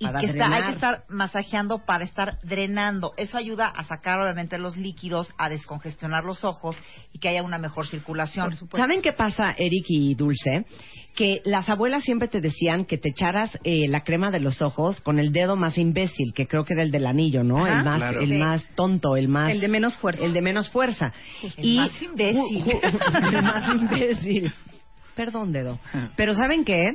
y 0.00 0.06
Para 0.06 0.20
que 0.20 0.26
está- 0.28 0.46
hay 0.52 0.62
que 0.62 0.70
estar 0.72 1.04
masajeando 1.10 1.84
para 1.84 2.04
estar 2.04 2.38
drenando. 2.42 3.12
Eso 3.18 3.36
ayuda 3.36 3.66
a 3.68 3.84
sacar 3.84 4.18
obviamente 4.18 4.56
los 4.58 4.76
líquidos, 4.78 5.30
a 5.36 5.50
descongestionar 5.50 6.24
los 6.24 6.42
ojos 6.42 6.74
y 7.12 7.18
que 7.18 7.28
haya 7.28 7.42
una 7.42 7.58
mejor 7.58 7.86
circulación. 7.86 8.56
¿Saben 8.74 9.02
qué 9.02 9.12
pasa, 9.12 9.54
Eric 9.58 9.84
y 9.88 10.14
Dulce? 10.14 10.64
Que 11.14 11.42
las 11.44 11.68
abuelas 11.68 12.04
siempre 12.04 12.28
te 12.28 12.40
decían 12.40 12.84
que 12.84 12.96
te 12.96 13.10
echaras 13.10 13.50
eh, 13.64 13.88
la 13.88 14.04
crema 14.04 14.30
de 14.30 14.40
los 14.40 14.62
ojos 14.62 15.00
con 15.00 15.18
el 15.18 15.32
dedo 15.32 15.56
más 15.56 15.76
imbécil, 15.76 16.32
que 16.32 16.46
creo 16.46 16.64
que 16.64 16.74
era 16.74 16.82
el 16.82 16.90
del 16.90 17.06
anillo, 17.06 17.42
¿no? 17.42 17.66
Ajá. 17.66 17.78
el 17.78 17.84
más, 17.84 17.96
Claro. 17.98 18.20
el 18.20 18.28
Sí. 18.30 18.38
más 18.38 18.70
tonto, 18.76 19.16
el 19.16 19.28
más, 19.28 19.50
El 19.50 19.60
de 19.60 19.68
menos 19.68 19.94
fuerza. 19.96 20.24
el 20.24 20.32
de 20.32 20.40
menos 20.40 20.70
fuerza. 20.70 21.12
El 21.58 21.76
más 21.76 22.02
imbécil. 22.02 22.64
el 23.32 23.42
más 23.42 23.74
imbécil. 23.74 24.52
Perdón, 25.16 25.52
dedo. 25.52 25.78
Pero 26.16 26.34
¿saben 26.34 26.64
qué? 26.64 26.94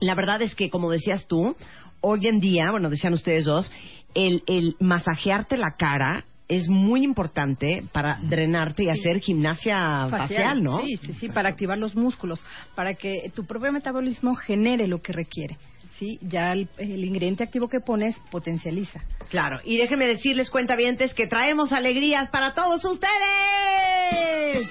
La 0.00 0.14
verdad 0.14 0.42
es 0.42 0.54
que, 0.54 0.68
como 0.68 0.90
decías 0.90 1.26
tú, 1.28 1.56
hoy 2.00 2.26
en 2.26 2.40
día, 2.40 2.70
bueno, 2.72 2.90
decían 2.90 3.14
ustedes 3.14 3.44
dos, 3.44 3.72
el, 4.14 4.42
el 4.46 4.76
masajearte 4.80 5.56
la 5.56 5.76
cara 5.78 6.24
es 6.54 6.68
muy 6.68 7.04
importante 7.04 7.84
para 7.92 8.18
drenarte 8.22 8.84
y 8.84 8.88
hacer 8.88 9.20
gimnasia 9.20 10.06
facial, 10.08 10.62
¿no? 10.62 10.80
Sí, 10.80 10.98
sí, 10.98 11.12
sí, 11.14 11.28
para 11.28 11.48
activar 11.48 11.78
los 11.78 11.94
músculos, 11.94 12.40
para 12.74 12.94
que 12.94 13.30
tu 13.34 13.44
propio 13.44 13.72
metabolismo 13.72 14.34
genere 14.34 14.86
lo 14.86 15.00
que 15.00 15.12
requiere. 15.12 15.58
Sí, 15.98 16.18
ya 16.22 16.52
el, 16.52 16.68
el 16.78 17.04
ingrediente 17.04 17.44
activo 17.44 17.68
que 17.68 17.78
pones 17.80 18.16
potencializa. 18.30 19.00
Claro, 19.28 19.60
y 19.64 19.76
déjenme 19.76 20.06
decirles, 20.06 20.50
cuentavientes, 20.50 21.14
que 21.14 21.26
traemos 21.26 21.72
alegrías 21.72 22.30
para 22.30 22.52
todos 22.52 22.84
ustedes. 22.84 24.68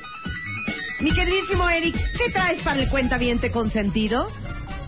Mi 0.99 1.11
queridísimo 1.11 1.69
Eric, 1.69 1.95
¿qué 1.95 2.31
traes 2.31 2.61
para 2.63 2.79
el 2.79 2.89
cuentaviente 2.89 3.51
consentido? 3.51 4.25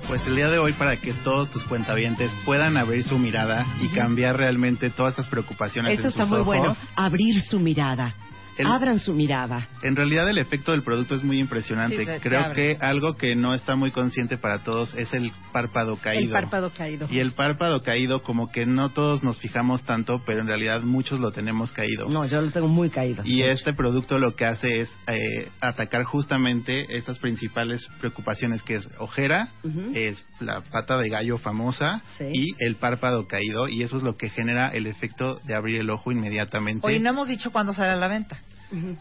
Pues 0.07 0.25
el 0.27 0.35
día 0.35 0.49
de 0.49 0.59
hoy 0.59 0.73
para 0.73 0.97
que 0.97 1.13
todos 1.13 1.49
tus 1.49 1.63
cuentavientes 1.63 2.31
puedan 2.45 2.77
abrir 2.77 3.03
su 3.03 3.17
mirada 3.17 3.65
y 3.81 3.87
cambiar 3.89 4.37
realmente 4.37 4.89
todas 4.91 5.13
estas 5.13 5.27
preocupaciones 5.27 5.93
Eso 5.93 6.03
en 6.03 6.07
está 6.09 6.23
sus 6.23 6.29
muy 6.31 6.39
ojos. 6.41 6.45
bueno. 6.45 6.77
Abrir 6.95 7.41
su 7.41 7.59
mirada. 7.59 8.13
El- 8.57 8.67
Abran 8.67 8.99
su 8.99 9.13
mirada. 9.13 9.67
En 9.81 9.95
realidad 9.95 10.29
el 10.29 10.37
efecto 10.37 10.71
del 10.71 10.81
producto 10.83 11.15
es 11.15 11.23
muy 11.23 11.39
impresionante. 11.39 11.97
Sí, 12.05 12.21
Creo 12.21 12.39
abre. 12.41 12.77
que 12.77 12.85
algo 12.85 13.15
que 13.17 13.35
no 13.35 13.53
está 13.53 13.75
muy 13.75 13.91
consciente 13.91 14.37
para 14.37 14.59
todos 14.59 14.93
es 14.95 15.13
el 15.13 15.31
párpado 15.51 15.97
caído. 15.97 16.23
El 16.25 16.31
párpado 16.31 16.71
caído. 16.75 17.07
Y 17.11 17.19
el 17.19 17.33
párpado 17.33 17.81
caído 17.81 18.23
como 18.23 18.51
que 18.51 18.65
no 18.65 18.89
todos 18.89 19.23
nos 19.23 19.39
fijamos 19.39 19.83
tanto, 19.83 20.21
pero 20.25 20.41
en 20.41 20.47
realidad 20.47 20.81
muchos 20.83 21.19
lo 21.19 21.31
tenemos 21.31 21.71
caído. 21.71 22.07
No, 22.09 22.25
yo 22.25 22.39
lo 22.41 22.49
tengo 22.51 22.67
muy 22.67 22.89
caído. 22.89 23.23
Y 23.25 23.41
este 23.43 23.73
producto 23.73 24.19
lo 24.19 24.35
que 24.35 24.45
hace 24.45 24.81
es 24.81 24.93
eh, 25.07 25.49
atacar 25.61 26.03
justamente 26.03 26.97
estas 26.97 27.19
principales 27.19 27.85
preocupaciones 27.99 28.63
que 28.63 28.75
es 28.75 28.87
ojera, 28.99 29.49
es 29.93 30.25
la 30.39 30.61
pata 30.61 30.97
de 30.97 31.09
gallo 31.09 31.37
famosa 31.37 32.01
Sí. 32.17 32.25
y 32.31 32.55
el 32.63 32.75
párpado 32.75 33.27
caído 33.27 33.67
y 33.67 33.83
eso 33.83 33.97
es 33.97 34.03
lo 34.03 34.17
que 34.17 34.29
genera 34.29 34.69
el 34.69 34.87
efecto 34.87 35.39
de 35.43 35.55
abrir 35.55 35.79
el 35.81 35.89
ojo 35.89 36.11
inmediatamente. 36.11 36.85
Oye, 36.87 36.99
no 36.99 37.09
hemos 37.09 37.27
dicho 37.27 37.51
cuándo 37.51 37.73
sale 37.73 37.91
a 37.91 37.95
la 37.95 38.07
venta. 38.07 38.37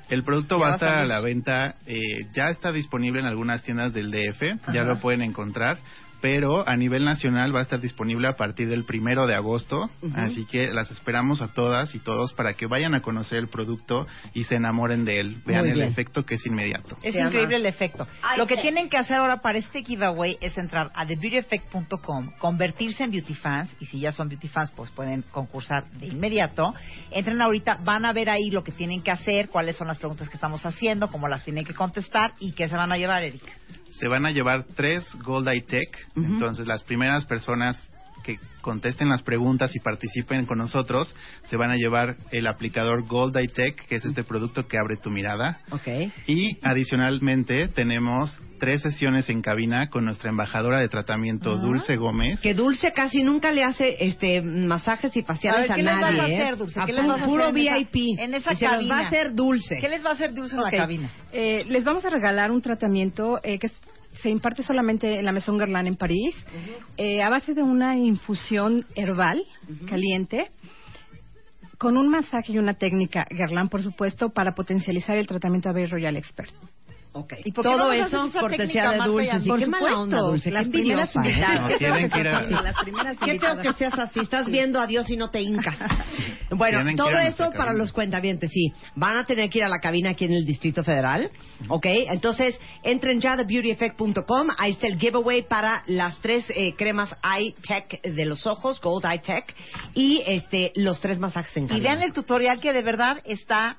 El 0.09 0.23
producto 0.25 0.59
Ya 0.59 0.65
va 0.65 0.71
a 0.73 0.75
estar 0.75 0.99
a 0.99 1.05
la 1.05 1.21
venta, 1.21 1.77
eh, 1.87 2.01
ya 2.33 2.51
está 2.51 2.73
disponible 2.73 3.21
en 3.21 3.27
algunas 3.27 3.63
tiendas 3.63 3.93
del 3.93 4.11
DF, 4.11 4.43
ya 4.73 4.83
Ajá. 4.83 4.85
lo 4.85 5.01
pueden 5.01 5.23
encontrar, 5.23 5.79
pero 6.25 6.67
a 6.67 6.75
nivel 6.75 7.05
nacional 7.05 7.55
va 7.55 7.59
a 7.59 7.65
estar 7.65 7.83
disponible 7.83 8.27
a 8.27 8.35
partir 8.35 8.67
del 8.67 8.87
primero 8.87 9.27
de 9.27 9.35
agosto, 9.35 9.91
así 10.15 10.47
que 10.47 10.73
las 10.73 10.91
esperamos 10.91 11.43
a 11.43 11.49
todas 11.53 11.95
y 11.95 11.99
todos 11.99 12.33
para 12.33 12.55
que 12.55 12.65
vayan 12.65 12.95
a 12.95 13.03
conocer 13.03 13.37
el 13.37 13.49
producto 13.49 14.07
y 14.33 14.45
se 14.45 14.55
enamoren 14.55 15.05
de 15.05 15.21
él, 15.21 15.43
vean 15.45 15.67
el 15.67 15.83
efecto 15.83 16.25
que 16.25 16.37
es 16.37 16.47
inmediato. 16.47 16.97
Es 17.03 17.13
Se 17.13 17.21
increíble 17.21 17.57
el 17.57 17.67
efecto. 17.67 18.09
Ay, 18.23 18.39
Lo 18.39 18.47
que 18.47 18.57
tienen 18.57 18.89
que 18.89 18.97
hacer 18.97 19.19
ahora 19.19 19.43
para 19.43 19.59
este 19.59 19.85
giveaway 19.85 20.39
es 20.41 20.57
entrar 20.57 20.91
a 20.95 21.05
thebeautyeffect.com, 21.07 22.31
convertirse 22.39 23.05
en 23.05 23.11
beauty 23.11 23.35
fans 23.35 23.77
y 23.79 23.85
si 23.85 24.01
ya 24.01 24.11
son 24.11 24.31
beauty 24.31 24.49
fans 24.49 24.71
pues 24.71 24.91
pueden 24.93 25.21
concursar 25.31 25.91
de 25.91 26.07
inmediato. 26.07 26.73
Entren 27.11 27.43
ahorita, 27.43 27.81
van 27.85 28.07
a 28.07 28.15
ver 28.15 28.31
ahí 28.31 28.49
lo 28.49 28.65
que 28.65 28.73
tienen 28.73 29.03
que 29.03 29.11
hacer, 29.11 29.51
cuáles 29.51 29.77
son 29.77 29.89
las 29.89 29.99
preguntas 29.99 30.31
que 30.31 30.39
estamos 30.39 30.65
haciendo, 30.65 31.11
cómo 31.11 31.29
las 31.29 31.45
tienen 31.45 31.67
que 31.67 31.75
contestar 31.75 32.33
y 32.41 32.53
qué 32.53 32.67
se 32.67 32.77
van 32.77 32.93
a 32.93 32.97
llevar, 32.97 33.23
Eric. 33.25 33.43
Se 33.99 34.09
van 34.09 34.27
a 34.27 34.31
llevar 34.31 34.65
tres 34.75 35.05
Gold 35.23 35.49
Eye 35.49 35.63
Tech, 35.63 36.09
entonces 36.17 36.67
las 36.67 36.83
primeras 36.83 37.25
personas 37.27 37.77
que 38.25 38.39
contesten 38.63 39.09
las 39.11 39.23
preguntas 39.23 39.77
y 39.77 39.81
participen 39.81 40.47
con 40.47 40.59
nosotros 40.59 41.15
se 41.45 41.57
van 41.57 41.71
a 41.71 41.77
llevar 41.77 42.17
el 42.33 42.47
aplicador 42.47 43.07
Gold 43.07 43.37
Eye 43.37 43.49
Tech, 43.49 43.87
que 43.87 43.97
es 43.97 44.05
este 44.05 44.25
producto 44.25 44.67
que 44.67 44.79
abre 44.79 44.97
tu 44.97 45.11
mirada. 45.11 45.59
Ok. 45.71 45.87
Y 46.27 46.59
adicionalmente 46.63 47.69
tenemos 47.69 48.41
tres 48.59 48.81
sesiones 48.83 49.29
en 49.29 49.43
cabina 49.43 49.91
con 49.91 50.05
nuestra 50.07 50.31
embajadora 50.31 50.79
de 50.79 50.89
tratamiento 50.89 51.53
Ah. 51.53 51.57
Dulce 51.61 51.97
Gómez. 51.97 52.41
Que 52.41 52.55
Dulce 52.55 52.93
casi 52.93 53.23
nunca 53.23 53.51
le 53.53 53.63
hace 53.65 53.97
este 54.01 54.41
masajes 54.41 55.15
y 55.17 55.23
faciales 55.23 55.69
A 55.71 55.75
a, 55.75 55.77
ver, 55.77 55.77
¿qué 55.77 55.83
les 55.83 56.01
nadie. 56.01 56.17
vas 56.19 56.27
a 56.27 56.29
¿eh? 56.33 56.43
hacer, 56.43 56.57
Dulce? 56.57 56.81
A 56.81 56.87
¿Qué 56.87 56.93
les 56.95 57.07
vas 57.07 57.21
a 57.21 57.25
puro 57.27 57.45
hacer 57.45 57.57
en 57.59 57.67
esa- 57.67 57.77
VIP. 57.77 58.19
en 58.19 58.35
esa 58.35 58.53
y 58.53 58.57
se 58.57 58.65
los 58.65 58.73
va 58.73 58.77
cabina? 58.79 58.97
a 58.99 59.07
hacer 59.07 59.35
Dulce. 59.35 59.79
¿Qué 59.81 59.89
les 59.89 60.05
va 60.05 60.11
a 60.11 60.13
hacer 60.15 60.35
Dulce 60.35 60.57
en 60.57 60.63
la 60.63 60.71
cabina? 60.71 61.11
Eh, 61.33 61.65
les 61.69 61.85
vamos 61.85 62.05
a 62.05 62.11
regalar 62.11 62.51
un 62.51 62.63
tratamiento 62.63 63.41
eh, 63.43 63.59
que 63.59 63.67
es- 63.67 63.75
se 64.25 64.31
imparte 64.31 64.63
solamente 64.63 65.19
en 65.19 65.25
la 65.27 65.33
Maison 65.33 65.59
Guerlain 65.59 65.87
en 65.87 65.97
París, 65.97 66.35
eh, 66.97 67.23
a 67.23 67.29
base 67.29 67.53
de 67.53 67.63
una 67.63 67.95
infusión 67.95 68.87
herbal 68.97 69.45
caliente, 69.87 70.51
con 71.77 71.99
un 71.99 72.09
masaje 72.09 72.55
y 72.55 72.59
una 72.59 72.73
técnica 72.73 73.27
Guerlain, 73.29 73.69
por 73.69 73.83
supuesto, 73.83 74.31
para 74.31 74.55
potencializar 74.55 75.19
el 75.19 75.27
tratamiento 75.27 75.69
AB 75.69 75.91
Royal 75.91 76.17
Expert. 76.17 76.51
Ok. 77.17 77.33
¿Y 77.45 77.53
por 77.53 77.65
qué 77.65 77.71
no 77.71 77.77
Todo 77.79 77.91
haces 77.93 78.07
eso 78.09 78.41
cortesía 78.41 78.91
de 78.91 78.99
Dulce. 78.99 79.39
Sí, 79.41 79.49
Por 79.49 79.59
qué 79.61 79.67
mala 79.69 80.01
onda, 80.01 80.19
Dulce. 80.19 80.51
las 80.51 80.67
primeras 80.67 81.15
invitadas. 81.15 81.61
No, 81.61 81.77
tienen 81.79 82.11
que 82.11 82.15
que 82.15 82.21
ir 82.21 82.29
a- 82.29 82.41
seas 82.41 82.45
así, 82.45 82.65
las 82.65 82.77
primeras 82.83 83.17
Qué 83.19 83.39
que 83.63 83.73
seas 83.75 83.99
así. 84.01 84.21
Estás 84.21 84.47
viendo 84.47 84.81
a 84.81 84.87
Dios 84.89 85.09
y 85.11 85.17
no 85.17 85.31
te 85.31 85.41
hincas. 85.41 85.77
Bueno, 86.51 86.79
Tienen 86.79 86.97
todo 86.97 87.11
eso 87.19 87.51
para 87.57 87.73
los 87.73 87.91
cuentavientes, 87.91 88.51
sí. 88.51 88.71
Van 88.95 89.17
a 89.17 89.25
tener 89.25 89.49
que 89.49 89.59
ir 89.59 89.65
a 89.65 89.69
la 89.69 89.79
cabina 89.81 90.11
aquí 90.11 90.27
en 90.27 90.35
el 90.35 90.45
Distrito 90.45 90.85
Federal. 90.85 91.31
¿Ok? 91.69 91.87
Entonces, 92.13 92.61
entren 92.83 93.19
ya 93.19 93.33
a 93.33 93.37
thebeautyeffect.com. 93.39 94.49
Ahí 94.59 94.73
está 94.73 94.87
el 94.87 94.99
giveaway 94.99 95.43
para 95.49 95.83
las 95.87 96.19
tres 96.21 96.45
eh, 96.51 96.75
cremas 96.77 97.15
Eye 97.25 97.55
Tech 97.67 98.01
de 98.03 98.25
los 98.27 98.47
ojos, 98.47 98.81
Gold 98.81 99.05
Eye 99.07 99.19
Tech. 99.21 99.55
Y 99.95 100.23
este 100.27 100.71
los 100.77 101.01
tres 101.01 101.19
masajes 101.19 101.57
en 101.57 101.65
Y 101.65 101.69
cabina. 101.69 101.91
vean 101.91 102.03
el 102.03 102.13
tutorial 102.13 102.61
que 102.61 102.73
de 102.73 102.83
verdad 102.83 103.21
está 103.25 103.79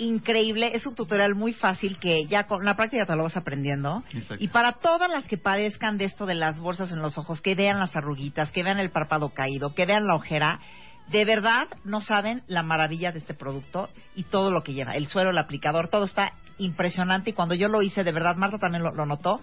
increíble. 0.00 0.72
Es 0.74 0.86
un 0.86 0.94
tutorial 0.94 1.34
muy 1.34 1.52
fácil 1.52 1.98
que 1.98 2.26
ya 2.26 2.44
con 2.44 2.64
la 2.64 2.76
práctica 2.76 3.06
te 3.06 3.14
lo 3.14 3.22
vas 3.22 3.36
aprendiendo. 3.36 4.02
Exacto. 4.12 4.42
Y 4.42 4.48
para 4.48 4.72
todas 4.72 5.10
las 5.10 5.26
que 5.26 5.38
padezcan 5.38 5.98
de 5.98 6.06
esto 6.06 6.26
de 6.26 6.34
las 6.34 6.58
bolsas 6.58 6.90
en 6.90 7.00
los 7.00 7.18
ojos, 7.18 7.40
que 7.40 7.54
vean 7.54 7.78
las 7.78 7.94
arruguitas, 7.94 8.50
que 8.50 8.62
vean 8.62 8.78
el 8.78 8.90
párpado 8.90 9.30
caído, 9.30 9.74
que 9.74 9.86
vean 9.86 10.06
la 10.06 10.14
ojera, 10.14 10.60
de 11.08 11.24
verdad 11.24 11.68
no 11.84 12.00
saben 12.00 12.42
la 12.46 12.62
maravilla 12.62 13.12
de 13.12 13.18
este 13.18 13.34
producto 13.34 13.88
y 14.14 14.24
todo 14.24 14.50
lo 14.50 14.62
que 14.62 14.74
lleva. 14.74 14.96
El 14.96 15.06
suero, 15.06 15.30
el 15.30 15.38
aplicador, 15.38 15.88
todo 15.88 16.04
está 16.04 16.32
impresionante. 16.58 17.30
Y 17.30 17.32
cuando 17.32 17.54
yo 17.54 17.68
lo 17.68 17.82
hice, 17.82 18.04
de 18.04 18.12
verdad, 18.12 18.36
Marta 18.36 18.58
también 18.58 18.82
lo, 18.82 18.92
lo 18.92 19.06
notó. 19.06 19.40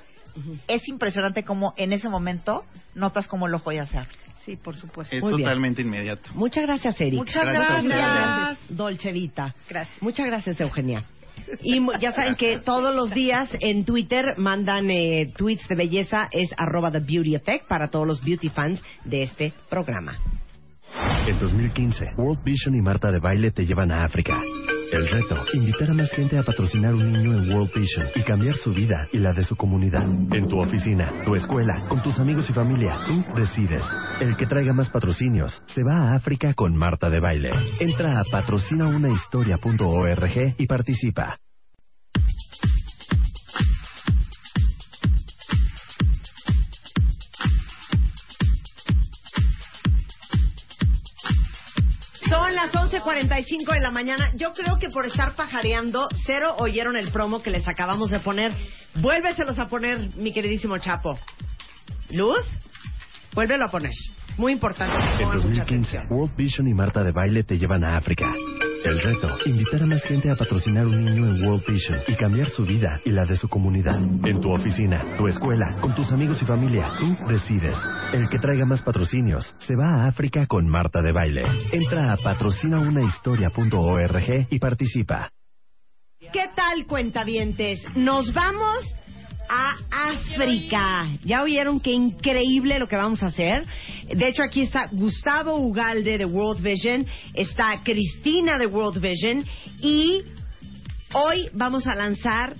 Es 0.67 0.87
impresionante 0.87 1.43
como 1.43 1.73
en 1.77 1.93
ese 1.93 2.09
momento 2.09 2.63
notas 2.93 3.27
como 3.27 3.47
el 3.47 3.55
ojo 3.55 3.71
ya 3.71 3.87
se 3.87 3.97
abre. 3.97 4.26
Sí, 4.47 4.55
por 4.55 4.77
supuesto. 4.77 5.13
Es 5.13 5.21
Muy 5.21 5.33
bien. 5.33 5.43
totalmente 5.43 5.81
inmediato. 5.81 6.31
Muchas 6.33 6.63
gracias, 6.63 6.99
Eric. 7.01 7.15
Muchas 7.15 7.43
Gracias 7.43 7.83
gracias. 7.83 8.57
Dolce 8.69 9.11
Vita. 9.11 9.53
Gracias. 9.69 10.01
Muchas 10.01 10.25
gracias, 10.25 10.59
Eugenia. 10.61 11.03
Y 11.61 11.81
mu- 11.81 11.91
ya 11.99 12.13
saben 12.13 12.35
que 12.35 12.57
todos 12.59 12.95
los 12.95 13.11
días 13.11 13.49
en 13.59 13.83
Twitter 13.83 14.35
mandan 14.37 14.89
eh, 14.89 15.31
tweets 15.35 15.67
de 15.67 15.75
belleza, 15.75 16.29
es 16.31 16.49
arroba 16.57 16.91
The 16.93 17.01
Beauty 17.01 17.35
Effect 17.35 17.67
para 17.67 17.89
todos 17.89 18.07
los 18.07 18.23
beauty 18.23 18.47
fans 18.49 18.81
de 19.03 19.23
este 19.23 19.53
programa. 19.69 20.17
En 21.27 21.37
2015, 21.37 22.05
World 22.15 22.41
Vision 22.45 22.73
y 22.73 22.81
Marta 22.81 23.11
de 23.11 23.19
Baile 23.19 23.51
te 23.51 23.65
llevan 23.65 23.91
a 23.91 24.03
África. 24.05 24.39
El 24.91 25.07
reto, 25.09 25.43
invitar 25.53 25.91
a 25.91 25.93
más 25.93 26.09
gente 26.11 26.37
a 26.37 26.43
patrocinar 26.43 26.93
un 26.93 27.11
niño 27.11 27.33
en 27.33 27.53
World 27.53 27.73
Vision 27.73 28.07
y 28.15 28.23
cambiar 28.23 28.55
su 28.55 28.73
vida 28.73 29.07
y 29.11 29.17
la 29.17 29.33
de 29.33 29.43
su 29.43 29.55
comunidad. 29.55 30.07
En 30.33 30.47
tu 30.47 30.59
oficina, 30.59 31.11
tu 31.25 31.35
escuela, 31.35 31.75
con 31.89 32.01
tus 32.01 32.17
amigos 32.19 32.49
y 32.49 32.53
familia, 32.53 32.97
tú 33.05 33.21
decides. 33.35 33.83
El 34.21 34.37
que 34.37 34.45
traiga 34.45 34.71
más 34.73 34.89
patrocinios 34.89 35.61
se 35.67 35.83
va 35.83 36.11
a 36.11 36.15
África 36.15 36.53
con 36.53 36.75
Marta 36.75 37.09
de 37.09 37.19
Baile. 37.19 37.51
Entra 37.79 38.19
a 38.19 38.23
patrocinaunahistoria.org 38.31 40.55
y 40.57 40.67
participa. 40.67 41.37
Las 52.57 52.73
11.45 52.73 53.71
de 53.71 53.79
la 53.79 53.91
mañana. 53.91 54.31
Yo 54.35 54.51
creo 54.53 54.77
que 54.79 54.89
por 54.89 55.05
estar 55.05 55.35
pajareando, 55.35 56.07
cero 56.25 56.55
oyeron 56.57 56.97
el 56.97 57.11
promo 57.11 57.43
que 57.43 57.51
les 57.51 57.67
acabamos 57.67 58.09
de 58.09 58.19
poner. 58.19 58.51
Vuélveselos 58.95 59.59
a 59.59 59.67
poner, 59.67 60.15
mi 60.15 60.33
queridísimo 60.33 60.75
Chapo. 60.79 61.19
¿Luz? 62.09 62.43
Vuélvelo 63.35 63.65
a 63.65 63.69
poner. 63.69 63.91
Muy 64.37 64.53
importante. 64.53 64.95
En 64.95 65.19
pongan 65.19 65.37
mucha 65.37 65.61
2015, 65.61 65.61
atención. 65.61 66.03
World 66.09 66.35
Vision 66.35 66.67
y 66.67 66.73
Marta 66.73 67.03
de 67.03 67.11
Baile 67.11 67.43
te 67.43 67.59
llevan 67.59 67.83
a 67.83 67.95
África. 67.95 68.25
El 68.87 68.99
reto, 69.01 69.27
invitar 69.45 69.83
a 69.83 69.85
más 69.85 70.01
gente 70.03 70.31
a 70.31 70.35
patrocinar 70.37 70.85
un 70.85 71.03
niño 71.03 71.27
en 71.27 71.45
World 71.45 71.65
Vision 71.67 71.99
y 72.07 72.15
cambiar 72.15 72.47
su 72.47 72.63
vida 72.63 73.01
y 73.03 73.09
la 73.09 73.25
de 73.25 73.35
su 73.35 73.49
comunidad. 73.49 74.01
En 74.25 74.39
tu 74.39 74.49
oficina, 74.49 75.17
tu 75.17 75.27
escuela, 75.27 75.77
con 75.81 75.93
tus 75.93 76.09
amigos 76.13 76.41
y 76.41 76.45
familia, 76.45 76.91
tú 76.97 77.13
decides. 77.27 77.77
El 78.13 78.29
que 78.29 78.39
traiga 78.39 78.65
más 78.65 78.81
patrocinios 78.81 79.53
se 79.59 79.75
va 79.75 80.03
a 80.03 80.07
África 80.07 80.47
con 80.47 80.69
Marta 80.69 81.01
de 81.01 81.11
Baile. 81.11 81.43
Entra 81.73 82.13
a 82.13 82.15
patrocinaunahistoria.org 82.15 84.47
y 84.51 84.59
participa. 84.59 85.33
¿Qué 86.31 86.45
tal, 86.55 86.85
cuentavientes? 86.87 87.83
Nos 87.97 88.33
vamos 88.33 88.85
a 89.49 89.75
África. 90.11 91.07
¿Ya 91.23 91.43
oyeron 91.43 91.79
qué 91.79 91.91
increíble 91.91 92.79
lo 92.79 92.87
que 92.87 92.95
vamos 92.95 93.23
a 93.23 93.27
hacer? 93.27 93.65
De 94.13 94.27
hecho, 94.27 94.43
aquí 94.43 94.61
está 94.61 94.89
Gustavo 94.91 95.57
Ugalde 95.57 96.17
de 96.17 96.25
World 96.25 96.61
Vision, 96.61 97.05
está 97.33 97.81
Cristina 97.83 98.57
de 98.57 98.67
World 98.67 99.01
Vision 99.01 99.45
y 99.79 100.23
hoy 101.13 101.49
vamos 101.53 101.87
a 101.87 101.95
lanzar 101.95 102.55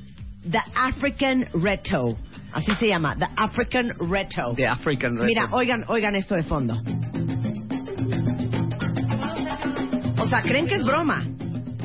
The 0.49 0.59
African 0.76 1.47
Reto. 1.53 2.18
Así 2.53 2.73
se 2.76 2.88
llama, 2.88 3.15
The 3.18 3.27
African 3.35 3.91
Reto. 4.09 4.53
The 4.55 4.68
African 4.68 5.15
Reto. 5.15 5.26
Mira, 5.26 5.47
oigan, 5.51 5.84
oigan 5.88 6.15
esto 6.15 6.35
de 6.35 6.43
fondo. 6.43 6.81
O 10.19 10.27
sea, 10.27 10.41
¿creen 10.41 10.68
que 10.68 10.76
es 10.76 10.84
broma? 10.84 11.23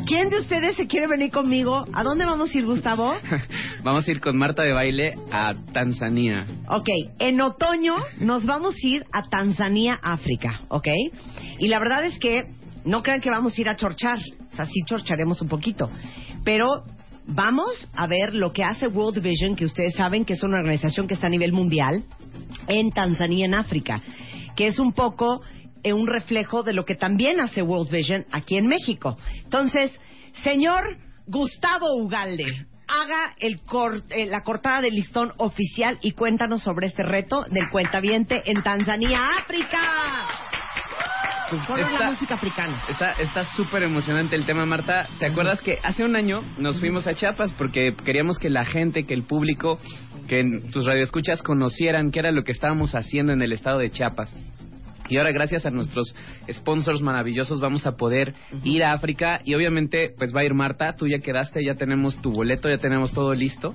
¿Quién 0.06 0.28
de 0.30 0.40
ustedes 0.40 0.76
se 0.76 0.86
quiere 0.86 1.06
venir 1.06 1.30
conmigo? 1.30 1.84
¿A 1.92 2.02
dónde 2.02 2.24
vamos 2.24 2.52
a 2.52 2.58
ir, 2.58 2.64
Gustavo? 2.64 3.14
Vamos 3.84 4.06
a 4.06 4.10
ir 4.10 4.20
con 4.20 4.36
Marta 4.36 4.62
de 4.62 4.72
baile 4.72 5.14
a 5.30 5.54
Tanzania. 5.72 6.46
Ok, 6.68 6.88
en 7.18 7.40
otoño 7.40 7.94
nos 8.18 8.46
vamos 8.46 8.74
a 8.74 8.86
ir 8.86 9.04
a 9.12 9.22
Tanzania, 9.22 9.98
África, 10.02 10.62
¿ok? 10.68 10.88
Y 11.58 11.68
la 11.68 11.78
verdad 11.78 12.04
es 12.04 12.18
que 12.18 12.46
no 12.84 13.02
crean 13.02 13.20
que 13.20 13.30
vamos 13.30 13.56
a 13.56 13.60
ir 13.60 13.68
a 13.68 13.76
chorchar, 13.76 14.18
o 14.18 14.50
sea, 14.50 14.66
sí 14.66 14.82
chorcharemos 14.86 15.42
un 15.42 15.48
poquito, 15.48 15.90
pero 16.44 16.84
vamos 17.26 17.88
a 17.94 18.06
ver 18.06 18.34
lo 18.34 18.52
que 18.52 18.64
hace 18.64 18.86
World 18.86 19.20
Vision, 19.20 19.56
que 19.56 19.64
ustedes 19.64 19.94
saben 19.94 20.24
que 20.24 20.34
es 20.34 20.42
una 20.42 20.58
organización 20.58 21.06
que 21.06 21.14
está 21.14 21.26
a 21.26 21.30
nivel 21.30 21.52
mundial, 21.52 22.04
en 22.68 22.90
Tanzania, 22.92 23.46
en 23.46 23.54
África, 23.54 24.00
que 24.56 24.68
es 24.68 24.78
un 24.78 24.92
poco 24.92 25.42
un 25.92 26.06
reflejo 26.06 26.62
de 26.62 26.72
lo 26.74 26.84
que 26.84 26.94
también 26.94 27.40
hace 27.40 27.62
World 27.62 27.90
Vision 27.90 28.24
aquí 28.30 28.56
en 28.58 28.66
México. 28.66 29.16
Entonces, 29.44 29.90
señor 30.44 30.82
Gustavo 31.26 31.86
Ugalde, 31.96 32.44
haga 32.88 33.34
el 33.38 33.60
cor- 33.62 34.02
eh, 34.10 34.26
la 34.26 34.42
cortada 34.42 34.82
del 34.82 34.94
listón 34.94 35.32
oficial 35.38 35.98
y 36.02 36.12
cuéntanos 36.12 36.62
sobre 36.62 36.86
este 36.88 37.02
reto 37.02 37.44
del 37.50 37.68
cuentaviente 37.70 38.42
en 38.44 38.62
Tanzania, 38.62 39.28
África. 39.40 39.80
Pues 41.50 41.62
Solo 41.64 41.82
está- 41.82 41.98
la 41.98 42.10
música 42.12 42.34
africana. 42.34 42.82
Está 43.18 43.44
súper 43.54 43.82
emocionante 43.82 44.36
el 44.36 44.46
tema, 44.46 44.64
Marta. 44.64 45.06
¿Te 45.18 45.26
acuerdas 45.26 45.60
que 45.60 45.78
hace 45.82 46.02
un 46.04 46.16
año 46.16 46.40
nos 46.58 46.80
fuimos 46.80 47.06
a 47.06 47.14
Chiapas 47.14 47.52
porque 47.52 47.94
queríamos 48.04 48.38
que 48.38 48.48
la 48.48 48.64
gente, 48.64 49.04
que 49.04 49.12
el 49.12 49.24
público, 49.24 49.78
que 50.28 50.42
tus 50.72 50.86
radioescuchas 50.86 51.42
conocieran 51.42 52.10
qué 52.10 52.20
era 52.20 52.30
lo 52.30 52.42
que 52.42 52.52
estábamos 52.52 52.94
haciendo 52.94 53.34
en 53.34 53.42
el 53.42 53.52
estado 53.52 53.78
de 53.80 53.90
Chiapas? 53.90 54.34
Y 55.08 55.16
ahora 55.16 55.32
gracias 55.32 55.66
a 55.66 55.70
nuestros 55.70 56.14
sponsors 56.50 57.00
maravillosos 57.00 57.60
vamos 57.60 57.86
a 57.86 57.96
poder 57.96 58.34
ir 58.64 58.84
a 58.84 58.92
África 58.92 59.40
y 59.44 59.54
obviamente 59.54 60.12
pues 60.16 60.34
va 60.34 60.40
a 60.40 60.44
ir 60.44 60.54
Marta, 60.54 60.94
tú 60.96 61.06
ya 61.08 61.18
quedaste, 61.18 61.64
ya 61.64 61.74
tenemos 61.74 62.20
tu 62.20 62.32
boleto, 62.32 62.68
ya 62.68 62.78
tenemos 62.78 63.12
todo 63.12 63.34
listo 63.34 63.74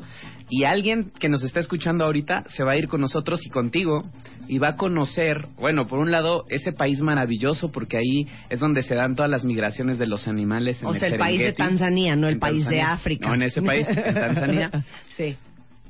y 0.49 0.63
alguien 0.63 1.11
que 1.19 1.29
nos 1.29 1.43
está 1.43 1.59
escuchando 1.59 2.05
ahorita 2.05 2.45
se 2.47 2.63
va 2.63 2.71
a 2.71 2.77
ir 2.77 2.87
con 2.87 3.01
nosotros 3.01 3.45
y 3.45 3.49
contigo 3.49 4.09
y 4.47 4.59
va 4.59 4.69
a 4.69 4.75
conocer, 4.75 5.47
bueno, 5.57 5.87
por 5.87 5.99
un 5.99 6.11
lado 6.11 6.45
ese 6.49 6.71
país 6.71 7.01
maravilloso 7.01 7.71
porque 7.71 7.97
ahí 7.97 8.27
es 8.49 8.59
donde 8.59 8.81
se 8.81 8.95
dan 8.95 9.15
todas 9.15 9.29
las 9.29 9.43
migraciones 9.43 9.97
de 9.97 10.07
los 10.07 10.27
animales. 10.27 10.81
En 10.81 10.87
O 10.87 10.93
sea, 10.93 11.09
el 11.09 11.17
país 11.17 11.41
de. 11.41 11.53
Tanzania, 11.53 12.15
no 12.15 12.29
el 12.29 12.39
país 12.39 12.65
de. 12.65 12.81
África. 12.81 13.27
No, 13.27 13.35
en 13.35 13.43
ese 13.43 13.61
país, 13.61 13.87
en 13.89 14.13
Tanzania. 14.13 14.71
sí. 15.17 15.35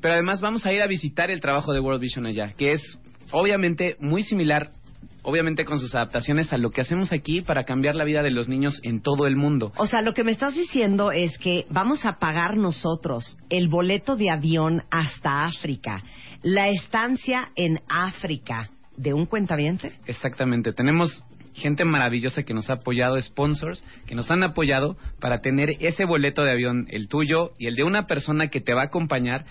Pero 0.01 0.14
además 0.14 0.41
vamos 0.41 0.65
a 0.65 0.73
ir 0.73 0.81
a 0.81 0.88
visitar 0.88 1.30
el 1.30 1.39
trabajo 1.39 1.73
de 1.73 1.80
World 1.80 2.01
Vision 2.01 2.26
allá, 2.26 2.53
que 2.57 2.73
es 2.73 2.99
obviamente 3.31 3.95
muy 3.99 4.23
similar, 4.23 4.72
obviamente 5.27 5.65
con 5.65 5.77
sus 5.77 5.93
adaptaciones 5.93 6.53
a 6.53 6.57
lo 6.57 6.71
que 6.71 6.79
hacemos 6.79 7.11
aquí 7.11 7.41
para 7.41 7.65
cambiar 7.65 7.95
la 7.95 8.05
vida 8.05 8.23
de 8.23 8.31
los 8.31 8.47
niños 8.47 8.79
en 8.83 9.01
todo 9.01 9.27
el 9.27 9.35
mundo. 9.35 9.73
O 9.75 9.85
sea, 9.85 10.01
lo 10.01 10.13
que 10.13 10.23
me 10.23 10.31
estás 10.31 10.55
diciendo 10.55 11.11
es 11.11 11.37
que 11.37 11.65
vamos 11.69 12.05
a 12.05 12.17
pagar 12.17 12.55
nosotros 12.55 13.37
el 13.49 13.67
boleto 13.67 14.15
de 14.15 14.31
avión 14.31 14.83
hasta 14.89 15.43
África, 15.43 16.01
la 16.43 16.69
estancia 16.69 17.49
en 17.57 17.81
África 17.89 18.69
de 18.95 19.13
un 19.13 19.25
cuentaviente. 19.25 19.91
Exactamente. 20.05 20.71
Tenemos 20.71 21.25
gente 21.53 21.83
maravillosa 21.83 22.43
que 22.43 22.53
nos 22.53 22.69
ha 22.69 22.75
apoyado, 22.75 23.19
sponsors 23.19 23.83
que 24.05 24.15
nos 24.15 24.31
han 24.31 24.43
apoyado 24.43 24.95
para 25.19 25.41
tener 25.41 25.71
ese 25.81 26.05
boleto 26.05 26.43
de 26.43 26.51
avión, 26.51 26.85
el 26.89 27.09
tuyo 27.09 27.51
y 27.59 27.67
el 27.67 27.75
de 27.75 27.83
una 27.83 28.07
persona 28.07 28.47
que 28.47 28.61
te 28.61 28.73
va 28.73 28.83
a 28.83 28.85
acompañar 28.85 29.43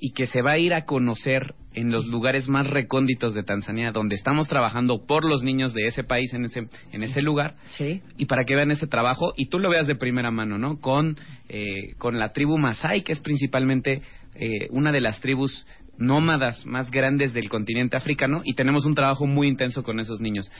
y 0.00 0.12
que 0.12 0.26
se 0.26 0.42
va 0.42 0.52
a 0.52 0.58
ir 0.58 0.72
a 0.72 0.86
conocer 0.86 1.54
en 1.74 1.92
los 1.92 2.06
lugares 2.06 2.48
más 2.48 2.66
recónditos 2.66 3.34
de 3.34 3.42
Tanzania, 3.42 3.92
donde 3.92 4.16
estamos 4.16 4.48
trabajando 4.48 5.06
por 5.06 5.24
los 5.24 5.44
niños 5.44 5.72
de 5.72 5.84
ese 5.86 6.02
país 6.02 6.32
en 6.34 6.46
ese 6.46 6.66
en 6.90 7.02
ese 7.02 7.22
lugar, 7.22 7.54
sí. 7.76 8.02
y 8.16 8.26
para 8.26 8.44
que 8.44 8.56
vean 8.56 8.70
ese 8.70 8.86
trabajo 8.86 9.32
y 9.36 9.46
tú 9.46 9.58
lo 9.58 9.70
veas 9.70 9.86
de 9.86 9.94
primera 9.94 10.30
mano, 10.30 10.58
¿no? 10.58 10.80
Con 10.80 11.16
eh, 11.48 11.94
con 11.98 12.18
la 12.18 12.32
tribu 12.32 12.58
Masai, 12.58 13.02
que 13.02 13.12
es 13.12 13.20
principalmente 13.20 14.02
eh, 14.34 14.68
una 14.70 14.90
de 14.90 15.00
las 15.00 15.20
tribus 15.20 15.66
nómadas 16.00 16.66
más 16.66 16.90
grandes 16.90 17.32
del 17.32 17.48
continente 17.48 17.96
africano 17.96 18.40
y 18.44 18.54
tenemos 18.54 18.86
un 18.86 18.94
trabajo 18.94 19.26
muy 19.26 19.46
intenso 19.46 19.82
con 19.82 20.00
esos 20.00 20.20
niños. 20.20 20.50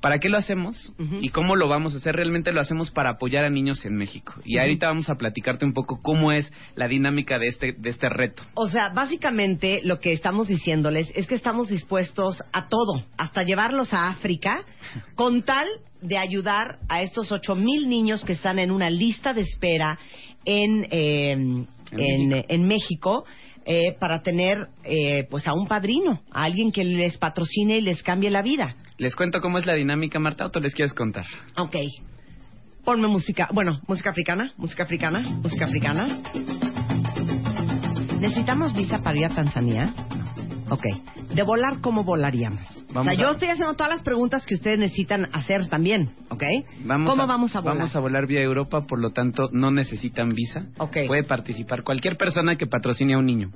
¿Para 0.00 0.18
qué 0.18 0.28
lo 0.28 0.38
hacemos 0.38 0.92
y 1.20 1.30
cómo 1.30 1.56
lo 1.56 1.68
vamos 1.68 1.94
a 1.94 1.96
hacer? 1.96 2.14
Realmente 2.14 2.52
lo 2.52 2.60
hacemos 2.60 2.90
para 2.90 3.10
apoyar 3.10 3.44
a 3.44 3.50
niños 3.50 3.84
en 3.84 3.96
México. 3.96 4.34
Y 4.44 4.58
ahorita 4.58 4.86
vamos 4.86 5.08
a 5.08 5.16
platicarte 5.16 5.64
un 5.64 5.72
poco 5.72 6.00
cómo 6.02 6.30
es 6.30 6.52
la 6.76 6.86
dinámica 6.86 7.38
de 7.38 7.48
este 7.48 7.72
de 7.72 7.88
este 7.88 8.08
reto. 8.08 8.42
O 8.54 8.68
sea, 8.68 8.90
básicamente 8.94 9.80
lo 9.82 9.98
que 9.98 10.12
estamos 10.12 10.48
diciéndoles 10.48 11.10
es 11.16 11.26
que 11.26 11.34
estamos 11.34 11.68
dispuestos 11.68 12.42
a 12.52 12.68
todo, 12.68 13.04
hasta 13.16 13.42
llevarlos 13.42 13.92
a 13.92 14.08
África, 14.08 14.64
con 15.16 15.42
tal 15.42 15.66
de 16.00 16.16
ayudar 16.16 16.78
a 16.88 17.02
estos 17.02 17.32
ocho 17.32 17.56
mil 17.56 17.88
niños 17.88 18.24
que 18.24 18.34
están 18.34 18.60
en 18.60 18.70
una 18.70 18.90
lista 18.90 19.32
de 19.32 19.40
espera 19.40 19.98
en, 20.44 20.86
eh, 20.90 21.32
en, 21.32 22.44
en 22.48 22.68
México. 22.68 23.24
Eh, 23.70 23.94
para 24.00 24.22
tener 24.22 24.68
eh, 24.82 25.26
pues 25.28 25.46
a 25.46 25.52
un 25.52 25.66
padrino, 25.66 26.22
a 26.32 26.44
alguien 26.44 26.72
que 26.72 26.84
les 26.84 27.18
patrocine 27.18 27.76
y 27.76 27.80
les 27.82 28.02
cambie 28.02 28.30
la 28.30 28.40
vida. 28.40 28.76
¿Les 28.96 29.14
cuento 29.14 29.42
cómo 29.42 29.58
es 29.58 29.66
la 29.66 29.74
dinámica, 29.74 30.18
Marta, 30.18 30.46
o 30.46 30.50
te 30.50 30.58
les 30.58 30.74
quieres 30.74 30.94
contar? 30.94 31.26
Ok. 31.58 31.76
Ponme 32.82 33.08
música, 33.08 33.50
bueno, 33.52 33.78
música 33.86 34.08
africana, 34.08 34.54
música 34.56 34.84
africana, 34.84 35.20
música 35.20 35.66
africana. 35.66 36.18
¿Necesitamos 38.18 38.74
visa 38.74 39.02
para 39.02 39.18
ir 39.18 39.26
a 39.26 39.34
Tanzania? 39.34 39.92
Ok. 40.70 40.84
De 41.34 41.42
volar, 41.42 41.80
¿cómo 41.80 42.04
volaríamos? 42.04 42.60
Vamos 42.92 43.02
o 43.02 43.04
sea, 43.04 43.12
a- 43.12 43.14
yo 43.26 43.30
estoy 43.32 43.48
haciendo 43.48 43.74
todas 43.74 43.90
las 43.92 44.02
preguntas 44.02 44.44
que 44.46 44.54
ustedes 44.54 44.78
necesitan 44.78 45.28
hacer 45.32 45.68
también, 45.68 46.10
¿ok? 46.30 46.42
¿Cómo 46.86 47.26
vamos 47.26 47.54
a 47.56 47.60
volar? 47.60 47.76
Vamos 47.78 47.96
a 47.96 48.00
volar 48.00 48.26
vía 48.26 48.40
Europa, 48.42 48.82
por 48.82 49.00
lo 49.00 49.10
tanto 49.10 49.48
no 49.52 49.70
necesitan 49.70 50.28
visa. 50.30 50.66
Ok. 50.78 50.96
Puede 51.06 51.24
participar 51.24 51.82
cualquier 51.82 52.16
persona 52.16 52.56
que 52.56 52.66
patrocine 52.66 53.14
a 53.14 53.18
un 53.18 53.26
niño. 53.26 53.50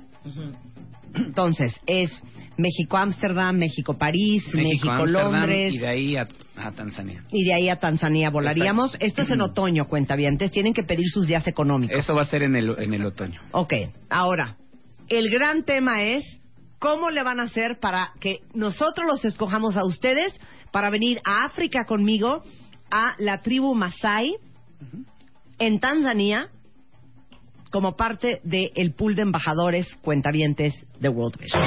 Entonces, 1.15 1.79
es 1.85 2.09
México-Ámsterdam, 2.57 3.55
México-París, 3.57 4.43
México-Londres. 4.53 5.73
y 5.75 5.77
de 5.77 5.87
ahí 5.87 6.15
a, 6.15 6.27
a 6.57 6.71
Tanzania. 6.71 7.23
Y 7.31 7.43
de 7.45 7.53
ahí 7.53 7.69
a 7.69 7.75
Tanzania 7.79 8.31
volaríamos. 8.31 8.97
Esto 8.99 9.21
es 9.21 9.29
en 9.29 9.41
otoño, 9.41 9.85
cuentavientes. 9.85 10.49
Tienen 10.49 10.73
que 10.73 10.81
pedir 10.83 11.05
sus 11.07 11.27
días 11.27 11.45
económicos. 11.47 11.95
Eso 11.97 12.15
va 12.15 12.23
a 12.23 12.25
ser 12.25 12.41
en 12.41 12.55
el, 12.55 12.75
en 12.79 12.93
el 12.95 13.05
otoño. 13.05 13.41
Ok, 13.51 13.73
ahora, 14.09 14.57
el 15.07 15.29
gran 15.29 15.63
tema 15.63 16.01
es 16.01 16.41
cómo 16.83 17.11
le 17.11 17.23
van 17.23 17.39
a 17.39 17.43
hacer 17.43 17.79
para 17.79 18.11
que 18.19 18.39
nosotros 18.53 19.07
los 19.07 19.23
escojamos 19.23 19.77
a 19.77 19.85
ustedes 19.85 20.33
para 20.69 20.89
venir 20.89 21.21
a 21.23 21.45
África 21.45 21.85
conmigo, 21.85 22.41
a 22.91 23.15
la 23.19 23.41
tribu 23.41 23.73
Masai, 23.73 24.35
en 25.59 25.79
Tanzania, 25.79 26.49
como 27.71 27.95
parte 27.95 28.41
del 28.43 28.93
pool 28.95 29.15
de 29.15 29.21
embajadores 29.21 29.87
cuentavientes 30.01 30.73
de 30.99 31.07
World 31.07 31.39
Vision. 31.39 31.63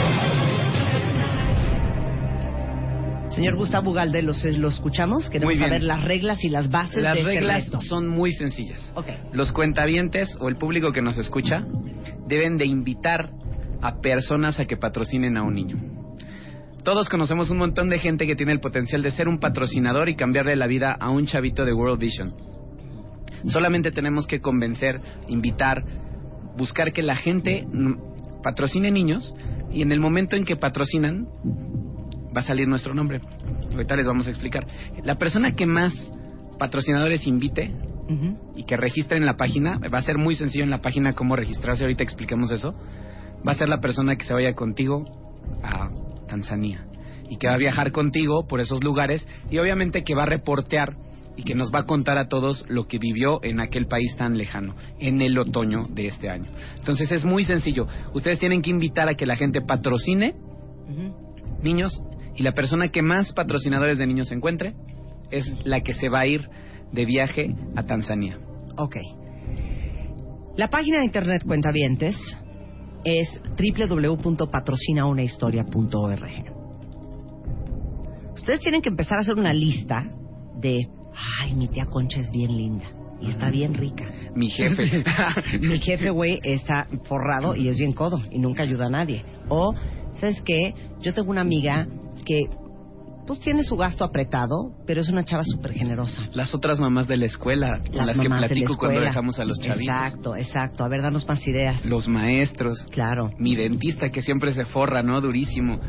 Señor 3.31 3.57
Gustavo 3.57 3.93
Ugalde, 3.93 4.21
¿los, 4.21 4.45
¿lo 4.45 4.69
escuchamos? 4.69 5.31
Queremos 5.31 5.59
saber 5.59 5.83
las 5.83 6.05
reglas 6.05 6.45
y 6.45 6.51
las 6.51 6.71
bases 6.71 7.03
Las 7.03 7.15
de 7.15 7.21
este 7.21 7.33
reglas 7.33 7.65
reto. 7.65 7.81
son 7.81 8.07
muy 8.07 8.33
sencillas. 8.33 8.93
Los 9.33 9.51
cuentavientes 9.53 10.37
o 10.41 10.51
el 10.51 10.57
público 10.57 10.93
que 10.93 11.01
nos 11.01 11.17
escucha 11.17 11.65
deben 12.27 12.59
de 12.59 12.67
invitar 12.67 13.31
a 13.83 14.01
personas 14.01 14.59
a 14.61 14.65
que 14.65 14.77
patrocinen 14.77 15.37
a 15.37 15.43
un 15.43 15.55
niño. 15.55 15.77
Todos 16.83 17.09
conocemos 17.09 17.51
un 17.51 17.59
montón 17.59 17.89
de 17.89 17.99
gente 17.99 18.27
que 18.27 18.37
tiene 18.37 18.53
el 18.53 18.61
potencial 18.61 19.03
de 19.03 19.11
ser 19.11 19.29
un 19.29 19.39
patrocinador 19.39 20.09
y 20.09 20.15
cambiarle 20.15 20.55
la 20.55 20.69
vida 20.69 20.93
a 20.93 21.11
un 21.11 21.27
chavito 21.27 21.65
de 21.65 21.73
World 21.73 21.99
Vision. 21.99 22.35
Solamente 23.47 23.91
tenemos 23.91 24.27
que 24.27 24.41
convencer, 24.41 25.01
invitar, 25.29 25.85
buscar 26.57 26.93
que 26.93 27.03
la 27.03 27.17
gente 27.17 27.67
patrocine 28.43 28.91
niños 28.91 29.35
y 29.73 29.83
en 29.83 29.91
el 29.91 30.01
momento 30.01 30.37
en 30.37 30.45
que 30.45 30.57
patrocinan 30.57 31.27
va 32.37 32.41
a 32.41 32.45
salir 32.45 32.69
nuestro 32.69 32.95
nombre. 32.95 33.21
Ahorita 33.73 33.97
les 33.97 34.07
vamos 34.07 34.27
a 34.27 34.31
explicar. 34.31 34.67
La 35.03 35.17
persona 35.17 35.53
que 35.53 35.67
más 35.67 35.93
patrocinadores 36.59 37.27
invite 37.27 37.73
y 38.55 38.65
que 38.65 38.77
registre 38.77 39.19
en 39.19 39.27
la 39.27 39.37
página, 39.37 39.81
va 39.93 39.99
a 39.99 40.03
ser 40.03 40.19
muy 40.19 40.37
sencillo 40.37 40.63
en 40.63 40.71
la 40.71 40.81
página 40.81 41.13
cómo 41.15 41.35
registrarse, 41.35 41.83
ahorita 41.83 42.05
explicamos 42.05 42.53
eso, 42.53 42.75
va 43.47 43.53
a 43.53 43.55
ser 43.55 43.69
la 43.69 43.81
persona 43.81 44.17
que 44.17 44.25
se 44.25 44.35
vaya 44.35 44.55
contigo 44.55 45.05
a 45.63 45.91
Tanzania 46.29 46.87
y 47.29 47.37
que 47.37 47.49
va 47.49 47.55
a 47.55 47.59
viajar 47.59 47.93
contigo 47.93 48.47
por 48.47 48.61
esos 48.61 48.83
lugares 48.83 49.27
y 49.51 49.59
obviamente 49.59 50.05
que 50.05 50.15
va 50.15 50.25
a 50.25 50.27
reportear 50.27 50.97
y 51.37 51.43
que 51.43 51.55
nos 51.55 51.73
va 51.73 51.81
a 51.81 51.87
contar 51.87 52.19
a 52.19 52.29
todos 52.29 52.65
lo 52.69 52.87
que 52.87 52.99
vivió 52.99 53.45
en 53.45 53.61
aquel 53.61 53.87
país 53.87 54.17
tan 54.17 54.39
lejano, 54.39 54.75
en 54.99 55.21
el 55.21 55.39
otoño 55.39 55.85
de 55.91 56.07
este 56.07 56.31
año. 56.31 56.51
Entonces 56.79 57.13
es 57.13 57.25
muy 57.25 57.45
sencillo. 57.45 57.87
Ustedes 58.15 58.39
tienen 58.39 58.63
que 58.63 58.71
invitar 58.71 59.09
a 59.09 59.15
que 59.15 59.27
la 59.27 59.37
gente 59.37 59.61
patrocine 59.61 60.35
niños 61.63 61.93
y 62.35 62.43
la 62.43 62.53
persona 62.53 62.89
que 62.89 63.03
más 63.03 63.33
patrocinadores 63.33 63.99
de 63.99 64.07
niños 64.07 64.33
encuentre 64.33 64.75
es 65.31 65.47
la 65.65 65.81
que 65.81 65.95
se 65.95 66.09
va 66.09 66.21
a 66.21 66.27
ir 66.27 66.49
de 66.93 67.05
viaje 67.05 67.55
a 67.75 67.83
Tanzania. 67.83 68.39
Ok. 68.77 68.97
La 70.57 70.69
página 70.69 71.01
de 71.01 71.05
internet 71.05 71.43
Cuentavientes 71.45 72.17
es 73.07 73.41
www.patrocinaunahistoria.org. 73.57 76.25
Ustedes 78.35 78.61
tienen 78.61 78.83
que 78.83 78.89
empezar 78.89 79.19
a 79.19 79.21
hacer 79.21 79.37
una 79.37 79.53
lista 79.53 80.03
de, 80.61 80.89
ay, 81.41 81.55
mi 81.55 81.69
tía 81.69 81.87
Concha 81.87 82.19
es 82.21 82.33
bien 82.33 82.57
linda 82.57 82.85
y 83.21 83.29
está 83.29 83.49
bien 83.51 83.75
rica. 83.75 84.13
Mi 84.35 84.51
jefe. 84.51 85.05
mi 85.61 85.79
jefe, 85.79 86.11
güey, 86.11 86.41
está 86.43 86.89
forrado 87.05 87.55
y 87.55 87.69
es 87.69 87.79
bien 87.79 87.93
codo 87.93 88.21
y 88.31 88.41
nunca 88.41 88.65
ayuda 88.65 88.87
a 88.87 88.91
nadie. 88.91 89.25
O, 89.49 89.73
¿sabes 90.21 90.43
qué? 90.43 90.75
Yo 91.01 91.15
tengo 91.15 91.31
una 91.31 91.43
amiga 91.43 91.87
que, 92.25 92.49
pues, 93.27 93.41
tiene 93.41 93.63
su 93.63 93.77
gasto 93.77 94.05
apretado, 94.05 94.73
pero 94.87 95.01
es 95.01 95.09
una 95.09 95.25
chava 95.25 95.45
súper 95.45 95.73
generosa. 95.73 96.23
Las 96.33 96.55
otras 96.55 96.79
mamás 96.79 97.09
de 97.09 97.17
la 97.17 97.27
escuela 97.27 97.81
con 97.93 98.07
las, 98.07 98.17
que 98.17 98.23
de 98.23 98.29
platico 98.29 98.77
cuando 98.77 99.01
dejamos 99.01 99.39
a 99.39 99.45
los 99.45 99.59
chavitos. 99.59 99.95
Exacto, 99.95 100.37
exacto. 100.37 100.85
A 100.85 100.89
ver, 100.89 101.03
danos 101.03 101.27
más 101.27 101.47
ideas. 101.47 101.85
Los 101.85 102.09
maestros. 102.09 102.85
Claro. 102.91 103.29
Mi 103.39 103.57
dentista 103.57 104.11
que 104.11 104.23
siempre 104.23 104.53
se 104.55 104.65
forra, 104.65 105.03
¿no? 105.03 105.21
Durísimo. 105.21 105.81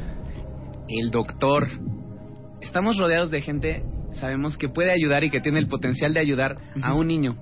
El 0.88 1.12
doctor. 1.12 1.70
Estamos 2.62 2.98
rodeados 2.98 3.30
de 3.30 3.42
gente, 3.42 3.84
sabemos 4.14 4.58
que 4.58 4.68
puede 4.68 4.92
ayudar 4.92 5.24
y 5.24 5.30
que 5.30 5.42
tiene 5.42 5.60
el 5.60 5.68
potencial 5.68 6.14
de 6.14 6.20
ayudar 6.20 6.58
a 6.82 6.94
un 6.94 7.08
niño. 7.08 7.38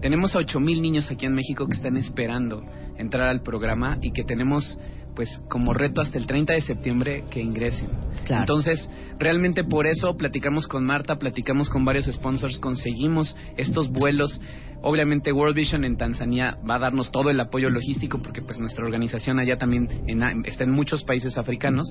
Tenemos 0.00 0.34
a 0.34 0.38
ocho 0.38 0.60
mil 0.60 0.82
niños 0.82 1.10
aquí 1.10 1.24
en 1.24 1.34
México 1.34 1.66
que 1.66 1.76
están 1.76 1.96
esperando 1.96 2.62
entrar 2.98 3.28
al 3.28 3.42
programa 3.42 3.98
y 4.02 4.12
que 4.12 4.24
tenemos 4.24 4.78
pues 5.16 5.42
como 5.48 5.72
reto 5.72 6.00
hasta 6.00 6.18
el 6.18 6.26
30 6.26 6.52
de 6.52 6.60
septiembre 6.60 7.24
que 7.30 7.40
ingresen. 7.40 7.88
Claro. 8.24 8.42
Entonces, 8.42 8.88
realmente 9.18 9.64
por 9.64 9.86
eso 9.86 10.14
platicamos 10.16 10.68
con 10.68 10.84
Marta, 10.84 11.16
platicamos 11.16 11.68
con 11.68 11.84
varios 11.84 12.04
sponsors, 12.06 12.58
conseguimos 12.58 13.34
estos 13.56 13.90
vuelos. 13.90 14.40
Obviamente 14.82 15.32
World 15.32 15.56
Vision 15.56 15.84
en 15.84 15.96
Tanzania 15.96 16.58
va 16.68 16.74
a 16.76 16.78
darnos 16.78 17.10
todo 17.10 17.30
el 17.30 17.40
apoyo 17.40 17.70
logístico 17.70 18.20
porque 18.22 18.42
pues 18.42 18.58
nuestra 18.60 18.84
organización 18.84 19.38
allá 19.40 19.56
también 19.56 19.88
en- 20.06 20.44
está 20.44 20.64
en 20.64 20.70
muchos 20.70 21.02
países 21.02 21.38
africanos 21.38 21.90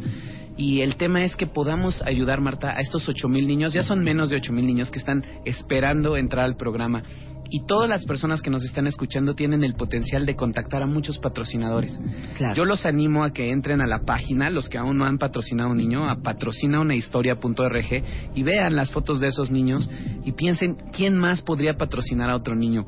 y 0.55 0.81
el 0.81 0.95
tema 0.95 1.23
es 1.23 1.35
que 1.35 1.47
podamos 1.47 2.01
ayudar 2.03 2.39
Marta 2.41 2.69
a 2.69 2.79
estos 2.79 3.09
ocho 3.09 3.27
mil 3.27 3.47
niños, 3.47 3.73
ya 3.73 3.81
son 3.83 4.03
menos 4.03 4.29
de 4.29 4.37
ocho 4.37 4.53
mil 4.53 4.65
niños 4.67 4.91
que 4.91 4.99
están 4.99 5.23
esperando 5.45 6.15
entrar 6.15 6.45
al 6.45 6.55
programa 6.55 7.01
y 7.49 7.65
todas 7.65 7.89
las 7.89 8.05
personas 8.05 8.41
que 8.41 8.49
nos 8.49 8.63
están 8.63 8.87
escuchando 8.87 9.35
tienen 9.35 9.63
el 9.63 9.75
potencial 9.75 10.25
de 10.25 10.35
contactar 10.35 10.83
a 10.83 10.87
muchos 10.87 11.17
patrocinadores. 11.19 11.99
Claro. 12.35 12.55
Yo 12.55 12.65
los 12.65 12.85
animo 12.85 13.23
a 13.23 13.31
que 13.31 13.51
entren 13.51 13.81
a 13.81 13.87
la 13.87 13.99
página, 13.99 14.49
los 14.49 14.69
que 14.69 14.77
aún 14.77 14.97
no 14.97 15.05
han 15.05 15.17
patrocinado 15.17 15.69
a 15.69 15.71
un 15.71 15.77
niño, 15.77 16.09
a 16.09 16.21
patrocinaunahistoria.org 16.21 18.03
y 18.35 18.43
vean 18.43 18.75
las 18.75 18.91
fotos 18.91 19.19
de 19.19 19.27
esos 19.27 19.51
niños 19.51 19.89
y 20.23 20.31
piensen 20.31 20.77
quién 20.91 21.17
más 21.17 21.41
podría 21.41 21.75
patrocinar 21.75 22.29
a 22.29 22.35
otro 22.35 22.55
niño. 22.55 22.85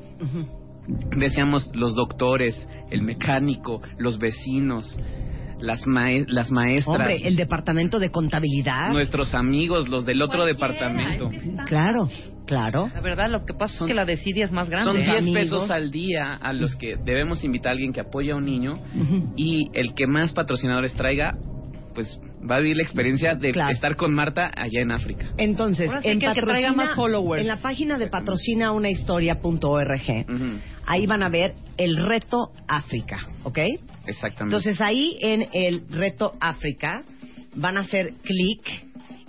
Decíamos 1.17 1.69
los 1.75 1.95
doctores, 1.95 2.67
el 2.89 3.01
mecánico, 3.01 3.81
los 3.97 4.17
vecinos, 4.17 4.97
las, 5.59 5.85
mae- 5.87 6.25
las 6.27 6.51
maestras, 6.51 6.99
Hombre, 6.99 7.19
el 7.27 7.35
departamento 7.35 7.99
de 7.99 8.09
contabilidad. 8.11 8.91
nuestros 8.91 9.33
amigos, 9.33 9.87
los 9.89 10.05
del 10.05 10.21
otro 10.21 10.45
departamento. 10.45 11.29
Claro, 11.65 12.09
claro. 12.45 12.89
La 12.93 13.01
verdad, 13.01 13.29
lo 13.29 13.45
que 13.45 13.53
pasa 13.53 13.83
es 13.83 13.87
que 13.87 13.93
la 13.93 14.05
desidia 14.05 14.45
es 14.45 14.51
más 14.51 14.69
grande. 14.69 15.03
Son 15.05 15.23
10 15.25 15.33
pesos 15.35 15.69
al 15.71 15.91
día 15.91 16.33
a 16.35 16.53
los 16.53 16.75
que 16.75 16.95
debemos 17.03 17.43
invitar 17.43 17.69
a 17.69 17.73
alguien 17.73 17.93
que 17.93 18.01
apoya 18.01 18.33
a 18.33 18.37
un 18.37 18.45
niño 18.45 18.79
y 19.35 19.69
el 19.73 19.93
que 19.93 20.07
más 20.07 20.33
patrocinadores 20.33 20.93
traiga, 20.93 21.35
pues 21.97 22.19
va 22.47 22.57
a 22.57 22.59
vivir 22.59 22.77
la 22.77 22.83
experiencia 22.83 23.33
de 23.33 23.49
Claro. 23.51 23.71
estar 23.71 23.95
con 23.95 24.13
Marta 24.13 24.51
allá 24.55 24.81
en 24.81 24.91
África. 24.91 25.31
Entonces, 25.39 25.89
en, 26.03 26.19
que 26.19 26.27
el 26.27 26.33
que 26.35 26.41
traiga 26.43 26.67
patrocina- 26.69 26.75
más 26.75 26.95
followers. 26.95 27.41
en 27.41 27.47
la 27.47 27.57
página 27.57 27.97
de 27.97 28.05
patrocinaunahistoria.org, 28.07 30.25
ahí 30.85 31.07
van 31.07 31.23
a 31.23 31.29
ver 31.29 31.55
el 31.77 31.97
reto 32.05 32.51
África, 32.67 33.17
¿ok? 33.43 33.57
Exactamente. 34.05 34.43
Entonces 34.55 34.79
ahí 34.79 35.17
en 35.21 35.47
el 35.53 35.87
reto 35.89 36.33
África 36.39 37.03
van 37.55 37.77
a 37.77 37.79
hacer 37.81 38.13
clic 38.21 38.61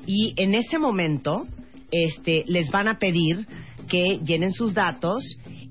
y 0.07 0.35
en 0.37 0.55
ese 0.55 0.79
momento 0.79 1.47
este, 1.91 2.45
les 2.49 2.71
van 2.71 2.87
a 2.89 2.99
pedir 2.99 3.47
que 3.89 4.19
llenen 4.23 4.53
sus 4.53 4.75
datos 4.75 5.25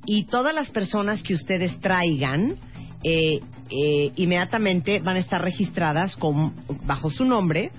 y 0.08 0.26
todas 0.26 0.56
las 0.56 0.72
personas 0.72 1.22
que 1.22 1.36
ustedes 1.36 1.80
traigan 1.80 2.56
eh, 3.04 3.40
eh, 3.70 4.12
inmediatamente 4.16 5.00
van 5.00 5.18
a 5.18 5.20
estar 5.20 5.42
registradas 5.42 6.16
con, 6.16 6.54
bajo 6.86 7.10
su 7.10 7.26
nombre 7.26 7.72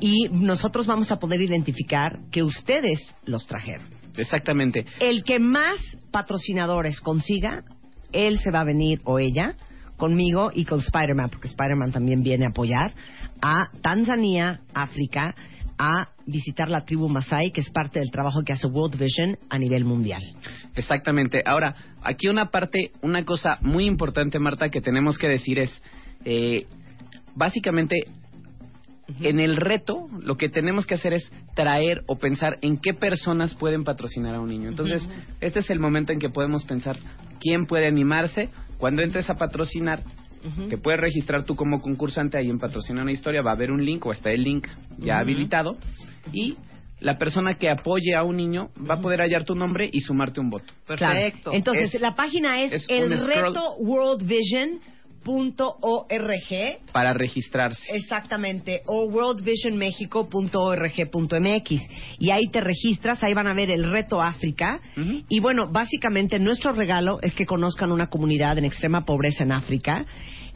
y 0.00 0.28
nosotros 0.30 0.86
vamos 0.86 1.10
a 1.12 1.18
poder 1.18 1.40
identificar 1.40 2.18
que 2.30 2.42
ustedes 2.42 3.14
los 3.24 3.46
trajeron. 3.46 3.86
Exactamente. 4.16 4.84
El 5.00 5.24
que 5.24 5.38
más 5.38 5.78
patrocinadores 6.10 7.00
consiga, 7.00 7.64
él 8.12 8.38
se 8.38 8.50
va 8.50 8.60
a 8.60 8.64
venir 8.64 9.00
o 9.04 9.18
ella 9.18 9.54
conmigo 9.96 10.50
y 10.52 10.64
con 10.64 10.80
Spider-Man, 10.80 11.30
porque 11.30 11.48
Spider-Man 11.48 11.92
también 11.92 12.22
viene 12.22 12.46
a 12.46 12.48
apoyar, 12.48 12.92
a 13.40 13.70
Tanzania, 13.80 14.60
África, 14.74 15.34
a 15.78 16.08
visitar 16.26 16.68
la 16.68 16.84
tribu 16.84 17.08
Masai, 17.08 17.50
que 17.50 17.60
es 17.60 17.70
parte 17.70 17.98
del 17.98 18.10
trabajo 18.10 18.42
que 18.44 18.52
hace 18.52 18.66
World 18.66 18.98
Vision 18.98 19.38
a 19.50 19.58
nivel 19.58 19.84
mundial. 19.84 20.22
Exactamente. 20.74 21.42
Ahora, 21.44 21.74
aquí 22.02 22.28
una 22.28 22.50
parte, 22.50 22.92
una 23.02 23.24
cosa 23.24 23.58
muy 23.60 23.86
importante, 23.86 24.38
Marta, 24.38 24.68
que 24.68 24.80
tenemos 24.80 25.18
que 25.18 25.28
decir 25.28 25.58
es, 25.58 25.82
eh, 26.24 26.66
básicamente, 27.34 27.96
en 29.20 29.40
el 29.40 29.56
reto, 29.56 30.08
lo 30.20 30.36
que 30.36 30.48
tenemos 30.48 30.86
que 30.86 30.94
hacer 30.94 31.12
es 31.12 31.30
traer 31.54 32.02
o 32.06 32.16
pensar 32.16 32.58
en 32.62 32.78
qué 32.78 32.94
personas 32.94 33.54
pueden 33.54 33.84
patrocinar 33.84 34.34
a 34.34 34.40
un 34.40 34.48
niño. 34.48 34.68
Entonces, 34.68 35.08
este 35.40 35.58
es 35.58 35.70
el 35.70 35.80
momento 35.80 36.12
en 36.12 36.18
que 36.18 36.30
podemos 36.30 36.64
pensar 36.64 36.96
quién 37.40 37.66
puede 37.66 37.86
animarse. 37.86 38.48
Cuando 38.78 39.02
entres 39.02 39.28
a 39.28 39.34
patrocinar, 39.34 40.02
te 40.68 40.76
puedes 40.78 41.00
registrar 41.00 41.44
tú 41.44 41.54
como 41.56 41.80
concursante 41.80 42.36
ahí 42.38 42.48
en 42.50 42.58
Patrocina 42.58 43.02
una 43.02 43.12
Historia, 43.12 43.42
va 43.42 43.50
a 43.52 43.54
haber 43.54 43.70
un 43.70 43.84
link 43.84 44.04
o 44.06 44.12
está 44.12 44.30
el 44.30 44.42
link 44.42 44.66
ya 44.98 45.18
habilitado. 45.18 45.76
Y 46.32 46.56
la 47.00 47.18
persona 47.18 47.54
que 47.54 47.68
apoye 47.68 48.14
a 48.14 48.22
un 48.22 48.36
niño 48.36 48.70
va 48.88 48.94
a 48.94 49.00
poder 49.00 49.20
hallar 49.20 49.44
tu 49.44 49.54
nombre 49.54 49.88
y 49.92 50.00
sumarte 50.00 50.38
un 50.40 50.50
voto. 50.50 50.72
Claro. 50.86 51.18
Entonces, 51.52 51.94
Es- 51.94 52.00
la 52.00 52.14
página 52.14 52.62
es, 52.62 52.72
es 52.72 52.86
el 52.88 53.12
un 53.12 53.18
scroll- 53.18 53.46
reto 53.48 53.74
worldvision.org. 55.24 56.92
para 56.92 57.14
registrarse. 57.14 57.82
Exactamente, 57.94 58.82
o 58.86 59.04
worldvisionmexico.org.mx. 59.06 61.88
Y 62.18 62.30
ahí 62.30 62.48
te 62.50 62.60
registras, 62.60 63.22
ahí 63.22 63.34
van 63.34 63.46
a 63.46 63.54
ver 63.54 63.70
el 63.70 63.88
reto 63.90 64.20
África. 64.20 64.80
Y 65.28 65.38
bueno, 65.40 65.70
básicamente 65.70 66.38
nuestro 66.38 66.72
regalo 66.72 67.18
es 67.22 67.34
que 67.34 67.46
conozcan 67.46 67.92
una 67.92 68.08
comunidad 68.08 68.58
en 68.58 68.64
extrema 68.64 69.04
pobreza 69.04 69.44
en 69.44 69.52
África. 69.52 70.04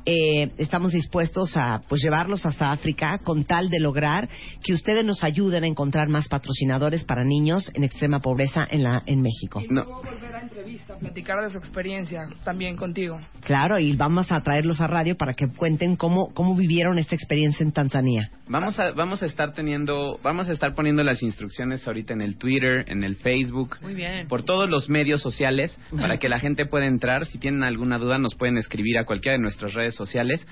Eh, 0.09 0.53
estamos 0.59 0.93
dispuestos 0.93 1.57
a 1.57 1.81
pues 1.89 2.01
llevarlos 2.01 2.47
hasta 2.47 2.71
África 2.71 3.19
con 3.25 3.43
tal 3.43 3.69
de 3.71 3.81
lograr 3.81 4.29
que 4.63 4.73
ustedes 4.73 5.05
nos 5.05 5.25
ayuden 5.25 5.65
a 5.65 5.67
encontrar 5.67 6.09
más 6.09 6.29
patrocinadores 6.29 7.03
para 7.05 7.25
niños 7.25 7.69
en 7.75 7.83
extrema 7.83 8.21
pobreza 8.21 8.65
en 8.71 8.85
la 8.85 9.03
en 9.07 9.21
México. 9.21 9.61
Puedo 9.67 9.97
volver 9.97 10.33
a 10.33 10.43
entrevista, 10.43 10.97
platicar 10.97 11.43
de 11.43 11.51
su 11.51 11.59
experiencia 11.59 12.29
también 12.45 12.77
contigo. 12.77 13.19
Claro, 13.45 13.81
y 13.81 13.97
vamos 13.97 14.31
a 14.31 14.41
traerlos 14.43 14.81
a 14.81 14.87
radio 14.87 15.17
para 15.17 15.35
que 15.35 15.49
cuenten 15.49 15.97
cómo 15.97 16.33
cómo 16.35 16.55
vivieron 16.55 16.99
esta 16.99 17.17
experiencia 17.17 17.65
en 17.65 17.73
Tanzania. 17.73 18.31
Vamos 18.49 18.79
a, 18.79 18.93
vamos 18.93 19.25
a 19.25 19.27
estar 19.27 19.53
teniendo, 19.55 20.21
vamos 20.23 20.49
a 20.49 20.53
estar 20.53 20.73
poniendo 20.77 21.03
las 21.03 21.21
instrucciones 21.25 21.85
ahorita 21.85 22.15
en 22.15 22.21
el 22.21 22.39
Twitter, 22.39 22.85
en 22.87 23.03
el 23.03 23.17
Facebook, 23.17 23.79
Muy 23.83 23.95
bien. 23.95 24.29
por 24.29 24.45
todos 24.45 24.71
los 24.71 24.89
medios 24.89 25.21
sociales 25.21 25.77
para 26.01 26.19
que 26.19 26.29
la 26.29 26.39
gente 26.39 26.65
pueda 26.65 26.87
entrar. 26.87 27.27
Si 27.27 27.39
tienen 27.39 27.65
alguna 27.65 27.99
duda, 27.99 28.19
nos 28.19 28.37
pueden 28.37 28.57
escribir 28.57 28.99
a 28.99 29.05
cualquiera 29.05 29.37
de 29.37 29.43
nuestras 29.43 29.75
redes 29.75 29.96
sociales. 29.97 30.47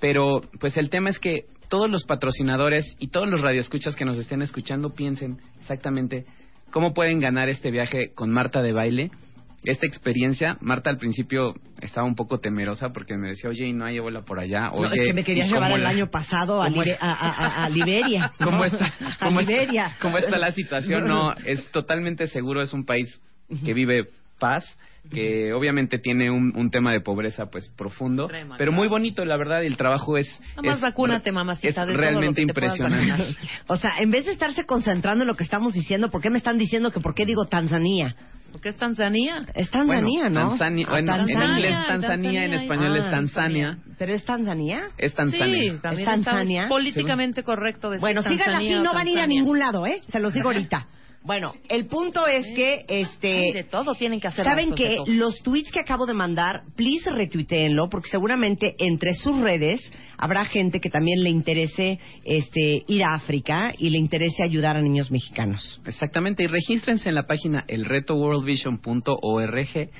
Pero, 0.00 0.40
pues 0.60 0.76
el 0.76 0.90
tema 0.90 1.10
es 1.10 1.18
que 1.18 1.44
todos 1.68 1.88
los 1.90 2.04
patrocinadores 2.04 2.96
y 2.98 3.08
todos 3.08 3.30
los 3.30 3.40
radioescuchas 3.40 3.94
que 3.96 4.04
nos 4.04 4.18
estén 4.18 4.42
escuchando 4.42 4.90
piensen 4.90 5.38
exactamente 5.58 6.24
cómo 6.72 6.92
pueden 6.94 7.20
ganar 7.20 7.48
este 7.48 7.70
viaje 7.70 8.12
con 8.14 8.30
Marta 8.30 8.60
de 8.62 8.72
baile. 8.72 9.10
Esta 9.62 9.86
experiencia, 9.86 10.56
Marta 10.62 10.88
al 10.88 10.96
principio 10.96 11.52
estaba 11.82 12.06
un 12.06 12.14
poco 12.14 12.38
temerosa 12.38 12.88
porque 12.94 13.16
me 13.18 13.28
decía, 13.28 13.50
oye, 13.50 13.66
y 13.66 13.72
no 13.74 13.84
hay 13.84 13.98
bola 13.98 14.22
por 14.22 14.38
allá. 14.38 14.70
Oye, 14.72 14.82
No, 14.88 14.92
es 14.94 15.00
que 15.02 15.12
me 15.12 15.22
querías 15.22 15.48
¿y 15.50 15.52
cómo 15.52 15.64
llevar 15.66 15.78
el 15.78 15.84
la- 15.84 15.90
año 15.90 16.06
pasado 16.10 16.62
a, 16.62 16.68
cómo 16.70 16.82
Libe- 16.82 16.92
es- 16.94 16.98
a, 17.02 17.12
a- 17.12 17.30
a- 17.46 17.64
a 17.66 17.68
Liberia. 17.68 18.32
¿Cómo 18.38 18.56
¿no? 18.58 18.64
está, 18.64 18.86
A 18.86 19.18
cómo 19.22 19.40
está- 19.40 19.52
Liberia. 19.52 19.96
cómo 20.00 20.16
está 20.16 20.38
la 20.38 20.50
situación? 20.52 21.04
No, 21.08 21.34
es 21.44 21.70
totalmente 21.72 22.26
seguro, 22.26 22.62
es 22.62 22.72
un 22.72 22.86
país 22.86 23.20
que 23.64 23.74
vive 23.74 24.06
paz, 24.38 24.64
que 25.10 25.52
obviamente 25.52 25.98
tiene 25.98 26.30
un, 26.30 26.52
un 26.56 26.70
tema 26.70 26.92
de 26.92 27.00
pobreza 27.00 27.46
pues 27.50 27.68
profundo, 27.76 28.24
Extrema, 28.24 28.56
pero 28.58 28.70
muy 28.72 28.86
bonito, 28.88 29.24
la 29.24 29.36
verdad, 29.36 29.62
y 29.62 29.66
el 29.66 29.76
trabajo 29.76 30.16
es, 30.16 30.28
Nada 30.56 30.62
más 30.62 30.76
es, 30.76 30.82
vacúnate, 30.82 31.32
mamacita, 31.32 31.82
es 31.82 31.88
realmente 31.96 32.42
impresionante. 32.42 33.36
O 33.66 33.76
sea, 33.76 33.94
en 33.98 34.10
vez 34.10 34.26
de 34.26 34.32
estarse 34.32 34.66
concentrando 34.66 35.22
en 35.24 35.28
lo 35.28 35.34
que 35.36 35.44
estamos 35.44 35.72
diciendo, 35.74 36.10
¿por 36.10 36.20
qué 36.20 36.30
me 36.30 36.38
están 36.38 36.58
diciendo 36.58 36.90
que 36.92 37.00
por 37.00 37.14
qué 37.14 37.24
digo 37.26 37.46
Tanzania? 37.46 38.14
¿Por 38.52 38.60
qué 38.60 38.70
es 38.70 38.76
Tanzania? 38.76 39.46
Es 39.54 39.70
Tanzania, 39.70 40.22
Bueno, 40.22 40.40
¿no? 40.40 40.48
Tanzania- 40.50 40.86
Ah, 40.88 40.90
bueno, 40.90 41.12
en 41.12 41.18
Tanzania. 41.26 41.54
inglés 41.54 41.74
es 41.80 41.86
Tanzania, 41.86 42.44
en 42.44 42.54
español 42.54 42.96
es 42.96 43.04
Ah, 43.06 43.10
Tanzania. 43.10 43.78
¿Pero 43.96 44.12
es 44.12 44.24
Tanzania? 44.24 44.82
Es 44.98 45.14
Tanzania. 45.14 45.72
Sí, 45.74 45.78
también 45.80 46.08
¿Es 46.08 46.14
Tanzania? 46.24 46.68
políticamente 46.68 47.42
correcto 47.44 47.90
decir 47.90 48.00
Bueno, 48.00 48.22
sigan 48.22 48.38
Tanzania 48.38 48.76
así, 48.76 48.82
no 48.84 48.92
van 48.92 49.06
a 49.06 49.10
ir 49.10 49.18
a 49.18 49.20
Tanzania. 49.22 49.38
ningún 49.40 49.58
lado, 49.60 49.86
¿eh? 49.86 50.02
Se 50.08 50.18
los 50.18 50.34
digo 50.34 50.48
ahorita. 50.50 50.86
Bueno, 51.22 51.52
el 51.68 51.86
punto 51.86 52.26
es 52.26 52.46
que, 52.54 52.86
este... 52.88 53.30
Ay, 53.30 53.52
de 53.52 53.64
todo 53.64 53.94
tienen 53.94 54.20
que 54.20 54.28
hacer 54.28 54.42
¿Saben 54.42 54.74
que 54.74 54.96
los 55.06 55.42
tweets 55.42 55.70
que 55.70 55.80
acabo 55.80 56.06
de 56.06 56.14
mandar, 56.14 56.62
please 56.76 57.10
retuiteenlo, 57.10 57.90
porque 57.90 58.08
seguramente 58.08 58.74
entre 58.78 59.12
sus 59.12 59.38
redes 59.38 59.82
habrá 60.16 60.46
gente 60.46 60.80
que 60.80 60.88
también 60.88 61.22
le 61.22 61.28
interese 61.28 61.98
este, 62.24 62.84
ir 62.88 63.04
a 63.04 63.12
África 63.12 63.70
y 63.76 63.90
le 63.90 63.98
interese 63.98 64.42
ayudar 64.42 64.78
a 64.78 64.80
niños 64.80 65.10
mexicanos. 65.10 65.78
Exactamente, 65.84 66.44
y 66.44 66.46
regístrense 66.46 67.10
en 67.10 67.14
la 67.14 67.26
página 67.26 67.66
elretoworldvision.org. 67.68 69.90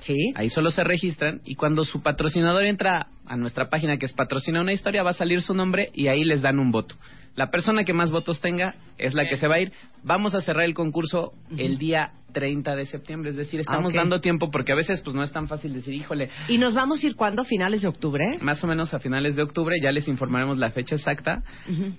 Sí. 0.00 0.32
Ahí 0.34 0.50
solo 0.50 0.70
se 0.70 0.84
registran 0.84 1.40
y 1.46 1.54
cuando 1.54 1.86
su 1.86 2.02
patrocinador 2.02 2.64
entra 2.64 3.06
a 3.24 3.36
nuestra 3.38 3.70
página 3.70 3.96
que 3.96 4.04
es 4.04 4.12
Patrocina 4.12 4.60
una 4.60 4.74
Historia, 4.74 5.02
va 5.02 5.08
a 5.10 5.14
salir 5.14 5.40
su 5.40 5.54
nombre 5.54 5.88
y 5.94 6.08
ahí 6.08 6.22
les 6.22 6.42
dan 6.42 6.58
un 6.58 6.70
voto. 6.70 6.96
La 7.36 7.50
persona 7.50 7.84
que 7.84 7.92
más 7.92 8.10
votos 8.10 8.40
tenga 8.40 8.74
es 8.96 9.14
la 9.14 9.28
que 9.28 9.36
se 9.36 9.46
va 9.46 9.56
a 9.56 9.60
ir. 9.60 9.72
Vamos 10.02 10.34
a 10.34 10.40
cerrar 10.40 10.64
el 10.64 10.74
concurso 10.74 11.34
el 11.56 11.78
día 11.78 12.12
30 12.36 12.76
de 12.76 12.84
septiembre, 12.84 13.30
es 13.30 13.36
decir, 13.36 13.60
estamos 13.60 13.94
Ah, 13.94 14.00
dando 14.00 14.20
tiempo 14.20 14.50
porque 14.50 14.72
a 14.72 14.74
veces 14.74 15.00
pues 15.00 15.16
no 15.16 15.22
es 15.22 15.32
tan 15.32 15.48
fácil 15.48 15.72
decir, 15.72 15.94
híjole, 15.94 16.28
¿Y 16.48 16.58
nos 16.58 16.74
vamos 16.74 17.02
a 17.02 17.06
ir 17.06 17.16
cuándo? 17.16 17.46
¿Finales 17.46 17.80
de 17.80 17.88
octubre? 17.88 18.24
más 18.42 18.62
o 18.62 18.66
menos 18.66 18.92
a 18.92 18.98
finales 18.98 19.36
de 19.36 19.42
octubre, 19.42 19.74
ya 19.82 19.90
les 19.90 20.06
informaremos 20.06 20.58
la 20.58 20.70
fecha 20.70 20.96
exacta. 20.96 21.42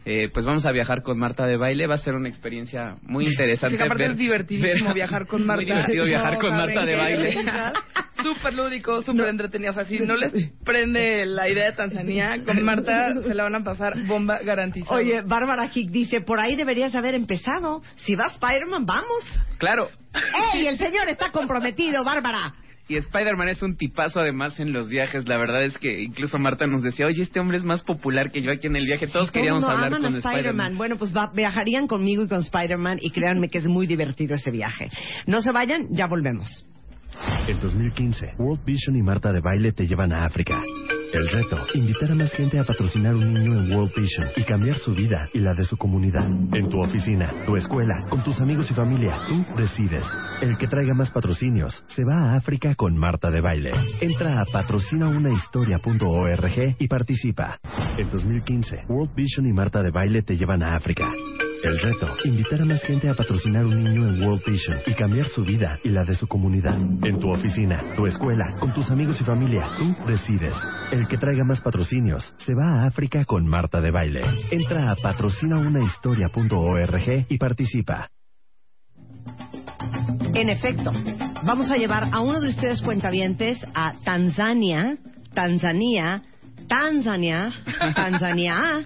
Eh, 0.06 0.30
pues 0.32 0.46
vamos 0.46 0.64
a 0.68 0.72
viajar 0.72 1.02
con 1.02 1.18
Marta 1.18 1.48
de 1.48 1.58
baile, 1.58 1.88
va 1.88 1.96
a 1.96 1.98
ser 1.98 2.14
una 2.14 2.30
experiencia 2.30 2.98
muy 3.02 3.26
interesante. 3.26 3.78
Sí, 3.78 3.84
aparte 3.84 4.04
ver- 4.04 4.12
es 4.12 4.18
divertidísimo 4.20 4.86
ver- 4.90 4.94
viajar 4.94 5.26
con 5.26 5.42
es 5.42 5.48
Marta. 5.48 5.64
Muy 5.64 5.72
divertido 5.74 6.06
viajar 6.06 6.34
No, 6.34 6.40
con 6.40 6.52
Marta 6.52 6.86
de 6.86 6.96
baile. 6.96 7.36
Súper 8.24 8.54
lúdico, 8.56 9.04
súper 9.04 9.28
entretenido. 9.28 9.72
O 9.72 9.74
sea, 9.76 9.86
si 9.86 10.00
no 10.00 10.16
les 10.18 10.34
prende 10.66 11.26
la 11.28 11.48
idea 11.50 11.66
de 11.66 11.74
Tanzania, 11.74 12.44
con 12.44 12.64
Marta 12.64 13.14
se 13.22 13.34
la 13.36 13.44
van 13.44 13.56
a 13.56 13.64
pasar 13.64 13.94
bomba 14.08 14.40
garantizada. 14.44 14.96
Oye, 14.98 15.22
Bárbara 15.22 15.70
Hick 15.74 15.92
dice, 15.92 16.22
por 16.22 16.40
ahí 16.40 16.56
deberías 16.56 16.94
haber 16.96 17.14
empezado. 17.16 17.82
Si 18.06 18.16
va 18.16 18.26
Spider-Man, 18.26 18.86
vamos. 18.88 19.40
Claro. 19.60 19.90
¡Ey, 20.54 20.68
el 20.68 20.78
señor 20.78 21.08
está 21.10 21.32
comprometido, 21.32 22.04
Bárbara! 22.04 22.54
Y 22.90 22.96
Spider-Man 22.96 23.50
es 23.50 23.62
un 23.64 23.76
tipazo 23.76 24.22
además 24.22 24.58
en 24.62 24.72
los 24.72 24.88
viajes. 24.88 25.28
La 25.28 25.38
verdad 25.38 25.62
es 25.66 25.78
que 25.78 26.04
incluso 26.04 26.40
Marta 26.40 26.66
nos 26.68 26.82
decía, 26.84 27.06
oye, 27.06 27.22
este 27.22 27.42
hombre 27.42 27.58
es 27.58 27.66
más 27.66 27.84
popular 27.84 28.32
que 28.32 28.42
yo 28.42 28.50
aquí 28.50 28.68
en 28.68 28.78
el 28.78 28.86
viaje. 28.86 29.08
Todos 29.08 29.30
queríamos 29.30 29.62
Todo 29.62 29.72
el 29.72 29.78
mundo 29.78 29.86
hablar 29.96 30.00
aman 30.00 30.12
con 30.12 30.18
Spider-Man. 30.20 30.46
Spider-Man. 30.46 30.78
Bueno, 30.78 30.96
pues 30.98 31.14
va- 31.16 31.32
viajarían 31.36 31.88
conmigo 31.88 32.24
y 32.24 32.30
con 32.30 32.40
Spider-Man 32.40 33.00
y 33.02 33.12
créanme 33.12 33.50
que 33.50 33.58
es 33.58 33.68
muy 33.68 33.88
divertido 33.88 34.36
ese 34.36 34.52
viaje. 34.52 34.90
No 35.26 35.42
se 35.42 35.52
vayan, 35.52 35.88
ya 35.92 36.08
volvemos. 36.08 36.66
En 37.48 37.60
2015, 37.60 38.26
World 38.38 38.64
Vision 38.64 38.96
y 38.96 39.02
Marta 39.02 39.34
de 39.34 39.42
Baile 39.42 39.74
te 39.74 39.86
llevan 39.86 40.14
a 40.14 40.24
África. 40.24 40.62
El 41.14 41.30
reto, 41.30 41.58
invitar 41.74 42.12
a 42.12 42.16
más 42.16 42.34
gente 42.34 42.60
a 42.60 42.66
patrocinar 42.66 43.16
un 43.16 43.34
niño 43.34 43.58
en 43.60 43.72
World 43.72 43.94
Vision 43.96 44.28
y 44.36 44.44
cambiar 44.44 44.76
su 44.78 44.94
vida 44.94 45.30
y 45.34 45.40
la 45.40 45.54
de 45.54 45.64
su 45.64 45.78
comunidad. 45.78 46.28
En 46.54 46.68
tu 46.70 46.80
oficina, 46.80 47.34
tu 47.46 47.56
escuela, 47.56 47.98
con 48.10 48.22
tus 48.24 48.42
amigos 48.42 48.70
y 48.70 48.74
familia, 48.74 49.16
tú 49.28 49.46
decides. 49.56 50.06
El 50.42 50.58
que 50.58 50.68
traiga 50.68 50.94
más 50.94 51.10
patrocinios 51.12 51.82
se 51.88 52.04
va 52.04 52.32
a 52.32 52.36
África 52.36 52.76
con 52.76 52.98
Marta 52.98 53.32
de 53.32 53.40
Baile. 53.42 53.72
Entra 54.02 54.42
a 54.42 54.46
patrocinaunahistoria.org 54.52 56.76
y 56.78 56.88
participa. 56.88 57.60
En 57.98 58.10
2015, 58.10 58.84
World 58.90 59.16
Vision 59.16 59.46
y 59.46 59.54
Marta 59.54 59.82
de 59.82 59.92
Baile 59.92 60.24
te 60.24 60.36
llevan 60.36 60.62
a 60.62 60.76
África. 60.76 61.10
El 61.68 61.80
reto, 61.82 62.08
invitar 62.24 62.62
a 62.62 62.66
más 62.66 62.82
gente 62.84 63.10
a 63.10 63.14
patrocinar 63.14 63.66
un 63.66 63.84
niño 63.84 64.08
en 64.08 64.24
World 64.24 64.42
Vision 64.46 64.78
y 64.86 64.94
cambiar 64.94 65.26
su 65.28 65.44
vida 65.44 65.78
y 65.84 65.90
la 65.90 66.06
de 66.06 66.16
su 66.16 66.26
comunidad. 66.26 66.78
En 66.78 67.20
tu 67.20 67.30
oficina, 67.30 67.84
tu 67.98 68.08
escuela, 68.08 68.46
con 68.62 68.74
tus 68.74 68.90
amigos 68.90 69.20
y 69.20 69.26
familia, 69.26 69.66
tú 69.78 69.94
decides. 70.08 70.54
El 70.94 71.10
que 71.10 71.18
traiga 71.18 71.44
más 71.44 71.60
patrocinios 71.60 72.34
se 72.38 72.54
va 72.54 72.72
a 72.72 72.86
África 72.86 73.26
con 73.26 73.46
Marta 73.46 73.82
de 73.82 73.92
Baile. 73.92 74.22
Entra 74.50 74.90
a 74.90 74.96
patrocinaunahistoria.org 74.96 77.26
y 77.28 77.38
participa. 77.38 78.12
En 80.34 80.50
efecto, 80.50 80.94
vamos 81.44 81.70
a 81.70 81.76
llevar 81.76 82.08
a 82.14 82.22
uno 82.22 82.40
de 82.40 82.48
ustedes 82.48 82.82
cuentavientes 82.82 83.62
a 83.76 83.92
Tanzania, 84.06 84.96
Tanzania, 85.34 86.24
Tanzania, 86.68 87.52
Tanzania, 87.96 88.86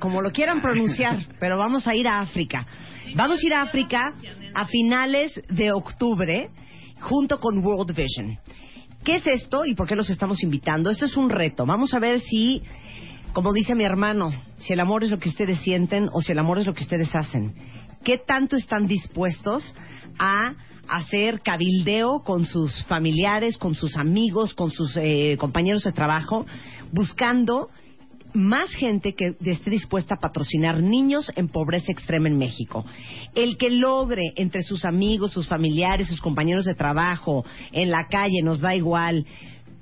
como 0.00 0.22
lo 0.22 0.30
quieran 0.30 0.60
pronunciar, 0.60 1.18
pero 1.40 1.58
vamos 1.58 1.86
a 1.88 1.94
ir 1.94 2.06
a 2.06 2.20
África. 2.20 2.66
Vamos 3.14 3.42
a 3.42 3.46
ir 3.46 3.54
a 3.54 3.62
África 3.62 4.14
a 4.54 4.66
finales 4.66 5.40
de 5.48 5.72
octubre 5.72 6.50
junto 7.00 7.40
con 7.40 7.64
World 7.64 7.94
Vision. 7.94 8.38
¿Qué 9.04 9.16
es 9.16 9.26
esto 9.26 9.64
y 9.64 9.74
por 9.74 9.86
qué 9.86 9.94
los 9.94 10.10
estamos 10.10 10.42
invitando? 10.42 10.90
Esto 10.90 11.06
es 11.06 11.16
un 11.16 11.30
reto. 11.30 11.66
Vamos 11.66 11.94
a 11.94 11.98
ver 11.98 12.20
si, 12.20 12.62
como 13.32 13.52
dice 13.52 13.74
mi 13.74 13.84
hermano, 13.84 14.32
si 14.58 14.72
el 14.72 14.80
amor 14.80 15.04
es 15.04 15.10
lo 15.10 15.18
que 15.18 15.28
ustedes 15.28 15.58
sienten 15.60 16.08
o 16.12 16.22
si 16.22 16.32
el 16.32 16.38
amor 16.38 16.58
es 16.58 16.66
lo 16.66 16.74
que 16.74 16.82
ustedes 16.82 17.14
hacen. 17.14 17.54
¿Qué 18.04 18.18
tanto 18.18 18.56
están 18.56 18.86
dispuestos 18.86 19.74
a 20.18 20.54
hacer 20.88 21.40
cabildeo 21.40 22.20
con 22.24 22.44
sus 22.44 22.84
familiares, 22.84 23.58
con 23.58 23.74
sus 23.74 23.96
amigos, 23.96 24.54
con 24.54 24.70
sus 24.70 24.96
eh, 24.96 25.36
compañeros 25.38 25.82
de 25.82 25.92
trabajo, 25.92 26.46
buscando 26.92 27.68
más 28.34 28.70
gente 28.74 29.14
que 29.14 29.34
esté 29.44 29.70
dispuesta 29.70 30.14
a 30.14 30.20
patrocinar 30.20 30.82
niños 30.82 31.32
en 31.36 31.48
pobreza 31.48 31.90
extrema 31.90 32.28
en 32.28 32.36
México. 32.36 32.84
El 33.34 33.56
que 33.56 33.70
logre 33.70 34.22
entre 34.36 34.62
sus 34.62 34.84
amigos, 34.84 35.32
sus 35.32 35.48
familiares, 35.48 36.08
sus 36.08 36.20
compañeros 36.20 36.66
de 36.66 36.74
trabajo, 36.74 37.44
en 37.72 37.90
la 37.90 38.06
calle, 38.08 38.42
nos 38.42 38.60
da 38.60 38.74
igual, 38.74 39.24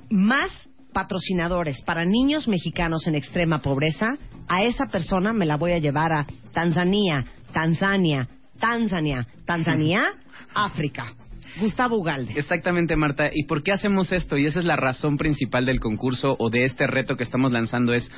más 0.08 0.68
patrocinadores 0.92 1.82
para 1.82 2.04
niños 2.04 2.46
mexicanos 2.46 3.06
en 3.06 3.16
extrema 3.16 3.60
pobreza, 3.60 4.16
a 4.46 4.62
esa 4.62 4.86
persona 4.86 5.32
me 5.32 5.46
la 5.46 5.56
voy 5.56 5.72
a 5.72 5.78
llevar 5.78 6.12
a 6.12 6.26
Tanzania, 6.52 7.24
Tanzania, 7.52 8.28
Tanzania, 8.60 9.26
Tanzania, 9.44 10.04
África. 10.54 11.12
Gustavo 11.60 11.98
Ugalde. 11.98 12.34
Exactamente, 12.36 12.96
Marta. 12.96 13.30
¿Y 13.32 13.44
por 13.44 13.62
qué 13.62 13.72
hacemos 13.72 14.12
esto? 14.12 14.36
Y 14.36 14.46
esa 14.46 14.58
es 14.58 14.64
la 14.64 14.76
razón 14.76 15.16
principal 15.16 15.64
del 15.66 15.80
concurso 15.80 16.36
o 16.38 16.50
de 16.50 16.64
este 16.64 16.86
reto 16.86 17.16
que 17.16 17.24
estamos 17.24 17.52
lanzando 17.52 17.94
es 17.94 18.10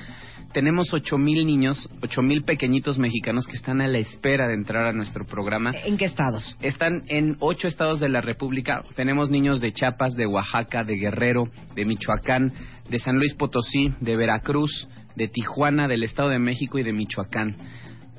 tenemos 0.53 0.93
ocho 0.95 1.19
mil 1.19 1.45
niños, 1.45 1.89
ocho 2.03 2.23
mil 2.23 2.43
pequeñitos 2.43 2.99
mexicanos 2.99 3.47
que 3.47 3.57
están 3.57 3.81
a 3.81 3.89
la 3.89 3.99
espera 3.99 4.47
de 4.49 4.55
entrar 4.55 4.87
a 4.87 4.93
nuestro 4.93 5.27
programa. 5.27 5.73
¿En 5.85 5.99
qué 5.99 6.07
estados? 6.07 6.57
Están 6.63 7.03
en 7.09 7.37
ocho 7.41 7.69
estados 7.69 8.01
de 8.01 8.09
la 8.09 8.21
República. 8.21 8.83
Tenemos 8.95 9.31
niños 9.31 9.61
de 9.61 9.73
Chiapas, 9.73 10.15
de 10.15 10.27
Oaxaca, 10.27 10.85
de 10.85 10.97
Guerrero, 10.97 11.45
de 11.75 11.85
Michoacán, 11.85 12.53
de 12.89 12.99
San 12.99 13.17
Luis 13.17 13.35
Potosí, 13.35 13.89
de 14.01 14.17
Veracruz, 14.17 14.89
de 15.15 15.29
Tijuana, 15.29 15.89
del 15.89 16.05
Estado 16.05 16.31
de 16.31 16.39
México 16.39 16.79
y 16.79 16.83
de 16.83 16.93
Michoacán. 16.93 17.57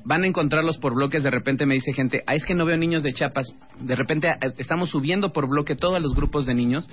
Van 0.07 0.23
a 0.23 0.27
encontrarlos 0.27 0.77
por 0.77 0.95
bloques, 0.95 1.21
de 1.21 1.29
repente 1.29 1.65
me 1.65 1.73
dice 1.73 1.91
gente, 1.91 2.23
ah, 2.27 2.33
es 2.33 2.45
que 2.45 2.55
no 2.55 2.65
veo 2.65 2.77
niños 2.77 3.03
de 3.03 3.11
Chiapas. 3.11 3.53
De 3.81 3.93
repente 3.93 4.29
eh, 4.29 4.53
estamos 4.57 4.89
subiendo 4.89 5.33
por 5.33 5.49
bloque 5.49 5.75
todos 5.75 6.01
los 6.01 6.15
grupos 6.15 6.45
de 6.45 6.53
niños, 6.53 6.87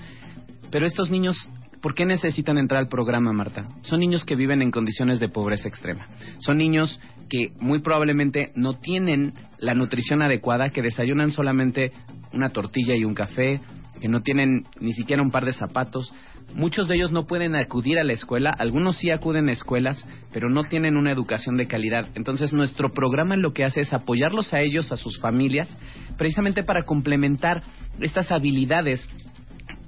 pero 0.73 0.85
estos 0.85 1.13
niños, 1.13 1.49
¿por 1.81 1.95
qué 1.95 2.07
necesitan 2.07 2.59
entrar 2.59 2.81
al 2.81 2.89
programa, 2.89 3.33
Marta? 3.33 3.69
Son 3.83 4.01
niños 4.01 4.25
que 4.25 4.35
viven 4.35 4.63
en 4.63 4.73
condiciones 4.73 5.21
de 5.21 5.29
pobreza 5.29 5.69
extrema. 5.69 6.09
Son 6.39 6.59
niños 6.59 7.01
que 7.31 7.53
muy 7.61 7.83
probablemente 7.83 8.51
no 8.57 8.73
tienen 8.73 9.33
la 9.59 9.75
nutrición 9.75 10.21
adecuada, 10.21 10.71
que 10.71 10.83
desayunan 10.83 11.31
solamente 11.31 11.93
una 12.33 12.49
tortilla 12.49 12.97
y 12.97 13.05
un 13.05 13.15
café, 13.15 13.61
que 14.01 14.09
no 14.09 14.23
tienen 14.23 14.65
ni 14.81 14.93
siquiera 14.93 15.23
un 15.23 15.31
par 15.31 15.45
de 15.45 15.53
zapatos. 15.53 16.13
Muchos 16.55 16.87
de 16.87 16.95
ellos 16.95 17.11
no 17.11 17.27
pueden 17.27 17.57
acudir 17.57 17.99
a 17.99 18.05
la 18.05 18.13
escuela, 18.13 18.51
algunos 18.51 18.97
sí 18.99 19.11
acuden 19.11 19.49
a 19.49 19.53
escuelas, 19.53 20.07
pero 20.33 20.49
no 20.51 20.65
tienen 20.65 20.97
una 20.97 21.11
educación 21.11 21.57
de 21.57 21.67
calidad. 21.67 22.09
Entonces 22.15 22.53
nuestro 22.53 22.93
programa 22.93 23.37
lo 23.37 23.53
que 23.53 23.65
hace 23.65 23.81
es 23.81 23.93
apoyarlos 23.93 24.55
a 24.55 24.61
ellos, 24.61 24.93
a 24.93 24.97
sus 24.97 25.19
familias, 25.19 25.77
precisamente 26.17 26.63
para 26.63 26.85
complementar 26.85 27.65
estas 28.01 28.31
habilidades 28.31 29.09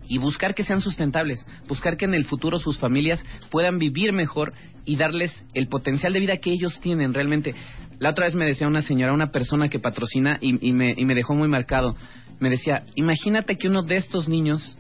y 0.09 0.19
buscar 0.19 0.55
que 0.55 0.65
sean 0.65 0.81
sustentables, 0.81 1.45
buscar 1.69 1.97
que 1.97 2.05
en 2.05 2.15
el 2.15 2.25
futuro 2.25 2.59
sus 2.59 2.79
familias 2.79 3.25
puedan 3.51 3.79
vivir 3.79 4.13
mejor 4.13 4.53
y 4.85 4.97
darles 4.97 5.45
el 5.55 5.69
potencial 5.69 6.13
de 6.13 6.21
vida 6.21 6.37
que 6.39 6.51
ellos 6.51 6.81
tienen 6.81 7.15
realmente. 7.15 7.55
La 7.99 8.11
otra 8.11 8.27
vez 8.27 8.35
me 8.35 8.45
decía 8.45 8.69
una 8.69 8.83
señora, 8.83 9.13
una 9.13 9.31
persona 9.31 9.69
que 9.69 9.79
patrocina 9.79 10.39
y, 10.41 10.69
y 10.69 10.73
me, 10.73 10.95
y 10.97 11.05
me 11.05 11.15
dejó 11.15 11.35
muy 11.35 11.49
marcado, 11.49 11.97
me 12.41 12.51
decía, 12.51 12.85
imagínate 12.95 13.57
que 13.57 13.69
uno 13.69 13.83
de 13.83 13.97
estos 13.97 14.29
niños 14.29 14.77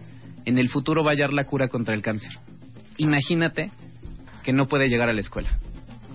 en 0.47 0.59
el 0.59 0.71
futuro 0.71 1.05
va 1.05 1.11
a 1.11 1.15
hallar 1.15 1.33
la 1.33 1.45
cura 1.45 1.69
contra 1.69 1.95
el 1.95 2.01
cáncer. 2.01 2.33
Imagínate 2.97 3.71
que 4.43 4.53
no 4.53 4.67
puede 4.67 4.89
llegar 4.89 5.09
a 5.09 5.13
la 5.13 5.21
escuela. 5.21 5.59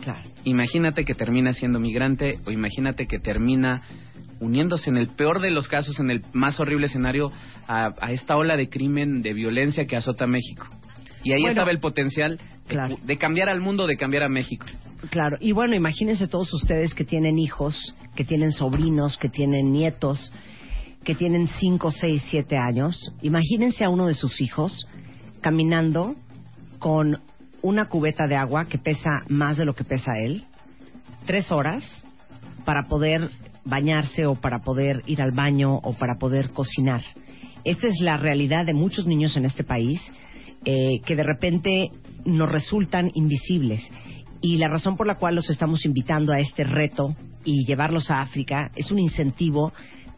Claro. 0.01 0.27
Imagínate 0.45 1.05
que 1.05 1.13
termina 1.13 1.53
siendo 1.53 1.79
migrante 1.79 2.39
o 2.45 2.51
imagínate 2.51 3.05
que 3.05 3.19
termina 3.19 3.83
uniéndose 4.39 4.89
en 4.89 4.97
el 4.97 5.09
peor 5.09 5.39
de 5.39 5.51
los 5.51 5.67
casos, 5.67 5.99
en 5.99 6.09
el 6.09 6.23
más 6.33 6.59
horrible 6.59 6.87
escenario, 6.87 7.31
a, 7.67 7.93
a 7.99 8.11
esta 8.11 8.35
ola 8.35 8.57
de 8.57 8.69
crimen, 8.69 9.21
de 9.21 9.33
violencia 9.33 9.85
que 9.85 9.95
azota 9.95 10.25
México. 10.25 10.67
Y 11.23 11.33
ahí 11.33 11.41
Bueno, 11.41 11.51
estaba 11.51 11.69
el 11.69 11.79
potencial 11.79 12.39
de, 12.67 12.97
de 13.03 13.17
cambiar 13.17 13.49
al 13.49 13.61
mundo, 13.61 13.85
de 13.85 13.97
cambiar 13.97 14.23
a 14.23 14.29
México. 14.29 14.65
Claro, 15.11 15.37
y 15.39 15.51
bueno, 15.51 15.75
imagínense 15.75 16.27
todos 16.27 16.51
ustedes 16.53 16.95
que 16.95 17.03
tienen 17.03 17.37
hijos, 17.37 17.95
que 18.15 18.23
tienen 18.23 18.51
sobrinos, 18.51 19.17
que 19.17 19.29
tienen 19.29 19.71
nietos, 19.71 20.31
que 21.03 21.15
tienen 21.15 21.47
5, 21.47 21.91
6, 21.91 22.23
7 22.29 22.57
años. 22.57 23.13
Imagínense 23.21 23.83
a 23.83 23.89
uno 23.89 24.07
de 24.07 24.13
sus 24.13 24.41
hijos 24.41 24.87
caminando 25.41 26.15
con 26.79 27.19
una 27.61 27.85
cubeta 27.85 28.27
de 28.27 28.35
agua 28.35 28.65
que 28.65 28.77
pesa 28.77 29.23
más 29.27 29.57
de 29.57 29.65
lo 29.65 29.73
que 29.73 29.83
pesa 29.83 30.17
él, 30.17 30.43
tres 31.25 31.51
horas 31.51 31.83
para 32.65 32.83
poder 32.83 33.29
bañarse 33.63 34.25
o 34.25 34.35
para 34.35 34.59
poder 34.59 35.03
ir 35.05 35.21
al 35.21 35.31
baño 35.31 35.75
o 35.75 35.93
para 35.93 36.15
poder 36.15 36.51
cocinar. 36.51 37.01
Esta 37.63 37.87
es 37.87 37.99
la 38.01 38.17
realidad 38.17 38.65
de 38.65 38.73
muchos 38.73 39.05
niños 39.05 39.37
en 39.37 39.45
este 39.45 39.63
país 39.63 40.01
eh, 40.65 40.99
que 41.05 41.15
de 41.15 41.23
repente 41.23 41.89
nos 42.25 42.49
resultan 42.49 43.11
invisibles. 43.13 43.87
Y 44.41 44.57
la 44.57 44.67
razón 44.67 44.97
por 44.97 45.05
la 45.05 45.15
cual 45.15 45.35
los 45.35 45.49
estamos 45.51 45.85
invitando 45.85 46.33
a 46.33 46.39
este 46.39 46.63
reto 46.63 47.15
y 47.45 47.65
llevarlos 47.65 48.09
a 48.09 48.21
África 48.21 48.71
es 48.75 48.91
un 48.91 48.97
incentivo 48.97 49.71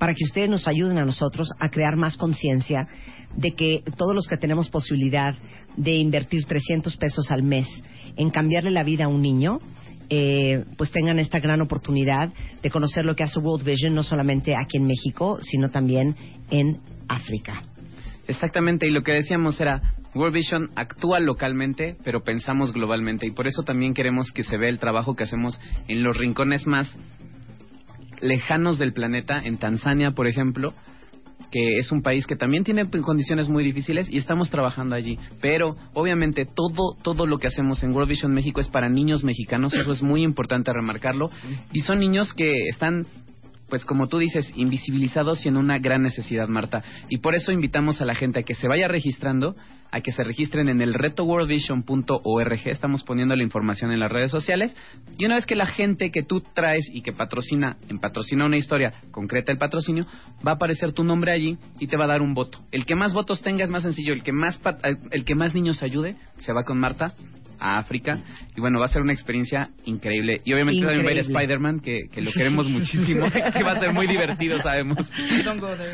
para 0.03 0.15
que 0.15 0.25
ustedes 0.25 0.49
nos 0.49 0.67
ayuden 0.67 0.97
a 0.97 1.05
nosotros 1.05 1.47
a 1.61 1.69
crear 1.69 1.95
más 1.95 2.17
conciencia 2.17 2.89
de 3.37 3.53
que 3.53 3.83
todos 3.95 4.13
los 4.13 4.27
que 4.27 4.35
tenemos 4.35 4.67
posibilidad 4.67 5.33
de 5.77 5.91
invertir 5.91 6.43
300 6.43 6.97
pesos 6.97 7.31
al 7.31 7.41
mes 7.41 7.69
en 8.17 8.29
cambiarle 8.29 8.71
la 8.71 8.83
vida 8.83 9.05
a 9.05 9.07
un 9.07 9.21
niño, 9.21 9.61
eh, 10.09 10.65
pues 10.75 10.91
tengan 10.91 11.19
esta 11.19 11.39
gran 11.39 11.61
oportunidad 11.61 12.33
de 12.61 12.69
conocer 12.69 13.05
lo 13.05 13.15
que 13.15 13.23
hace 13.23 13.39
World 13.39 13.65
Vision, 13.65 13.95
no 13.95 14.03
solamente 14.03 14.53
aquí 14.61 14.75
en 14.75 14.87
México, 14.87 15.39
sino 15.41 15.69
también 15.69 16.17
en 16.49 16.81
África. 17.07 17.63
Exactamente, 18.27 18.85
y 18.85 18.91
lo 18.91 19.03
que 19.03 19.13
decíamos 19.13 19.61
era, 19.61 19.81
World 20.15 20.33
Vision 20.33 20.69
actúa 20.75 21.21
localmente, 21.21 21.95
pero 22.03 22.25
pensamos 22.25 22.73
globalmente, 22.73 23.25
y 23.25 23.31
por 23.31 23.47
eso 23.47 23.63
también 23.63 23.93
queremos 23.93 24.33
que 24.33 24.43
se 24.43 24.57
vea 24.57 24.67
el 24.67 24.79
trabajo 24.79 25.15
que 25.15 25.23
hacemos 25.23 25.61
en 25.87 26.03
los 26.03 26.17
rincones 26.17 26.67
más 26.67 26.93
lejanos 28.23 28.79
del 28.79 28.93
planeta, 28.93 29.41
en 29.43 29.57
Tanzania, 29.57 30.11
por 30.11 30.27
ejemplo, 30.27 30.73
que 31.51 31.77
es 31.77 31.91
un 31.91 32.01
país 32.01 32.25
que 32.25 32.35
también 32.35 32.63
tiene 32.63 32.89
condiciones 32.89 33.47
muy 33.47 33.63
difíciles 33.63 34.09
y 34.09 34.17
estamos 34.17 34.49
trabajando 34.49 34.95
allí. 34.95 35.19
Pero 35.39 35.75
obviamente 35.93 36.45
todo 36.45 36.95
todo 37.03 37.27
lo 37.27 37.37
que 37.37 37.47
hacemos 37.47 37.83
en 37.83 37.91
World 37.91 38.09
Vision 38.09 38.33
México 38.33 38.59
es 38.59 38.69
para 38.69 38.89
niños 38.89 39.23
mexicanos, 39.23 39.73
eso 39.73 39.91
es 39.91 40.01
muy 40.01 40.23
importante 40.23 40.73
remarcarlo 40.73 41.29
y 41.71 41.81
son 41.81 41.99
niños 41.99 42.33
que 42.33 42.51
están 42.69 43.05
pues 43.69 43.85
como 43.85 44.07
tú 44.07 44.19
dices, 44.19 44.51
invisibilizados 44.55 45.43
y 45.45 45.49
en 45.49 45.57
una 45.57 45.79
gran 45.79 46.03
necesidad, 46.03 46.47
Marta. 46.47 46.83
Y 47.09 47.17
por 47.17 47.33
eso 47.33 47.51
invitamos 47.51 48.01
a 48.01 48.05
la 48.05 48.13
gente 48.13 48.39
a 48.39 48.43
que 48.43 48.53
se 48.53 48.67
vaya 48.67 48.87
registrando, 48.87 49.55
a 49.93 50.01
que 50.01 50.11
se 50.11 50.23
registren 50.23 50.69
en 50.69 50.81
el 50.81 50.95
retoworldvision.org. 50.95 52.61
Estamos 52.65 53.03
poniendo 53.03 53.35
la 53.35 53.43
información 53.43 53.91
en 53.91 53.99
las 53.99 54.11
redes 54.11 54.31
sociales. 54.31 54.75
Y 55.19 55.25
una 55.25 55.35
vez 55.35 55.45
que 55.45 55.55
la 55.55 55.67
gente 55.67 56.09
que 56.09 56.23
tú 56.23 56.41
traes 56.41 56.89
y 56.91 57.03
que 57.03 57.13
patrocina, 57.13 57.77
en 57.89 57.99
patrocina 57.99 58.45
una 58.45 58.57
historia, 58.57 58.95
concreta 59.11 59.51
el 59.51 59.59
patrocinio, 59.59 60.07
va 60.45 60.53
a 60.53 60.55
aparecer 60.55 60.93
tu 60.93 61.03
nombre 61.03 61.31
allí 61.31 61.57
y 61.79 61.85
te 61.85 61.95
va 61.95 62.05
a 62.05 62.07
dar 62.07 62.23
un 62.23 62.33
voto. 62.33 62.57
El 62.71 62.87
que 62.87 62.95
más 62.95 63.13
votos 63.13 63.43
tenga 63.43 63.63
es 63.63 63.69
más 63.69 63.83
sencillo. 63.83 64.13
El 64.13 64.23
que 64.23 64.31
más, 64.31 64.59
el 65.11 65.25
que 65.25 65.35
más 65.35 65.53
niños 65.53 65.83
ayude 65.83 66.15
se 66.37 66.53
va 66.53 66.63
con 66.63 66.79
Marta 66.79 67.13
a 67.65 67.77
África. 67.77 68.19
Y 68.57 68.59
bueno, 68.61 68.79
va 68.79 68.85
a 68.85 68.89
ser 68.89 69.01
una 69.01 69.13
experiencia 69.13 69.69
increíble. 69.85 70.41
Y 70.43 70.51
obviamente 70.53 70.81
también 70.81 71.05
va 71.05 71.09
a 71.09 71.13
ir 71.13 71.17
Increíble. 71.19 71.39
Spider-Man, 71.39 71.79
que, 71.79 72.01
que 72.11 72.21
lo 72.21 72.31
queremos 72.31 72.67
muchísimo, 72.67 73.25
que 73.53 73.63
va 73.63 73.71
a 73.71 73.79
ser 73.79 73.93
muy 73.93 74.05
divertido, 74.07 74.57
sabemos. 74.61 74.99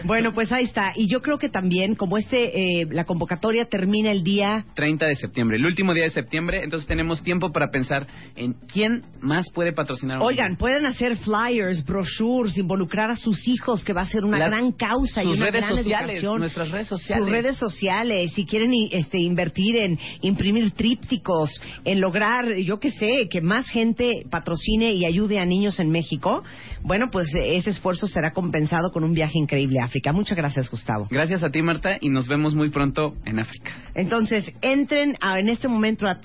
Bueno, 0.06 0.34
pues 0.34 0.52
ahí 0.52 0.66
está. 0.66 0.94
Y 0.96 1.08
yo 1.12 1.22
creo 1.22 1.38
que 1.38 1.50
también, 1.50 1.96
como 1.96 2.18
este, 2.18 2.82
eh, 2.82 2.88
la 2.90 3.06
convocatoria 3.06 3.66
termina 3.66 4.12
el 4.12 4.24
día 4.24 4.64
30 4.76 5.06
de 5.06 5.16
septiembre, 5.16 5.58
el 5.58 5.66
último 5.66 5.94
día 5.94 6.04
de 6.04 6.10
septiembre, 6.10 6.64
entonces 6.64 6.88
tenemos 6.88 7.22
tiempo 7.24 7.52
para 7.52 7.70
pensar 7.70 8.08
en 8.36 8.54
quién 8.72 9.02
más 9.22 9.46
puede 9.54 9.72
patrocinar. 9.74 10.18
a 10.18 10.22
un 10.22 10.28
Oigan, 10.28 10.56
pueden 10.58 10.86
hacer 10.86 11.18
flyers, 11.18 11.86
brochures, 11.86 12.58
involucrar 12.58 13.12
a 13.12 13.16
sus 13.16 13.48
hijos, 13.48 13.84
que 13.84 13.94
va 13.94 14.02
a 14.02 14.06
ser 14.06 14.24
una 14.24 14.40
La- 14.40 14.48
gran 14.48 14.72
causa 14.72 15.24
y 15.24 15.28
una 15.28 15.46
redes 15.46 15.62
gran 15.64 15.76
sociales, 15.78 16.10
educación. 16.10 16.40
nuestras 16.40 16.72
redes 16.72 16.88
sociales. 16.88 17.24
Sus 17.24 17.32
redes 17.32 17.58
sociales, 17.58 18.32
si 18.34 18.46
quieren 18.46 18.72
este, 18.91 19.20
invertir 19.20 19.76
en 19.76 20.00
imprimir 20.22 20.72
trípticos, 20.72 21.59
en 21.86 22.02
lograr, 22.02 22.56
yo 22.57 22.80
qué 22.80 22.91
sé, 22.91 23.27
que 23.30 23.41
más 23.41 23.68
gente 23.68 24.23
patrocine 24.30 24.94
y 24.94 25.06
ayude 25.06 25.40
a 25.40 25.45
niños 25.45 25.80
en 25.80 25.90
México, 25.90 26.44
bueno, 26.84 27.10
pues 27.11 27.27
ese 27.45 27.69
esfuerzo 27.69 28.07
será 28.07 28.31
compensado 28.31 28.91
con 28.91 29.03
un 29.03 29.14
viaje 29.14 29.38
increíble 29.38 29.80
a 29.81 29.86
África. 29.86 30.14
Muchas 30.14 30.38
gracias, 30.38 30.69
Gustavo. 30.69 31.07
Gracias 31.10 31.44
a 31.44 31.49
ti, 31.49 31.61
Marta, 31.61 31.98
y 31.99 32.10
nos 32.10 32.27
vemos 32.27 32.56
muy 32.56 32.69
pronto 32.69 33.15
en 33.26 33.40
África. 33.40 33.72
Entonces, 33.95 34.52
entren 34.61 35.15
a- 35.22 35.40
en 35.40 35.49
este 35.49 35.68
momento 35.68 36.07
a 36.07 36.19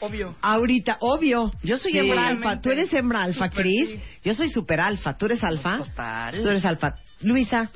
Obvio. 0.00 0.34
Ahorita, 0.42 0.98
obvio. 1.00 1.52
Yo 1.62 1.78
soy 1.78 1.92
Sí. 1.92 1.98
hembra 1.98 2.28
alfa. 2.28 2.60
¿Tú 2.60 2.70
eres 2.70 2.92
hembra 2.92 3.22
alfa, 3.22 3.48
Cris? 3.48 3.88
sí. 3.88 4.00
Yo 4.24 4.34
soy 4.34 4.48
super 4.48 4.80
alfa. 4.80 5.14
¿Tú 5.16 5.26
eres 5.26 5.42
alfa? 5.44 5.76
Total. 5.78 6.34
Tú 6.42 6.48
eres 6.48 6.64
alfa. 6.64 6.94
Luisa, 7.20 7.70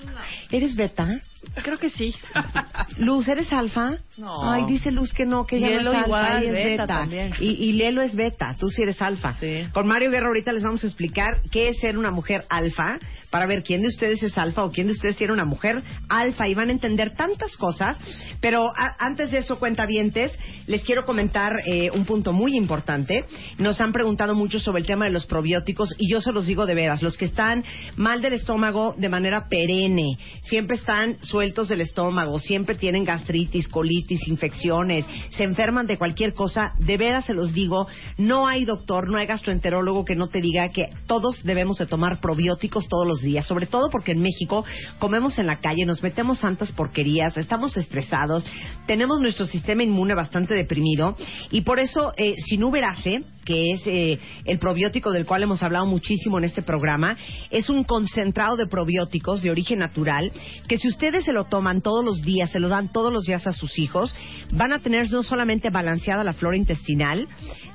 ¿eres 0.51 0.75
beta? 0.77 1.20
Creo 1.62 1.79
que 1.79 1.91
sí. 1.91 2.15
Luz, 2.99 3.29
¿eres 3.29 3.53
alfa? 3.53 3.99
No. 4.16 4.51
Ay, 4.51 4.65
dice 4.66 4.91
Luz 4.91 5.12
que 5.12 5.25
no, 5.25 5.47
que 5.47 5.57
ella 5.59 5.69
no 5.69 5.77
Lelo 5.79 5.93
es 5.93 5.97
alfa, 5.99 6.41
es 6.43 6.53
beta 6.53 6.69
beta. 6.70 6.87
también. 6.87 7.33
Y, 7.39 7.51
y 7.69 7.73
Lelo 7.73 8.03
es 8.03 8.15
beta, 8.16 8.57
tú 8.59 8.69
sí 8.69 8.83
eres 8.83 9.01
alfa. 9.01 9.37
Con 9.73 9.87
Mario 9.87 10.11
Guerra 10.11 10.27
ahorita 10.27 10.53
les 10.53 10.62
vamos 10.65 10.83
a 10.83 10.87
explicar 10.87 11.29
qué 11.53 11.69
es 11.69 11.79
ser 11.79 11.97
una 11.97 12.11
mujer 12.11 12.45
alfa, 12.51 12.99
para 13.31 13.47
ver 13.47 13.62
quién 13.62 13.83
de 13.83 13.89
ustedes 13.89 14.23
es 14.23 14.37
alfa 14.39 14.65
o 14.65 14.73
quién 14.73 14.87
de 14.89 14.95
ustedes 14.95 15.16
tiene 15.16 15.33
una 15.35 15.45
mujer 15.45 15.83
alfa 16.09 16.49
y 16.49 16.55
van 16.55 16.70
a 16.70 16.73
entender 16.73 17.15
tantas 17.15 17.57
cosas. 17.57 17.99
Pero 18.41 18.66
a- 18.77 18.97
antes 18.99 19.31
de 19.31 19.39
eso, 19.39 19.59
cuentavientes, 19.59 20.37
les 20.66 20.83
quiero 20.83 21.05
comentar 21.05 21.53
eh, 21.66 21.91
un 21.93 22.05
punto 22.07 22.33
muy 22.33 22.57
importante. 22.57 23.25
Nos 23.59 23.81
han 23.81 23.93
preguntado 23.93 24.35
mucho 24.35 24.59
sobre 24.59 24.81
el 24.81 24.87
tema 24.87 25.05
de 25.05 25.12
los 25.12 25.27
probióticos 25.27 25.95
y 25.99 26.11
yo 26.11 26.20
se 26.20 26.33
los 26.33 26.38
digo 26.47 26.66
de 26.66 26.74
veras, 26.74 27.02
los 27.02 27.16
que 27.16 27.24
están 27.27 27.65
mal 27.97 28.23
del 28.23 28.35
estómago 28.35 28.94
de 28.97 29.09
manera 29.09 29.48
perenne, 29.48 30.19
siempre 30.43 30.77
están 30.77 31.16
sueltos 31.23 31.69
del 31.69 31.81
estómago, 31.81 32.39
siempre 32.39 32.74
tienen 32.74 33.05
gastritis, 33.05 33.69
colitis, 33.69 34.27
infecciones, 34.28 35.05
se 35.31 35.44
enferman 35.44 35.86
de 35.86 35.98
cualquier 35.98 36.35
cosa, 36.35 36.74
de 36.78 36.97
veras 36.97 37.27
se 37.27 37.35
los 37.35 37.52
digo, 37.52 37.86
no 38.16 38.47
hay 38.47 38.65
doctor, 38.65 39.09
no 39.09 39.19
hay 39.19 39.27
gastroenterólogo 39.27 40.05
que 40.05 40.16
no 40.16 40.28
te 40.28 40.40
diga 40.40 40.69
que 40.70 40.90
todos 41.06 41.43
debemos 41.44 41.78
de 41.78 41.86
tomar 41.86 42.20
probióticos 42.20 42.89
todos 42.89 43.06
los 43.06 43.23
días, 43.23 43.47
sobre 43.47 43.66
todo 43.66 43.90
porque 43.90 44.12
en 44.12 44.20
México 44.20 44.65
comemos 44.98 45.39
en 45.39 45.47
la 45.47 45.60
calle, 45.60 45.86
nos 45.86 46.02
metemos 46.02 46.39
santas 46.39 46.73
porquerías, 46.73 47.36
estamos 47.36 47.77
estresados, 47.77 48.44
tenemos 48.86 49.20
nuestro 49.20 49.47
sistema 49.47 49.82
inmune 49.82 50.15
bastante 50.15 50.55
deprimido 50.55 51.16
y 51.51 51.62
por 51.62 51.78
eso 51.78 52.12
eh, 52.16 52.35
Sinuberase, 52.47 53.23
que 53.44 53.73
es 53.73 53.86
eh, 53.86 54.19
el 54.44 54.59
probiótico 54.59 55.10
del 55.10 55.24
cual 55.24 55.43
hemos 55.43 55.62
hablado 55.62 55.86
muchísimo 55.86 56.28
en 56.37 56.45
este 56.45 56.61
programa, 56.61 57.17
es 57.51 57.71
un 57.71 57.85
concentrado 57.85 58.57
de 58.57 58.67
probióticos 58.67 59.41
de 59.41 59.51
origen 59.51 59.79
natural 59.79 60.31
que 60.69 60.77
si 60.77 60.89
ustedes 60.89 61.25
se 61.25 61.33
lo 61.33 61.45
toman 61.45 61.81
todos 61.81 62.05
los 62.05 62.21
días, 62.21 62.51
se 62.51 62.61
lo 62.61 62.69
dan 62.69 62.93
todos 62.93 63.11
los 63.11 63.25
días 63.25 63.47
a 63.47 63.53
sus 63.53 63.79
hijos, 63.79 64.15
van 64.53 64.75
a 64.75 64.81
tener 64.81 65.11
no 65.11 65.23
solamente 65.23 65.71
balanceada 65.71 66.25
la 66.25 66.35
flora 66.35 66.59
intestinal, 66.59 67.27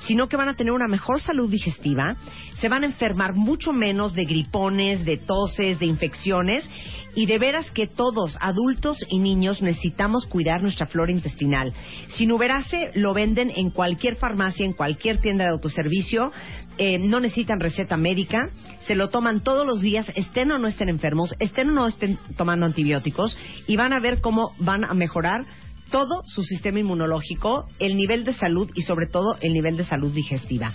sino 0.06 0.28
que 0.28 0.38
van 0.38 0.50
a 0.50 0.56
tener 0.56 0.74
una 0.74 0.88
mejor 0.88 1.22
salud 1.22 1.50
digestiva, 1.50 2.18
se 2.60 2.70
van 2.70 2.84
a 2.84 2.88
enfermar 2.88 3.34
mucho 3.34 3.74
menos 3.74 4.14
de 4.14 4.26
gripones, 4.26 5.04
de 5.06 5.18
toses, 5.18 5.80
de 5.80 5.86
infecciones 5.86 6.70
y 7.16 7.26
de 7.26 7.38
veras 7.38 7.72
que 7.72 7.88
todos, 7.88 8.36
adultos 8.40 8.98
y 9.10 9.20
niños, 9.20 9.62
necesitamos 9.62 10.26
cuidar 10.26 10.62
nuestra 10.62 10.88
flora 10.88 11.12
intestinal. 11.12 11.74
Sinuberase 12.10 12.92
lo 12.96 13.14
venden 13.14 13.52
en 13.56 13.70
cualquier 13.70 14.16
farmacia, 14.16 14.66
en 14.66 14.74
cualquier 14.74 15.20
tienda 15.20 15.46
de 15.46 15.52
autoservicio, 15.52 16.32
eh, 16.78 16.98
no 17.00 17.20
necesitan 17.20 17.60
receta 17.60 17.98
médica, 17.98 18.50
se 18.86 18.96
lo 18.96 19.10
toman 19.10 19.44
todos 19.44 19.66
los 19.66 19.82
días, 19.82 20.12
estén 20.16 20.52
o 20.52 20.58
no 20.58 20.68
estén 20.68 20.90
enfermos, 20.90 21.36
estén 21.40 21.70
o 21.70 21.72
no 21.74 21.88
estén 21.88 22.18
tomando 22.38 22.66
antibióticos 22.66 23.38
y 23.68 23.78
van 23.78 23.94
a 23.94 24.00
ver 24.00 24.22
cómo 24.22 24.54
van 24.60 24.84
a 24.84 24.94
mejorar 24.94 25.46
todo 25.92 26.24
su 26.26 26.44
sistema 26.44 26.80
inmunológico, 26.80 27.68
el 27.80 27.96
nivel 27.98 28.26
de 28.26 28.34
salud 28.34 28.70
y 28.74 28.82
sobre 28.82 29.08
todo 29.08 29.38
el 29.42 29.54
nivel 29.54 29.78
de 29.78 29.84
salud 29.84 30.12
digestiva. 30.12 30.74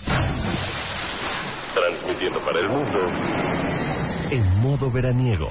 Transmitiendo 1.73 2.39
para 2.39 2.59
el 2.59 2.69
mundo 2.69 2.99
en 4.31 4.59
modo 4.59 4.91
veraniego. 4.91 5.49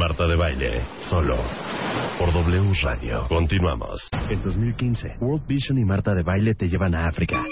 Marta 0.00 0.26
de 0.26 0.34
baile, 0.34 0.82
solo 1.10 1.36
por 2.18 2.32
W 2.32 2.72
Radio. 2.82 3.26
Continuamos. 3.28 4.08
En 4.30 4.40
2015, 4.40 5.16
World 5.20 5.46
Vision 5.46 5.76
y 5.76 5.84
Marta 5.84 6.14
de 6.14 6.22
baile 6.22 6.54
te 6.54 6.70
llevan 6.70 6.94
a 6.94 7.06
África. 7.06 7.44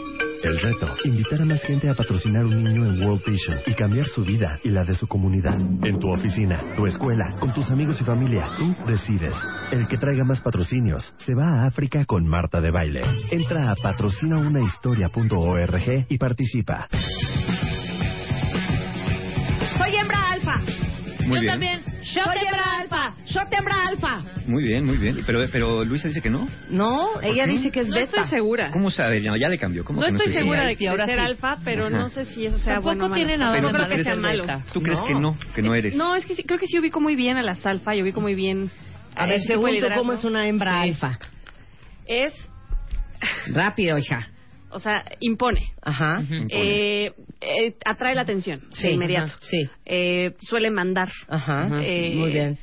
El 0.42 0.58
reto, 0.58 0.88
invitar 1.04 1.42
a 1.42 1.44
más 1.44 1.60
gente 1.60 1.90
a 1.90 1.94
patrocinar 1.94 2.46
un 2.46 2.64
niño 2.64 2.86
en 2.86 3.04
World 3.04 3.22
Vision 3.26 3.58
y 3.66 3.74
cambiar 3.74 4.06
su 4.06 4.24
vida 4.24 4.58
y 4.64 4.70
la 4.70 4.82
de 4.84 4.94
su 4.94 5.06
comunidad. 5.06 5.60
En 5.84 6.00
tu 6.00 6.08
oficina, 6.08 6.64
tu 6.74 6.86
escuela, 6.86 7.26
con 7.38 7.52
tus 7.52 7.70
amigos 7.70 8.00
y 8.00 8.04
familia, 8.04 8.46
tú 8.56 8.74
decides. 8.86 9.34
El 9.70 9.86
que 9.86 9.98
traiga 9.98 10.24
más 10.24 10.40
patrocinios 10.40 11.14
se 11.18 11.34
va 11.34 11.44
a 11.44 11.66
África 11.66 12.06
con 12.06 12.26
Marta 12.26 12.62
de 12.62 12.70
baile. 12.70 13.02
Entra 13.30 13.70
a 13.70 13.74
patrocinaunahistoria.org 13.74 16.06
y 16.08 16.16
participa. 16.16 16.88
Muy 21.28 21.36
Yo 21.38 21.42
bien. 21.42 21.52
también. 21.52 21.82
Soy 22.04 22.22
hembra 22.46 22.78
alfa. 22.80 23.14
Soy 23.24 23.44
hembra 23.50 23.74
alfa. 23.86 24.22
Muy 24.46 24.64
bien, 24.64 24.84
muy 24.84 24.96
bien. 24.96 25.22
Pero, 25.26 25.40
pero 25.52 25.84
Luisa 25.84 26.08
dice 26.08 26.20
que 26.22 26.30
no. 26.30 26.48
No, 26.70 27.20
ella 27.22 27.44
qué? 27.44 27.50
dice 27.50 27.70
que 27.70 27.80
es 27.80 27.88
No 27.88 27.96
beta. 27.96 28.22
estoy 28.22 28.30
segura. 28.38 28.70
¿Cómo 28.72 28.90
sabe? 28.90 29.20
No, 29.20 29.36
ya 29.36 29.48
le 29.48 29.58
cambió. 29.58 29.84
¿Cómo 29.84 30.00
No 30.00 30.06
que 30.06 30.12
estoy 30.12 30.26
estoy 30.28 30.42
segura 30.42 30.64
de, 30.64 30.76
que 30.76 30.88
ahora 30.88 31.06
ser 31.06 31.18
sí. 31.18 31.24
alfa, 31.24 31.58
pero 31.64 31.86
Ajá. 31.86 31.96
no 31.96 32.08
sé 32.08 32.24
si 32.24 32.46
eso 32.46 32.58
sea 32.58 32.74
Tampoco 32.74 32.88
bueno 32.94 33.04
o 33.04 33.08
malo. 33.10 33.14
tiene 33.14 33.38
nada 33.38 33.52
Pero 33.52 33.70
no 33.72 33.78
creo 33.84 33.88
que 33.96 34.04
sea 34.04 34.16
malo. 34.16 34.42
beta. 34.44 34.62
¿Tú 34.72 34.82
crees 34.82 35.00
que 35.02 35.14
no? 35.14 35.36
Que 35.54 35.62
no 35.62 35.74
eres. 35.74 35.94
No, 35.94 36.14
es 36.14 36.24
que 36.24 36.34
sí, 36.34 36.42
creo 36.44 36.58
que 36.58 36.66
sí 36.66 36.78
ubico 36.78 37.00
muy 37.00 37.14
bien 37.16 37.36
a 37.36 37.42
las 37.42 37.64
alfa 37.66 37.94
y 37.94 38.02
ubico 38.02 38.20
muy 38.20 38.34
bien... 38.34 38.70
A 39.14 39.26
ver, 39.26 39.36
este 39.36 39.48
según 39.54 39.70
tú. 39.78 39.86
¿cómo 39.96 40.12
es 40.12 40.24
una 40.24 40.46
hembra 40.46 40.80
alfa? 40.80 41.18
Es, 42.06 42.32
Rápido, 43.48 43.98
hija. 43.98 44.28
O 44.70 44.78
sea, 44.80 45.04
impone. 45.20 45.60
Ajá. 45.82 46.22
Eh, 46.50 47.12
eh, 47.40 47.74
atrae 47.84 48.14
la 48.14 48.22
atención 48.22 48.60
Sí, 48.72 48.88
de 48.88 48.92
inmediato. 48.94 49.26
ajá, 49.26 49.38
sí. 49.40 49.68
Eh, 49.86 50.34
suele 50.40 50.70
mandar. 50.70 51.10
Ajá. 51.28 51.68
Eh, 51.82 52.14
Muy 52.16 52.30
bien. 52.32 52.58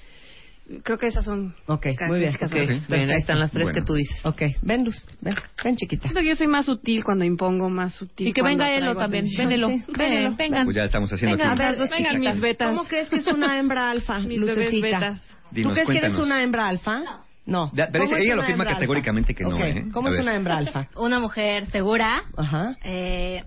Creo 0.82 0.98
que 0.98 1.06
esas 1.06 1.24
son 1.24 1.54
Ok, 1.68 1.86
muy 2.08 2.20
bien. 2.22 2.34
características. 2.34 2.52
Ok, 2.88 2.90
Bien, 2.92 3.10
ahí 3.12 3.20
están 3.20 3.40
las 3.40 3.52
tres 3.52 3.66
Bueno. 3.66 3.80
que 3.80 3.86
tú 3.86 3.94
dices. 3.94 4.26
Ok, 4.26 4.42
ven 4.64 4.84
Luz, 4.84 4.96
ven, 5.22 5.36
ven 5.64 5.76
chiquita. 5.76 6.10
Yo 6.24 6.36
soy 6.36 6.48
más 6.48 6.66
sutil 6.66 7.04
cuando 7.04 7.24
impongo, 7.24 7.70
más 7.70 7.94
sutil 7.94 8.30
Y 8.30 8.34
que 8.34 8.42
venga 8.42 8.74
Elo 8.76 8.96
también. 8.96 9.26
Vénelo. 9.38 9.70
Sí, 9.70 9.84
Vénelo. 9.96 10.36
vengan. 10.36 10.66
Pues 10.66 10.76
ya 10.76 10.86
estamos 10.86 11.14
haciendo 11.14 11.38
Vengan, 11.38 11.54
aquí. 11.54 11.62
a 11.62 11.70
ver, 11.70 11.78
dos 11.78 11.90
Vengan, 11.92 12.20
mis 12.20 12.40
betas. 12.42 12.70
¿Cómo 12.70 12.84
crees 12.88 13.10
que 13.10 13.18
es 13.18 13.28
una 13.28 13.60
hembra 13.60 13.92
alfa, 13.92 14.18
Mis 14.22 14.40
Lucecita? 14.40 14.82
betas. 14.88 15.22
¿Tú 15.22 15.56
Dinos, 15.56 15.74
crees 15.74 15.88
que 15.88 15.98
eres 15.98 16.02
cuéntanos. 16.14 16.26
una 16.26 16.42
hembra 16.42 16.66
alfa? 16.66 17.00
No. 17.00 17.25
Ya, 17.74 17.90
pero 17.92 18.06
¿Cómo 18.06 18.16
ella 18.18 18.24
es 18.24 18.28
lo 18.30 18.34
una 18.36 18.44
afirma 18.44 18.50
hembra 18.64 18.70
alfa? 18.70 18.74
categóricamente 18.80 19.36
que 19.36 19.44
no, 19.44 19.56
Ok, 19.56 19.62
¿eh? 19.62 19.84
¿Cómo 19.94 20.08
A 20.08 20.12
es 20.12 20.18
ver. 20.18 20.24
una 20.24 20.36
hembra 20.36 20.58
alfa? 20.58 20.88
Una 20.96 21.20
mujer 21.20 21.68
segura, 21.68 22.24
Ajá, 22.38 22.76
eh, 22.84 23.44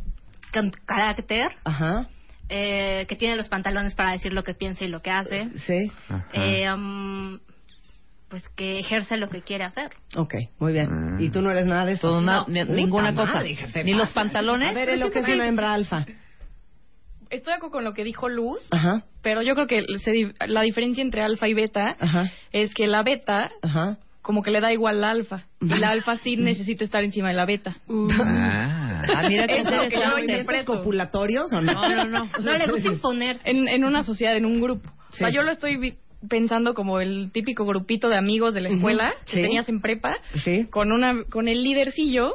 con 0.52 0.70
carácter, 0.86 1.48
ajá, 1.64 2.06
eh, 2.48 3.06
que 3.08 3.16
tiene 3.16 3.36
los 3.36 3.48
pantalones 3.48 3.94
para 3.94 4.12
decir 4.12 4.32
lo 4.32 4.44
que 4.44 4.54
piensa 4.54 4.84
y 4.84 4.88
lo 4.88 5.02
que 5.02 5.10
hace, 5.10 5.50
sí. 5.66 5.90
eh, 6.32 6.66
um, 6.72 7.38
pues 8.28 8.46
que 8.50 8.78
ejerce 8.78 9.16
lo 9.16 9.28
que 9.30 9.42
quiere 9.42 9.64
hacer. 9.64 9.90
Ok, 10.16 10.34
muy 10.58 10.72
bien. 10.74 11.16
¿Y 11.18 11.30
tú 11.30 11.40
no 11.42 11.50
eres 11.50 11.66
nada 11.66 11.84
de 11.86 11.92
eso? 11.92 12.08
Todo, 12.08 12.20
No. 12.20 12.44
ni- 12.46 12.62
ninguna 12.64 13.14
cosa. 13.14 13.34
madre, 13.34 13.56
Ni 13.84 13.94
los 13.94 14.10
pantalones. 14.10 14.68
A 14.70 14.72
ver, 14.74 14.86
Pero 14.90 15.06
lo 15.06 15.10
que 15.10 15.18
es 15.20 15.28
una 15.28 15.46
hembra 15.48 15.72
alfa. 15.72 16.04
Estoy 17.30 17.52
de 17.52 17.56
acuerdo 17.56 17.72
con 17.72 17.84
lo 17.84 17.92
que 17.94 18.04
dijo 18.04 18.28
Luz, 18.28 18.66
Ajá, 18.70 19.04
pero 19.22 19.42
yo 19.42 19.54
creo 19.54 19.66
que 19.66 19.84
se 19.98 20.32
la 20.46 20.62
diferencia 20.62 21.02
entre 21.02 21.22
alfa 21.22 21.48
y 21.48 21.54
beta 21.54 21.96
ajá, 21.98 22.32
es 22.52 22.72
que 22.74 22.86
la 22.86 23.02
beta 23.02 23.50
ajá. 23.62 23.98
como 24.22 24.42
que 24.42 24.50
le 24.50 24.60
da 24.60 24.72
igual 24.72 25.00
la 25.00 25.10
alfa 25.10 25.44
y 25.60 25.66
la 25.78 25.90
alfa 25.90 26.16
sí 26.18 26.36
necesita 26.36 26.84
estar 26.84 27.02
encima 27.02 27.28
de 27.28 27.34
la 27.34 27.46
beta. 27.46 27.76
Ah. 27.88 29.02
Ah, 29.16 29.28
mira 29.28 29.46
que 29.46 29.54
yo 29.54 29.58
interesante. 29.60 29.86
interpreto. 29.86 30.10
¿Movimientos 30.10 30.64
copulatorios 30.64 31.52
o 31.52 31.60
no? 31.60 31.72
No, 31.72 31.88
no, 31.88 32.04
no. 32.04 32.30
No 32.40 32.58
le 32.58 32.66
gusta 32.66 32.88
imponer. 32.88 33.38
En, 33.44 33.68
en 33.68 33.84
una 33.84 34.02
sociedad, 34.02 34.36
en 34.36 34.44
un 34.44 34.60
grupo. 34.60 34.90
O 35.10 35.14
sea, 35.14 35.30
yo 35.30 35.42
lo 35.42 35.50
estoy 35.50 35.76
pensando 36.28 36.74
como 36.74 37.00
el 37.00 37.30
típico 37.32 37.64
grupito 37.64 38.08
de 38.08 38.16
amigos 38.16 38.54
de 38.54 38.60
la 38.62 38.68
escuela 38.70 39.08
Ujú, 39.14 39.24
que 39.26 39.32
sí. 39.36 39.42
tenías 39.42 39.68
en 39.68 39.80
prepa, 39.80 40.16
Sí. 40.44 40.66
con 40.70 40.90
una 40.90 41.22
con 41.30 41.46
el 41.48 41.62
lidercillo 41.62 42.34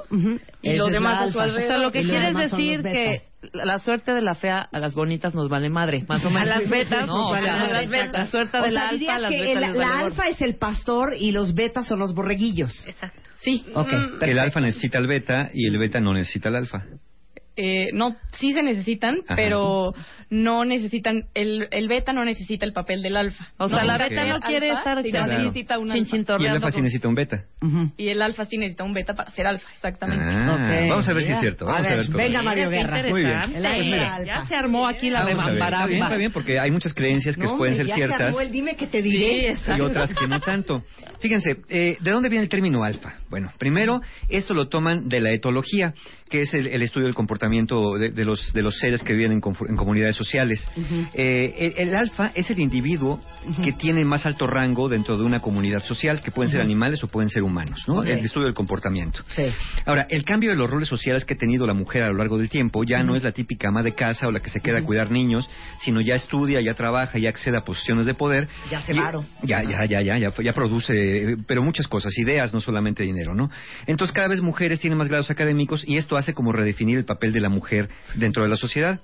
y 0.61 0.69
Ese 0.69 0.77
los 0.77 0.87
es 0.87 0.93
demás 0.93 1.21
a 1.21 1.31
su 1.31 1.39
alrededor. 1.39 1.63
O 1.65 1.67
sea, 1.67 1.77
lo 1.79 1.91
que 1.91 2.03
quieres 2.03 2.33
decir 2.35 2.81
que 2.83 3.21
betas. 3.41 3.65
la 3.65 3.79
suerte 3.79 4.13
de 4.13 4.21
la 4.21 4.35
fea 4.35 4.59
a 4.71 4.79
las 4.79 4.93
bonitas 4.93 5.35
nos 5.35 5.49
vale 5.49 5.69
madre, 5.69 6.05
más 6.07 6.23
o 6.23 6.29
menos. 6.29 6.47
A 6.47 6.59
las 6.59 6.69
betas 6.69 7.07
no, 7.07 7.31
nos 7.31 7.31
o 7.39 7.43
sea, 7.43 7.55
madre, 7.57 7.73
la- 7.73 7.81
exacto. 7.83 8.17
La 8.19 8.27
suerte 8.27 8.57
O 8.57 8.61
de 8.63 8.71
sea, 8.71 8.83
la 8.83 8.89
alfa 8.89 9.15
a 9.15 9.19
las 9.19 9.31
que 9.31 9.39
betas 9.41 9.63
el- 9.73 9.77
la 9.79 9.99
alfa 9.99 10.29
es 10.29 10.41
el 10.41 10.55
pastor 10.55 11.15
y 11.19 11.31
los 11.31 11.53
betas 11.53 11.85
son 11.87 11.99
los 11.99 12.13
borreguillos. 12.13 12.87
Exacto. 12.87 13.19
Sí. 13.35 13.65
Ok, 13.73 13.91
El 13.91 14.09
perfecto. 14.11 14.41
alfa 14.41 14.59
necesita 14.61 14.97
al 14.97 15.07
beta 15.07 15.49
y 15.53 15.67
el 15.67 15.77
beta 15.77 15.99
no 15.99 16.13
necesita 16.13 16.47
al 16.47 16.55
alfa. 16.55 16.85
Eh, 17.55 17.89
no, 17.93 18.15
sí 18.39 18.51
se 18.53 18.63
necesitan, 18.63 19.17
Ajá. 19.27 19.35
pero 19.35 19.93
no 20.31 20.65
necesitan, 20.65 21.25
el, 21.35 21.67
el 21.69 21.87
beta 21.87 22.11
no 22.11 22.25
necesita 22.25 22.65
el 22.65 22.73
papel 22.73 23.03
del 23.03 23.15
alfa. 23.15 23.49
O 23.57 23.69
sea, 23.69 23.83
la 23.83 23.97
necesita 23.99 24.23
beta 24.23 24.33
no 24.33 24.39
quiere 24.39 24.69
alfa, 24.71 24.79
estar 24.79 25.03
sino 25.03 25.23
Claro. 25.25 25.37
necesita 25.43 25.77
un 25.77 25.87
chin, 25.91 25.97
alfa. 26.03 26.11
chin, 26.11 26.25
Y 26.39 26.45
el 26.45 26.51
alfa 26.55 26.71
sí 26.71 26.81
necesita 26.81 27.07
un 27.07 27.15
beta. 27.15 27.43
Y 27.97 28.07
el 28.09 28.21
alfa 28.23 28.45
sí 28.45 28.57
necesita 28.57 28.83
un 28.83 28.93
beta 28.93 29.13
para 29.13 29.29
ser 29.31 29.45
alfa, 29.45 29.69
exactamente. 29.71 30.25
Ah. 30.33 30.87
Vamos 30.89 31.07
a 31.07 31.13
ver 31.13 31.21
si 31.23 31.31
es 31.31 31.39
cierto. 31.39 31.65
Vamos 31.65 31.81
A 31.81 31.85
a 31.85 31.89
ver, 31.89 31.97
ver, 31.99 32.07
todo. 32.07 32.17
venga, 32.17 32.41
Mario 32.41 32.69
Guerra. 32.71 33.03
Muy 33.09 33.23
bien. 33.23 33.39
Mira, 33.59 34.23
ya 34.25 34.45
se 34.45 34.55
armó 34.55 34.87
aquí 34.87 35.11
la 35.11 35.23
Vamos 35.23 35.39
a 35.39 35.45
ver. 35.51 35.53
Está 35.53 35.67
bien, 35.67 35.69
rebambaramba. 35.89 36.05
está 36.05 36.17
bien, 36.17 36.31
porque 36.31 36.59
hay 36.59 36.71
muchas 36.71 36.93
creencias 36.95 37.35
que 37.37 37.43
No, 37.43 37.55
pueden 37.57 37.75
ser 37.75 37.85
ya 37.85 37.93
se 37.93 37.99
ciertas 37.99 38.21
armó 38.21 38.41
el 38.41 38.51
dime 38.51 38.75
que 38.75 38.87
te 38.87 39.01
diré. 39.03 39.55
y 39.77 39.81
otras 39.81 40.11
que 40.15 40.27
no 40.27 40.39
tanto. 40.39 40.83
Fíjense, 41.19 41.57
eh, 41.69 41.97
¿de 42.01 42.11
dónde 42.11 42.29
viene 42.29 42.43
el 42.43 42.49
término 42.49 42.83
alfa? 42.83 43.13
Bueno, 43.29 43.51
primero, 43.59 44.01
esto 44.29 44.53
lo 44.55 44.67
toman 44.67 45.07
de 45.07 45.19
la 45.21 45.31
etología, 45.31 45.93
que 46.33 46.41
es 46.41 46.53
el, 46.55 46.65
el 46.65 46.81
estudio 46.81 47.05
del 47.05 47.13
comportamiento 47.13 47.93
de, 47.93 48.09
de 48.09 48.25
los, 48.25 48.51
de 48.53 48.63
los 48.63 48.79
seres 48.79 49.03
que 49.03 49.13
viven 49.13 49.33
en, 49.33 49.41
en 49.69 49.75
comunidades 49.75 50.15
sociales. 50.15 50.67
Eh, 51.13 51.73
el, 51.77 51.89
el 51.89 51.95
alfa 51.95 52.31
es 52.33 52.49
el 52.49 52.57
individuo 52.57 53.21
que 53.63 53.73
tiene 53.73 54.03
más 54.03 54.25
alto 54.25 54.47
rango 54.47 54.89
dentro 54.89 55.15
de 55.15 55.23
una 55.23 55.41
comunidad 55.41 55.83
social, 55.83 56.23
que 56.23 56.31
pueden 56.31 56.49
ser 56.49 56.61
Ujú. 56.61 56.65
animales 56.65 57.03
o 57.03 57.07
pueden 57.07 57.29
ser 57.29 57.43
humanos, 57.43 57.83
¿no? 57.87 57.99
Ok. 57.99 58.07
El 58.07 58.25
estudio 58.25 58.47
del 58.47 58.55
comportamiento. 58.55 59.21
Sí. 59.27 59.43
Ahora, 59.85 60.07
el 60.09 60.23
cambio 60.23 60.49
de 60.49 60.55
los 60.55 60.67
roles 60.67 60.87
sociales 60.87 61.23
que 61.23 61.35
ha 61.35 61.37
tenido 61.37 61.67
la 61.67 61.75
mujer 61.75 62.01
a 62.01 62.07
lo 62.07 62.15
largo 62.15 62.39
del 62.39 62.49
tiempo 62.49 62.83
ya 62.83 63.03
no 63.03 63.15
es 63.15 63.21
la 63.21 63.31
típica 63.31 63.67
ama 63.67 63.83
de 63.83 63.93
casa 63.93 64.27
o 64.27 64.31
la 64.31 64.39
que 64.39 64.49
se 64.49 64.59
queda 64.59 64.79
a 64.79 64.83
cuidar 64.83 65.11
niños, 65.11 65.47
sino 65.81 66.01
ya 66.01 66.15
estudia, 66.15 66.61
ya 66.65 66.73
trabaja, 66.73 67.19
ya 67.19 67.29
accede 67.29 67.57
a 67.59 67.61
posiciones 67.61 68.07
de 68.07 68.15
poder. 68.15 68.47
Ya 68.71 68.81
se 68.81 68.95
varo. 68.95 69.23
Ya, 69.43 69.61
ya, 69.61 69.85
ya, 69.85 70.01
ya, 70.01 70.17
ya, 70.17 70.29
ya 70.41 70.53
produce, 70.53 70.93
eh, 71.33 71.37
pero 71.45 71.61
muchas 71.61 71.87
cosas, 71.87 72.17
ideas, 72.17 72.55
no 72.55 72.59
solamente 72.59 73.03
dinero, 73.03 73.35
¿no? 73.35 73.51
Entonces 73.85 74.15
cada 74.15 74.29
vez 74.29 74.41
mujeres 74.41 74.79
tienen 74.79 74.97
más 74.97 75.09
grados 75.09 75.29
académicos 75.29 75.83
y 75.87 75.97
esto 75.97 76.17
hace 76.17 76.22
como 76.31 76.53
redefinir 76.53 76.97
el 76.97 77.03
papel 77.05 77.33
de 77.33 77.41
la 77.41 77.49
mujer 77.49 77.89
dentro 78.15 78.43
de 78.43 78.47
la 78.49 78.55
sociedad. 78.55 79.01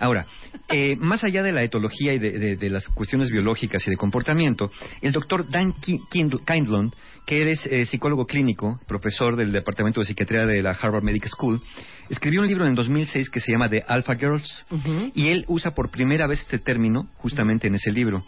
Ahora, 0.00 0.24
eh, 0.70 0.96
más 0.98 1.22
allá 1.24 1.42
de 1.42 1.52
la 1.52 1.62
etología 1.62 2.14
y 2.14 2.18
de, 2.18 2.32
de- 2.38 2.56
de 2.56 2.70
las 2.70 2.88
cuestiones 2.88 3.30
biológicas 3.30 3.86
y 3.86 3.90
de 3.90 3.96
comportamiento, 3.96 4.70
el 5.02 5.12
doctor 5.12 5.48
Dan 5.50 5.72
Ki- 5.74 6.00
Kind- 6.10 6.40
Kindlund, 6.46 6.94
que 7.26 7.50
es 7.50 7.66
eh, 7.66 7.84
psicólogo 7.84 8.26
clínico, 8.26 8.80
profesor 8.88 9.36
del 9.36 9.52
Departamento 9.52 10.00
de 10.00 10.06
Psiquiatría 10.06 10.46
de 10.46 10.62
la 10.62 10.70
Harvard 10.70 11.02
Medical 11.04 11.28
School, 11.28 11.60
escribió 12.08 12.40
un 12.40 12.46
libro 12.48 12.66
en 12.66 12.74
2006 12.74 13.28
que 13.30 13.40
se 13.40 13.52
llama 13.52 13.68
The 13.68 13.84
Alpha 13.86 14.14
Girls, 14.14 14.66
y 15.14 15.28
él 15.28 15.44
usa 15.48 15.72
por 15.72 15.90
primera 15.90 16.26
vez 16.26 16.40
este 16.40 16.58
término 16.58 17.08
justamente 17.18 17.66
en 17.68 17.74
ese 17.74 17.92
libro. 17.92 18.24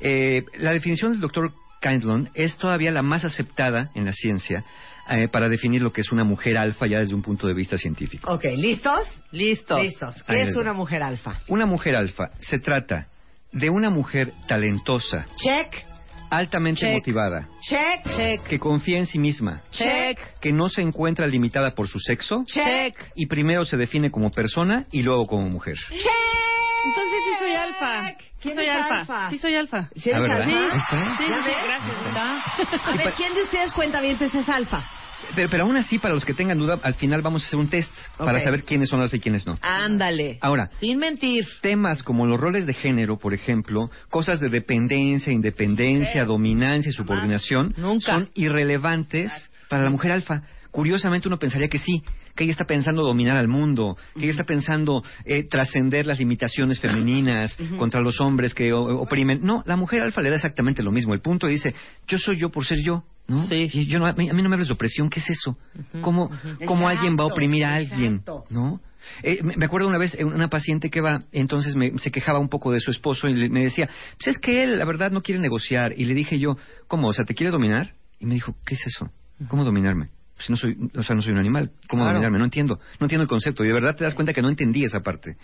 Eh, 0.00 0.44
la 0.58 0.72
definición 0.72 1.12
del 1.12 1.20
doctor 1.20 1.52
Kindlund 1.82 2.28
es 2.34 2.56
todavía 2.56 2.90
la 2.92 3.02
más 3.02 3.24
aceptada 3.24 3.90
en 3.94 4.04
la 4.04 4.12
ciencia 4.12 4.64
eh, 5.10 5.28
para 5.28 5.48
definir 5.48 5.82
lo 5.82 5.92
que 5.92 6.00
es 6.02 6.12
una 6.12 6.24
mujer 6.24 6.56
alfa 6.56 6.86
ya 6.86 7.00
desde 7.00 7.14
un 7.14 7.22
punto 7.22 7.46
de 7.46 7.54
vista 7.54 7.76
científico. 7.76 8.32
Ok, 8.32 8.44
¿listos? 8.56 9.22
Listo. 9.32 9.82
Listos. 9.82 10.22
¿Qué 10.22 10.32
Ahí 10.32 10.48
es 10.48 10.56
una 10.56 10.72
mujer 10.72 11.02
alfa? 11.02 11.40
Una 11.48 11.66
mujer 11.66 11.96
alfa 11.96 12.30
se 12.38 12.58
trata 12.58 13.08
de 13.52 13.68
una 13.70 13.90
mujer 13.90 14.32
talentosa, 14.48 15.26
Check, 15.36 15.84
altamente 16.30 16.82
Check. 16.82 16.92
motivada, 16.92 17.48
check, 17.60 18.04
Check. 18.16 18.42
que 18.44 18.58
confía 18.60 18.98
en 18.98 19.06
sí 19.06 19.18
misma, 19.18 19.62
Check. 19.72 20.38
que 20.40 20.52
no 20.52 20.68
se 20.68 20.80
encuentra 20.82 21.26
limitada 21.26 21.72
por 21.72 21.88
su 21.88 21.98
sexo 21.98 22.44
Check. 22.46 22.94
y 23.16 23.26
primero 23.26 23.64
se 23.64 23.76
define 23.76 24.12
como 24.12 24.30
persona 24.30 24.84
y 24.92 25.02
luego 25.02 25.26
como 25.26 25.48
mujer. 25.48 25.74
Entonces 25.90 27.18
sí 27.24 27.34
soy 27.40 27.52
alfa. 27.52 28.08
Sí 28.08 28.14
¿Quién 28.42 28.54
soy 28.54 28.66
alfa. 28.68 28.98
alfa? 29.00 29.30
Sí 29.30 29.38
soy 29.38 29.54
alfa. 29.54 29.88
¿Sí 29.96 30.10
Ah, 30.14 30.18
eres. 30.18 30.44
Sí, 30.46 31.24
¿Ya 31.28 31.42
sí, 31.42 31.50
gracias. 31.66 32.84
A 32.84 32.96
ver, 32.96 33.12
¿quién 33.14 33.34
de 33.34 33.42
ustedes 33.42 33.72
cuenta 33.72 34.00
bien 34.00 34.16
es 34.20 34.48
alfa? 34.48 34.88
Pero, 35.34 35.48
pero 35.50 35.64
aún 35.64 35.76
así, 35.76 35.98
para 35.98 36.14
los 36.14 36.24
que 36.24 36.34
tengan 36.34 36.58
duda, 36.58 36.78
al 36.82 36.94
final 36.94 37.22
vamos 37.22 37.42
a 37.44 37.46
hacer 37.46 37.58
un 37.58 37.68
test 37.68 37.92
para 38.18 38.38
saber 38.40 38.64
quiénes 38.64 38.88
son 38.88 39.00
alfa 39.00 39.16
y 39.16 39.20
quiénes 39.20 39.46
no. 39.46 39.58
Ándale. 39.62 40.38
Ahora, 40.40 40.70
Sin 40.80 40.98
mentir. 40.98 41.46
temas 41.60 42.02
como 42.02 42.26
los 42.26 42.40
roles 42.40 42.66
de 42.66 42.74
género, 42.74 43.18
por 43.18 43.32
ejemplo, 43.34 43.90
cosas 44.10 44.40
de 44.40 44.48
dependencia, 44.48 45.32
independencia, 45.32 46.24
dominancia 46.24 46.90
y 46.90 46.92
subordinación, 46.92 47.74
Nunca. 47.76 48.12
son 48.14 48.30
irrelevantes 48.34 49.30
para 49.68 49.84
la 49.84 49.90
mujer 49.90 50.12
alfa. 50.12 50.42
Curiosamente 50.70 51.28
uno 51.28 51.38
pensaría 51.38 51.68
que 51.68 51.78
sí, 51.78 52.02
que 52.36 52.44
ella 52.44 52.52
está 52.52 52.64
pensando 52.64 53.02
dominar 53.02 53.36
al 53.36 53.48
mundo, 53.48 53.96
que 54.14 54.22
ella 54.24 54.30
está 54.32 54.44
pensando 54.44 55.02
eh, 55.24 55.44
trascender 55.48 56.06
las 56.06 56.18
limitaciones 56.18 56.78
femeninas 56.80 57.56
contra 57.78 58.00
los 58.00 58.20
hombres 58.20 58.54
que 58.54 58.72
o- 58.72 59.00
oprimen. 59.00 59.40
No, 59.42 59.62
la 59.66 59.76
mujer 59.76 60.02
alfa 60.02 60.20
le 60.20 60.30
da 60.30 60.36
exactamente 60.36 60.82
lo 60.82 60.92
mismo. 60.92 61.12
El 61.14 61.20
punto 61.20 61.46
dice, 61.46 61.74
yo 62.06 62.18
soy 62.18 62.36
yo 62.38 62.50
por 62.50 62.64
ser 62.64 62.78
yo. 62.84 63.04
¿no? 63.26 63.46
Y 63.72 63.86
yo 63.86 63.98
no, 64.00 64.06
a, 64.06 64.12
mí, 64.14 64.28
a 64.28 64.32
mí 64.32 64.42
no 64.42 64.48
me 64.48 64.56
hables 64.56 64.68
de 64.68 64.74
opresión, 64.74 65.08
¿qué 65.08 65.20
es 65.20 65.30
eso? 65.30 65.56
¿Cómo, 66.00 66.30
cómo 66.66 66.88
alguien 66.88 67.16
va 67.16 67.22
a 67.22 67.26
oprimir 67.26 67.64
a 67.64 67.74
alguien? 67.76 68.14
exacto. 68.14 68.44
¿No? 68.50 68.80
Eh, 69.22 69.40
me 69.42 69.56
me 69.56 69.64
acuerdo 69.66 69.86
una 69.88 69.98
vez, 69.98 70.14
eh, 70.18 70.24
una 70.24 70.48
paciente 70.48 70.90
que 70.90 71.00
va, 71.00 71.22
entonces 71.32 71.74
me, 71.76 71.96
se 71.98 72.10
quejaba 72.10 72.38
un 72.40 72.48
poco 72.48 72.70
de 72.72 72.80
su 72.80 72.90
esposo 72.90 73.28
y 73.28 73.34
le- 73.34 73.48
me 73.48 73.62
decía, 73.62 73.88
pues 74.18 74.36
es 74.36 74.38
que 74.38 74.62
él, 74.64 74.78
la 74.78 74.84
verdad, 74.84 75.10
no 75.12 75.22
quiere 75.22 75.40
negociar. 75.40 75.92
Y 75.96 76.04
le 76.06 76.14
dije 76.14 76.38
yo, 76.40 76.56
¿cómo? 76.88 77.08
O 77.08 77.12
sea, 77.12 77.24
¿te 77.24 77.34
quiere 77.34 77.50
dominar? 77.52 77.94
Y 78.18 78.26
me 78.26 78.34
dijo, 78.34 78.54
¿qué 78.66 78.74
es 78.74 78.84
eso? 78.86 79.10
¿Cómo 79.48 79.64
dominarme? 79.64 80.08
Pues 80.40 80.48
no 80.48 80.56
soy, 80.56 80.74
o 80.96 81.02
sea, 81.02 81.14
no 81.14 81.20
soy 81.20 81.32
un 81.32 81.38
animal. 81.38 81.70
¿Cómo 81.86 82.02
Claro. 82.04 82.14
dominarme? 82.14 82.38
No 82.38 82.44
entiendo. 82.46 82.78
No 82.98 83.04
entiendo 83.04 83.24
el 83.24 83.28
concepto. 83.28 83.62
Y 83.62 83.66
de 83.68 83.74
verdad 83.74 83.94
te 83.94 84.04
das 84.04 84.14
cuenta 84.14 84.32
que 84.32 84.40
no 84.40 84.48
entendí 84.48 84.82
esa 84.84 85.00
parte. 85.00 85.36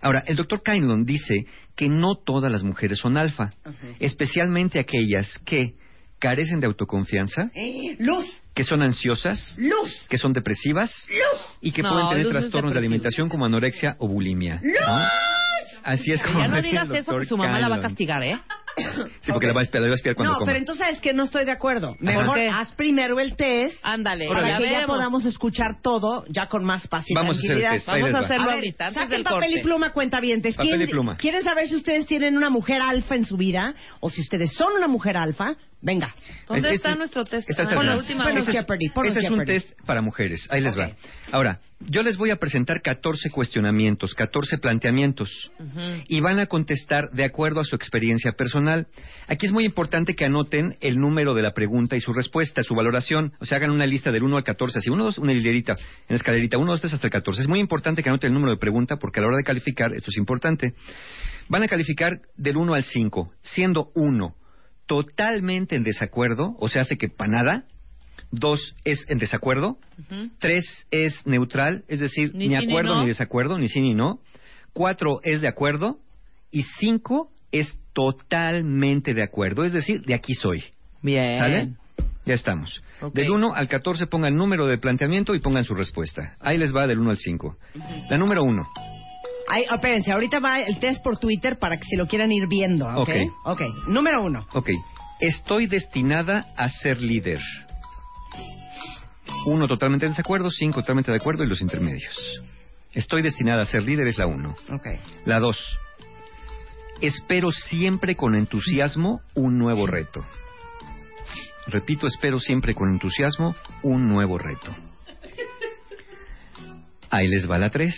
Ahora, 0.00 0.24
el 0.26 0.36
doctor 0.36 0.62
Kindlund 0.62 1.06
dice 1.06 1.44
que 1.76 1.88
no 1.90 2.14
todas 2.24 2.50
las 2.50 2.62
mujeres 2.62 2.96
son 2.98 3.18
alfa, 3.18 3.50
especialmente 4.00 4.80
aquellas 4.80 5.38
que 5.44 5.74
carecen 6.18 6.60
de 6.60 6.66
autoconfianza, 6.66 7.50
Eh, 7.54 7.96
Luz, 7.98 8.24
que 8.54 8.64
son 8.64 8.80
ansiosas, 8.82 9.54
luz, 9.58 10.06
que 10.08 10.16
son 10.16 10.32
depresivas 10.32 10.90
luz. 11.08 11.42
y 11.60 11.72
que 11.72 11.82
No, 11.82 11.90
pueden 11.90 12.08
tener 12.10 12.28
trastornos 12.30 12.72
de 12.72 12.78
alimentación 12.78 13.28
como 13.28 13.44
anorexia 13.44 13.96
o 13.98 14.08
bulimia. 14.08 14.60
¿no? 14.62 15.02
Así 15.84 16.10
es 16.12 16.22
como 16.22 16.38
Ya 16.40 16.48
no 16.48 16.62
digas 16.62 16.88
eso 16.90 17.16
que 17.16 17.26
su 17.26 17.36
mamá 17.36 17.58
la 17.60 17.68
va 17.68 17.76
a 17.76 17.80
castigar, 17.80 18.22
¿eh? 18.22 18.40
Sí, 19.22 19.32
porque 19.32 19.46
la 19.46 19.52
va 19.52 19.60
a 19.60 19.64
la 19.72 19.80
va 19.86 19.92
a 19.92 19.94
espiar 19.94 20.14
cuando 20.14 20.32
no, 20.32 20.38
coma. 20.38 20.46
pero 20.46 20.58
entonces 20.58 20.86
es 20.92 21.00
que 21.00 21.12
no 21.12 21.24
estoy 21.24 21.44
de 21.44 21.52
acuerdo. 21.52 21.94
Mejor 22.00 22.38
haz 22.38 22.72
primero 22.74 23.20
el 23.20 23.36
test 23.36 23.78
Ándale. 23.82 24.28
para 24.28 24.48
ya 24.48 24.58
que 24.58 24.70
ya 24.70 24.86
podamos 24.86 25.24
escuchar 25.24 25.80
todo 25.82 26.24
ya 26.28 26.46
con 26.48 26.64
más 26.64 26.86
paz 26.88 27.04
y 27.08 27.14
Vamos 27.14 27.36
a 27.36 27.40
hacer 27.40 27.56
el 27.64 27.70
test, 27.72 27.86
Vamos 27.86 28.14
a 28.14 28.18
hacerlo 28.20 28.50
A 28.50 28.54
ahorita, 28.54 28.88
saquen 28.90 29.22
papel 29.22 29.24
corte. 29.24 29.50
y 29.50 29.62
pluma, 29.62 29.90
cuentavientes. 29.92 30.56
Papel 30.56 30.70
¿Quién- 30.76 30.82
y 30.88 30.90
pluma. 30.90 31.16
¿Quieren 31.16 31.42
saber 31.44 31.68
si 31.68 31.76
ustedes 31.76 32.06
tienen 32.06 32.36
una 32.36 32.50
mujer 32.50 32.80
alfa 32.80 33.14
en 33.14 33.24
su 33.24 33.36
vida 33.36 33.74
o 34.00 34.10
si 34.10 34.20
ustedes 34.20 34.52
son 34.54 34.72
una 34.76 34.88
mujer 34.88 35.16
alfa? 35.16 35.54
Venga. 35.84 36.14
¿Dónde 36.46 36.68
Este- 36.68 36.74
está 36.76 36.94
nuestro 36.94 37.24
test? 37.24 37.50
Esta 37.50 37.62
es 37.62 37.68
Ah, 37.68 37.74
con 37.74 37.84
la 37.86 37.96
última 37.96 38.28
Este 38.28 38.40
es- 38.40 38.56
Jeopardy, 38.56 38.86
este 39.04 39.18
es 39.18 39.30
un 39.30 39.44
test 39.44 39.70
para 39.84 40.00
mujeres. 40.00 40.46
Ahí 40.50 40.60
les 40.60 40.78
va. 40.78 40.90
Ahora, 41.32 41.58
yo 41.80 42.04
les 42.04 42.16
voy 42.16 42.30
a 42.30 42.36
presentar 42.36 42.80
14 42.82 43.30
cuestionamientos, 43.30 44.14
14 44.14 44.58
planteamientos. 44.58 45.50
y 46.06 46.20
van 46.20 46.38
a 46.38 46.46
contestar 46.46 47.10
de 47.12 47.24
acuerdo 47.24 47.60
a 47.60 47.64
su 47.64 47.74
experiencia 47.74 48.32
personal. 48.32 48.61
Aquí 49.26 49.46
es 49.46 49.52
muy 49.52 49.64
importante 49.64 50.14
que 50.14 50.24
anoten 50.24 50.76
el 50.80 50.96
número 50.96 51.34
de 51.34 51.42
la 51.42 51.52
pregunta 51.54 51.96
y 51.96 52.00
su 52.00 52.12
respuesta, 52.12 52.62
su 52.62 52.74
valoración. 52.74 53.32
O 53.40 53.44
sea, 53.44 53.58
hagan 53.58 53.70
una 53.70 53.86
lista 53.86 54.10
del 54.10 54.22
1 54.22 54.36
al 54.36 54.44
14, 54.44 54.78
así, 54.78 54.90
1, 54.90 55.04
2, 55.04 55.18
una 55.18 55.32
hilerita 55.32 55.76
en 56.08 56.16
escalerita, 56.16 56.58
1, 56.58 56.70
2, 56.70 56.80
3 56.80 56.94
hasta 56.94 57.06
el 57.06 57.12
14. 57.12 57.42
Es 57.42 57.48
muy 57.48 57.60
importante 57.60 58.02
que 58.02 58.08
anoten 58.08 58.28
el 58.28 58.34
número 58.34 58.52
de 58.52 58.58
pregunta 58.58 58.96
porque 58.96 59.20
a 59.20 59.22
la 59.22 59.28
hora 59.28 59.36
de 59.38 59.44
calificar, 59.44 59.94
esto 59.94 60.10
es 60.10 60.16
importante, 60.16 60.74
van 61.48 61.62
a 61.62 61.68
calificar 61.68 62.20
del 62.36 62.56
1 62.56 62.74
al 62.74 62.84
5, 62.84 63.32
siendo 63.42 63.90
1 63.94 64.34
totalmente 64.86 65.74
en 65.76 65.84
desacuerdo, 65.84 66.54
o 66.58 66.68
sea, 66.68 66.82
hace 66.82 66.98
que 66.98 67.08
para 67.08 67.30
nada. 67.30 67.64
Dos 68.30 68.76
es 68.84 69.04
en 69.08 69.18
desacuerdo. 69.18 69.78
Tres 70.38 70.64
es 70.90 71.26
neutral, 71.26 71.84
es 71.88 72.00
decir, 72.00 72.34
Ni 72.34 72.48
ni, 72.48 72.56
sí 72.56 72.66
ni 72.66 72.70
acuerdo 72.70 72.94
no. 72.94 73.02
ni 73.02 73.08
desacuerdo, 73.08 73.58
ni 73.58 73.68
sí 73.68 73.80
ni 73.80 73.94
no. 73.94 74.20
Cuatro 74.72 75.20
es 75.22 75.40
de 75.40 75.48
acuerdo. 75.48 75.98
Y 76.50 76.62
cinco 76.78 77.30
es 77.52 77.78
totalmente 77.92 79.14
de 79.14 79.22
acuerdo, 79.22 79.64
es 79.64 79.72
decir, 79.72 80.02
de 80.02 80.14
aquí 80.14 80.34
soy. 80.34 80.64
Bien. 81.02 81.38
¿Sale? 81.38 81.68
Ya 82.24 82.34
estamos. 82.34 82.82
Ok. 83.00 83.14
Del 83.14 83.30
1 83.30 83.54
al 83.54 83.68
14 83.68 84.06
pongan 84.06 84.36
número 84.36 84.66
de 84.66 84.78
planteamiento 84.78 85.34
y 85.34 85.40
pongan 85.40 85.64
su 85.64 85.74
respuesta. 85.74 86.36
Ahí 86.40 86.56
les 86.56 86.74
va 86.74 86.86
del 86.86 86.98
1 86.98 87.10
al 87.10 87.18
5. 87.18 87.56
La 88.10 88.16
número 88.16 88.44
1. 88.44 88.68
Ay, 89.48 89.64
espérense, 89.70 90.12
ahorita 90.12 90.38
va 90.38 90.60
el 90.60 90.78
test 90.78 91.02
por 91.02 91.18
Twitter 91.18 91.58
para 91.58 91.76
que 91.76 91.84
si 91.84 91.96
lo 91.96 92.06
quieran 92.06 92.30
ir 92.32 92.46
viendo, 92.48 92.86
¿ok? 92.86 93.08
Ok. 93.44 93.60
Ok, 93.60 93.60
número 93.88 94.22
uno. 94.22 94.46
Ok. 94.54 94.70
Estoy 95.20 95.66
destinada 95.66 96.46
a 96.56 96.68
ser 96.68 97.02
líder. 97.02 97.40
Uno 99.46 99.66
totalmente 99.66 100.06
en 100.06 100.12
desacuerdo, 100.12 100.50
cinco 100.50 100.80
totalmente 100.80 101.10
de 101.10 101.18
acuerdo 101.18 101.44
y 101.44 101.48
los 101.48 101.60
intermedios. 101.60 102.14
Estoy 102.92 103.22
destinada 103.22 103.62
a 103.62 103.66
ser 103.66 103.82
líder 103.82 104.06
es 104.06 104.18
la 104.18 104.26
uno. 104.26 104.54
Ok. 104.70 104.86
La 105.24 105.40
dos. 105.40 105.58
Espero 107.02 107.50
siempre 107.50 108.14
con 108.14 108.36
entusiasmo 108.36 109.22
un 109.34 109.58
nuevo 109.58 109.88
reto. 109.88 110.24
Repito, 111.66 112.06
espero 112.06 112.38
siempre 112.38 112.76
con 112.76 112.92
entusiasmo 112.92 113.56
un 113.82 114.08
nuevo 114.08 114.38
reto. 114.38 114.72
Ahí 117.10 117.26
les 117.26 117.50
va 117.50 117.58
la 117.58 117.70
tres. 117.70 117.96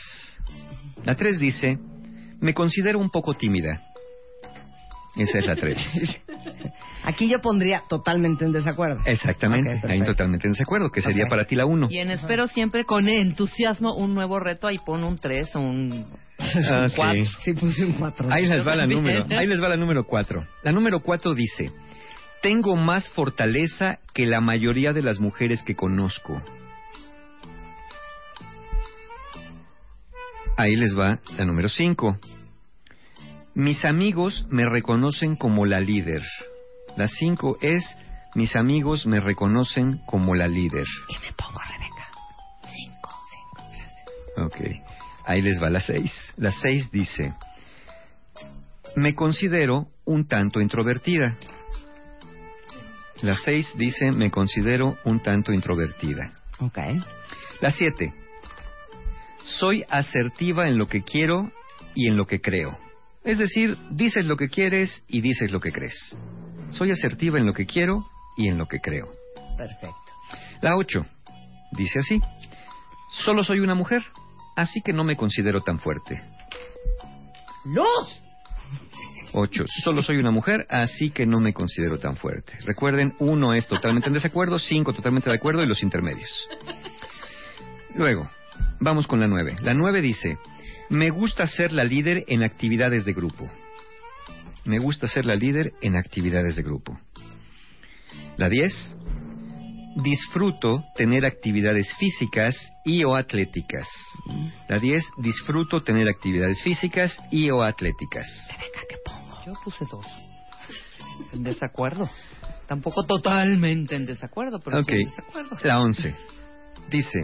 La 1.05 1.17
tres 1.17 1.39
dice, 1.39 1.79
me 2.41 2.55
considero 2.55 2.99
un 2.99 3.11
poco 3.11 3.35
tímida. 3.35 3.83
Esa 5.17 5.39
es 5.39 5.47
la 5.47 5.57
tres. 5.57 5.79
Aquí 7.05 7.29
yo 7.29 7.43
pondría 7.43 7.83
totalmente 7.87 8.47
en 8.47 8.53
desacuerdo. 8.53 9.03
Exactamente, 9.05 9.87
ahí 9.87 10.01
totalmente 10.01 10.47
en 10.47 10.53
desacuerdo, 10.53 10.91
que 10.91 11.03
sería 11.03 11.27
para 11.29 11.45
ti 11.45 11.57
la 11.57 11.67
uno. 11.67 11.89
Y 11.91 11.99
en 11.99 12.11
espero 12.11 12.47
siempre 12.47 12.87
con 12.87 13.07
entusiasmo 13.07 13.95
un 13.95 14.15
nuevo 14.15 14.41
reto. 14.41 14.67
Ahí 14.67 14.79
pon 14.79 15.05
un 15.05 15.19
3 15.19 15.57
o 15.57 15.61
un 15.61 16.07
Ah, 16.39 16.89
sí. 16.91 16.97
4. 16.97 17.25
Sí, 17.43 17.53
puse 17.53 17.85
un 17.85 17.93
4. 17.93 18.29
Ahí 18.31 18.47
les 18.47 18.67
va 18.67 18.77
la 18.77 18.87
número. 18.87 19.27
Ahí 19.31 19.47
les 19.47 19.63
va 19.63 19.69
la 19.69 19.77
número 19.77 20.05
cuatro. 20.05 20.47
La 20.63 20.73
número 20.73 21.01
cuatro 21.01 21.35
dice: 21.35 21.73
Tengo 22.43 22.77
más 22.77 23.09
fortaleza 23.11 23.99
que 24.13 24.27
la 24.27 24.41
mayoría 24.41 24.93
de 24.93 25.03
las 25.03 25.21
mujeres 25.21 25.63
que 25.63 25.75
conozco. 25.75 26.43
Ahí 30.57 30.77
les 30.77 30.97
va 30.97 31.19
la 31.37 31.45
número 31.45 31.69
cinco. 31.69 32.19
Mis 33.55 33.85
amigos 33.85 34.47
me 34.51 34.69
reconocen 34.69 35.37
como 35.37 35.67
la 35.67 35.81
líder. 35.81 36.23
La 36.97 37.07
cinco 37.09 37.57
es: 37.61 37.85
Mis 38.35 38.57
amigos 38.57 39.07
me 39.07 39.21
reconocen 39.21 40.01
como 40.07 40.35
la 40.35 40.49
líder. 40.49 40.87
¿Qué 41.09 41.19
me 41.21 41.33
pongo, 41.33 41.61
Rebeca? 41.61 42.09
5. 44.37 44.45
Ok. 44.47 44.84
Ahí 45.27 45.43
les 45.43 45.61
va 45.63 45.71
la 45.71 45.81
seis. 45.81 46.13
La 46.37 46.53
seis 46.53 46.91
dice, 46.91 47.35
me 48.97 49.15
considero 49.15 49.89
un 50.05 50.27
tanto 50.27 50.61
introvertida. 50.61 51.37
La 53.23 53.35
seis 53.35 53.73
dice, 53.77 54.13
me 54.13 54.31
considero 54.31 54.99
un 55.05 55.21
tanto 55.21 55.53
introvertida. 55.53 56.33
Ok. 56.59 56.79
La 57.61 57.71
siete, 57.71 58.13
soy 59.43 59.85
asertiva 59.89 60.69
en 60.69 60.79
lo 60.79 60.87
que 60.87 61.03
quiero 61.03 61.51
y 61.95 62.09
en 62.09 62.17
lo 62.17 62.27
que 62.27 62.41
creo. 62.41 62.79
Es 63.25 63.39
decir, 63.39 63.77
dices 63.91 64.27
lo 64.27 64.37
que 64.37 64.49
quieres 64.49 65.03
y 65.09 65.23
dices 65.23 65.51
lo 65.51 65.61
que 65.61 65.73
crees. 65.73 66.19
Soy 66.71 66.91
asertiva 66.91 67.39
en 67.39 67.47
lo 67.47 67.55
que 67.55 67.67
quiero 67.67 68.05
y 68.37 68.49
en 68.49 68.59
lo 68.59 68.67
que 68.67 68.81
creo. 68.81 69.13
Perfecto. 69.57 69.97
La 70.61 70.77
8 70.77 71.07
dice 71.73 72.01
así: 72.01 72.21
Solo 73.25 73.45
soy 73.45 73.61
una 73.61 73.75
mujer, 73.75 74.03
así 74.57 74.81
que 74.83 74.93
no 74.93 75.05
me 75.05 75.17
considero 75.17 75.63
tan 75.63 75.79
fuerte. 75.79 76.23
¡Los! 77.65 78.23
8. 79.33 79.65
Solo 79.83 80.03
soy 80.03 80.19
una 80.19 80.31
mujer, 80.31 80.67
así 80.71 81.11
que 81.11 81.27
no 81.27 81.41
me 81.41 81.53
considero 81.53 81.99
tan 81.99 82.17
fuerte. 82.17 82.57
Recuerden, 82.65 83.15
1 83.19 83.55
es 83.55 83.67
totalmente 83.67 84.09
en 84.09 84.15
desacuerdo, 84.15 84.59
5 84.59 84.93
totalmente 84.93 85.29
de 85.29 85.37
acuerdo 85.37 85.63
y 85.63 85.67
los 85.67 85.83
intermedios. 85.83 86.31
Luego, 87.97 88.31
vamos 88.81 89.07
con 89.07 89.21
la 89.21 89.27
9. 89.27 89.57
La 89.63 89.75
9 89.75 90.01
dice: 90.01 90.39
Me 90.89 91.11
gusta 91.11 91.47
ser 91.47 91.73
la 91.73 91.85
líder 91.85 92.25
en 92.29 92.43
actividades 92.43 93.05
de 93.05 93.13
grupo. 93.13 93.51
Me 94.65 94.79
gusta 94.79 95.07
ser 95.09 95.27
la 95.27 95.35
líder 95.35 95.73
en 95.83 95.97
actividades 95.97 96.57
de 96.57 96.63
grupo. 96.63 96.99
La 98.37 98.49
10. 98.49 98.97
Disfruto 99.97 100.85
tener 100.97 101.25
actividades 101.25 101.95
físicas 101.99 102.55
y 102.85 103.05
o 103.05 103.15
atléticas. 103.15 103.87
La 104.69 104.79
10. 104.79 105.03
Disfruto 105.19 105.83
tener 105.83 106.09
actividades 106.09 106.63
físicas 106.63 107.17
y 107.31 107.51
o 107.51 107.63
atléticas. 107.63 108.27
Yo 109.47 109.53
puse 109.63 109.85
2. 109.91 110.05
En 111.33 111.43
desacuerdo. 111.45 112.11
Tampoco 112.67 113.05
totalmente 113.05 113.95
en 113.95 114.07
desacuerdo, 114.07 114.59
pero 114.59 114.79
Ok. 114.79 114.87
sí 114.89 114.95
en 114.95 115.05
desacuerdo. 115.05 115.57
La 115.63 115.81
11. 115.81 116.17
Dice, 116.91 117.23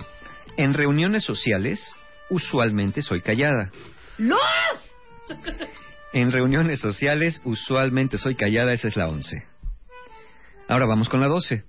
en 0.57 0.75
reuniones 0.75 1.25
sociales, 1.25 1.81
usualmente 2.29 3.03
soy 3.03 3.21
callada. 3.21 3.71
¡Los! 4.19 4.39
En 6.13 6.31
reuniones 6.31 6.81
sociales, 6.81 7.41
usualmente 7.45 8.19
soy 8.19 8.37
callada, 8.37 8.73
esa 8.73 8.89
es 8.89 8.97
la 8.97 9.09
11. 9.09 9.45
Ahora 10.69 10.87
vamos 10.87 11.09
con 11.09 11.21
la 11.21 11.27
12. 11.27 11.65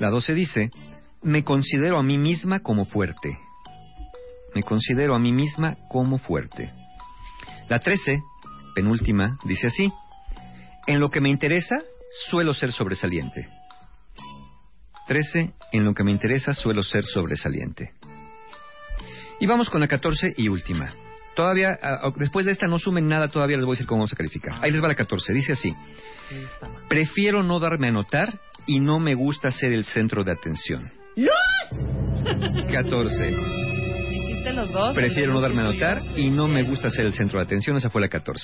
La 0.00 0.08
12 0.08 0.32
dice, 0.32 0.70
me 1.22 1.44
considero 1.44 1.98
a 1.98 2.02
mí 2.02 2.16
misma 2.16 2.60
como 2.60 2.86
fuerte. 2.86 3.38
Me 4.54 4.62
considero 4.62 5.14
a 5.14 5.18
mí 5.18 5.30
misma 5.30 5.76
como 5.90 6.16
fuerte. 6.18 6.72
La 7.68 7.80
13, 7.80 8.22
penúltima, 8.74 9.38
dice 9.44 9.66
así, 9.66 9.92
en 10.86 11.00
lo 11.00 11.10
que 11.10 11.20
me 11.20 11.28
interesa, 11.28 11.82
suelo 12.30 12.54
ser 12.54 12.72
sobresaliente. 12.72 13.46
13, 15.06 15.52
en 15.72 15.84
lo 15.84 15.92
que 15.92 16.02
me 16.02 16.12
interesa, 16.12 16.54
suelo 16.54 16.82
ser 16.82 17.04
sobresaliente. 17.04 17.92
Y 19.38 19.46
vamos 19.46 19.68
con 19.68 19.82
la 19.82 19.88
14 19.88 20.32
y 20.34 20.48
última. 20.48 20.94
Todavía, 21.36 21.78
ah, 21.82 22.00
ah, 22.04 22.12
después 22.16 22.46
de 22.46 22.52
esta 22.52 22.66
no 22.66 22.78
sumen 22.78 23.06
nada, 23.06 23.28
todavía 23.28 23.56
les 23.56 23.66
voy 23.66 23.74
a 23.74 23.76
decir 23.76 23.86
cómo 23.86 23.98
vamos 23.98 24.14
a 24.14 24.16
calificar. 24.16 24.54
Ahí 24.62 24.70
les 24.70 24.82
va 24.82 24.88
la 24.88 24.94
14, 24.94 25.34
dice 25.34 25.52
así. 25.52 25.76
Prefiero 26.88 27.42
no 27.42 27.60
darme 27.60 27.88
a 27.88 27.92
notar 27.92 28.40
y 28.70 28.78
no 28.78 29.00
me 29.00 29.14
gusta 29.14 29.50
ser 29.50 29.72
el 29.72 29.84
centro 29.84 30.22
de 30.22 30.30
atención. 30.32 30.92
¡Los! 31.16 31.32
14. 32.70 33.30
¿Hiciste 34.12 34.52
los 34.52 34.70
dos? 34.72 34.94
Prefiero 34.94 35.32
no 35.32 35.40
darme 35.40 35.60
a 35.62 35.64
notar 35.64 36.00
y 36.16 36.30
no 36.30 36.46
me 36.46 36.62
gusta 36.62 36.88
ser 36.88 37.06
el 37.06 37.14
centro 37.14 37.40
de 37.40 37.46
atención. 37.46 37.76
Esa 37.76 37.90
fue 37.90 38.00
la 38.00 38.08
14. 38.08 38.40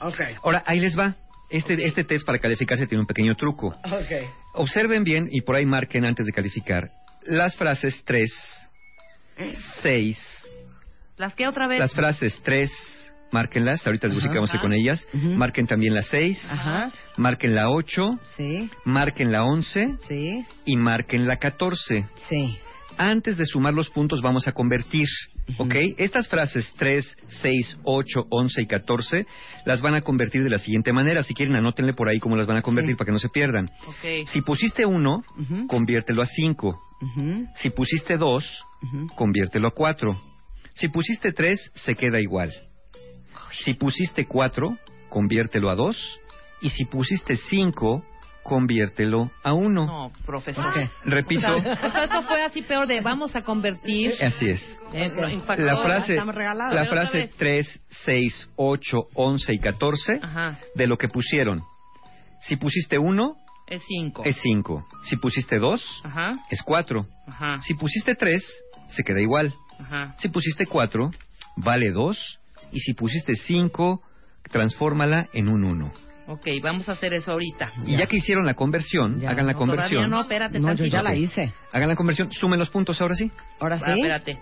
Ok. 0.00 0.20
Ahora, 0.44 0.62
ahí 0.64 0.78
les 0.78 0.96
va. 0.96 1.16
Este, 1.50 1.74
este 1.84 2.04
test 2.04 2.24
para 2.24 2.38
calificarse 2.38 2.86
tiene 2.86 3.00
un 3.00 3.06
pequeño 3.08 3.34
truco. 3.34 3.68
Ok. 3.84 4.28
Observen 4.54 5.02
bien 5.02 5.26
y 5.30 5.40
por 5.40 5.56
ahí 5.56 5.66
marquen 5.66 6.04
antes 6.04 6.24
de 6.26 6.32
calificar 6.32 6.90
las 7.26 7.56
frases 7.56 8.00
3, 8.04 8.30
6, 9.82 10.18
¿Las 11.16 11.34
que 11.34 11.48
otra 11.48 11.66
vez? 11.66 11.78
las 11.80 11.92
frases 11.94 12.40
3, 12.44 12.70
márquenlas, 13.32 13.86
ahorita 13.86 14.08
les 14.08 14.16
hacer 14.44 14.60
con 14.60 14.72
ellas. 14.72 15.06
Marquen 15.12 15.66
también 15.66 15.94
la 15.94 16.02
6, 16.02 16.38
Ajá. 16.50 16.92
marquen 17.16 17.54
la 17.54 17.70
8, 17.70 18.18
Sí. 18.36 18.70
marquen 18.84 19.32
la 19.32 19.44
11 19.44 19.96
Sí. 20.08 20.44
y 20.64 20.76
marquen 20.76 21.26
la 21.26 21.36
14. 21.38 22.06
Sí. 22.28 22.58
Antes 22.96 23.36
de 23.36 23.44
sumar 23.44 23.74
los 23.74 23.90
puntos 23.90 24.22
vamos 24.22 24.46
a 24.46 24.52
convertir, 24.52 25.08
¿ok? 25.58 25.74
Estas 25.98 26.28
frases 26.28 26.72
3, 26.78 27.04
6, 27.42 27.76
8, 27.82 28.24
11 28.30 28.62
y 28.62 28.66
14 28.68 29.26
las 29.66 29.80
van 29.80 29.94
a 29.96 30.02
convertir 30.02 30.44
de 30.44 30.50
la 30.50 30.58
siguiente 30.58 30.92
manera. 30.92 31.24
Si 31.24 31.34
quieren, 31.34 31.56
anótenle 31.56 31.92
por 31.94 32.08
ahí 32.08 32.20
cómo 32.20 32.36
las 32.36 32.46
van 32.46 32.58
a 32.58 32.62
convertir 32.62 32.92
Sí. 32.92 32.96
para 32.96 33.06
que 33.06 33.12
no 33.12 33.18
se 33.18 33.30
pierdan. 33.30 33.68
Ok. 33.88 34.28
Si 34.28 34.42
pusiste 34.42 34.86
1, 34.86 35.24
conviértelo 35.66 36.22
a 36.22 36.26
5. 36.26 36.78
Ujú. 37.02 37.46
Si 37.56 37.70
pusiste 37.70 38.16
2, 38.16 38.44
conviértelo 39.16 39.66
a 39.66 39.70
4. 39.72 40.16
Si 40.74 40.86
pusiste 40.88 41.32
3, 41.32 41.72
se 41.74 41.96
queda 41.96 42.20
igual. 42.20 42.52
Si 43.64 43.74
pusiste 43.74 44.26
4, 44.26 44.76
conviértelo 45.08 45.70
a 45.70 45.74
2. 45.74 46.20
Y 46.62 46.70
si 46.70 46.84
pusiste 46.86 47.36
5, 47.36 48.04
conviértelo 48.42 49.30
a 49.42 49.52
1. 49.52 49.86
No, 49.86 50.12
profesor. 50.24 50.72
Repito. 51.04 51.52
O 51.52 51.60
sea, 51.60 51.72
o 51.82 51.90
sea, 51.90 52.04
esto 52.04 52.22
fue 52.22 52.42
así 52.42 52.62
peor 52.62 52.86
de 52.86 53.00
vamos 53.00 53.34
a 53.34 53.42
convertir 53.42 54.12
Así 54.22 54.50
es. 54.50 54.78
factor. 55.46 55.60
La 55.66 55.76
frase, 55.82 56.14
la 56.16 56.84
frase 56.86 57.18
vez. 57.18 57.36
3, 57.36 57.82
6, 57.88 58.50
8, 58.56 58.98
11 59.14 59.52
y 59.54 59.58
14 59.58 60.20
Ajá. 60.22 60.58
de 60.74 60.86
lo 60.86 60.96
que 60.96 61.08
pusieron. 61.08 61.62
Si 62.40 62.56
pusiste 62.56 62.98
1, 62.98 63.36
Es 63.68 63.82
5. 63.86 64.22
es 64.24 64.36
5. 64.42 64.86
Si 65.04 65.16
pusiste 65.16 65.58
2, 65.58 66.02
Ajá. 66.04 66.36
es 66.50 66.62
4. 66.62 67.06
Ajá. 67.26 67.62
Si 67.62 67.74
pusiste 67.74 68.14
3, 68.14 68.42
se 68.88 69.02
queda 69.02 69.20
igual. 69.20 69.54
Ajá. 69.80 70.14
Si 70.18 70.28
pusiste 70.28 70.66
4, 70.66 71.10
vale 71.56 71.90
2. 71.92 72.40
Y 72.72 72.80
si 72.80 72.94
pusiste 72.94 73.34
5, 73.34 74.02
transfórmala 74.50 75.28
en 75.32 75.48
un 75.48 75.64
1. 75.64 75.92
Ok, 76.26 76.46
vamos 76.62 76.88
a 76.88 76.92
hacer 76.92 77.12
eso 77.12 77.32
ahorita. 77.32 77.70
Y 77.84 77.96
ya 77.96 78.06
que 78.06 78.16
hicieron 78.16 78.46
la 78.46 78.54
conversión, 78.54 79.24
hagan 79.26 79.46
la 79.46 79.52
No, 79.52 79.58
conversión. 79.58 80.08
No, 80.10 80.22
espérate. 80.22 80.58
No, 80.58 80.72
yo 80.74 80.86
ya 80.86 81.02
la 81.02 81.14
hice. 81.14 81.52
Hagan 81.72 81.88
la 81.88 81.96
conversión, 81.96 82.32
sumen 82.32 82.58
los 82.58 82.70
puntos 82.70 83.00
ahora 83.00 83.14
sí. 83.14 83.30
Ahora 83.60 83.76
Ah, 83.76 83.84
sí. 83.84 83.92
espérate. 83.92 84.38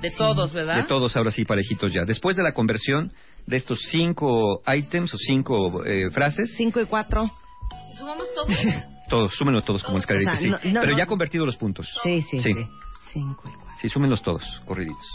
De 0.00 0.10
todos, 0.10 0.52
¿verdad? 0.52 0.76
De 0.76 0.84
todos 0.84 1.16
ahora 1.16 1.30
sí, 1.30 1.44
parejitos 1.44 1.92
ya. 1.92 2.04
Después 2.04 2.34
de 2.36 2.42
la 2.42 2.52
conversión 2.52 3.12
de 3.46 3.56
estos 3.56 3.78
cinco 3.90 4.62
items 4.74 5.12
o 5.14 5.16
cinco 5.18 5.84
eh, 5.84 6.10
frases, 6.10 6.54
5 6.56 6.80
y 6.80 6.86
4. 6.86 7.30
¿Sumamos 7.98 8.26
todos? 8.34 8.48
todos, 9.10 9.32
súmenlos 9.34 9.64
todos 9.64 9.82
como 9.84 9.98
escalerita, 9.98 10.32
O 10.32 10.36
sea, 10.36 10.42
sí. 10.42 10.50
no- 10.50 10.72
no, 10.72 10.80
Pero 10.80 10.92
no. 10.92 10.98
ya 10.98 11.06
convertido 11.06 11.44
los 11.46 11.56
puntos. 11.56 11.88
Sí, 12.02 12.22
sí, 12.22 12.40
Sí. 12.40 12.54
sí. 12.54 12.66
5 13.12 13.42
y 13.48 13.52
4. 13.54 13.62
Sí, 13.80 13.88
súmenlos 13.90 14.22
todos, 14.22 14.42
corriditos. 14.64 15.06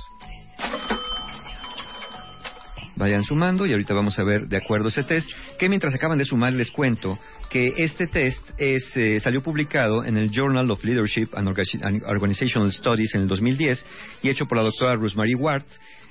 Vayan 2.97 3.23
sumando 3.23 3.65
y 3.67 3.71
ahorita 3.73 3.93
vamos 3.93 4.17
a 4.17 4.23
ver 4.23 4.47
de 4.47 4.57
acuerdo 4.57 4.87
ese 4.87 5.03
test, 5.03 5.29
que 5.59 5.69
mientras 5.69 5.93
acaban 5.93 6.17
de 6.17 6.25
sumar 6.25 6.51
les 6.53 6.71
cuento 6.71 7.17
que 7.49 7.73
este 7.77 8.07
test 8.07 8.43
es, 8.57 8.83
eh, 8.97 9.19
salió 9.19 9.43
publicado 9.43 10.03
en 10.03 10.17
el 10.17 10.31
Journal 10.31 10.69
of 10.71 10.83
Leadership 10.83 11.27
and 11.33 11.47
Orga- 11.47 11.79
and 11.83 12.01
Organizational 12.03 12.71
Studies 12.71 13.13
en 13.13 13.21
el 13.21 13.27
2010 13.27 13.85
y 14.23 14.29
hecho 14.29 14.47
por 14.47 14.57
la 14.57 14.63
doctora 14.63 14.95
Rosemary 14.95 15.35
Ward. 15.35 15.63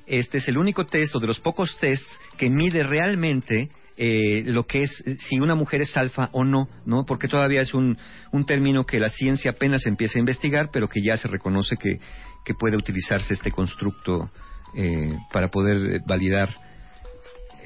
Este 0.06 0.38
es 0.38 0.46
el 0.48 0.56
único 0.58 0.86
test 0.86 1.16
o 1.16 1.18
de 1.18 1.26
los 1.26 1.40
pocos 1.40 1.76
tests 1.80 2.06
que 2.38 2.48
mide 2.48 2.84
realmente 2.84 3.68
eh, 3.96 4.44
lo 4.46 4.64
que 4.64 4.82
es 4.84 5.02
eh, 5.06 5.16
si 5.18 5.40
una 5.40 5.56
mujer 5.56 5.80
es 5.80 5.96
alfa 5.96 6.28
o 6.32 6.44
no, 6.44 6.68
¿no? 6.84 7.04
Porque 7.04 7.26
todavía 7.26 7.62
es 7.62 7.74
un, 7.74 7.98
un 8.30 8.46
término 8.46 8.84
que 8.84 9.00
la 9.00 9.08
ciencia 9.08 9.50
apenas 9.50 9.84
empieza 9.86 10.18
a 10.18 10.20
investigar, 10.20 10.68
pero 10.72 10.86
que 10.86 11.02
ya 11.02 11.16
se 11.16 11.26
reconoce 11.26 11.76
que, 11.76 11.98
que 12.44 12.54
puede 12.54 12.76
utilizarse 12.76 13.34
este 13.34 13.50
constructo 13.50 14.30
eh, 14.76 15.16
para 15.32 15.48
poder 15.48 15.94
eh, 15.96 16.00
validar 16.06 16.50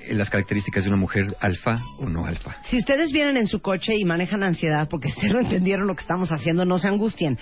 las 0.09 0.31
características 0.31 0.83
de 0.85 0.89
una 0.91 0.99
mujer 0.99 1.37
alfa 1.41 1.79
o 1.99 2.07
no 2.09 2.27
alfa. 2.27 2.57
Si 2.65 2.79
ustedes 2.79 3.13
vienen 3.13 3.37
en 3.37 3.47
su 3.47 3.61
coche 3.61 3.95
y 3.97 4.05
manejan 4.05 4.43
ansiedad 4.43 4.89
porque 4.89 5.11
cero 5.21 5.41
entendieron 5.41 5.87
lo 5.87 5.95
que 5.95 6.03
estamos 6.03 6.31
haciendo, 6.33 6.65
no 6.65 6.79
se 6.79 6.89
angustien. 6.89 7.39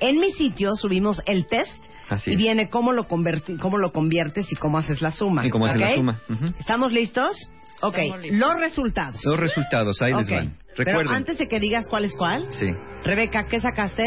En 0.00 0.18
mi 0.18 0.32
sitio 0.32 0.76
subimos 0.76 1.22
el 1.26 1.46
test 1.46 1.86
Así 2.08 2.30
y 2.30 2.34
es. 2.34 2.38
viene 2.38 2.68
cómo 2.68 2.92
lo, 2.92 3.06
converti- 3.08 3.58
cómo 3.58 3.78
lo 3.78 3.92
conviertes 3.92 4.50
y 4.52 4.56
cómo 4.56 4.78
haces 4.78 5.00
la 5.02 5.10
suma. 5.12 5.46
Y 5.46 5.50
cómo 5.50 5.66
la 5.66 5.94
suma. 5.94 6.18
¿Estamos 6.58 6.92
listos? 6.92 7.36
Ok, 7.82 7.96
Estamos 7.96 8.20
listos. 8.22 8.38
los 8.40 8.56
resultados. 8.60 9.24
Los 9.24 9.40
resultados, 9.40 10.02
ahí 10.02 10.12
les 10.12 10.28
van. 10.30 10.56
Pero 10.76 10.90
Recuerden. 10.92 11.14
antes 11.14 11.38
de 11.38 11.48
que 11.48 11.58
digas 11.60 11.86
cuál 11.88 12.04
es 12.04 12.14
cuál, 12.16 12.46
Sí. 12.50 12.66
Rebeca, 13.04 13.46
¿qué 13.46 13.60
sacaste? 13.60 14.04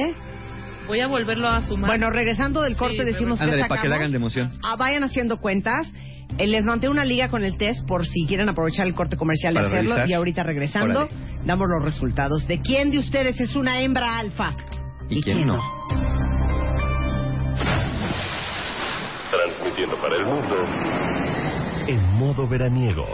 Voy 0.88 0.99
a 0.99 1.07
volverlo 1.07 1.47
a 1.47 1.61
sumar. 1.61 1.89
Bueno, 1.89 2.09
regresando 2.09 2.61
del 2.61 2.75
corte 2.75 2.97
Sí, 2.97 3.03
decimos 3.05 3.39
que 3.39 3.45
Ándale, 3.45 3.61
sacamos. 3.63 3.69
para 3.69 3.81
que 3.81 3.88
la 3.88 3.95
hagan 3.95 4.11
de 4.11 4.17
emoción. 4.17 4.49
Ah, 4.63 4.75
vayan 4.75 5.03
haciendo 5.03 5.38
cuentas. 5.39 5.91
Eh, 6.38 6.47
les 6.47 6.64
manté 6.64 6.89
una 6.89 7.05
liga 7.05 7.27
con 7.27 7.43
el 7.43 7.57
test 7.57 7.85
por 7.88 8.05
si 8.05 8.26
quieren 8.26 8.49
aprovechar 8.49 8.88
el 8.88 8.95
corte 8.95 9.18
comercial 9.18 9.53
Para 9.53 9.68
y 9.68 9.69
hacerlo. 9.69 9.89
revisar. 9.91 10.10
Y 10.10 10.14
ahorita 10.14 10.43
regresando, 10.43 11.07
damos 11.45 11.68
los 11.69 11.84
resultados 11.84 12.47
de 12.47 12.60
quién 12.61 12.89
de 12.89 12.99
ustedes 12.99 13.39
es 13.39 13.55
una 13.55 13.81
hembra 13.81 14.18
alfa. 14.18 14.55
¿Y, 15.10 15.22
quién 15.22 15.45
no? 15.45 15.60
Transmitiendo 19.30 19.95
para 19.97 20.15
el 20.15 20.26
mundo. 20.26 20.55
En 21.88 22.01
modo 22.18 22.47
veraniego. 22.47 23.05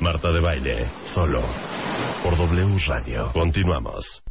Marta 0.00 0.32
de 0.32 0.40
baile, 0.40 0.90
solo. 1.14 1.42
Por 2.22 2.36
W 2.36 2.78
Radio. 2.88 3.30
Continuamos. 3.32 4.22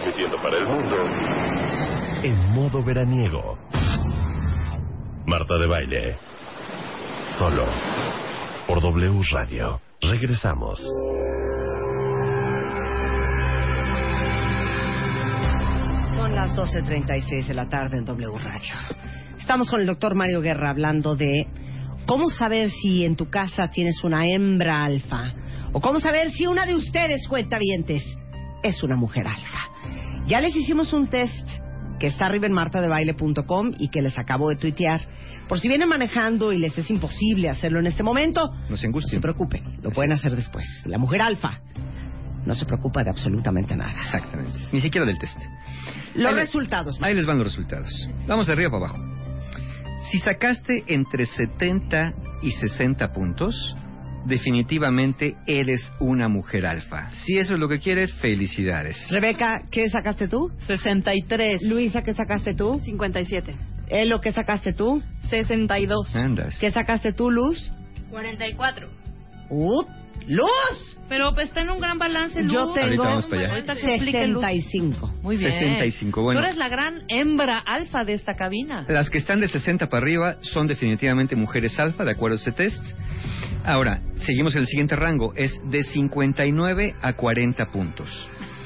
Transmitiendo 0.00 0.36
para 0.38 0.56
el 0.56 0.66
mundo. 0.66 0.96
En 2.22 2.54
modo 2.54 2.82
veraniego. 2.82 3.58
Marta 5.26 5.58
de 5.58 5.66
baile. 5.66 6.16
Solo. 7.38 7.66
Por 8.66 8.80
W 8.80 9.20
Radio. 9.30 9.78
Regresamos. 10.00 10.78
Son 16.16 16.34
las 16.34 16.56
12.36 16.56 17.48
de 17.48 17.54
la 17.54 17.68
tarde 17.68 17.98
en 17.98 18.06
W 18.06 18.38
Radio. 18.38 18.74
Estamos 19.38 19.68
con 19.68 19.80
el 19.80 19.86
doctor 19.86 20.14
Mario 20.14 20.40
Guerra 20.40 20.70
hablando 20.70 21.14
de 21.14 21.46
cómo 22.06 22.30
saber 22.30 22.70
si 22.70 23.04
en 23.04 23.16
tu 23.16 23.28
casa 23.28 23.68
tienes 23.68 24.02
una 24.02 24.26
hembra 24.26 24.82
alfa 24.82 25.34
o 25.74 25.80
cómo 25.82 26.00
saber 26.00 26.30
si 26.30 26.46
una 26.46 26.64
de 26.64 26.74
ustedes, 26.74 27.28
cuentavientes, 27.28 28.02
es 28.62 28.82
una 28.82 28.96
mujer 28.96 29.26
alfa. 29.26 29.58
Ya 30.26 30.40
les 30.40 30.54
hicimos 30.54 30.92
un 30.92 31.08
test 31.08 31.48
que 31.98 32.06
está 32.06 32.26
arriba 32.26 32.46
en 32.46 32.52
martadebaile.com 32.52 33.72
y 33.78 33.88
que 33.88 34.02
les 34.02 34.18
acabo 34.18 34.48
de 34.48 34.56
tuitear. 34.56 35.00
Por 35.48 35.60
si 35.60 35.68
vienen 35.68 35.88
manejando 35.88 36.52
y 36.52 36.58
les 36.58 36.76
es 36.78 36.90
imposible 36.90 37.48
hacerlo 37.48 37.78
en 37.80 37.86
este 37.86 38.02
momento, 38.02 38.52
No 38.68 38.76
se 38.76 38.88
no 38.88 39.00
se 39.00 39.20
preocupen, 39.20 39.78
lo 39.82 39.90
pueden 39.90 40.12
hacer 40.12 40.34
después. 40.34 40.64
La 40.86 40.98
mujer 40.98 41.20
alfa 41.20 41.60
no 42.46 42.54
se 42.54 42.64
preocupa 42.64 43.02
de 43.02 43.10
absolutamente 43.10 43.76
nada. 43.76 43.92
Exactamente. 43.92 44.58
Ni 44.72 44.80
siquiera 44.80 45.06
del 45.06 45.18
test. 45.18 45.38
Los 46.14 46.32
Ahí 46.32 46.34
resultados. 46.34 46.98
Ahí 47.02 47.14
les 47.14 47.26
van 47.26 47.38
los 47.38 47.46
resultados. 47.46 47.92
Vamos 48.26 48.46
de 48.46 48.52
arriba 48.54 48.70
para 48.70 48.86
abajo. 48.86 49.20
Si 50.10 50.18
sacaste 50.18 50.84
entre 50.88 51.26
70 51.26 52.14
y 52.42 52.52
60 52.52 53.12
puntos, 53.12 53.74
definitivamente 54.26 55.36
eres 55.46 55.92
una 56.00 56.28
mujer 56.28 56.66
alfa. 56.66 57.10
Si 57.12 57.38
eso 57.38 57.54
es 57.54 57.60
lo 57.60 57.68
que 57.68 57.78
quieres, 57.78 58.12
felicidades. 58.14 58.96
Rebeca, 59.10 59.62
¿qué 59.70 59.88
sacaste 59.88 60.28
tú? 60.28 60.50
63. 60.66 61.62
Luisa, 61.62 62.02
¿qué 62.02 62.14
sacaste 62.14 62.54
tú? 62.54 62.80
57. 62.80 63.54
Elo, 63.88 64.20
¿qué 64.20 64.32
sacaste 64.32 64.72
tú? 64.72 65.02
62. 65.28 66.16
Andas. 66.16 66.58
¿Qué 66.58 66.70
sacaste 66.70 67.12
tú, 67.12 67.30
Luz? 67.30 67.72
44. 68.10 68.88
¡Uh! 69.50 69.82
¡Luz! 70.26 70.98
Pero 71.08 71.34
pues, 71.34 71.48
está 71.48 71.62
en 71.62 71.70
un 71.70 71.80
gran 71.80 71.98
balance, 71.98 72.40
Luz. 72.42 72.52
Yo 72.52 72.72
tengo 72.72 72.86
Ahorita 72.86 73.02
vamos 73.02 73.26
para 73.26 73.42
allá. 73.42 73.50
Ahorita 73.52 73.74
que 73.74 73.94
explique 73.94 74.26
Luz. 74.28 74.42
65. 74.44 75.14
Muy 75.22 75.36
bien. 75.36 75.50
65, 75.50 76.22
bueno. 76.22 76.40
Tú 76.40 76.46
eres 76.46 76.56
la 76.56 76.68
gran 76.68 77.02
hembra 77.08 77.58
alfa 77.58 78.04
de 78.04 78.12
esta 78.14 78.34
cabina. 78.36 78.84
Las 78.88 79.10
que 79.10 79.18
están 79.18 79.40
de 79.40 79.48
60 79.48 79.88
para 79.88 80.02
arriba 80.02 80.36
son 80.40 80.68
definitivamente 80.68 81.34
mujeres 81.34 81.78
alfa, 81.80 82.04
de 82.04 82.12
acuerdo 82.12 82.36
a 82.36 82.38
este 82.38 82.52
test. 82.52 82.80
Ahora, 83.64 84.00
seguimos 84.16 84.54
en 84.54 84.62
el 84.62 84.66
siguiente 84.66 84.96
rango. 84.96 85.32
Es 85.36 85.60
de 85.70 85.82
59 85.82 86.94
a 87.00 87.12
40 87.12 87.66
puntos. 87.70 88.08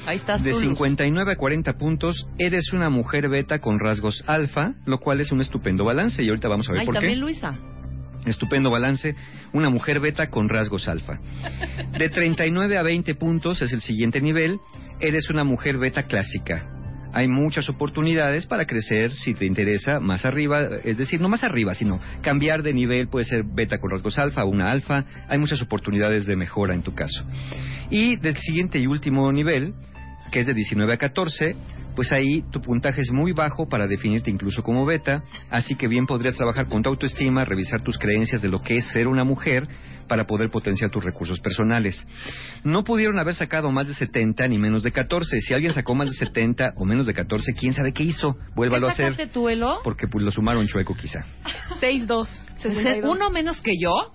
Ahí 0.05 0.17
estás 0.17 0.43
De 0.43 0.51
tú, 0.51 0.59
Luz. 0.59 0.65
59 0.69 1.31
a 1.31 1.35
40 1.35 1.73
puntos, 1.73 2.27
eres 2.37 2.71
una 2.73 2.89
mujer 2.89 3.27
beta 3.27 3.59
con 3.59 3.79
rasgos 3.79 4.23
alfa, 4.27 4.73
lo 4.85 4.99
cual 4.99 5.19
es 5.19 5.31
un 5.31 5.41
estupendo 5.41 5.83
balance. 5.83 6.21
Y 6.23 6.29
ahorita 6.29 6.47
vamos 6.47 6.69
a 6.69 6.73
ver 6.73 6.81
Ay, 6.81 6.85
por 6.85 6.95
también 6.95 7.15
qué. 7.15 7.19
Luisa. 7.19 7.55
Estupendo 8.25 8.71
balance, 8.71 9.15
una 9.53 9.69
mujer 9.69 9.99
beta 9.99 10.29
con 10.29 10.49
rasgos 10.49 10.87
alfa. 10.87 11.19
De 11.97 12.09
39 12.09 12.77
a 12.77 12.83
20 12.83 13.15
puntos 13.15 13.61
es 13.61 13.71
el 13.71 13.81
siguiente 13.81 14.19
nivel, 14.21 14.59
eres 14.99 15.29
una 15.29 15.43
mujer 15.43 15.77
beta 15.77 16.03
clásica. 16.03 16.74
Hay 17.15 17.29
muchas 17.29 17.69
oportunidades 17.69 18.45
para 18.45 18.65
crecer 18.65 19.11
si 19.11 19.33
te 19.33 19.45
interesa 19.45 20.01
más 20.01 20.25
arriba, 20.25 20.67
es 20.83 20.97
decir, 20.97 21.21
no 21.21 21.29
más 21.29 21.45
arriba, 21.45 21.73
sino 21.73 22.01
cambiar 22.21 22.61
de 22.61 22.73
nivel, 22.73 23.07
puede 23.07 23.23
ser 23.23 23.45
beta 23.45 23.77
con 23.77 23.89
rasgos 23.89 24.19
alfa 24.19 24.43
o 24.43 24.49
una 24.49 24.69
alfa, 24.69 25.05
hay 25.29 25.37
muchas 25.37 25.61
oportunidades 25.61 26.25
de 26.25 26.35
mejora 26.35 26.75
en 26.75 26.81
tu 26.81 26.93
caso. 26.93 27.23
Y 27.89 28.17
del 28.17 28.35
siguiente 28.35 28.79
y 28.79 28.87
último 28.87 29.31
nivel, 29.31 29.73
que 30.29 30.39
es 30.39 30.45
de 30.45 30.53
19 30.53 30.91
a 30.91 30.97
14, 30.97 31.55
pues 31.95 32.11
ahí 32.11 32.43
tu 32.51 32.61
puntaje 32.61 33.01
es 33.01 33.11
muy 33.11 33.31
bajo 33.31 33.67
para 33.67 33.87
definirte 33.87 34.29
incluso 34.29 34.61
como 34.61 34.85
beta, 34.85 35.23
así 35.49 35.75
que 35.75 35.87
bien 35.87 36.05
podrías 36.05 36.35
trabajar 36.35 36.67
con 36.67 36.83
tu 36.83 36.89
autoestima, 36.89 37.45
revisar 37.45 37.81
tus 37.81 37.97
creencias 37.97 38.41
de 38.41 38.49
lo 38.49 38.61
que 38.61 38.77
es 38.77 38.85
ser 38.91 39.07
una 39.07 39.23
mujer 39.23 39.67
para 40.07 40.25
poder 40.25 40.49
potenciar 40.49 40.91
tus 40.91 41.03
recursos 41.03 41.39
personales. 41.39 42.07
No 42.63 42.83
pudieron 42.83 43.17
haber 43.19 43.33
sacado 43.33 43.71
más 43.71 43.87
de 43.87 43.93
70 43.93 44.47
ni 44.47 44.57
menos 44.57 44.83
de 44.83 44.91
14. 44.91 45.39
Si 45.39 45.53
alguien 45.53 45.73
sacó 45.73 45.95
más 45.95 46.09
de 46.09 46.15
70 46.15 46.73
o 46.75 46.85
menos 46.85 47.05
de 47.05 47.13
14, 47.13 47.53
quién 47.53 47.73
sabe 47.73 47.91
qué 47.93 48.03
hizo. 48.03 48.35
Vuélvalo 48.55 48.87
a 48.87 48.89
¿Qué 48.89 48.93
hacer. 48.93 49.11
sacaste 49.13 49.33
tú, 49.33 49.49
Elo? 49.49 49.79
Porque 49.83 50.07
pues, 50.07 50.23
lo 50.23 50.31
sumaron 50.31 50.67
chueco 50.67 50.95
quizá. 50.95 51.25
6-2. 51.81 52.27
62. 52.57 53.03
¿Uno 53.11 53.29
menos 53.29 53.61
que 53.61 53.71
yo? 53.79 54.11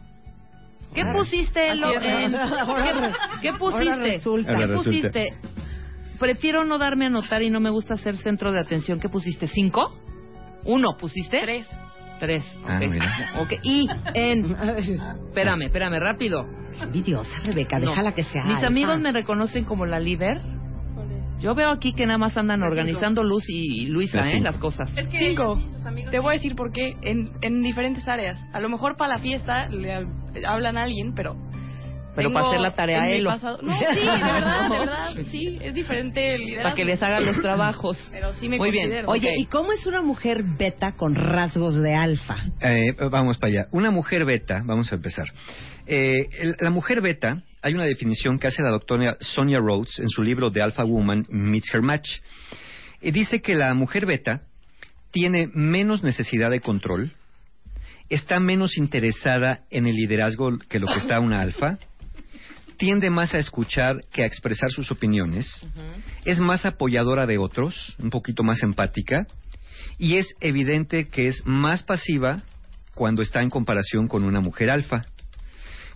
¿Qué 0.94 1.04
pusiste, 1.12 1.70
Elo? 1.70 1.88
¿Qué, 2.00 2.30
qué 3.42 3.52
pusiste? 3.54 4.20
¿Qué 4.20 4.68
pusiste? 4.74 5.34
Prefiero 6.20 6.64
no 6.64 6.78
darme 6.78 7.06
a 7.06 7.10
notar 7.10 7.42
y 7.42 7.50
no 7.50 7.58
me 7.58 7.70
gusta 7.70 7.96
ser 7.96 8.16
centro 8.18 8.52
de 8.52 8.60
atención. 8.60 9.00
¿Qué 9.00 9.08
pusiste? 9.08 9.48
¿Cinco? 9.48 9.96
¿Uno 10.64 10.96
pusiste? 10.96 11.40
Tres. 11.40 11.66
Tres. 12.20 12.44
Ah, 12.68 12.76
ok. 12.76 12.90
mira. 12.90 13.32
Ok, 13.40 13.52
Y 13.62 13.88
en... 14.14 14.54
Espérame, 15.28 15.62
espérame, 15.62 15.98
rápido. 15.98 16.44
Envidiosa, 16.80 17.30
Rebeca, 17.44 17.78
No. 17.78 17.90
déjala 17.90 18.12
que 18.14 18.22
sea. 18.24 18.44
Mis 18.44 18.62
amigos 18.62 19.00
me 19.00 19.10
reconocen 19.12 19.64
como 19.64 19.86
la 19.86 19.98
líder. 19.98 20.40
Yo 21.40 21.54
veo 21.54 21.70
aquí 21.70 21.94
que 21.94 22.04
nada 22.04 22.18
más 22.18 22.36
andan 22.36 22.62
organizando 22.62 23.24
Luz 23.24 23.44
y 23.48 23.86
Luisa, 23.86 24.18
Las 24.18 24.26
¿eh? 24.26 24.30
cinco. 24.32 24.44
Las 24.44 24.58
cosas. 24.58 24.92
Es 24.98 25.08
que 25.08 25.18
Cinco. 25.28 25.58
Te 26.10 26.18
voy 26.18 26.30
a 26.30 26.32
decir 26.34 26.54
por 26.54 26.70
qué 26.70 26.94
en, 27.00 27.30
en 27.40 27.62
diferentes 27.62 28.06
áreas. 28.06 28.38
A 28.52 28.60
lo 28.60 28.68
mejor 28.68 28.96
para 28.98 29.14
la 29.14 29.18
fiesta 29.22 29.66
le 29.70 29.90
hab- 29.94 30.44
hablan 30.46 30.76
a 30.76 30.82
alguien, 30.82 31.14
pero. 31.14 31.34
Pero 32.22 32.32
para 32.32 32.48
hacer 32.48 32.60
la 32.60 32.70
tarea 32.72 33.00
pasado- 33.24 33.58
No, 33.62 33.78
sí, 33.78 33.84
de 33.84 33.94
verdad, 34.04 34.70
de 34.70 34.78
verdad. 34.78 35.10
Sí, 35.30 35.58
es 35.60 35.74
diferente 35.74 36.34
el 36.34 36.40
liderazgo. 36.42 36.62
Para 36.64 36.74
que 36.76 36.84
les 36.84 37.02
hagan 37.02 37.26
los 37.26 37.38
trabajos. 37.40 37.98
Pero 38.10 38.32
sí 38.34 38.48
me 38.48 38.58
Muy 38.58 38.70
bien. 38.70 39.04
Oye. 39.06 39.34
¿y 39.38 39.46
cómo 39.46 39.72
es 39.72 39.86
una 39.86 40.02
mujer 40.02 40.42
beta 40.42 40.92
con 40.92 41.14
rasgos 41.14 41.80
de 41.82 41.94
alfa? 41.94 42.36
Eh, 42.60 42.92
vamos 43.10 43.38
para 43.38 43.52
allá. 43.52 43.66
Una 43.72 43.90
mujer 43.90 44.24
beta, 44.24 44.62
vamos 44.64 44.90
a 44.92 44.96
empezar. 44.96 45.26
Eh, 45.86 46.28
el- 46.38 46.56
la 46.60 46.70
mujer 46.70 47.00
beta, 47.00 47.42
hay 47.62 47.74
una 47.74 47.84
definición 47.84 48.38
que 48.38 48.46
hace 48.46 48.62
la 48.62 48.70
doctora 48.70 49.16
Sonia 49.20 49.58
Rhodes 49.58 49.98
en 49.98 50.08
su 50.08 50.22
libro 50.22 50.50
The 50.52 50.62
Alpha 50.62 50.84
Woman 50.84 51.26
Meets 51.30 51.74
Her 51.74 51.82
Match. 51.82 52.08
Y 53.02 53.10
dice 53.10 53.40
que 53.40 53.54
la 53.54 53.74
mujer 53.74 54.06
beta 54.06 54.42
tiene 55.10 55.48
menos 55.54 56.02
necesidad 56.04 56.50
de 56.50 56.60
control, 56.60 57.12
está 58.08 58.38
menos 58.40 58.76
interesada 58.76 59.60
en 59.70 59.86
el 59.86 59.94
liderazgo 59.94 60.58
que 60.68 60.78
lo 60.78 60.86
que 60.86 60.98
está 60.98 61.18
una 61.20 61.40
alfa, 61.40 61.78
tiende 62.80 63.10
más 63.10 63.34
a 63.34 63.38
escuchar 63.38 64.00
que 64.10 64.22
a 64.22 64.26
expresar 64.26 64.70
sus 64.70 64.90
opiniones, 64.90 65.66
es 66.24 66.40
más 66.40 66.64
apoyadora 66.64 67.26
de 67.26 67.36
otros, 67.36 67.94
un 67.98 68.08
poquito 68.08 68.42
más 68.42 68.62
empática, 68.62 69.26
y 69.98 70.16
es 70.16 70.34
evidente 70.40 71.08
que 71.08 71.28
es 71.28 71.42
más 71.44 71.82
pasiva 71.82 72.42
cuando 72.94 73.20
está 73.20 73.42
en 73.42 73.50
comparación 73.50 74.08
con 74.08 74.24
una 74.24 74.40
mujer 74.40 74.70
alfa. 74.70 75.04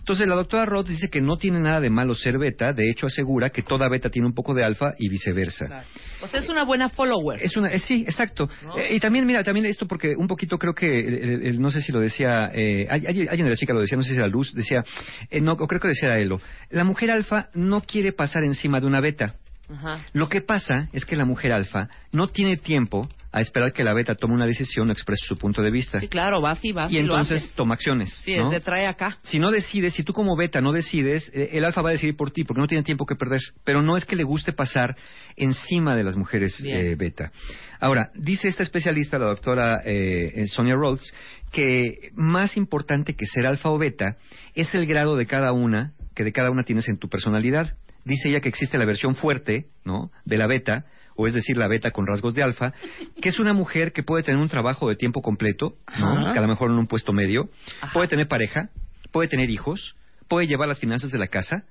Entonces 0.05 0.27
la 0.27 0.35
doctora 0.35 0.65
Roth 0.65 0.87
dice 0.87 1.09
que 1.09 1.19
no 1.19 1.35
tiene 1.37 1.59
nada 1.59 1.81
de 1.81 1.89
malo 1.89 2.13
ser 2.13 2.37
beta, 2.37 2.73
de 2.73 2.91
hecho 2.91 3.07
asegura 3.07 3.49
que 3.49 3.63
toda 3.63 3.89
beta 3.89 4.11
tiene 4.11 4.27
un 4.27 4.35
poco 4.35 4.53
de 4.53 4.63
alfa 4.63 4.93
y 4.99 5.09
viceversa. 5.09 5.83
O 6.21 6.27
sea, 6.27 6.41
es 6.41 6.47
una 6.47 6.63
buena 6.63 6.89
follower. 6.89 7.41
Es 7.41 7.57
una, 7.57 7.69
eh, 7.69 7.79
sí, 7.79 8.03
exacto. 8.07 8.47
Eh, 8.77 8.97
y 8.97 8.99
también, 8.99 9.25
mira, 9.25 9.43
también 9.43 9.65
esto 9.65 9.87
porque 9.87 10.15
un 10.15 10.27
poquito 10.27 10.59
creo 10.59 10.75
que, 10.75 11.49
eh, 11.49 11.53
no 11.53 11.71
sé 11.71 11.81
si 11.81 11.91
lo 11.91 11.99
decía, 11.99 12.51
eh, 12.53 12.85
alguien 12.87 13.45
de 13.45 13.49
la 13.49 13.55
chica 13.55 13.73
lo 13.73 13.81
decía, 13.81 13.97
no 13.97 14.03
sé 14.03 14.11
si 14.11 14.17
era 14.17 14.27
Luz, 14.27 14.53
decía, 14.53 14.83
eh, 15.31 15.41
no, 15.41 15.53
o 15.53 15.67
creo 15.67 15.81
que 15.81 15.87
decía 15.87 16.19
Elo, 16.19 16.39
la 16.69 16.83
mujer 16.83 17.09
alfa 17.09 17.49
no 17.55 17.81
quiere 17.81 18.11
pasar 18.11 18.43
encima 18.43 18.79
de 18.79 18.85
una 18.85 19.01
beta. 19.01 19.37
Ajá. 19.67 20.05
Lo 20.13 20.29
que 20.29 20.41
pasa 20.41 20.87
es 20.93 21.03
que 21.03 21.15
la 21.15 21.25
mujer 21.25 21.51
alfa 21.51 21.89
no 22.11 22.27
tiene 22.27 22.57
tiempo 22.57 23.09
a 23.35 23.41
esperar 23.41 23.73
que 23.73 23.83
la 23.83 23.93
beta 23.93 24.15
tome 24.15 24.33
una 24.33 24.45
decisión 24.45 24.87
o 24.87 24.93
exprese 24.93 25.25
su 25.25 25.37
punto 25.37 25.61
de 25.61 25.69
vista. 25.69 25.99
Sí, 25.99 26.07
claro, 26.07 26.39
vas 26.39 26.63
y 26.63 26.71
vas 26.71 26.89
y 26.89 26.97
y 26.97 27.01
lo 27.01 27.15
entonces 27.15 27.43
haces. 27.43 27.51
toma 27.53 27.73
acciones. 27.73 28.13
Sí, 28.23 28.33
¿no? 28.33 28.45
es 28.45 28.51
de 28.51 28.61
trae 28.61 28.87
acá. 28.87 29.17
Si 29.23 29.39
no 29.39 29.51
decides, 29.51 29.93
si 29.93 30.03
tú 30.03 30.13
como 30.13 30.37
beta 30.37 30.61
no 30.61 30.71
decides, 30.71 31.29
eh, 31.33 31.49
el 31.51 31.65
alfa 31.65 31.81
va 31.81 31.89
a 31.89 31.91
decidir 31.91 32.15
por 32.15 32.31
ti 32.31 32.45
porque 32.45 32.61
no 32.61 32.67
tiene 32.67 32.85
tiempo 32.85 33.05
que 33.05 33.15
perder. 33.15 33.41
Pero 33.65 33.81
no 33.81 33.97
es 33.97 34.05
que 34.05 34.15
le 34.15 34.23
guste 34.23 34.53
pasar 34.53 34.95
encima 35.35 35.97
de 35.97 36.05
las 36.05 36.15
mujeres 36.15 36.63
eh, 36.65 36.95
beta. 36.97 37.33
Ahora, 37.81 38.09
dice 38.15 38.47
esta 38.47 38.63
especialista, 38.63 39.19
la 39.19 39.25
doctora 39.25 39.81
eh, 39.83 40.31
eh, 40.33 40.47
Sonia 40.47 40.75
Rhodes, 40.75 41.13
que 41.51 42.11
más 42.15 42.55
importante 42.55 43.15
que 43.15 43.25
ser 43.25 43.45
alfa 43.45 43.69
o 43.69 43.77
beta 43.77 44.15
es 44.53 44.73
el 44.75 44.85
grado 44.85 45.17
de 45.17 45.25
cada 45.25 45.51
una, 45.51 45.91
que 46.15 46.23
de 46.23 46.31
cada 46.31 46.51
una 46.51 46.63
tienes 46.63 46.87
en 46.87 46.97
tu 46.99 47.09
personalidad. 47.09 47.75
Dice 48.05 48.29
ella 48.29 48.39
que 48.39 48.47
existe 48.47 48.77
la 48.77 48.85
versión 48.85 49.15
fuerte, 49.15 49.65
¿no? 49.83 50.09
De 50.23 50.37
la 50.37 50.47
beta, 50.47 50.85
o 51.15 51.27
es 51.27 51.33
decir, 51.33 51.57
la 51.57 51.67
beta 51.67 51.91
con 51.91 52.07
rasgos 52.07 52.33
de 52.33 52.43
alfa, 52.43 52.73
que 53.21 53.29
es 53.29 53.39
una 53.39 53.53
mujer 53.53 53.93
que 53.93 54.03
puede 54.03 54.23
tener 54.23 54.39
un 54.39 54.49
trabajo 54.49 54.89
de 54.89 54.95
tiempo 54.95 55.21
completo, 55.21 55.75
¿no? 55.99 56.19
Ajá. 56.19 56.33
Que 56.33 56.39
a 56.39 56.41
lo 56.41 56.47
mejor 56.47 56.71
en 56.71 56.77
un 56.77 56.87
puesto 56.87 57.13
medio, 57.13 57.49
puede 57.93 58.07
tener 58.07 58.27
pareja, 58.27 58.69
puede 59.11 59.29
tener 59.29 59.49
hijos, 59.49 59.95
puede 60.27 60.47
llevar 60.47 60.67
las 60.67 60.79
finanzas 60.79 61.11
de 61.11 61.17
la 61.17 61.27
casa, 61.27 61.63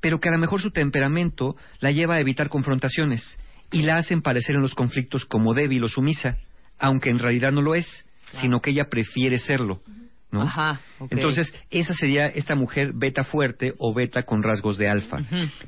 pero 0.00 0.20
que 0.20 0.28
a 0.28 0.32
lo 0.32 0.38
mejor 0.38 0.60
su 0.60 0.70
temperamento 0.70 1.56
la 1.80 1.90
lleva 1.90 2.16
a 2.16 2.20
evitar 2.20 2.48
confrontaciones 2.48 3.38
y 3.70 3.82
la 3.82 3.96
hacen 3.96 4.22
parecer 4.22 4.56
en 4.56 4.62
los 4.62 4.74
conflictos 4.74 5.24
como 5.24 5.54
débil 5.54 5.84
o 5.84 5.88
sumisa, 5.88 6.36
aunque 6.78 7.10
en 7.10 7.18
realidad 7.18 7.52
no 7.52 7.62
lo 7.62 7.74
es, 7.74 7.86
sino 8.32 8.60
que 8.60 8.70
ella 8.70 8.88
prefiere 8.90 9.38
serlo. 9.38 9.80
¿No? 10.30 10.42
Ajá. 10.42 10.80
Entonces, 11.10 11.52
esa 11.70 11.94
sería 11.94 12.26
esta 12.26 12.54
mujer 12.54 12.92
beta 12.94 13.24
fuerte 13.24 13.72
o 13.78 13.94
beta 13.94 14.24
con 14.24 14.42
rasgos 14.42 14.76
de 14.78 14.88
alfa. 14.88 15.18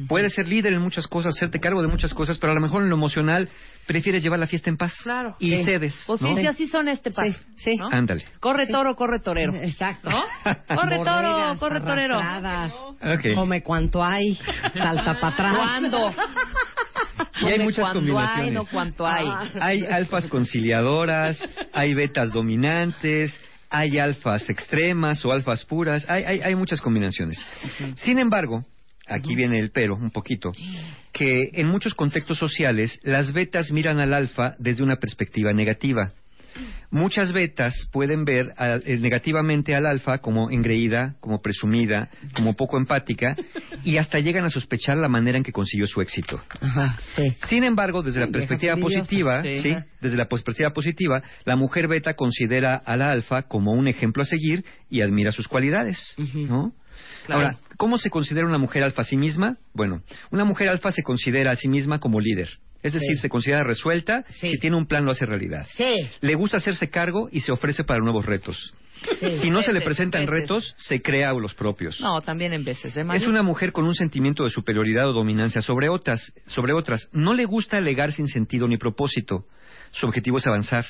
Puede 0.08 0.28
ser 0.30 0.46
líder 0.48 0.72
en 0.74 0.82
muchas 0.82 1.06
cosas, 1.06 1.34
hacerte 1.36 1.60
cargo 1.60 1.80
de 1.82 1.88
muchas 1.88 2.12
cosas, 2.12 2.38
pero 2.38 2.52
a 2.52 2.54
lo 2.54 2.60
mejor 2.60 2.82
en 2.82 2.90
lo 2.90 2.96
emocional 2.96 3.48
prefieres 3.86 4.22
llevar 4.22 4.38
la 4.38 4.46
fiesta 4.46 4.68
en 4.70 4.76
paz. 4.76 4.92
Claro. 5.02 5.34
Y 5.38 5.50
Sí. 5.50 5.64
cedes. 5.64 6.04
Pues 6.06 6.20
¿no? 6.20 6.28
sí, 6.34 6.40
sí, 6.42 6.46
así 6.46 6.66
son 6.68 6.88
este 6.88 7.10
par. 7.10 7.26
Sí, 7.56 7.76
¿no? 7.76 7.88
Ándale. 7.90 8.24
Corre 8.38 8.66
toro, 8.66 8.94
corre 8.96 9.20
torero. 9.20 9.54
Exacto. 9.62 10.10
¿No? 10.10 10.22
Corre 10.76 10.98
toro, 11.04 11.54
corre 11.58 11.80
torero. 11.80 12.18
arrastradas, 12.18 12.74
Ok. 12.74 13.34
Come 13.34 13.62
cuanto 13.62 14.04
hay, 14.04 14.34
salta 14.74 15.14
para 15.20 15.28
atrás. 15.28 15.56
¿Cuándo? 15.56 16.14
Y 17.42 17.50
hay 17.52 17.58
muchas 17.60 17.80
cuando 17.90 18.00
combinaciones. 18.00 18.44
hay, 18.46 18.50
no 18.50 18.64
cuanto 18.66 19.06
hay. 19.06 19.26
Hay 19.60 19.84
alfas 19.86 20.26
conciliadoras, 20.28 21.38
hay 21.72 21.94
betas 21.94 22.32
dominantes, 22.32 23.38
hay 23.70 23.98
alfas 23.98 24.50
extremas 24.50 25.24
o 25.24 25.32
alfas 25.32 25.64
puras, 25.64 26.04
hay, 26.08 26.24
hay, 26.24 26.40
hay 26.40 26.54
muchas 26.54 26.80
combinaciones. 26.80 27.38
Sin 27.96 28.18
embargo, 28.18 28.64
aquí 29.06 29.34
viene 29.36 29.58
el 29.58 29.70
pero 29.70 29.94
un 29.94 30.10
poquito, 30.10 30.52
que 31.12 31.50
en 31.54 31.68
muchos 31.68 31.94
contextos 31.94 32.38
sociales 32.38 32.98
las 33.02 33.32
betas 33.32 33.70
miran 33.70 34.00
al 34.00 34.12
alfa 34.12 34.54
desde 34.58 34.82
una 34.82 34.96
perspectiva 34.96 35.52
negativa. 35.52 36.12
Muchas 36.90 37.32
betas 37.32 37.88
pueden 37.92 38.24
ver 38.24 38.52
a- 38.56 38.76
eh, 38.84 38.98
negativamente 38.98 39.74
al 39.74 39.86
alfa 39.86 40.18
como 40.18 40.50
engreída, 40.50 41.14
como 41.20 41.40
presumida, 41.40 42.10
como 42.34 42.54
poco 42.54 42.76
empática 42.78 43.36
y 43.84 43.96
hasta 43.98 44.18
llegan 44.18 44.44
a 44.44 44.50
sospechar 44.50 44.96
la 44.96 45.08
manera 45.08 45.38
en 45.38 45.44
que 45.44 45.52
consiguió 45.52 45.86
su 45.86 46.00
éxito. 46.00 46.40
Sin 47.48 47.64
embargo, 47.64 48.02
desde 48.02 48.20
la 48.20 48.26
Sí, 48.26 48.32
perspectiva 48.32 48.76
positiva, 48.76 49.42
Sí. 49.42 49.60
sí, 49.60 49.76
desde 50.00 50.16
la 50.16 50.26
perspectiva 50.26 50.70
positiva, 50.70 51.22
la 51.44 51.56
mujer 51.56 51.86
beta 51.88 52.14
considera 52.14 52.74
a 52.84 52.96
la 52.96 53.10
alfa 53.12 53.42
como 53.42 53.72
un 53.72 53.86
ejemplo 53.86 54.22
a 54.22 54.26
seguir 54.26 54.64
y 54.88 55.00
admira 55.02 55.30
sus 55.32 55.46
cualidades, 55.48 56.14
¿no? 56.34 56.72
Claro. 57.26 57.42
Ahora, 57.42 57.56
¿cómo 57.76 57.98
se 57.98 58.10
considera 58.10 58.46
una 58.46 58.58
mujer 58.58 58.82
alfa 58.82 59.02
a 59.02 59.04
sí 59.04 59.16
misma? 59.16 59.56
Bueno, 59.74 60.02
una 60.30 60.44
mujer 60.44 60.68
alfa 60.68 60.90
se 60.90 61.02
considera 61.02 61.52
a 61.52 61.56
sí 61.56 61.68
misma 61.68 61.98
como 61.98 62.20
líder. 62.20 62.48
Es 62.82 62.92
decir, 62.94 63.16
Sí. 63.16 63.20
se 63.22 63.28
considera 63.28 63.62
resuelta, 63.62 64.24
si 64.28 64.58
tiene 64.58 64.76
un 64.76 64.86
plan 64.86 65.04
lo 65.04 65.10
hace 65.10 65.26
realidad. 65.26 65.66
Sí. 65.70 65.94
Le 66.20 66.34
gusta 66.34 66.56
hacerse 66.56 66.88
cargo 66.88 67.28
y 67.30 67.40
se 67.40 67.52
ofrece 67.52 67.84
para 67.84 68.00
nuevos 68.00 68.24
retos. 68.24 68.72
Sí. 69.18 69.38
Si 69.42 69.50
no 69.50 69.62
se 69.62 69.72
le 69.72 69.80
presentan 69.80 70.22
veces. 70.26 70.40
retos, 70.40 70.74
se 70.76 71.00
crea 71.00 71.32
los 71.32 71.54
propios. 71.54 72.00
No, 72.00 72.20
también 72.20 72.52
en 72.52 72.64
veces. 72.64 72.94
¿eh, 72.96 73.04
Es 73.14 73.26
una 73.26 73.42
mujer 73.42 73.72
con 73.72 73.86
un 73.86 73.94
sentimiento 73.94 74.44
de 74.44 74.50
superioridad 74.50 75.08
o 75.08 75.12
dominancia 75.14 75.62
sobre 75.62 75.88
otras, 75.88 76.32
sobre 76.46 76.72
otras. 76.74 77.08
No 77.12 77.32
le 77.34 77.44
gusta 77.46 77.78
alegar 77.78 78.12
sin 78.12 78.28
sentido 78.28 78.68
ni 78.68 78.76
propósito. 78.76 79.46
Su 79.90 80.06
objetivo 80.06 80.38
es 80.38 80.46
avanzar. 80.46 80.84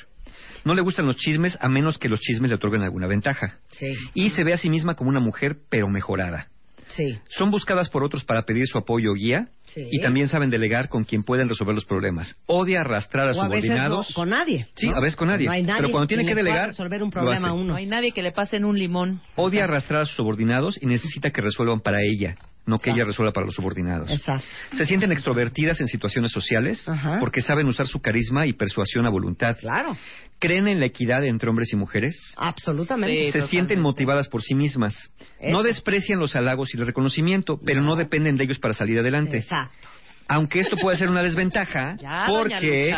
No 0.65 0.75
le 0.75 0.81
gustan 0.81 1.05
los 1.07 1.15
chismes 1.15 1.57
a 1.61 1.67
menos 1.69 1.97
que 1.97 2.07
los 2.09 2.19
chismes 2.19 2.49
le 2.49 2.55
otorguen 2.55 2.81
alguna 2.83 3.07
ventaja. 3.07 3.59
Sí. 3.69 3.93
Y 4.13 4.29
se 4.31 4.43
ve 4.43 4.53
a 4.53 4.57
sí 4.57 4.69
misma 4.69 4.95
como 4.95 5.09
una 5.09 5.19
mujer 5.21 5.55
pero 5.69 5.87
mejorada. 5.87 6.47
Sí. 6.95 7.17
Son 7.29 7.51
buscadas 7.51 7.89
por 7.89 8.03
otros 8.03 8.23
para 8.23 8.43
pedir 8.43 8.65
su 8.67 8.77
apoyo 8.77 9.11
o 9.11 9.13
guía 9.15 9.47
Sí. 9.65 9.87
y 9.89 10.01
también 10.01 10.27
saben 10.27 10.49
delegar 10.49 10.89
con 10.89 11.03
quien 11.05 11.23
pueden 11.23 11.47
resolver 11.47 11.73
los 11.73 11.85
problemas. 11.85 12.35
Odia 12.45 12.81
arrastrar 12.81 13.29
a 13.29 13.31
O 13.31 13.41
a 13.41 13.47
veces 13.47 13.69
no, 13.69 13.75
subordinados. 13.77 14.13
con 14.13 14.29
nadie. 14.29 14.67
Sí, 14.75 14.87
¿no? 14.87 14.97
a 14.97 14.99
veces 15.01 15.15
con 15.15 15.29
nadie. 15.29 15.45
No 15.45 15.53
hay 15.53 15.63
nadie 15.63 15.81
Pero 15.81 15.91
cuando 15.91 16.07
tiene 16.07 16.25
que 16.25 16.35
delegar, 16.35 16.67
resolver 16.67 17.01
un 17.01 17.07
lo 17.09 17.11
problema 17.13 17.47
hace. 17.47 17.55
uno. 17.55 17.63
No 17.65 17.75
hay 17.75 17.85
nadie 17.85 18.11
que 18.11 18.21
le 18.21 18.31
pase 18.33 18.57
en 18.57 18.65
un 18.65 18.77
limón. 18.77 19.21
Odia 19.35 19.63
arrastrar 19.63 20.01
a 20.01 20.05
sus 20.05 20.15
subordinados 20.17 20.77
y 20.81 20.87
necesita 20.87 21.29
que 21.29 21.41
resuelvan 21.41 21.79
para 21.79 21.99
ella, 22.03 22.35
no 22.65 22.77
que 22.79 22.91
ella 22.91 23.03
resuelva 23.05 23.33
para 23.33 23.45
los 23.45 23.55
subordinados. 23.55 24.09
Exacto. 24.11 24.45
Se 24.75 24.85
sienten 24.85 25.11
extrovertidas 25.11 25.79
en 25.81 25.87
situaciones 25.87 26.31
sociales 26.31 26.85
porque 27.19 27.41
saben 27.41 27.67
usar 27.67 27.87
su 27.87 27.99
carisma 28.01 28.45
y 28.45 28.53
persuasión 28.53 29.05
a 29.05 29.09
voluntad. 29.09 29.57
Claro. 29.59 29.97
Creen 30.39 30.67
en 30.67 30.79
la 30.79 30.85
equidad 30.87 31.23
entre 31.25 31.49
hombres 31.49 31.71
y 31.73 31.75
mujeres. 31.75 32.33
Absolutamente. 32.37 33.31
se 33.31 33.47
sienten 33.47 33.79
motivadas 33.79 34.27
por 34.27 34.41
sí 34.41 34.55
mismas. 34.55 35.11
Eso. 35.39 35.51
No 35.51 35.63
desprecian 35.63 36.19
los 36.19 36.35
halagos 36.35 36.73
y 36.73 36.77
el 36.79 36.85
reconocimiento, 36.85 37.59
pero 37.63 37.81
no 37.81 37.95
dependen 37.95 38.37
de 38.37 38.43
ellos 38.45 38.59
para 38.59 38.73
salir 38.73 38.97
adelante. 38.99 39.37
Exacto. 39.37 39.87
Aunque 40.27 40.59
esto 40.59 40.77
puede 40.81 40.97
ser 40.97 41.09
una 41.09 41.21
desventaja, 41.23 41.95
Ya, 42.01 42.25
porque 42.27 42.91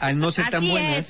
al 0.00 0.18
no 0.18 0.30
ser 0.30 0.46
tan 0.50 0.66
buenas, 0.68 1.06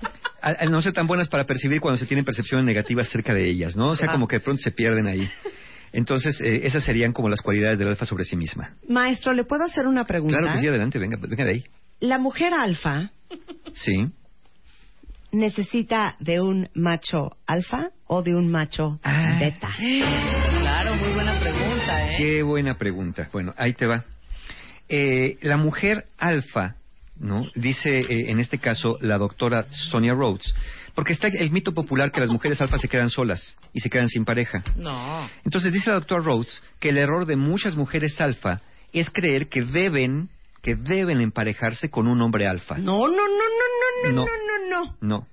al, 0.42 0.56
al 0.60 0.70
no 0.70 0.80
ser 0.82 0.92
tan 0.94 1.06
buenas 1.06 1.28
para 1.28 1.44
percibir 1.44 1.80
cuando 1.80 1.98
se 1.98 2.06
tienen 2.06 2.24
percepciones 2.24 2.64
negativas 2.64 3.08
cerca 3.10 3.34
de 3.34 3.44
ellas, 3.48 3.76
¿no? 3.76 3.90
O 3.90 3.96
sea, 3.96 4.08
Ah. 4.08 4.12
como 4.12 4.26
que 4.26 4.36
de 4.36 4.40
pronto 4.40 4.62
se 4.62 4.70
pierden 4.72 5.06
ahí. 5.08 5.28
Entonces, 5.92 6.40
eh, 6.40 6.60
esas 6.64 6.84
serían 6.84 7.12
como 7.12 7.28
las 7.28 7.40
cualidades 7.40 7.78
del 7.78 7.88
alfa 7.88 8.04
sobre 8.04 8.24
sí 8.24 8.36
misma. 8.36 8.74
Maestro, 8.88 9.32
¿le 9.32 9.44
puedo 9.44 9.64
hacer 9.64 9.86
una 9.86 10.04
pregunta? 10.04 10.38
Claro 10.38 10.52
que 10.54 10.60
sí, 10.60 10.68
adelante, 10.68 10.98
venga, 10.98 11.16
venga 11.20 11.44
de 11.44 11.50
ahí. 11.50 11.64
La 12.00 12.18
mujer 12.18 12.52
alfa 12.54 13.10
Sí. 13.72 14.06
necesita 15.32 16.16
de 16.20 16.40
un 16.40 16.68
macho 16.74 17.36
alfa 17.46 17.90
o 18.06 18.22
de 18.22 18.34
un 18.34 18.50
macho 18.50 18.98
Ah. 19.02 19.36
beta. 19.38 19.68
Claro, 19.78 20.96
muy 20.96 21.12
buena 21.12 21.38
pregunta, 21.40 22.10
¿eh? 22.12 22.14
Qué 22.18 22.42
buena 22.42 22.78
pregunta. 22.78 23.28
Bueno, 23.32 23.54
ahí 23.56 23.72
te 23.74 23.86
va. 23.86 24.04
Eh, 24.88 25.38
la 25.42 25.56
mujer 25.56 26.06
alfa, 26.18 26.74
¿no? 27.18 27.46
Dice 27.54 28.00
eh, 28.00 28.30
en 28.30 28.40
este 28.40 28.58
caso 28.58 28.96
la 29.00 29.18
doctora 29.18 29.66
Sonia 29.70 30.14
Rhodes, 30.14 30.52
porque 31.00 31.14
está 31.14 31.28
el 31.28 31.50
mito 31.50 31.72
popular 31.72 32.12
que 32.12 32.20
las 32.20 32.28
mujeres 32.28 32.60
alfa 32.60 32.76
se 32.76 32.86
quedan 32.86 33.08
solas 33.08 33.56
y 33.72 33.80
se 33.80 33.88
quedan 33.88 34.08
sin 34.10 34.26
pareja. 34.26 34.62
No. 34.76 35.30
Entonces 35.46 35.72
dice 35.72 35.88
la 35.88 35.94
doctora 35.94 36.22
Rhodes 36.22 36.62
que 36.78 36.90
el 36.90 36.98
error 36.98 37.24
de 37.24 37.36
muchas 37.36 37.74
mujeres 37.74 38.20
alfa 38.20 38.60
es 38.92 39.08
creer 39.08 39.48
que 39.48 39.62
deben 39.62 40.28
que 40.60 40.74
deben 40.74 41.22
emparejarse 41.22 41.88
con 41.88 42.06
un 42.06 42.20
hombre 42.20 42.46
alfa. 42.46 42.76
No, 42.76 43.08
no, 43.08 43.14
no, 43.16 43.16
no, 43.16 44.10
no, 44.10 44.12
no, 44.12 44.12
No. 44.12 44.26
no, 44.26 44.84
no, 44.84 44.96
no. 45.00 45.26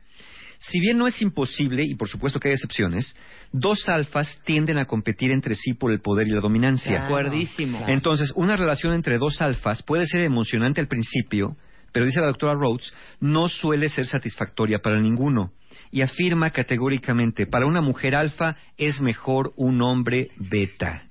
Si 0.59 0.79
bien 0.79 0.97
no 0.97 1.05
es 1.05 1.21
imposible, 1.21 1.83
y 1.85 1.95
por 1.95 2.07
supuesto 2.07 2.39
que 2.39 2.47
hay 2.47 2.53
excepciones, 2.53 3.13
dos 3.51 3.89
alfas 3.89 4.39
tienden 4.45 4.77
a 4.77 4.85
competir 4.85 5.31
entre 5.31 5.55
sí 5.55 5.73
por 5.73 5.91
el 5.91 5.99
poder 5.99 6.27
y 6.27 6.31
la 6.31 6.39
dominancia. 6.39 6.93
De 6.93 7.05
acuerdísimo. 7.07 7.83
Entonces, 7.87 8.31
una 8.37 8.55
relación 8.55 8.93
entre 8.93 9.17
dos 9.17 9.41
alfas 9.41 9.83
puede 9.83 10.05
ser 10.07 10.21
emocionante 10.21 10.79
al 10.79 10.87
principio, 10.87 11.57
pero 11.97 12.05
dice 12.05 12.19
la 12.21 12.27
doctora 12.27 12.53
Rhodes, 12.53 12.93
no 13.19 13.47
suele 13.47 13.89
ser 13.89 14.05
satisfactoria 14.05 14.77
para 14.83 14.99
ninguno. 14.99 15.51
Y 15.89 16.03
afirma 16.03 16.51
categóricamente, 16.51 17.47
para 17.47 17.65
una 17.65 17.81
mujer 17.81 18.13
alfa 18.13 18.55
es 18.77 19.01
mejor 19.01 19.51
un 19.55 19.81
hombre 19.81 20.27
beta. 20.37 21.07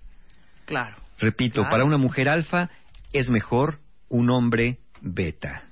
Claro. 0.64 0.94
Repito, 1.18 1.54
Claro. 1.62 1.70
para 1.70 1.84
una 1.84 1.96
mujer 1.98 2.28
alfa 2.28 2.70
es 3.12 3.28
mejor 3.30 3.80
un 4.08 4.30
hombre 4.30 4.78
beta. 5.00 5.64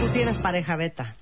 Tú 0.00 0.12
tienes 0.12 0.38
pareja 0.38 0.76
beta 0.76 1.14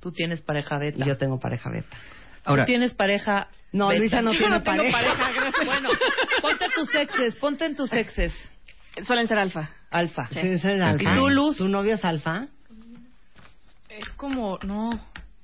Tú 0.00 0.12
tienes 0.12 0.40
pareja 0.42 0.78
beta. 0.78 0.98
y 1.02 1.08
yo 1.08 1.16
tengo 1.16 1.40
pareja 1.40 1.68
beta. 1.70 1.96
Ahora- 2.44 2.64
¿Tú 2.64 2.66
tienes 2.66 2.94
pareja? 2.94 3.48
No, 3.72 3.88
beta? 3.88 3.98
Luisa 4.00 4.22
no 4.22 4.32
Yo 4.32 4.38
tiene 4.38 4.60
tengo 4.60 4.82
pareja. 4.92 5.32
gracias. 5.32 5.66
bueno, 5.66 5.88
ponte 6.42 6.66
tus 6.74 6.94
exes, 6.94 7.36
ponte 7.36 7.64
en 7.66 7.76
tus 7.76 7.92
exes. 7.92 8.32
Suelen 9.06 9.26
ser 9.26 9.38
alfa. 9.38 9.70
Alfa. 9.90 10.28
Sí, 10.30 10.38
ese 10.38 10.74
es 10.76 10.80
alfa. 10.82 11.12
¿Y 11.12 11.16
tú, 11.16 11.28
Luz? 11.28 11.56
¿Tu 11.56 11.68
novio 11.68 11.94
es 11.94 12.04
alfa? 12.04 12.46
Es 13.88 14.08
como, 14.16 14.58
no, 14.64 14.90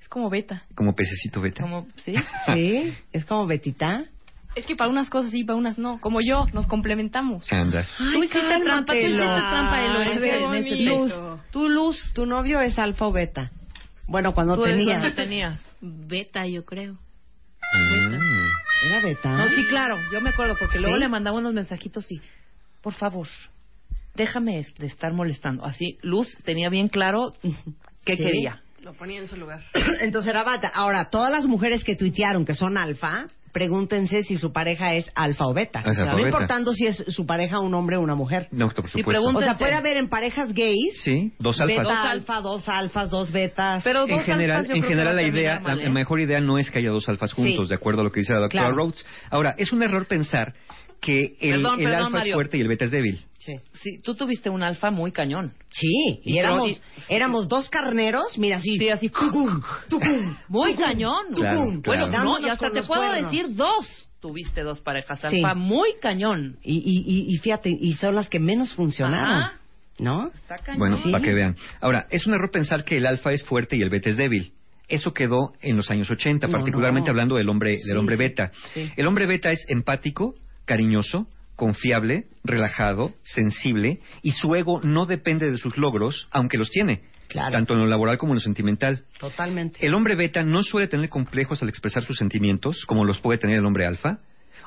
es 0.00 0.08
como 0.08 0.28
beta. 0.30 0.62
Como 0.74 0.94
pececito 0.94 1.40
beta. 1.40 1.62
Como, 1.62 1.86
¿sí? 1.96 2.14
Sí, 2.52 2.94
es 3.12 3.24
como 3.24 3.46
Betita. 3.46 4.04
Es 4.56 4.66
que 4.66 4.74
para 4.74 4.90
unas 4.90 5.08
cosas 5.08 5.30
sí, 5.30 5.44
para 5.44 5.56
unas 5.56 5.78
no. 5.78 6.00
Como 6.00 6.20
yo, 6.20 6.46
nos 6.52 6.66
complementamos. 6.66 7.50
Andas. 7.52 7.88
Tú 7.96 8.22
hiciste 8.24 8.40
trampa, 8.64 8.92
tú 8.92 8.98
hiciste 8.98 9.16
trampa, 9.16 10.02
este- 10.02 10.58
este 10.58 10.76
Luz, 10.84 11.14
tú, 11.52 11.68
Luz, 11.68 12.12
¿tu 12.14 12.26
novio 12.26 12.60
es 12.60 12.76
alfa 12.78 13.06
o 13.06 13.12
beta? 13.12 13.52
Bueno, 14.08 14.34
cuando 14.34 14.56
Tú 14.56 14.64
tenías. 14.64 14.98
cuando 14.98 15.14
tenías. 15.14 15.60
Beta, 15.80 16.46
yo 16.46 16.64
creo. 16.64 16.98
¿Era 18.84 19.00
beta? 19.00 19.30
No, 19.36 19.48
sí, 19.50 19.64
claro, 19.68 19.96
yo 20.12 20.20
me 20.20 20.30
acuerdo, 20.30 20.56
porque 20.58 20.78
luego 20.80 20.96
le 20.96 21.08
mandaba 21.08 21.38
unos 21.38 21.52
mensajitos 21.52 22.10
y, 22.10 22.20
por 22.82 22.94
favor, 22.94 23.28
déjame 24.14 24.64
de 24.78 24.86
estar 24.86 25.12
molestando. 25.12 25.64
Así, 25.64 25.98
Luz 26.02 26.28
tenía 26.44 26.68
bien 26.68 26.88
claro 26.88 27.32
qué 28.04 28.16
Sí. 28.16 28.22
quería. 28.22 28.62
Lo 28.82 28.94
ponía 28.94 29.20
en 29.20 29.26
su 29.26 29.36
lugar. 29.36 29.62
Entonces 30.00 30.30
era 30.30 30.42
beta. 30.42 30.68
Ahora, 30.68 31.10
todas 31.10 31.30
las 31.30 31.44
mujeres 31.46 31.84
que 31.84 31.96
tuitearon 31.96 32.44
que 32.46 32.54
son 32.54 32.78
alfa, 32.78 33.26
pregúntense 33.52 34.22
si 34.22 34.36
su 34.36 34.52
pareja 34.52 34.94
es 34.94 35.10
alfa 35.14 35.46
o 35.46 35.54
beta. 35.54 35.80
Es 35.86 35.98
alfa 35.98 36.14
o 36.14 36.18
no 36.18 36.24
importando 36.26 36.72
si 36.74 36.86
es 36.86 36.96
su 37.08 37.26
pareja 37.26 37.60
un 37.60 37.74
hombre 37.74 37.96
o 37.96 38.00
una 38.00 38.14
mujer. 38.14 38.48
No, 38.50 38.68
por 38.70 38.88
supuesto. 38.88 39.22
O 39.22 39.40
sea, 39.40 39.56
puede 39.58 39.74
haber 39.74 39.96
en 39.96 40.08
parejas 40.08 40.52
gays 40.52 41.00
Sí, 41.02 41.32
dos 41.38 41.60
alfas. 41.60 41.84
Dos 41.84 41.92
alfa, 41.92 42.40
dos 42.40 42.68
alfas, 42.68 43.10
dos 43.10 43.32
betas. 43.32 43.84
en 43.86 44.22
general, 44.22 44.66
en 44.70 44.82
general 44.82 45.16
la 45.16 45.22
idea, 45.22 45.60
la, 45.60 45.74
la 45.74 45.90
mejor 45.90 46.20
idea 46.20 46.40
no 46.40 46.58
es 46.58 46.70
que 46.70 46.78
haya 46.78 46.90
dos 46.90 47.08
alfas 47.08 47.32
juntos, 47.32 47.66
Sí. 47.66 47.68
de 47.68 47.74
acuerdo 47.74 48.00
a 48.00 48.04
lo 48.04 48.12
que 48.12 48.20
dice 48.20 48.32
la 48.32 48.40
doctora 48.40 48.62
Claro. 48.64 48.76
Rhodes. 48.76 49.06
Ahora, 49.30 49.54
es 49.58 49.72
un 49.72 49.82
error 49.82 50.06
pensar 50.06 50.54
que 51.00 51.36
el, 51.40 51.62
Perdón, 51.62 51.80
el 51.80 51.86
perdón, 51.86 52.14
alfa 52.14 52.26
es 52.26 52.34
fuerte 52.34 52.58
y 52.58 52.60
el 52.60 52.68
beta 52.68 52.84
es 52.84 52.90
débil. 52.90 53.24
Sí. 53.40 53.54
Sí, 53.72 54.00
tú 54.02 54.14
tuviste 54.14 54.50
un 54.50 54.62
alfa 54.62 54.90
muy 54.90 55.12
cañón. 55.12 55.54
Sí, 55.70 56.20
y, 56.24 56.34
Y 56.34 56.38
éramos, 56.38 56.80
éramos 57.08 57.48
dos 57.48 57.68
carneros, 57.70 58.36
mira 58.38 58.58
así. 58.58 58.76
Sí, 58.78 58.88
así. 58.90 59.08
Tucum, 59.08 59.60
tucum, 59.88 60.36
Muy 60.48 60.72
tucum, 60.72 60.84
cañón. 60.84 61.24
Claro, 61.34 61.60
claro. 61.64 61.80
Bueno, 61.84 62.06
no, 62.06 62.12
Dándonos 62.12 62.40
y 62.42 62.48
hasta 62.50 62.70
te 62.70 62.82
puedo 62.82 63.00
cuernos. 63.00 63.32
decir 63.32 63.54
dos. 63.56 63.86
Tuviste 64.20 64.62
dos 64.62 64.80
parejas 64.82 65.18
Sí. 65.30 65.36
alfa 65.38 65.54
muy 65.54 65.94
cañón. 66.02 66.58
Y, 66.62 66.76
y, 66.84 67.34
y, 67.34 67.38
fíjate, 67.38 67.70
y 67.70 67.94
son 67.94 68.14
las 68.14 68.28
que 68.28 68.38
menos 68.38 68.74
funcionaron. 68.74 69.34
Ajá. 69.34 69.60
¿No? 69.98 70.28
Está 70.34 70.56
cañón. 70.56 70.78
Bueno, 70.78 70.96
Sí. 70.98 71.10
para 71.10 71.24
que 71.24 71.32
vean. 71.32 71.56
Ahora, 71.80 72.06
es 72.10 72.26
un 72.26 72.34
error 72.34 72.50
pensar 72.50 72.84
que 72.84 72.98
el 72.98 73.06
alfa 73.06 73.32
es 73.32 73.42
fuerte 73.44 73.76
y 73.76 73.80
el 73.80 73.88
beta 73.88 74.10
es 74.10 74.18
débil. 74.18 74.52
Eso 74.88 75.12
quedó 75.14 75.52
en 75.62 75.76
los 75.78 75.90
años 75.90 76.10
80, 76.10 76.46
No, 76.48 76.52
particularmente 76.52 77.06
no. 77.08 77.12
hablando 77.12 77.36
del 77.36 77.48
hombre, 77.48 77.78
del 77.86 77.96
hombre 77.96 78.16
sí, 78.16 78.22
beta. 78.22 78.50
sí. 78.74 78.90
El 78.96 79.06
hombre 79.06 79.24
beta 79.26 79.50
es 79.52 79.64
empático, 79.68 80.34
cariñoso, 80.66 81.26
confiable, 81.60 82.24
relajado, 82.42 83.12
sensible 83.22 84.00
y 84.22 84.30
su 84.32 84.54
ego 84.54 84.80
no 84.82 85.04
depende 85.04 85.50
de 85.50 85.58
sus 85.58 85.76
logros, 85.76 86.26
aunque 86.30 86.56
los 86.56 86.70
tiene, 86.70 87.02
Claro. 87.28 87.52
tanto 87.52 87.74
en 87.74 87.80
lo 87.80 87.86
laboral 87.86 88.16
como 88.16 88.32
en 88.32 88.36
lo 88.36 88.40
sentimental. 88.40 89.04
Totalmente. 89.18 89.84
El 89.86 89.92
hombre 89.92 90.14
beta 90.14 90.42
no 90.42 90.62
suele 90.62 90.88
tener 90.88 91.10
complejos 91.10 91.62
al 91.62 91.68
expresar 91.68 92.02
sus 92.02 92.16
sentimientos, 92.16 92.86
como 92.86 93.04
los 93.04 93.20
puede 93.20 93.38
tener 93.38 93.58
el 93.58 93.66
hombre 93.66 93.84
alfa, 93.84 94.20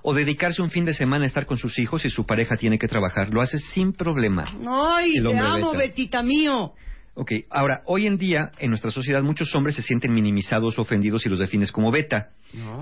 o 0.03 0.14
dedicarse 0.14 0.61
un 0.61 0.70
fin 0.70 0.86
de 0.86 0.94
semana 0.94 1.24
a 1.24 1.28
estar 1.28 1.48
con 1.48 1.57
sus 1.57 1.80
hijos 1.80 2.06
y 2.06 2.11
su 2.11 2.28
pareja 2.28 2.57
tiene 2.57 2.78
que 2.78 2.88
trabajar. 2.88 3.30
Lo 3.34 3.41
hace 3.41 3.57
sin 3.57 3.91
problema. 3.94 4.45
Ay, 4.70 5.14
te 5.20 5.36
amo, 5.40 5.72
beta. 5.72 5.84
Betita 5.88 6.22
mío. 6.22 6.74
Ok, 7.15 7.32
ahora, 7.49 7.82
hoy 7.86 8.06
en 8.06 8.18
día, 8.20 8.52
en 8.60 8.70
nuestra 8.70 8.91
sociedad, 8.91 9.24
muchos 9.24 9.53
hombres 9.56 9.76
se 9.76 9.82
sienten 9.82 10.14
minimizados 10.14 10.78
o 10.78 10.84
ofendidos 10.84 11.24
si 11.24 11.30
los 11.30 11.40
defines 11.40 11.72
como 11.72 11.90
beta. 11.90 12.30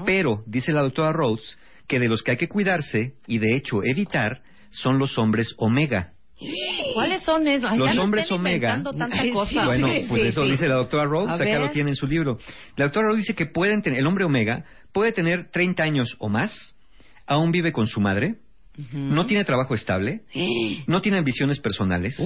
Pero, 0.05 0.43
dice 0.47 0.73
la 0.73 0.81
doctora 0.81 1.13
Rhodes, 1.13 1.57
que 1.91 1.99
de 1.99 2.07
los 2.07 2.23
que 2.23 2.31
hay 2.31 2.37
que 2.37 2.47
cuidarse, 2.47 3.15
y 3.27 3.37
de 3.39 3.53
hecho 3.57 3.83
evitar, 3.83 4.41
son 4.69 4.97
los 4.97 5.17
hombres 5.17 5.53
omega. 5.57 6.13
¿Cuáles 6.93 7.21
son 7.23 7.45
esos? 7.47 7.69
Ay, 7.69 7.77
Los 7.77 7.93
no 7.95 8.03
hombres 8.03 8.31
omega. 8.31 8.81
tanta 8.81 9.07
cosa. 9.33 9.65
bueno, 9.65 9.87
pues 10.07 10.21
sí, 10.21 10.27
eso 10.29 10.45
sí. 10.45 10.51
dice 10.51 10.67
la 10.69 10.75
doctora 10.75 11.03
Rhodes, 11.03 11.35
acá 11.35 11.43
ver. 11.43 11.59
lo 11.59 11.69
tiene 11.71 11.89
en 11.91 11.95
su 11.95 12.07
libro. 12.07 12.37
La 12.77 12.85
doctora 12.85 13.07
Rhodes 13.09 13.23
dice 13.23 13.35
que 13.35 13.45
pueden 13.45 13.81
tener, 13.81 13.99
el 13.99 14.07
hombre 14.07 14.23
omega 14.23 14.63
puede 14.93 15.11
tener 15.11 15.51
30 15.51 15.83
años 15.83 16.15
o 16.19 16.29
más, 16.29 16.77
aún 17.27 17.51
vive 17.51 17.73
con 17.73 17.87
su 17.87 17.99
madre, 17.99 18.35
no 18.93 19.25
tiene 19.25 19.43
trabajo 19.43 19.75
estable, 19.75 20.21
no 20.87 21.01
tiene 21.01 21.17
ambiciones 21.17 21.59
personales, 21.59 22.17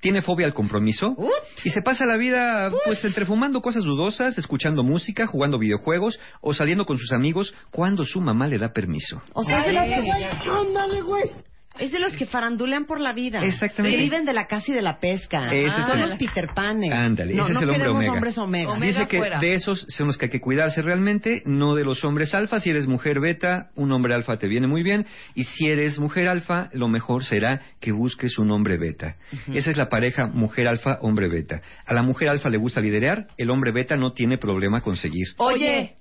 tiene 0.00 0.22
fobia 0.22 0.46
al 0.46 0.54
compromiso 0.54 1.16
y 1.64 1.70
se 1.70 1.82
pasa 1.82 2.04
la 2.04 2.16
vida 2.16 2.72
pues 2.84 3.04
entre 3.04 3.24
fumando 3.24 3.60
cosas 3.60 3.84
dudosas, 3.84 4.36
escuchando 4.38 4.82
música, 4.82 5.26
jugando 5.26 5.58
videojuegos 5.58 6.18
o 6.40 6.54
saliendo 6.54 6.84
con 6.84 6.98
sus 6.98 7.12
amigos 7.12 7.54
cuando 7.70 8.04
su 8.04 8.20
mamá 8.20 8.48
le 8.48 8.58
da 8.58 8.72
permiso. 8.72 9.22
O 9.32 9.44
sea. 9.44 9.62
Ay, 9.62 9.76
Ándale, 9.76 11.02
güey. 11.02 11.30
Es 11.78 11.90
de 11.90 11.98
los 11.98 12.16
que 12.16 12.26
farandulean 12.26 12.84
por 12.84 13.00
la 13.00 13.12
vida. 13.12 13.40
Exactamente. 13.44 13.96
Que 13.96 14.02
viven 14.02 14.24
de 14.24 14.32
la 14.32 14.46
caza 14.46 14.66
y 14.68 14.74
de 14.74 14.82
la 14.82 14.98
pesca. 14.98 15.48
Ese 15.52 15.66
es 15.66 15.86
Son 15.86 16.00
los 16.00 16.14
Peter 16.14 16.48
Panes. 16.54 16.92
Ándale, 16.92 17.34
no, 17.34 17.44
ese 17.44 17.52
es 17.52 17.62
el 17.62 17.68
hombre 17.70 17.78
queremos 17.78 17.96
omega. 17.98 18.12
hombres 18.12 18.38
omega. 18.38 18.76
Dice 18.78 19.06
que 19.06 19.20
de 19.40 19.54
esos 19.54 19.84
son 19.88 20.06
los 20.06 20.16
que 20.16 20.26
hay 20.26 20.30
que 20.30 20.40
cuidarse 20.40 20.82
realmente, 20.82 21.42
no 21.46 21.74
de 21.74 21.84
los 21.84 22.04
hombres 22.04 22.34
alfa. 22.34 22.60
Si 22.60 22.70
eres 22.70 22.86
mujer 22.86 23.20
beta, 23.20 23.70
un 23.74 23.92
hombre 23.92 24.14
alfa 24.14 24.38
te 24.38 24.46
viene 24.46 24.66
muy 24.66 24.82
bien. 24.82 25.06
Y 25.34 25.44
si 25.44 25.66
eres 25.66 25.98
mujer 25.98 26.28
alfa, 26.28 26.68
lo 26.72 26.88
mejor 26.88 27.24
será 27.24 27.60
que 27.80 27.92
busques 27.92 28.38
un 28.38 28.50
hombre 28.50 28.76
beta. 28.76 29.16
Esa 29.52 29.70
es 29.70 29.76
la 29.76 29.88
pareja 29.88 30.26
mujer 30.26 30.68
alfa, 30.68 30.98
hombre 31.00 31.28
beta. 31.28 31.60
A 31.86 31.94
la 31.94 32.02
mujer 32.02 32.28
alfa 32.28 32.48
le 32.50 32.58
gusta 32.58 32.80
liderar, 32.80 33.26
el 33.36 33.50
hombre 33.50 33.72
beta 33.72 33.96
no 33.96 34.12
tiene 34.12 34.38
problema 34.38 34.80
con 34.80 34.96
seguir. 34.96 35.26
Oye, 35.38 35.96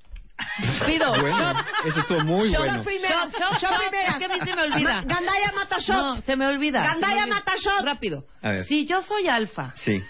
pido. 0.86 1.10
Bueno, 1.20 1.38
shot. 1.54 1.58
eso 1.86 2.00
estuvo 2.00 2.20
muy 2.24 2.50
Shot 2.52 2.60
bueno. 2.66 2.84
primero, 2.84 3.16
shot, 3.26 3.32
shot, 3.40 3.60
shot 3.62 3.78
primero. 3.80 4.12
Es 4.12 4.18
que 4.18 4.26
a 4.26 4.28
mí 4.28 4.40
se 4.50 4.56
me 4.56 4.62
olvida. 4.64 5.02
Ma- 5.02 5.14
Gandaya 5.16 5.52
mata 5.56 5.78
shot. 5.80 5.96
No, 5.96 6.22
se 6.22 6.36
me 6.36 6.48
olvida. 6.48 6.82
Gandaya 6.84 7.00
Se 7.00 7.16
me 7.16 7.22
olvida. 7.24 7.36
mata 7.36 7.54
shot. 7.58 7.86
Rápido. 7.86 8.24
A 8.42 8.52
ver. 8.52 8.66
Si 8.66 8.86
yo 8.86 9.02
soy 9.04 9.28
alfa 9.28 9.74
Sí. 9.76 10.02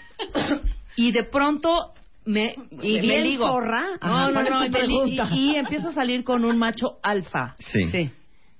y 0.96 1.12
de 1.12 1.24
pronto 1.24 1.92
me, 2.26 2.54
¿Y 2.82 3.02
me 3.02 3.20
ligo. 3.20 3.46
zorra? 3.46 3.82
No, 4.02 4.18
Ajá, 4.18 4.26
no, 4.28 4.32
¿cuál 4.32 4.46
es 4.46 4.72
no. 4.72 4.80
tu 4.80 5.06
y? 5.06 5.20
Y, 5.30 5.50
y 5.52 5.56
empiezo 5.56 5.88
a 5.90 5.92
salir 5.92 6.24
con 6.24 6.44
un 6.44 6.56
macho 6.58 6.98
alfa. 7.02 7.54
Sí. 7.58 8.10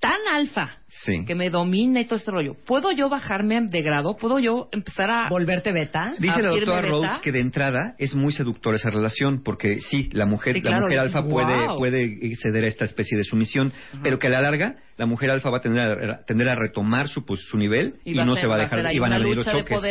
Tan 0.05 0.35
alfa 0.35 0.77
Sí. 0.87 1.25
que 1.25 1.35
me 1.35 1.49
domina 1.49 1.99
y 1.99 2.05
todo 2.05 2.15
este 2.17 2.31
rollo. 2.31 2.55
¿Puedo 2.65 2.91
yo 2.91 3.09
bajarme 3.09 3.59
de 3.69 3.81
grado? 3.81 4.15
¿Puedo 4.15 4.39
yo 4.39 4.69
empezar 4.71 5.09
a... 5.11 5.27
¿Volverte 5.29 5.73
beta? 5.73 6.13
Dice 6.19 6.41
la 6.41 6.49
¿A 6.49 6.53
irme 6.53 6.59
doctora 6.65 6.81
beta? 6.81 6.89
Rhodes 6.91 7.19
que 7.19 7.31
de 7.33 7.39
entrada 7.41 7.95
es 7.97 8.15
muy 8.15 8.31
seductora 8.31 8.77
esa 8.77 8.89
relación, 8.91 9.41
porque 9.43 9.79
sí, 9.79 10.09
la 10.13 10.25
mujer, 10.25 10.53
Sí, 10.53 10.61
la 10.61 10.79
mujer 10.79 10.99
alfa 10.99 11.23
puede, 11.27 11.67
"Wow". 11.67 11.77
puede 11.77 12.35
ceder 12.35 12.63
a 12.63 12.67
esta 12.67 12.85
especie 12.85 13.17
de 13.17 13.23
sumisión, 13.25 13.73
pero 14.03 14.19
que 14.19 14.27
a 14.27 14.29
la 14.29 14.41
larga 14.41 14.75
la 14.97 15.05
mujer 15.05 15.29
alfa 15.31 15.49
va 15.49 15.57
a 15.57 15.61
tender 15.61 16.09
a, 16.11 16.23
tender 16.25 16.47
a 16.47 16.55
retomar 16.55 17.07
su, 17.09 17.25
pues, 17.25 17.41
su 17.41 17.57
nivel 17.57 17.95
y, 18.05 18.13
no 18.13 18.35
ser- 18.35 18.43
se 18.43 18.47
va 18.47 18.55
a 18.55 18.59
dejar, 18.59 18.93
y 18.93 18.99
van 18.99 19.11
a 19.11 19.17
venir 19.17 19.35
los 19.35 19.45
choques. 19.45 19.81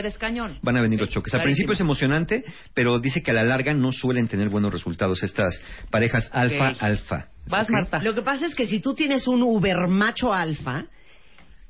Van 0.62 0.76
a 0.76 0.80
venir 0.80 1.00
los 1.00 1.10
choques. 1.10 1.34
Al 1.34 1.42
principio 1.42 1.72
es 1.74 1.80
emocionante, 1.80 2.44
pero 2.72 2.98
dice 3.00 3.22
que 3.22 3.30
a 3.30 3.34
la 3.34 3.44
larga 3.44 3.74
no 3.74 3.92
suelen 3.92 4.28
tener 4.28 4.48
buenos 4.48 4.72
resultados 4.72 5.22
estas 5.22 5.60
parejas 5.90 6.30
alfa-alfa. 6.32 7.28
Vas, 7.46 7.68
Marta. 7.70 8.02
Lo 8.02 8.14
que 8.14 8.22
pasa 8.22 8.46
es 8.46 8.54
que 8.54 8.66
si 8.66 8.80
tú 8.80 8.94
tienes 8.94 9.26
un 9.28 9.42
uber 9.42 9.86
macho 9.88 10.32
alfa 10.32 10.84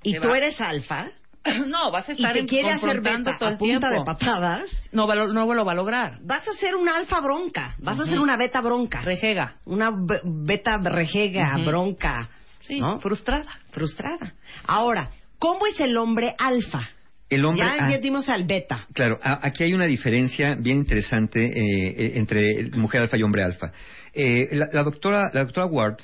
y 0.03 0.13
Te 0.13 0.21
tú 0.21 0.29
va. 0.29 0.37
eres 0.39 0.61
alfa 0.61 1.11
No, 1.67 1.91
vas 1.91 2.09
a 2.09 2.13
y 2.13 2.17
estar 2.17 2.33
te 2.33 2.39
en- 2.41 2.47
quiere 2.47 2.71
hacer 2.73 3.01
beta 3.03 3.37
todo 3.39 3.49
a 3.51 3.59
punta 3.59 3.89
tiempo. 3.89 3.89
de 3.89 4.05
patadas, 4.05 4.71
No, 4.93 5.07
no 5.07 5.55
lo 5.55 5.65
va 5.65 5.73
a 5.73 5.75
lograr. 5.75 6.19
vas 6.23 6.47
a 6.49 6.53
ser 6.55 6.75
una 6.77 6.97
alfa 6.97 7.21
bronca, 7.21 7.75
vas 7.79 8.01
a 8.01 8.07
ser 8.07 8.19
una 8.19 8.37
beta 8.37 8.61
bronca. 8.61 9.01
Rejega. 9.03 9.57
Una 9.67 9.91
be- 9.91 10.21
beta 10.25 10.79
rejega, 10.79 11.57
bronca. 11.65 12.31
Sí, 12.63 12.81
¿no? 12.81 12.99
frustrada. 13.01 13.59
Frustrada. 13.73 14.33
Ahora, 14.67 15.11
¿cómo 15.39 15.67
es 15.67 15.79
el 15.81 15.95
hombre 15.99 16.35
alfa? 16.39 16.81
El 17.29 17.45
hombre, 17.45 17.67
ya 17.67 17.77
ah, 17.87 17.91
ya 17.91 17.99
dimos 17.99 18.29
al 18.31 18.45
beta. 18.45 18.87
Claro, 18.95 19.19
a- 19.23 19.41
aquí 19.47 19.65
hay 19.65 19.75
una 19.75 19.87
diferencia 19.87 20.55
bien 20.59 20.79
interesante 20.79 21.45
eh, 21.45 21.95
eh, 21.97 22.13
entre 22.15 22.71
mujer 22.73 23.03
alfa 23.03 23.19
y 23.19 23.23
hombre 23.23 23.43
alfa. 23.43 23.71
Eh, 24.15 24.49
la, 24.53 24.69
la 24.73 24.83
doctora, 24.83 25.31
la 25.33 25.45
doctora 25.45 25.67
Ward, 25.67 25.99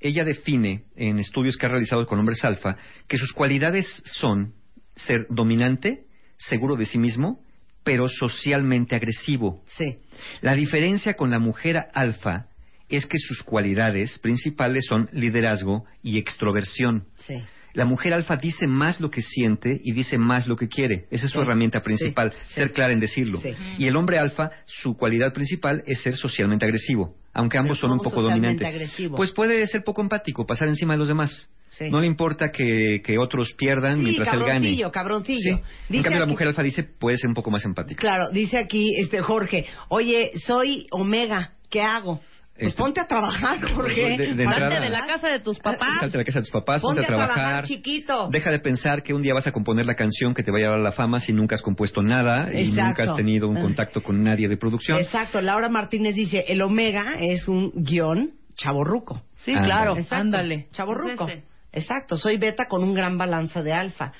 ella 0.00 0.24
define 0.24 0.84
en 0.96 1.18
estudios 1.18 1.56
que 1.56 1.66
ha 1.66 1.70
realizado 1.70 2.06
con 2.06 2.18
hombres 2.18 2.44
alfa 2.44 2.76
que 3.08 3.16
sus 3.16 3.32
cualidades 3.32 3.86
son 4.04 4.52
ser 4.94 5.26
dominante, 5.30 6.04
seguro 6.36 6.76
de 6.76 6.86
sí 6.86 6.98
mismo, 6.98 7.40
pero 7.84 8.08
socialmente 8.08 8.96
agresivo. 8.96 9.62
Sí. 9.76 9.96
La 10.40 10.54
diferencia 10.54 11.14
con 11.14 11.30
la 11.30 11.38
mujer 11.38 11.86
alfa 11.94 12.46
es 12.88 13.06
que 13.06 13.18
sus 13.18 13.42
cualidades 13.42 14.18
principales 14.18 14.84
son 14.86 15.08
liderazgo 15.12 15.84
y 16.02 16.18
extroversión. 16.18 17.04
Sí. 17.18 17.42
La 17.72 17.84
mujer 17.84 18.12
alfa 18.14 18.36
dice 18.36 18.66
más 18.66 19.00
lo 19.00 19.10
que 19.10 19.20
siente 19.20 19.80
y 19.82 19.92
dice 19.92 20.16
más 20.16 20.46
lo 20.46 20.56
que 20.56 20.68
quiere. 20.68 21.06
Esa 21.10 21.26
es 21.26 21.32
su 21.32 21.38
Sí, 21.40 21.44
herramienta 21.44 21.80
principal, 21.80 22.32
sí, 22.46 22.54
ser 22.54 22.72
clara 22.72 22.92
en 22.92 23.00
decirlo. 23.00 23.40
Sí. 23.40 23.50
Y 23.78 23.86
el 23.86 23.96
hombre 23.96 24.18
alfa, 24.18 24.50
su 24.64 24.96
cualidad 24.96 25.32
principal 25.32 25.82
es 25.86 26.00
ser 26.02 26.14
socialmente 26.14 26.64
agresivo, 26.64 27.16
aunque 27.34 27.58
ambos 27.58 27.78
son 27.78 27.90
un 27.92 27.98
¿cómo 27.98 28.10
poco 28.10 28.22
dominantes. 28.22 28.66
agresivo? 28.66 29.16
Pues 29.16 29.32
puede 29.32 29.66
ser 29.66 29.82
poco 29.84 30.00
empático, 30.00 30.46
pasar 30.46 30.68
encima 30.68 30.94
de 30.94 30.98
los 30.98 31.08
demás. 31.08 31.50
Sí. 31.68 31.90
No 31.90 32.00
le 32.00 32.06
importa 32.06 32.50
que, 32.52 33.02
que 33.04 33.18
otros 33.18 33.52
pierdan 33.54 33.96
Sí, 33.96 34.00
mientras 34.02 34.28
él 34.32 34.40
gane. 34.40 34.46
cabroncillo, 34.52 34.92
cabroncillo. 34.92 35.56
Sí. 35.56 35.62
En 35.62 35.62
Dice 35.88 36.02
cambio, 36.04 36.18
la 36.20 36.24
aquí- 36.24 36.32
mujer 36.32 36.46
alfa 36.48 36.62
dice 36.62 36.84
puede 36.84 37.16
ser 37.18 37.28
un 37.28 37.34
poco 37.34 37.50
más 37.50 37.64
empática. 37.64 38.00
Claro, 38.00 38.30
dice 38.32 38.58
aquí 38.58 38.90
este 38.96 39.20
Jorge, 39.22 39.66
oye, 39.88 40.30
soy 40.46 40.86
omega, 40.92 41.54
¿qué 41.70 41.80
hago? 41.82 42.20
Pues 42.56 42.68
Este- 42.68 42.82
ponte 42.82 43.00
a 43.00 43.06
trabajar, 43.08 43.58
Jorge. 43.74 44.00
De- 44.00 44.16
de 44.16 44.26
Salte 44.26 44.42
entrada- 44.44 44.80
de 44.80 44.88
la 44.88 45.06
casa 45.06 45.28
de 45.28 45.40
tus 45.40 45.58
papás. 45.58 45.88
Salte 46.00 46.16
a 46.16 46.20
la 46.20 46.24
casa 46.24 46.38
de 46.38 46.42
tus 46.44 46.52
papás, 46.52 46.82
ponte, 46.82 47.00
Ponte 47.00 47.12
a 47.12 47.14
a 47.14 47.16
trabajar, 47.16 47.34
trabajar. 47.34 47.64
chiquito. 47.64 48.28
Deja 48.30 48.50
de 48.52 48.60
pensar 48.60 49.02
que 49.02 49.12
un 49.12 49.22
día 49.22 49.34
vas 49.34 49.46
a 49.48 49.50
componer 49.52 49.86
la 49.86 49.96
canción 49.96 50.34
que 50.34 50.44
te 50.44 50.52
va 50.52 50.58
a 50.58 50.60
llevar 50.60 50.78
a 50.78 50.82
la 50.82 50.92
fama 50.92 51.18
si 51.18 51.32
nunca 51.32 51.56
has 51.56 51.62
compuesto 51.62 52.00
nada 52.00 52.52
y 52.54 52.68
nunca 52.70 53.02
has 53.02 53.16
tenido 53.16 53.48
un 53.48 53.56
Ah. 53.58 53.62
contacto 53.62 54.02
con 54.04 54.22
nadie 54.22 54.48
de 54.48 54.56
producción. 54.56 54.98
Exacto, 54.98 55.40
Laura 55.40 55.68
Martínez 55.68 56.14
dice, 56.14 56.44
el 56.46 56.62
omega 56.62 57.14
es 57.18 57.48
un 57.48 57.72
guion 57.74 58.34
chaborruco. 58.54 59.20
Sí, 59.34 59.50
Ándale. 59.50 59.66
claro, 59.66 59.92
Exacto. 59.96 60.14
ándale. 60.14 60.68
Chaborruco. 60.70 61.26
Es 61.28 61.34
ese. 61.38 61.44
Exacto, 61.72 62.16
soy 62.16 62.36
beta 62.36 62.66
con 62.68 62.84
un 62.84 62.94
gran 62.94 63.18
balanza 63.18 63.64
de 63.64 63.72
alfa. 63.72 64.12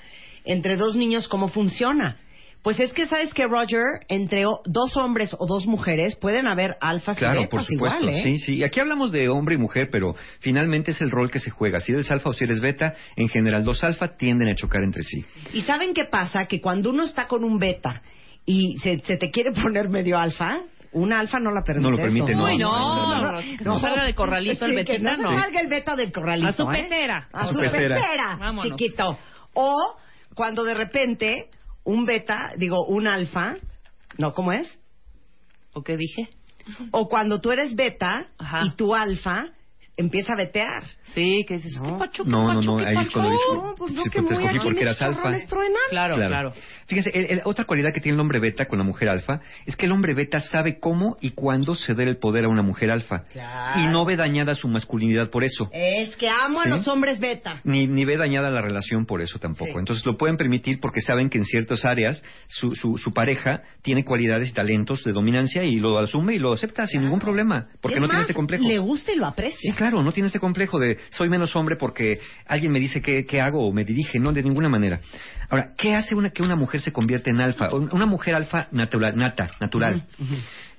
Entre 0.45 0.77
dos 0.77 0.97
niños, 0.97 1.29
¿cómo 1.29 1.47
funciona? 1.47 2.17
Pues 2.65 2.81
es 2.81 2.93
que 2.95 3.07
sabes 3.07 3.33
que 3.35 3.47
Roger, 3.47 3.83
entre 4.09 4.47
o- 4.47 4.61
dos 4.65 4.97
hombres 4.97 5.37
o 5.39 5.47
dos 5.47 5.67
mujeres, 5.67 6.17
pueden 6.17 6.49
haber 6.49 6.77
alfas 6.81 7.17
y 7.19 7.21
Claro, 7.21 7.43
betas 7.43 7.51
por 7.51 7.65
supuesto, 7.65 8.01
igual, 8.01 8.15
¿eh? 8.19 8.23
sí, 8.25 8.39
sí. 8.39 8.55
Y 8.57 8.65
Aquí 8.65 8.81
hablamos 8.81 9.13
de 9.13 9.29
hombre 9.29 9.57
y 9.57 9.59
mujer, 9.59 9.89
pero 9.93 10.15
finalmente 10.41 10.91
es 10.93 11.01
el 11.03 11.11
rol 11.11 11.31
que 11.31 11.39
se 11.41 11.51
juega. 11.51 11.79
Si 11.79 11.93
eres 11.93 12.11
alfa 12.11 12.31
o 12.31 12.33
si 12.33 12.45
eres 12.45 12.61
beta, 12.61 12.95
en 13.17 13.29
general 13.29 13.65
los 13.65 13.85
alfa 13.85 14.17
tienden 14.17 14.49
a 14.49 14.55
chocar 14.55 14.83
entre 14.83 15.03
sí. 15.03 15.25
¿Y 15.53 15.61
saben 15.61 15.93
qué 15.95 16.07
pasa? 16.07 16.47
Que 16.47 16.61
cuando 16.63 16.89
uno 16.91 17.05
está 17.05 17.27
con 17.29 17.45
un 17.45 17.59
beta 17.59 18.03
y 18.47 18.79
se, 18.79 18.99
se 19.01 19.19
te 19.19 19.31
quiere 19.31 19.53
poner 19.63 19.91
medio 19.91 20.19
alfa, 20.19 20.61
una 20.93 21.21
alfa 21.21 21.39
no 21.41 21.51
la 21.51 21.63
permite. 21.65 21.83
No 21.91 21.97
lo 21.97 22.03
permite, 22.03 22.33
eso. 22.33 22.41
no. 22.41 22.45
Uy, 22.47 22.57
no, 22.57 23.41
que 23.43 23.59
se 23.59 23.65
salga 23.65 24.05
de 24.05 24.15
corralito 24.15 24.65
el 24.65 24.71
Sí, 24.71 24.77
betita, 24.77 25.11
no 25.11 25.23
no. 25.23 25.31
se 25.31 25.37
salga 25.43 25.61
el 25.61 25.69
beta 25.69 25.97
del 25.97 26.11
corralito. 26.13 26.49
A 26.49 26.53
su 26.53 26.63
¿eh? 26.73 26.83
pecera. 26.83 27.29
A 27.31 27.41
A 27.41 27.53
su 27.53 27.59
pecera. 27.59 28.01
chiquito. 28.63 29.19
O 29.53 29.97
cuando 30.35 30.65
de 30.65 30.73
repente 30.75 31.51
un 31.85 32.05
beta, 32.05 32.53
digo, 32.57 32.87
un 32.87 33.07
alfa, 33.07 33.57
¿no? 34.19 34.33
¿Cómo 34.33 34.53
es? 34.53 34.69
¿O 35.73 35.83
qué 35.83 35.97
dije? 35.97 36.29
O 36.91 37.09
cuando 37.09 37.41
tú 37.41 37.53
eres 37.53 37.75
beta 37.75 38.29
Ajá. 38.39 38.63
y 38.65 38.71
tu 38.77 38.95
alfa 38.95 39.51
empieza 39.97 40.33
a 40.33 40.37
vetear. 40.37 40.83
Sí, 41.15 41.45
que 41.47 41.55
dices, 41.59 41.79
¿qué 41.83 41.91
pacho, 41.99 42.25
qué 42.25 42.31
No, 42.31 42.49
no, 42.53 42.59
pacho, 42.61 42.71
no, 42.73 42.77
qué 42.79 42.87
ahí 42.87 42.97
es 43.05 43.11
cuando 43.11 43.31
pacho? 43.31 43.53
dices, 43.53 43.63
No, 43.65 43.75
pues 43.77 43.93
no, 43.93 44.03
si 44.03 44.11
que 44.11 44.23
te 44.23 44.35
escogí 44.35 44.59
porque 44.63 44.83
eras 44.83 45.01
alfa. 45.03 45.31
truenan. 45.49 45.77
Claro, 45.91 46.15
claro. 46.17 46.53
Fíjense, 46.87 47.11
el- 47.15 47.27
el- 47.31 47.43
otra 47.45 47.65
cualidad 47.65 47.93
que 47.95 48.01
tiene 48.01 48.15
el 48.17 48.21
hombre 48.21 48.41
beta 48.41 48.67
con 48.67 48.79
la 48.79 48.85
mujer 48.85 49.09
alfa 49.09 49.41
es 49.67 49.77
que 49.77 49.87
el 49.87 49.93
hombre 49.93 50.13
beta 50.15 50.41
sabe 50.41 50.79
cómo 50.81 51.17
y 51.21 51.31
cuándo 51.31 51.75
ceder 51.75 52.09
el 52.09 52.17
poder 52.19 52.45
a 52.45 52.49
una 52.49 52.63
mujer 52.63 52.91
alfa. 52.91 53.25
Claro. 53.33 53.81
Y 53.81 53.87
no 53.87 54.05
ve 54.05 54.17
dañada 54.17 54.55
su 54.55 54.67
masculinidad 54.69 55.31
por 55.31 55.45
eso. 55.45 55.69
Es 55.73 56.17
que 56.17 56.29
amo 56.29 56.61
¿Sí? 56.63 56.69
a 56.69 56.77
los 56.77 56.89
hombres 56.89 57.21
beta. 57.21 57.61
Ni, 57.65 57.87
ni 57.87 58.05
ve 58.05 58.17
dañada 58.17 58.51
la 58.51 58.61
relación 58.61 59.07
por 59.07 59.23
eso 59.23 59.39
tampoco. 59.39 59.73
Sí. 59.73 59.79
Entonces 59.79 60.05
lo 60.05 60.17
pueden 60.17 60.37
permitir 60.37 60.81
porque 60.81 61.01
saben 61.01 61.31
que 61.31 61.39
en 61.39 61.45
ciertas 61.45 61.85
áreas 61.85 62.23
su, 62.49 62.75
su, 62.75 62.99
su 62.99 63.13
pareja 63.13 63.63
tiene 63.83 64.05
cualidades 64.05 64.51
y 64.51 64.53
talentos 64.53 65.05
de 65.05 65.13
dominancia 65.13 65.63
y 65.65 65.77
lo 65.77 65.99
asume 65.99 66.35
y 66.35 66.39
lo 66.39 66.53
acepta 66.53 66.85
sin 66.87 67.03
ningún 67.03 67.21
problema. 67.21 67.69
Porque 67.81 67.97
Es 67.97 68.01
no 68.01 68.07
tiene 68.09 68.19
más, 68.19 68.23
este 68.23 68.35
complejo. 68.35 68.65
Le 68.69 68.79
gusta 68.79 69.13
y 69.13 69.17
lo 69.17 69.25
Sí, 69.27 69.31
aprecia. 69.31 69.75
Claro, 69.85 70.03
no 70.03 70.13
tiene 70.13 70.29
este 70.29 70.41
complejo 70.41 70.79
de 70.79 70.97
soy 71.11 71.29
menos 71.29 71.55
hombre 71.57 71.77
porque 71.79 72.19
alguien 72.47 72.73
me 72.73 72.81
dice 72.81 73.03
qué, 73.03 73.27
qué 73.27 73.43
hago 73.43 73.69
o 73.69 73.71
me 73.71 73.85
dirige, 73.85 74.19
no, 74.19 74.33
de 74.33 74.43
ninguna 74.43 74.71
manera. 74.71 75.01
Ahora, 75.51 75.75
¿qué 75.77 75.95
hace 75.95 76.15
una, 76.15 76.31
que 76.31 76.43
una 76.43 76.57
mujer 76.57 76.81
se 76.81 76.91
convierte 76.91 77.31
en 77.31 77.39
alfa? 77.39 77.69
Una 77.75 78.07
mujer 78.07 78.35
alfa 78.35 78.69
natural, 78.73 79.15
nata, 79.15 79.51
natural. 79.61 80.07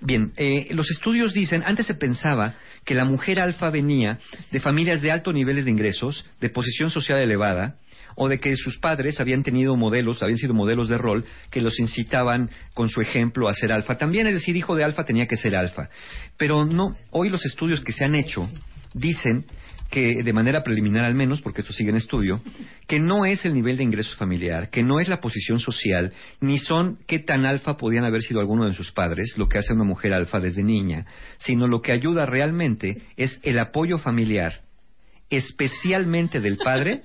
Bien, 0.01 0.33
eh, 0.37 0.69
los 0.71 0.89
estudios 0.89 1.35
dicen, 1.35 1.61
antes 1.67 1.85
se 1.85 1.93
pensaba 1.93 2.55
que 2.83 2.95
la 2.95 3.05
mujer 3.05 3.39
alfa 3.39 3.69
venía 3.69 4.17
de 4.51 4.59
familias 4.59 5.03
de 5.03 5.11
altos 5.11 5.35
niveles 5.35 5.65
de 5.65 5.71
ingresos, 5.71 6.25
de 6.41 6.49
posición 6.49 6.89
social 6.89 7.19
elevada, 7.19 7.75
o 8.15 8.27
de 8.27 8.39
que 8.39 8.55
sus 8.55 8.79
padres 8.79 9.19
habían 9.19 9.43
tenido 9.43 9.75
modelos, 9.75 10.23
habían 10.23 10.39
sido 10.39 10.53
modelos 10.53 10.87
de 10.89 10.97
rol 10.97 11.25
que 11.51 11.61
los 11.61 11.79
incitaban 11.79 12.49
con 12.73 12.89
su 12.89 13.01
ejemplo 13.01 13.47
a 13.47 13.53
ser 13.53 13.71
alfa. 13.71 13.97
También, 13.97 14.25
es 14.27 14.35
decir, 14.35 14.55
hijo 14.55 14.75
de 14.75 14.83
alfa 14.83 15.03
tenía 15.03 15.27
que 15.27 15.35
ser 15.35 15.55
alfa. 15.55 15.89
Pero 16.37 16.65
no, 16.65 16.95
hoy 17.11 17.29
los 17.29 17.45
estudios 17.45 17.81
que 17.81 17.91
se 17.91 18.05
han 18.05 18.15
hecho 18.15 18.49
dicen 18.95 19.45
que 19.91 20.23
de 20.23 20.33
manera 20.33 20.63
preliminar 20.63 21.03
al 21.03 21.13
menos, 21.13 21.41
porque 21.41 21.61
esto 21.61 21.73
sigue 21.73 21.91
en 21.91 21.97
estudio, 21.97 22.41
que 22.87 22.99
no 22.99 23.25
es 23.25 23.45
el 23.45 23.53
nivel 23.53 23.77
de 23.77 23.83
ingresos 23.83 24.15
familiar, 24.15 24.69
que 24.69 24.81
no 24.81 24.99
es 24.99 25.07
la 25.07 25.21
posición 25.21 25.59
social, 25.59 26.11
ni 26.41 26.57
son 26.57 26.97
qué 27.07 27.19
tan 27.19 27.45
alfa 27.45 27.77
podían 27.77 28.03
haber 28.03 28.23
sido 28.23 28.39
alguno 28.39 28.65
de 28.65 28.73
sus 28.73 28.91
padres, 28.91 29.37
lo 29.37 29.47
que 29.47 29.59
hace 29.59 29.73
una 29.73 29.83
mujer 29.83 30.13
alfa 30.13 30.39
desde 30.39 30.63
niña, 30.63 31.05
sino 31.37 31.67
lo 31.67 31.81
que 31.81 31.91
ayuda 31.91 32.25
realmente 32.25 33.03
es 33.15 33.39
el 33.43 33.59
apoyo 33.59 33.97
familiar, 33.99 34.61
especialmente 35.29 36.39
del 36.39 36.57
padre, 36.57 37.01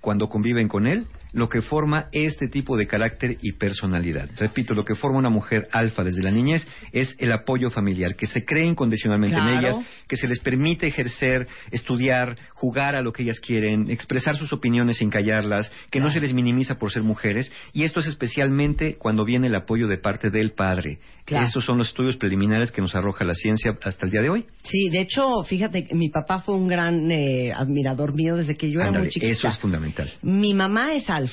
cuando 0.00 0.28
conviven 0.28 0.68
con 0.68 0.86
él, 0.86 1.06
lo 1.34 1.48
que 1.48 1.60
forma 1.60 2.06
este 2.12 2.48
tipo 2.48 2.76
de 2.76 2.86
carácter 2.86 3.36
y 3.42 3.52
personalidad. 3.52 4.28
Repito, 4.38 4.74
lo 4.74 4.84
que 4.84 4.94
forma 4.94 5.18
una 5.18 5.30
mujer 5.30 5.68
alfa 5.72 6.02
desde 6.02 6.22
la 6.22 6.30
niñez 6.30 6.66
es 6.92 7.14
el 7.18 7.32
apoyo 7.32 7.70
familiar, 7.70 8.16
que 8.16 8.26
se 8.26 8.44
cree 8.44 8.66
incondicionalmente 8.66 9.36
en 9.36 9.48
ellas, 9.48 9.78
que 10.08 10.16
se 10.16 10.28
les 10.28 10.38
permite 10.38 10.86
ejercer, 10.86 11.46
estudiar, 11.70 12.36
jugar 12.54 12.94
a 12.94 13.02
lo 13.02 13.12
que 13.12 13.24
ellas 13.24 13.40
quieren, 13.40 13.90
expresar 13.90 14.36
sus 14.36 14.52
opiniones 14.52 14.98
sin 14.98 15.10
callarlas, 15.10 15.70
que 15.90 16.00
no 16.00 16.10
se 16.10 16.20
les 16.20 16.32
minimiza 16.32 16.76
por 16.76 16.92
ser 16.92 17.02
mujeres, 17.02 17.52
y 17.72 17.84
esto 17.84 18.00
es 18.00 18.06
especialmente 18.06 18.96
cuando 18.96 19.24
viene 19.24 19.48
el 19.48 19.54
apoyo 19.54 19.88
de 19.88 19.98
parte 19.98 20.30
del 20.30 20.52
padre. 20.52 20.98
Claro. 21.24 21.46
Estos 21.46 21.64
son 21.64 21.78
los 21.78 21.88
estudios 21.88 22.16
preliminares 22.16 22.70
que 22.70 22.82
nos 22.82 22.94
arroja 22.94 23.24
la 23.24 23.34
ciencia 23.34 23.76
hasta 23.82 24.04
el 24.04 24.12
día 24.12 24.20
de 24.20 24.28
hoy. 24.30 24.44
Sí, 24.62 24.90
de 24.90 25.00
hecho, 25.00 25.42
fíjate, 25.42 25.88
mi 25.92 26.10
papá 26.10 26.40
fue 26.40 26.54
un 26.54 26.68
gran 26.68 27.10
eh, 27.10 27.50
admirador 27.52 28.14
mío 28.14 28.36
desde 28.36 28.56
que 28.56 28.70
yo 28.70 28.80
era 28.80 28.92
muy 28.92 29.08
chiquita. 29.08 29.32
eso 29.32 29.48
es 29.48 29.58
fundamental. 29.58 30.12
Mi 30.22 30.52
mamá 30.52 30.94
es 30.94 31.08
alfa, 31.08 31.23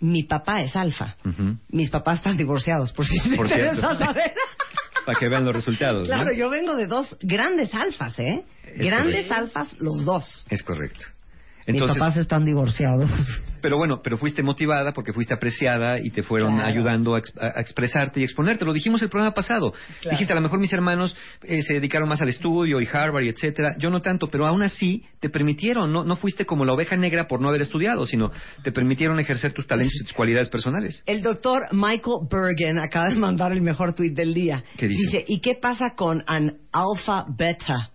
mi 0.00 0.22
papá 0.24 0.60
es 0.62 0.74
alfa. 0.76 1.16
Ujú. 1.24 1.56
Mis 1.70 1.90
papás 1.90 2.18
están 2.18 2.36
divorciados, 2.36 2.92
por 2.92 3.06
si 3.06 3.18
te 3.20 3.36
Por 3.36 3.46
interesa 3.46 3.74
cierto. 3.74 3.96
saber. 4.04 4.32
Para 5.06 5.18
que 5.18 5.28
vean 5.28 5.44
los 5.44 5.54
resultados. 5.54 6.08
¿no? 6.08 6.14
Claro, 6.14 6.32
yo 6.34 6.48
vengo 6.50 6.74
de 6.76 6.86
dos 6.86 7.16
grandes 7.20 7.74
alfas, 7.74 8.18
¿eh? 8.18 8.44
Es 8.64 8.86
grandes 8.86 9.26
correcto. 9.26 9.34
alfas 9.34 9.76
los 9.80 10.04
dos. 10.04 10.46
Es 10.48 10.62
correcto. 10.62 11.04
Mis 11.66 11.76
Entonces, 11.80 11.98
papás 11.98 12.16
están 12.16 12.44
divorciados. 12.44 13.10
Pero 13.64 13.78
bueno, 13.78 14.02
pero 14.04 14.18
fuiste 14.18 14.42
motivada 14.42 14.92
porque 14.92 15.14
fuiste 15.14 15.32
apreciada 15.32 15.98
y 15.98 16.10
te 16.10 16.22
fueron 16.22 16.56
Claro. 16.56 16.68
ayudando 16.70 17.14
a, 17.14 17.18
ex- 17.20 17.34
a- 17.38 17.58
a 17.58 17.60
expresarte 17.62 18.20
y 18.20 18.22
exponerte. 18.22 18.62
Lo 18.66 18.74
dijimos 18.74 19.00
el 19.00 19.08
programa 19.08 19.32
pasado. 19.32 19.72
Claro. 20.02 20.10
Dijiste, 20.10 20.34
a 20.34 20.36
lo 20.36 20.42
mejor 20.42 20.58
mis 20.58 20.70
hermanos 20.74 21.16
eh, 21.44 21.62
se 21.62 21.72
dedicaron 21.72 22.06
más 22.06 22.20
al 22.20 22.28
estudio 22.28 22.78
y 22.78 22.86
Harvard 22.92 23.24
y 23.24 23.28
etcétera. 23.30 23.74
Yo 23.78 23.88
no 23.88 24.02
tanto, 24.02 24.28
pero 24.28 24.46
aún 24.46 24.62
así 24.62 25.02
te 25.20 25.30
permitieron. 25.30 25.90
No, 25.90 26.04
no 26.04 26.14
fuiste 26.16 26.44
como 26.44 26.66
la 26.66 26.74
oveja 26.74 26.94
negra 26.98 27.26
por 27.26 27.40
no 27.40 27.48
haber 27.48 27.62
estudiado, 27.62 28.04
sino 28.04 28.30
te 28.62 28.70
permitieron 28.70 29.18
ejercer 29.18 29.54
tus 29.54 29.66
talentos 29.66 29.98
y 30.02 30.04
tus 30.04 30.12
cualidades 30.12 30.50
personales. 30.50 31.02
El 31.06 31.22
doctor 31.22 31.62
Michael 31.72 32.28
Bergen 32.30 32.78
acaba 32.78 33.08
de 33.08 33.16
mandar 33.16 33.50
el 33.52 33.62
mejor 33.62 33.94
tuit 33.94 34.12
del 34.14 34.34
día. 34.34 34.62
¿Qué 34.76 34.88
dice? 34.88 35.24
¿y 35.26 35.40
qué 35.40 35.54
pasa 35.54 35.94
con 35.96 36.22
an 36.26 36.58
alfa 36.70 37.24
beta? 37.34 37.92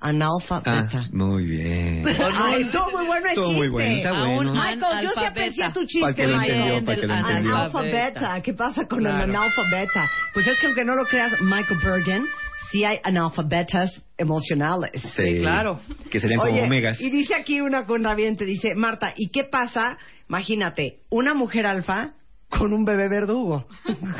An 0.00 0.22
alfa 0.22 0.62
Ah, 0.64 1.06
muy 1.12 1.44
bien. 1.44 2.04
Ay, 2.06 2.62
estuvo 2.62 2.90
muy 2.92 3.06
bueno 3.06 3.26
el 3.28 3.34
chiste. 3.34 3.52
muy 3.52 3.68
bueno, 3.68 3.96
está 3.96 4.12
bueno. 4.12 4.52
Michael, 4.52 4.78
yo 4.80 4.86
sí 4.88 5.20
Analfabeta. 5.20 5.28
aprecié 5.28 5.70
tu 5.72 5.80
chiste. 5.86 6.00
Para 6.02 6.14
que 6.14 6.26
lo 6.26 6.36
Michael. 6.38 6.60
entendió, 6.60 6.84
para 6.86 7.00
que 7.00 7.06
lo 7.06 7.12
An 7.14 7.18
entendió. 7.30 7.54
analfabeta. 7.56 8.42
¿Qué 8.42 8.54
pasa 8.54 8.86
con 8.86 8.98
Claro. 9.00 9.24
el 9.24 9.30
analfabeta? 9.30 10.10
Pues 10.34 10.46
es 10.46 10.58
que 10.60 10.66
aunque 10.66 10.84
no 10.84 10.94
lo 10.94 11.04
creas, 11.06 11.32
Michael 11.40 11.80
Bergen, 11.84 12.24
sí 12.70 12.84
hay 12.84 12.98
analfabetas 13.02 14.04
emocionales. 14.18 14.92
Sí, 15.16 15.40
claro. 15.40 15.80
Que 16.10 16.20
serían 16.20 16.38
como 16.40 16.52
Oye, 16.52 16.62
omegas. 16.62 17.00
Y 17.00 17.10
dice 17.10 17.34
aquí 17.34 17.60
una 17.60 17.84
contraviente, 17.86 18.44
dice, 18.44 18.74
Marta, 18.76 19.14
¿y 19.16 19.30
qué 19.30 19.44
pasa? 19.44 19.98
Imagínate, 20.28 21.00
una 21.10 21.34
mujer 21.34 21.66
alfa 21.66 22.12
con 22.58 22.72
un 22.72 22.84
bebé 22.84 23.08
verdugo. 23.08 23.66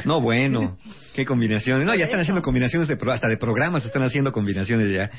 No, 0.05 0.21
bueno, 0.21 0.79
qué 1.15 1.25
combinaciones. 1.25 1.87
No, 1.87 1.95
ya 1.95 2.05
están 2.05 2.21
haciendo 2.21 2.43
combinaciones 2.43 2.89
de 2.89 2.97
hasta 3.13 3.29
de 3.29 3.37
programas, 3.37 3.85
están 3.85 4.03
haciendo 4.03 4.33
combinaciones 4.33 4.93
ya. 4.93 5.11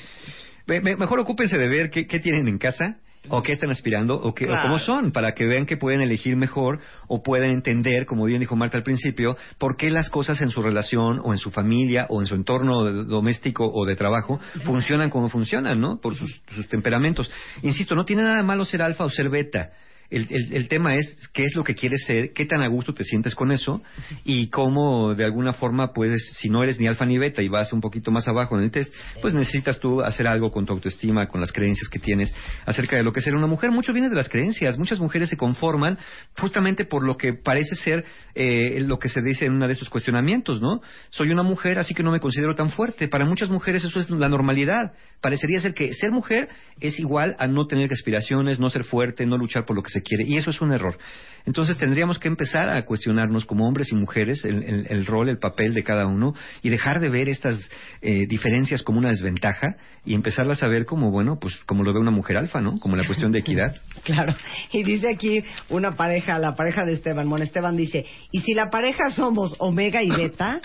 Me- 0.68 0.82
me- 0.82 0.96
mejor 0.96 1.20
ocúpense 1.20 1.58
de 1.58 1.68
ver 1.68 1.90
qué, 1.90 2.08
qué 2.08 2.20
tienen 2.20 2.48
en 2.48 2.58
casa 2.58 2.98
o 3.30 3.42
qué 3.42 3.54
están 3.54 3.70
aspirando 3.70 4.16
o, 4.16 4.34
qué, 4.34 4.46
o 4.50 4.56
cómo 4.62 4.80
son 4.80 5.12
para 5.14 5.34
que 5.34 5.46
vean 5.46 5.66
que 5.66 5.78
pueden 5.78 6.02
elegir 6.02 6.36
mejor 6.36 6.80
o 7.08 7.22
pueden 7.24 7.52
entender, 7.52 8.06
como 8.06 8.26
bien 8.26 8.40
dijo 8.42 8.56
Marta 8.58 8.78
al 8.78 8.84
principio, 8.84 9.38
por 9.58 9.78
qué 9.78 9.90
las 9.90 10.10
cosas 10.10 10.42
en 10.42 10.50
su 10.50 10.62
relación 10.62 11.22
o 11.24 11.32
en 11.32 11.38
su 11.38 11.50
familia 11.52 12.06
o 12.10 12.20
en 12.20 12.28
su 12.28 12.36
entorno 12.36 12.84
doméstico 13.06 13.66
o 13.72 13.86
de 13.86 13.96
trabajo 13.96 14.40
funcionan 14.66 15.10
como 15.10 15.30
funcionan, 15.30 15.80
¿no? 15.80 16.00
Por 16.02 16.16
sus, 16.16 16.42
sus 16.50 16.68
temperamentos. 16.68 17.32
Insisto, 17.62 17.96
no 17.96 18.04
tiene 18.06 18.24
nada 18.24 18.38
de 18.38 18.44
malo 18.44 18.66
ser 18.66 18.82
alfa 18.82 19.06
o 19.06 19.10
ser 19.10 19.30
beta. 19.30 19.70
El, 20.10 20.28
el- 20.30 20.68
tema 20.68 20.96
es 20.96 21.18
qué 21.34 21.44
es 21.44 21.56
lo 21.56 21.64
que 21.64 21.74
quieres 21.76 22.04
ser, 22.06 22.34
qué 22.34 22.46
tan 22.46 22.62
a 22.62 22.68
gusto 22.68 22.94
te 22.94 23.04
sientes 23.04 23.34
con 23.36 23.52
eso 23.52 23.82
y 24.24 24.48
cómo 24.48 25.16
de 25.16 25.26
alguna 25.26 25.54
forma 25.54 25.92
puedes, 25.92 26.22
si 26.38 26.50
no 26.50 26.62
eres 26.64 26.80
ni 26.80 26.88
alfa 26.88 27.06
ni 27.06 27.18
beta 27.18 27.42
y 27.42 27.48
vas 27.48 27.74
un 27.74 27.82
poquito 27.82 28.12
más 28.12 28.28
abajo 28.28 28.58
en 28.58 28.64
el 28.64 28.72
test, 28.72 28.94
pues 29.22 29.34
necesitas 29.34 29.80
tú 29.80 30.02
hacer 30.02 30.28
algo 30.28 30.52
con 30.52 30.66
tu 30.66 30.74
autoestima, 30.74 31.28
con 31.28 31.42
las 31.42 31.52
creencias 31.52 31.90
que 31.90 32.00
tienes 32.00 32.34
acerca 32.66 32.96
de 32.96 33.04
lo 33.04 33.12
que 33.12 33.20
es 33.20 33.26
ser 33.26 33.36
una 33.36 33.48
mujer. 33.48 33.72
Mucho 33.72 33.92
viene 33.94 34.10
de 34.10 34.16
las 34.16 34.30
creencias. 34.30 34.78
Muchas 34.78 35.00
mujeres 35.00 35.30
se 35.30 35.38
conforman 35.38 35.98
justamente 36.38 36.86
por 36.86 37.04
lo 37.04 37.18
que 37.18 37.34
parece 37.34 37.76
ser 37.76 38.06
eh, 38.36 38.84
lo 38.88 39.00
que 39.00 39.10
se 39.10 39.22
dice 39.22 39.46
en 39.46 39.54
uno 39.54 39.68
de 39.68 39.74
esos 39.74 39.90
cuestionamientos, 39.90 40.62
¿no? 40.62 40.82
Soy 41.10 41.30
una 41.32 41.44
mujer, 41.44 41.80
así 41.80 41.94
que 41.94 42.04
no 42.04 42.12
me 42.12 42.20
considero 42.20 42.56
tan 42.56 42.70
fuerte. 42.70 43.08
Para 43.08 43.26
muchas 43.26 43.50
mujeres 43.50 43.84
eso 43.84 44.00
es 44.00 44.10
la 44.10 44.30
normalidad. 44.30 44.94
Parecería 45.22 45.60
ser 45.60 45.74
que 45.74 45.94
ser 45.94 46.12
mujer 46.12 46.50
es 46.80 47.00
igual 47.00 47.36
a 47.40 47.48
no 47.48 47.66
tener 47.68 47.92
aspiraciones, 47.92 48.60
no 48.60 48.70
ser 48.70 48.84
fuerte, 48.84 49.26
no 49.26 49.38
luchar 49.38 49.66
por 49.66 49.76
lo 49.76 49.82
que 49.84 49.90
se 49.94 50.02
quiere, 50.02 50.26
y 50.28 50.36
eso 50.36 50.50
es 50.50 50.60
un 50.62 50.74
error. 50.74 50.98
Entonces 51.46 51.78
tendríamos 51.78 52.20
que 52.20 52.30
empezar 52.30 52.70
a 52.70 52.86
cuestionarnos 52.86 53.44
como 53.46 53.68
hombres 53.68 53.92
y 53.92 53.96
mujeres 53.96 54.46
el, 54.46 54.64
el- 54.90 55.06
rol, 55.06 55.28
el 55.28 55.40
papel 55.40 55.74
de 55.74 55.84
cada 55.84 56.08
uno 56.08 56.34
y 56.62 56.70
dejar 56.70 57.02
de 57.02 57.10
ver 57.10 57.28
estas 57.28 57.60
eh, 58.02 58.26
diferencias 58.28 58.82
como 58.82 59.00
una 59.00 59.10
desventaja 59.10 59.76
y 60.06 60.14
empezarlas 60.14 60.64
a 60.64 60.70
ver 60.70 60.86
como, 60.86 61.12
bueno, 61.12 61.40
pues 61.42 61.58
como 61.66 61.84
lo 61.84 61.92
ve 61.94 62.00
una 62.00 62.12
mujer 62.12 62.38
alfa, 62.38 62.62
¿no? 62.62 62.80
Como 62.80 62.96
la 62.96 63.06
cuestión 63.06 63.32
de 63.34 63.40
equidad. 63.40 63.76
Claro. 64.04 64.36
Y 64.72 64.84
dice 64.84 65.08
aquí 65.14 65.44
una 65.70 65.96
pareja, 65.96 66.38
la 66.40 66.56
pareja 66.56 66.86
de 66.86 66.94
Esteban, 66.94 67.28
Mon 67.28 67.42
Esteban 67.42 67.76
dice, 67.76 68.06
¿y 68.32 68.40
si 68.42 68.54
la 68.54 68.70
pareja 68.70 69.12
somos 69.12 69.56
Omega 69.60 70.02
y 70.02 70.10
Beta? 70.10 70.60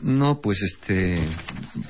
No, 0.00 0.40
pues 0.40 0.62
este, 0.62 1.20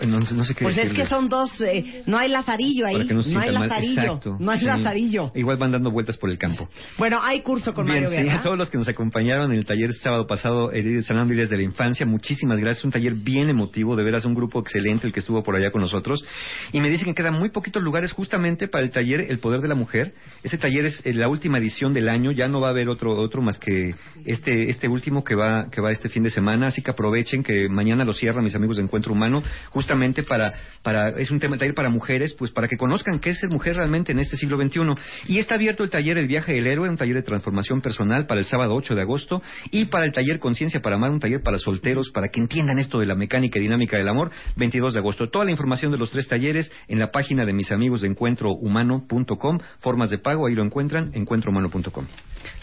no, 0.07 0.19
no 0.21 0.45
sé 0.45 0.55
qué 0.55 0.65
Pues 0.65 0.79
es 0.79 0.95
que 0.95 1.05
son 1.07 1.29
dos, 1.29 1.61
eh, 1.61 2.03
no 2.07 2.17
hay 2.17 2.31
lazarillo 2.31 2.87
ahí, 2.87 3.07
no 3.07 3.41
hay 3.41 3.51
lazarillo, 3.51 4.03
Exacto, 4.03 4.37
no 4.41 4.51
hay 4.51 4.61
sí. 4.61 4.65
lazarillo. 4.65 5.31
Igual 5.35 5.59
van 5.59 5.73
dando 5.73 5.91
vueltas 5.91 6.17
por 6.17 6.31
el 6.31 6.39
campo. 6.39 6.69
Bueno, 6.97 7.21
hay 7.23 7.43
curso 7.43 7.75
con 7.75 7.85
Bien, 7.85 8.05
Mario 8.05 8.11
sí, 8.11 8.25
Guerra. 8.25 8.41
a 8.41 8.43
todos 8.43 8.57
los 8.57 8.71
que 8.71 8.79
nos 8.79 8.89
acompañaron 8.89 9.53
en 9.53 9.59
el 9.59 9.67
taller 9.67 9.91
este 9.91 10.05
sábado 10.05 10.27
pasado, 10.27 10.73
Heridas 10.73 11.05
Sanando 11.05 11.33
Heridas 11.35 11.51
de 11.51 11.59
la 11.59 11.63
Infancia, 11.65 12.07
muchísimas 12.07 12.59
gracias. 12.59 12.85
Un 12.85 12.93
taller 12.93 13.13
bien 13.15 13.51
emotivo, 13.51 13.95
de 13.95 14.05
veras 14.05 14.25
un 14.25 14.35
grupo 14.35 14.61
excelente 14.61 15.07
el 15.07 15.13
que 15.13 15.21
estuvo 15.21 15.43
por 15.43 15.57
allá 15.57 15.71
con 15.71 15.83
nosotros. 15.83 16.25
Y 16.73 16.81
me 16.81 16.89
dicen 16.89 17.09
que 17.09 17.15
quedan 17.15 17.35
muy 17.35 17.51
poquitos 17.51 17.83
lugares 17.83 18.13
justamente 18.13 18.69
para 18.69 18.85
el 18.85 18.91
taller 18.91 19.27
El 19.29 19.39
Poder 19.39 19.61
de 19.61 19.69
la 19.69 19.75
Mujer. 19.75 20.15
Ese 20.43 20.57
taller 20.57 20.87
es 20.87 21.05
eh, 21.05 21.13
la 21.13 21.29
última 21.29 21.59
edición 21.59 21.93
del 21.93 22.09
año, 22.09 22.33
ya 22.33 22.49
no 22.49 22.61
va 22.61 22.69
a 22.69 22.71
haber 22.71 22.89
otro 22.89 23.19
otro 23.19 23.43
más 23.43 23.59
que 23.59 23.95
este 24.25 24.71
este 24.71 24.89
último 24.89 25.25
que 25.25 25.35
va 25.35 25.69
que 25.71 25.81
va 25.81 25.91
este 25.91 26.09
fin 26.09 26.23
de 26.23 26.31
semana, 26.31 26.69
así 26.69 26.81
que 26.83 26.91
aprovechen 26.91 27.43
que 27.43 27.69
mañana 27.79 28.05
lo 28.05 28.13
cierran 28.13 28.45
mis 28.45 28.55
amigos 28.55 28.77
de 28.77 28.83
Encuentro 28.83 29.13
Humano, 29.13 29.43
justamente 29.71 30.23
para 30.25 30.53
para 30.83 31.11
es 31.11 31.31
un 31.31 31.39
tema 31.41 31.57
taller 31.57 31.75
para 31.75 31.89
mujeres, 31.91 32.35
pues 32.39 32.51
para 32.51 32.67
que 32.69 32.77
conozcan 32.77 33.21
qué 33.21 33.31
es 33.31 33.39
ser 33.39 33.51
mujer 33.51 33.77
realmente 33.77 34.13
en 34.13 34.19
este 34.19 34.37
siglo 34.37 34.57
XXI. 34.57 34.81
Y 35.27 35.39
está 35.39 35.55
abierto 35.55 35.85
el 35.85 35.91
taller 35.91 36.19
El 36.19 36.27
Viaje 36.27 36.53
del 36.55 36.67
Héroe, 36.67 36.89
un 36.89 36.97
taller 36.97 37.15
de 37.15 37.23
transformación 37.23 37.81
personal 37.81 38.27
para 38.27 38.41
el 38.41 38.47
sábado 38.47 38.75
8 38.75 38.95
de 38.95 39.03
agosto 39.03 39.43
y 39.71 39.87
para 39.87 40.05
el 40.07 40.13
taller 40.13 40.39
Conciencia 40.39 40.81
para 40.81 40.97
Amar, 40.97 41.11
un 41.11 41.21
taller 41.21 41.41
para 41.43 41.59
solteros, 41.59 42.11
para 42.13 42.29
que 42.29 42.41
entiendan 42.41 42.79
esto 42.79 42.99
de 42.99 43.07
la 43.07 43.15
mecánica 43.15 43.59
y 43.59 43.63
dinámica 43.63 43.97
del 43.97 44.09
amor, 44.09 44.31
22 44.57 44.95
de 44.95 45.01
agosto. 45.01 45.29
Toda 45.31 45.45
la 45.45 45.51
información 45.53 45.93
de 45.93 45.99
los 45.99 46.11
tres 46.11 46.27
talleres 46.29 46.73
en 46.89 46.99
la 46.99 47.09
página 47.09 47.45
de 47.45 47.53
mis 47.53 47.71
amigos 47.71 48.03
de 48.03 48.09
encuentrohumano.com, 48.09 49.59
formas 49.81 50.11
de 50.11 50.19
pago, 50.19 50.47
ahí 50.47 50.55
lo 50.55 50.63
encuentran, 50.65 51.11
encuentrohumano.com. 51.15 52.07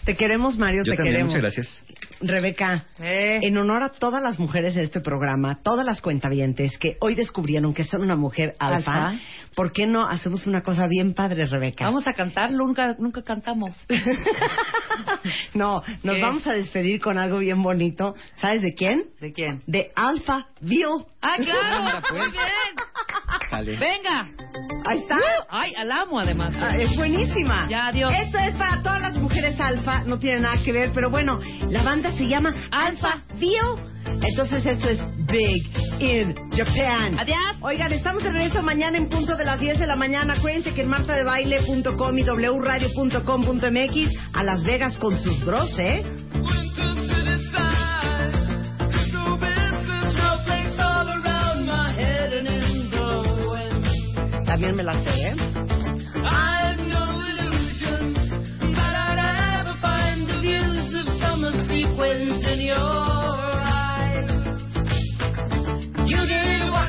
Te 0.05 0.15
queremos, 0.15 0.57
Mario, 0.57 0.83
Yo 0.85 0.91
te 0.91 0.97
también, 0.97 1.27
queremos. 1.27 1.33
muchas 1.33 1.41
gracias. 1.41 1.85
Rebeca, 2.21 2.85
en 2.99 3.57
honor 3.57 3.83
a 3.83 3.89
todas 3.89 4.21
las 4.21 4.39
mujeres 4.39 4.75
de 4.75 4.83
este 4.83 5.01
programa, 5.05 5.59
todas 5.63 5.85
las 5.85 6.01
cuentavientes 6.01 6.77
que 6.77 6.97
hoy 6.99 7.15
descubrieron 7.15 7.73
que 7.73 7.85
son 7.85 8.01
una 8.01 8.17
mujer 8.17 8.55
alfa, 8.59 9.09
Alfa. 9.09 9.21
¿por 9.55 9.71
qué 9.71 9.85
no 9.85 10.05
hacemos 10.05 10.45
una 10.47 10.61
cosa 10.61 10.87
bien 10.87 11.13
padre, 11.13 11.45
Rebeca? 11.45 11.85
Vamos 11.85 12.05
a 12.07 12.11
cantar, 12.11 12.51
nunca, 12.51 12.95
nunca 12.99 13.23
cantamos. 13.23 13.73
No, 15.53 15.81
nos 16.03 16.15
¿Qué? 16.15 16.21
vamos 16.21 16.47
a 16.47 16.53
despedir 16.53 16.99
con 17.01 17.17
algo 17.17 17.39
bien 17.39 17.61
bonito. 17.61 18.15
¿Sabes 18.35 18.61
de 18.61 18.73
quién? 18.73 19.05
¿De 19.19 19.31
quién? 19.31 19.61
De 19.67 19.91
Alpha 19.95 20.47
Bill. 20.61 21.05
Ah, 21.21 21.35
claro, 21.37 22.01
pues. 22.09 22.21
muy 22.21 22.31
bien. 22.31 23.49
Sale. 23.49 23.77
Venga. 23.77 24.29
Ahí 24.85 24.99
está. 24.99 25.17
Ay, 25.49 25.73
al 25.75 25.91
amo 25.91 26.19
además. 26.19 26.53
Ah, 26.59 26.77
es 26.79 26.95
buenísima. 26.95 27.67
Ya, 27.69 27.87
adiós. 27.87 28.11
Esto 28.17 28.37
es 28.39 28.55
para 28.55 28.81
todas 28.81 29.01
las 29.01 29.17
mujeres 29.17 29.59
alfa, 29.59 30.03
no 30.03 30.19
tiene 30.19 30.41
nada 30.41 30.57
que 30.63 30.71
ver, 30.71 30.91
pero 30.93 31.09
bueno, 31.09 31.39
la 31.69 31.83
banda 31.83 32.11
se 32.13 32.27
llama 32.27 32.53
Alpha 32.71 33.21
Bill. 33.39 33.95
Entonces 34.21 34.65
esto 34.65 34.89
es 34.89 34.94
Big 35.27 35.63
in 35.99 36.33
Japan. 36.51 37.19
Adiós. 37.19 37.55
Oigan, 37.61 37.91
estamos 37.93 38.23
de 38.23 38.31
regreso 38.31 38.61
mañana 38.61 38.97
en 38.97 39.09
punto 39.09 39.35
de 39.35 39.45
las 39.45 39.59
10 39.59 39.79
de 39.79 39.87
la 39.87 39.95
mañana. 39.95 40.33
Acuérdense 40.33 40.73
que 40.73 40.81
en 40.81 40.89
martadebaile.com 40.89 42.17
y 42.17 42.23
wradio.com.mx 42.23 44.19
a 44.33 44.43
Las 44.43 44.63
Vegas 44.63 44.97
con 44.97 45.17
sus 45.17 45.45
bros, 45.45 45.77
¿eh? 45.79 46.03
También 54.45 54.75
me 54.75 54.83
la 54.83 54.93
sé, 55.03 55.27
¿eh? 55.27 55.44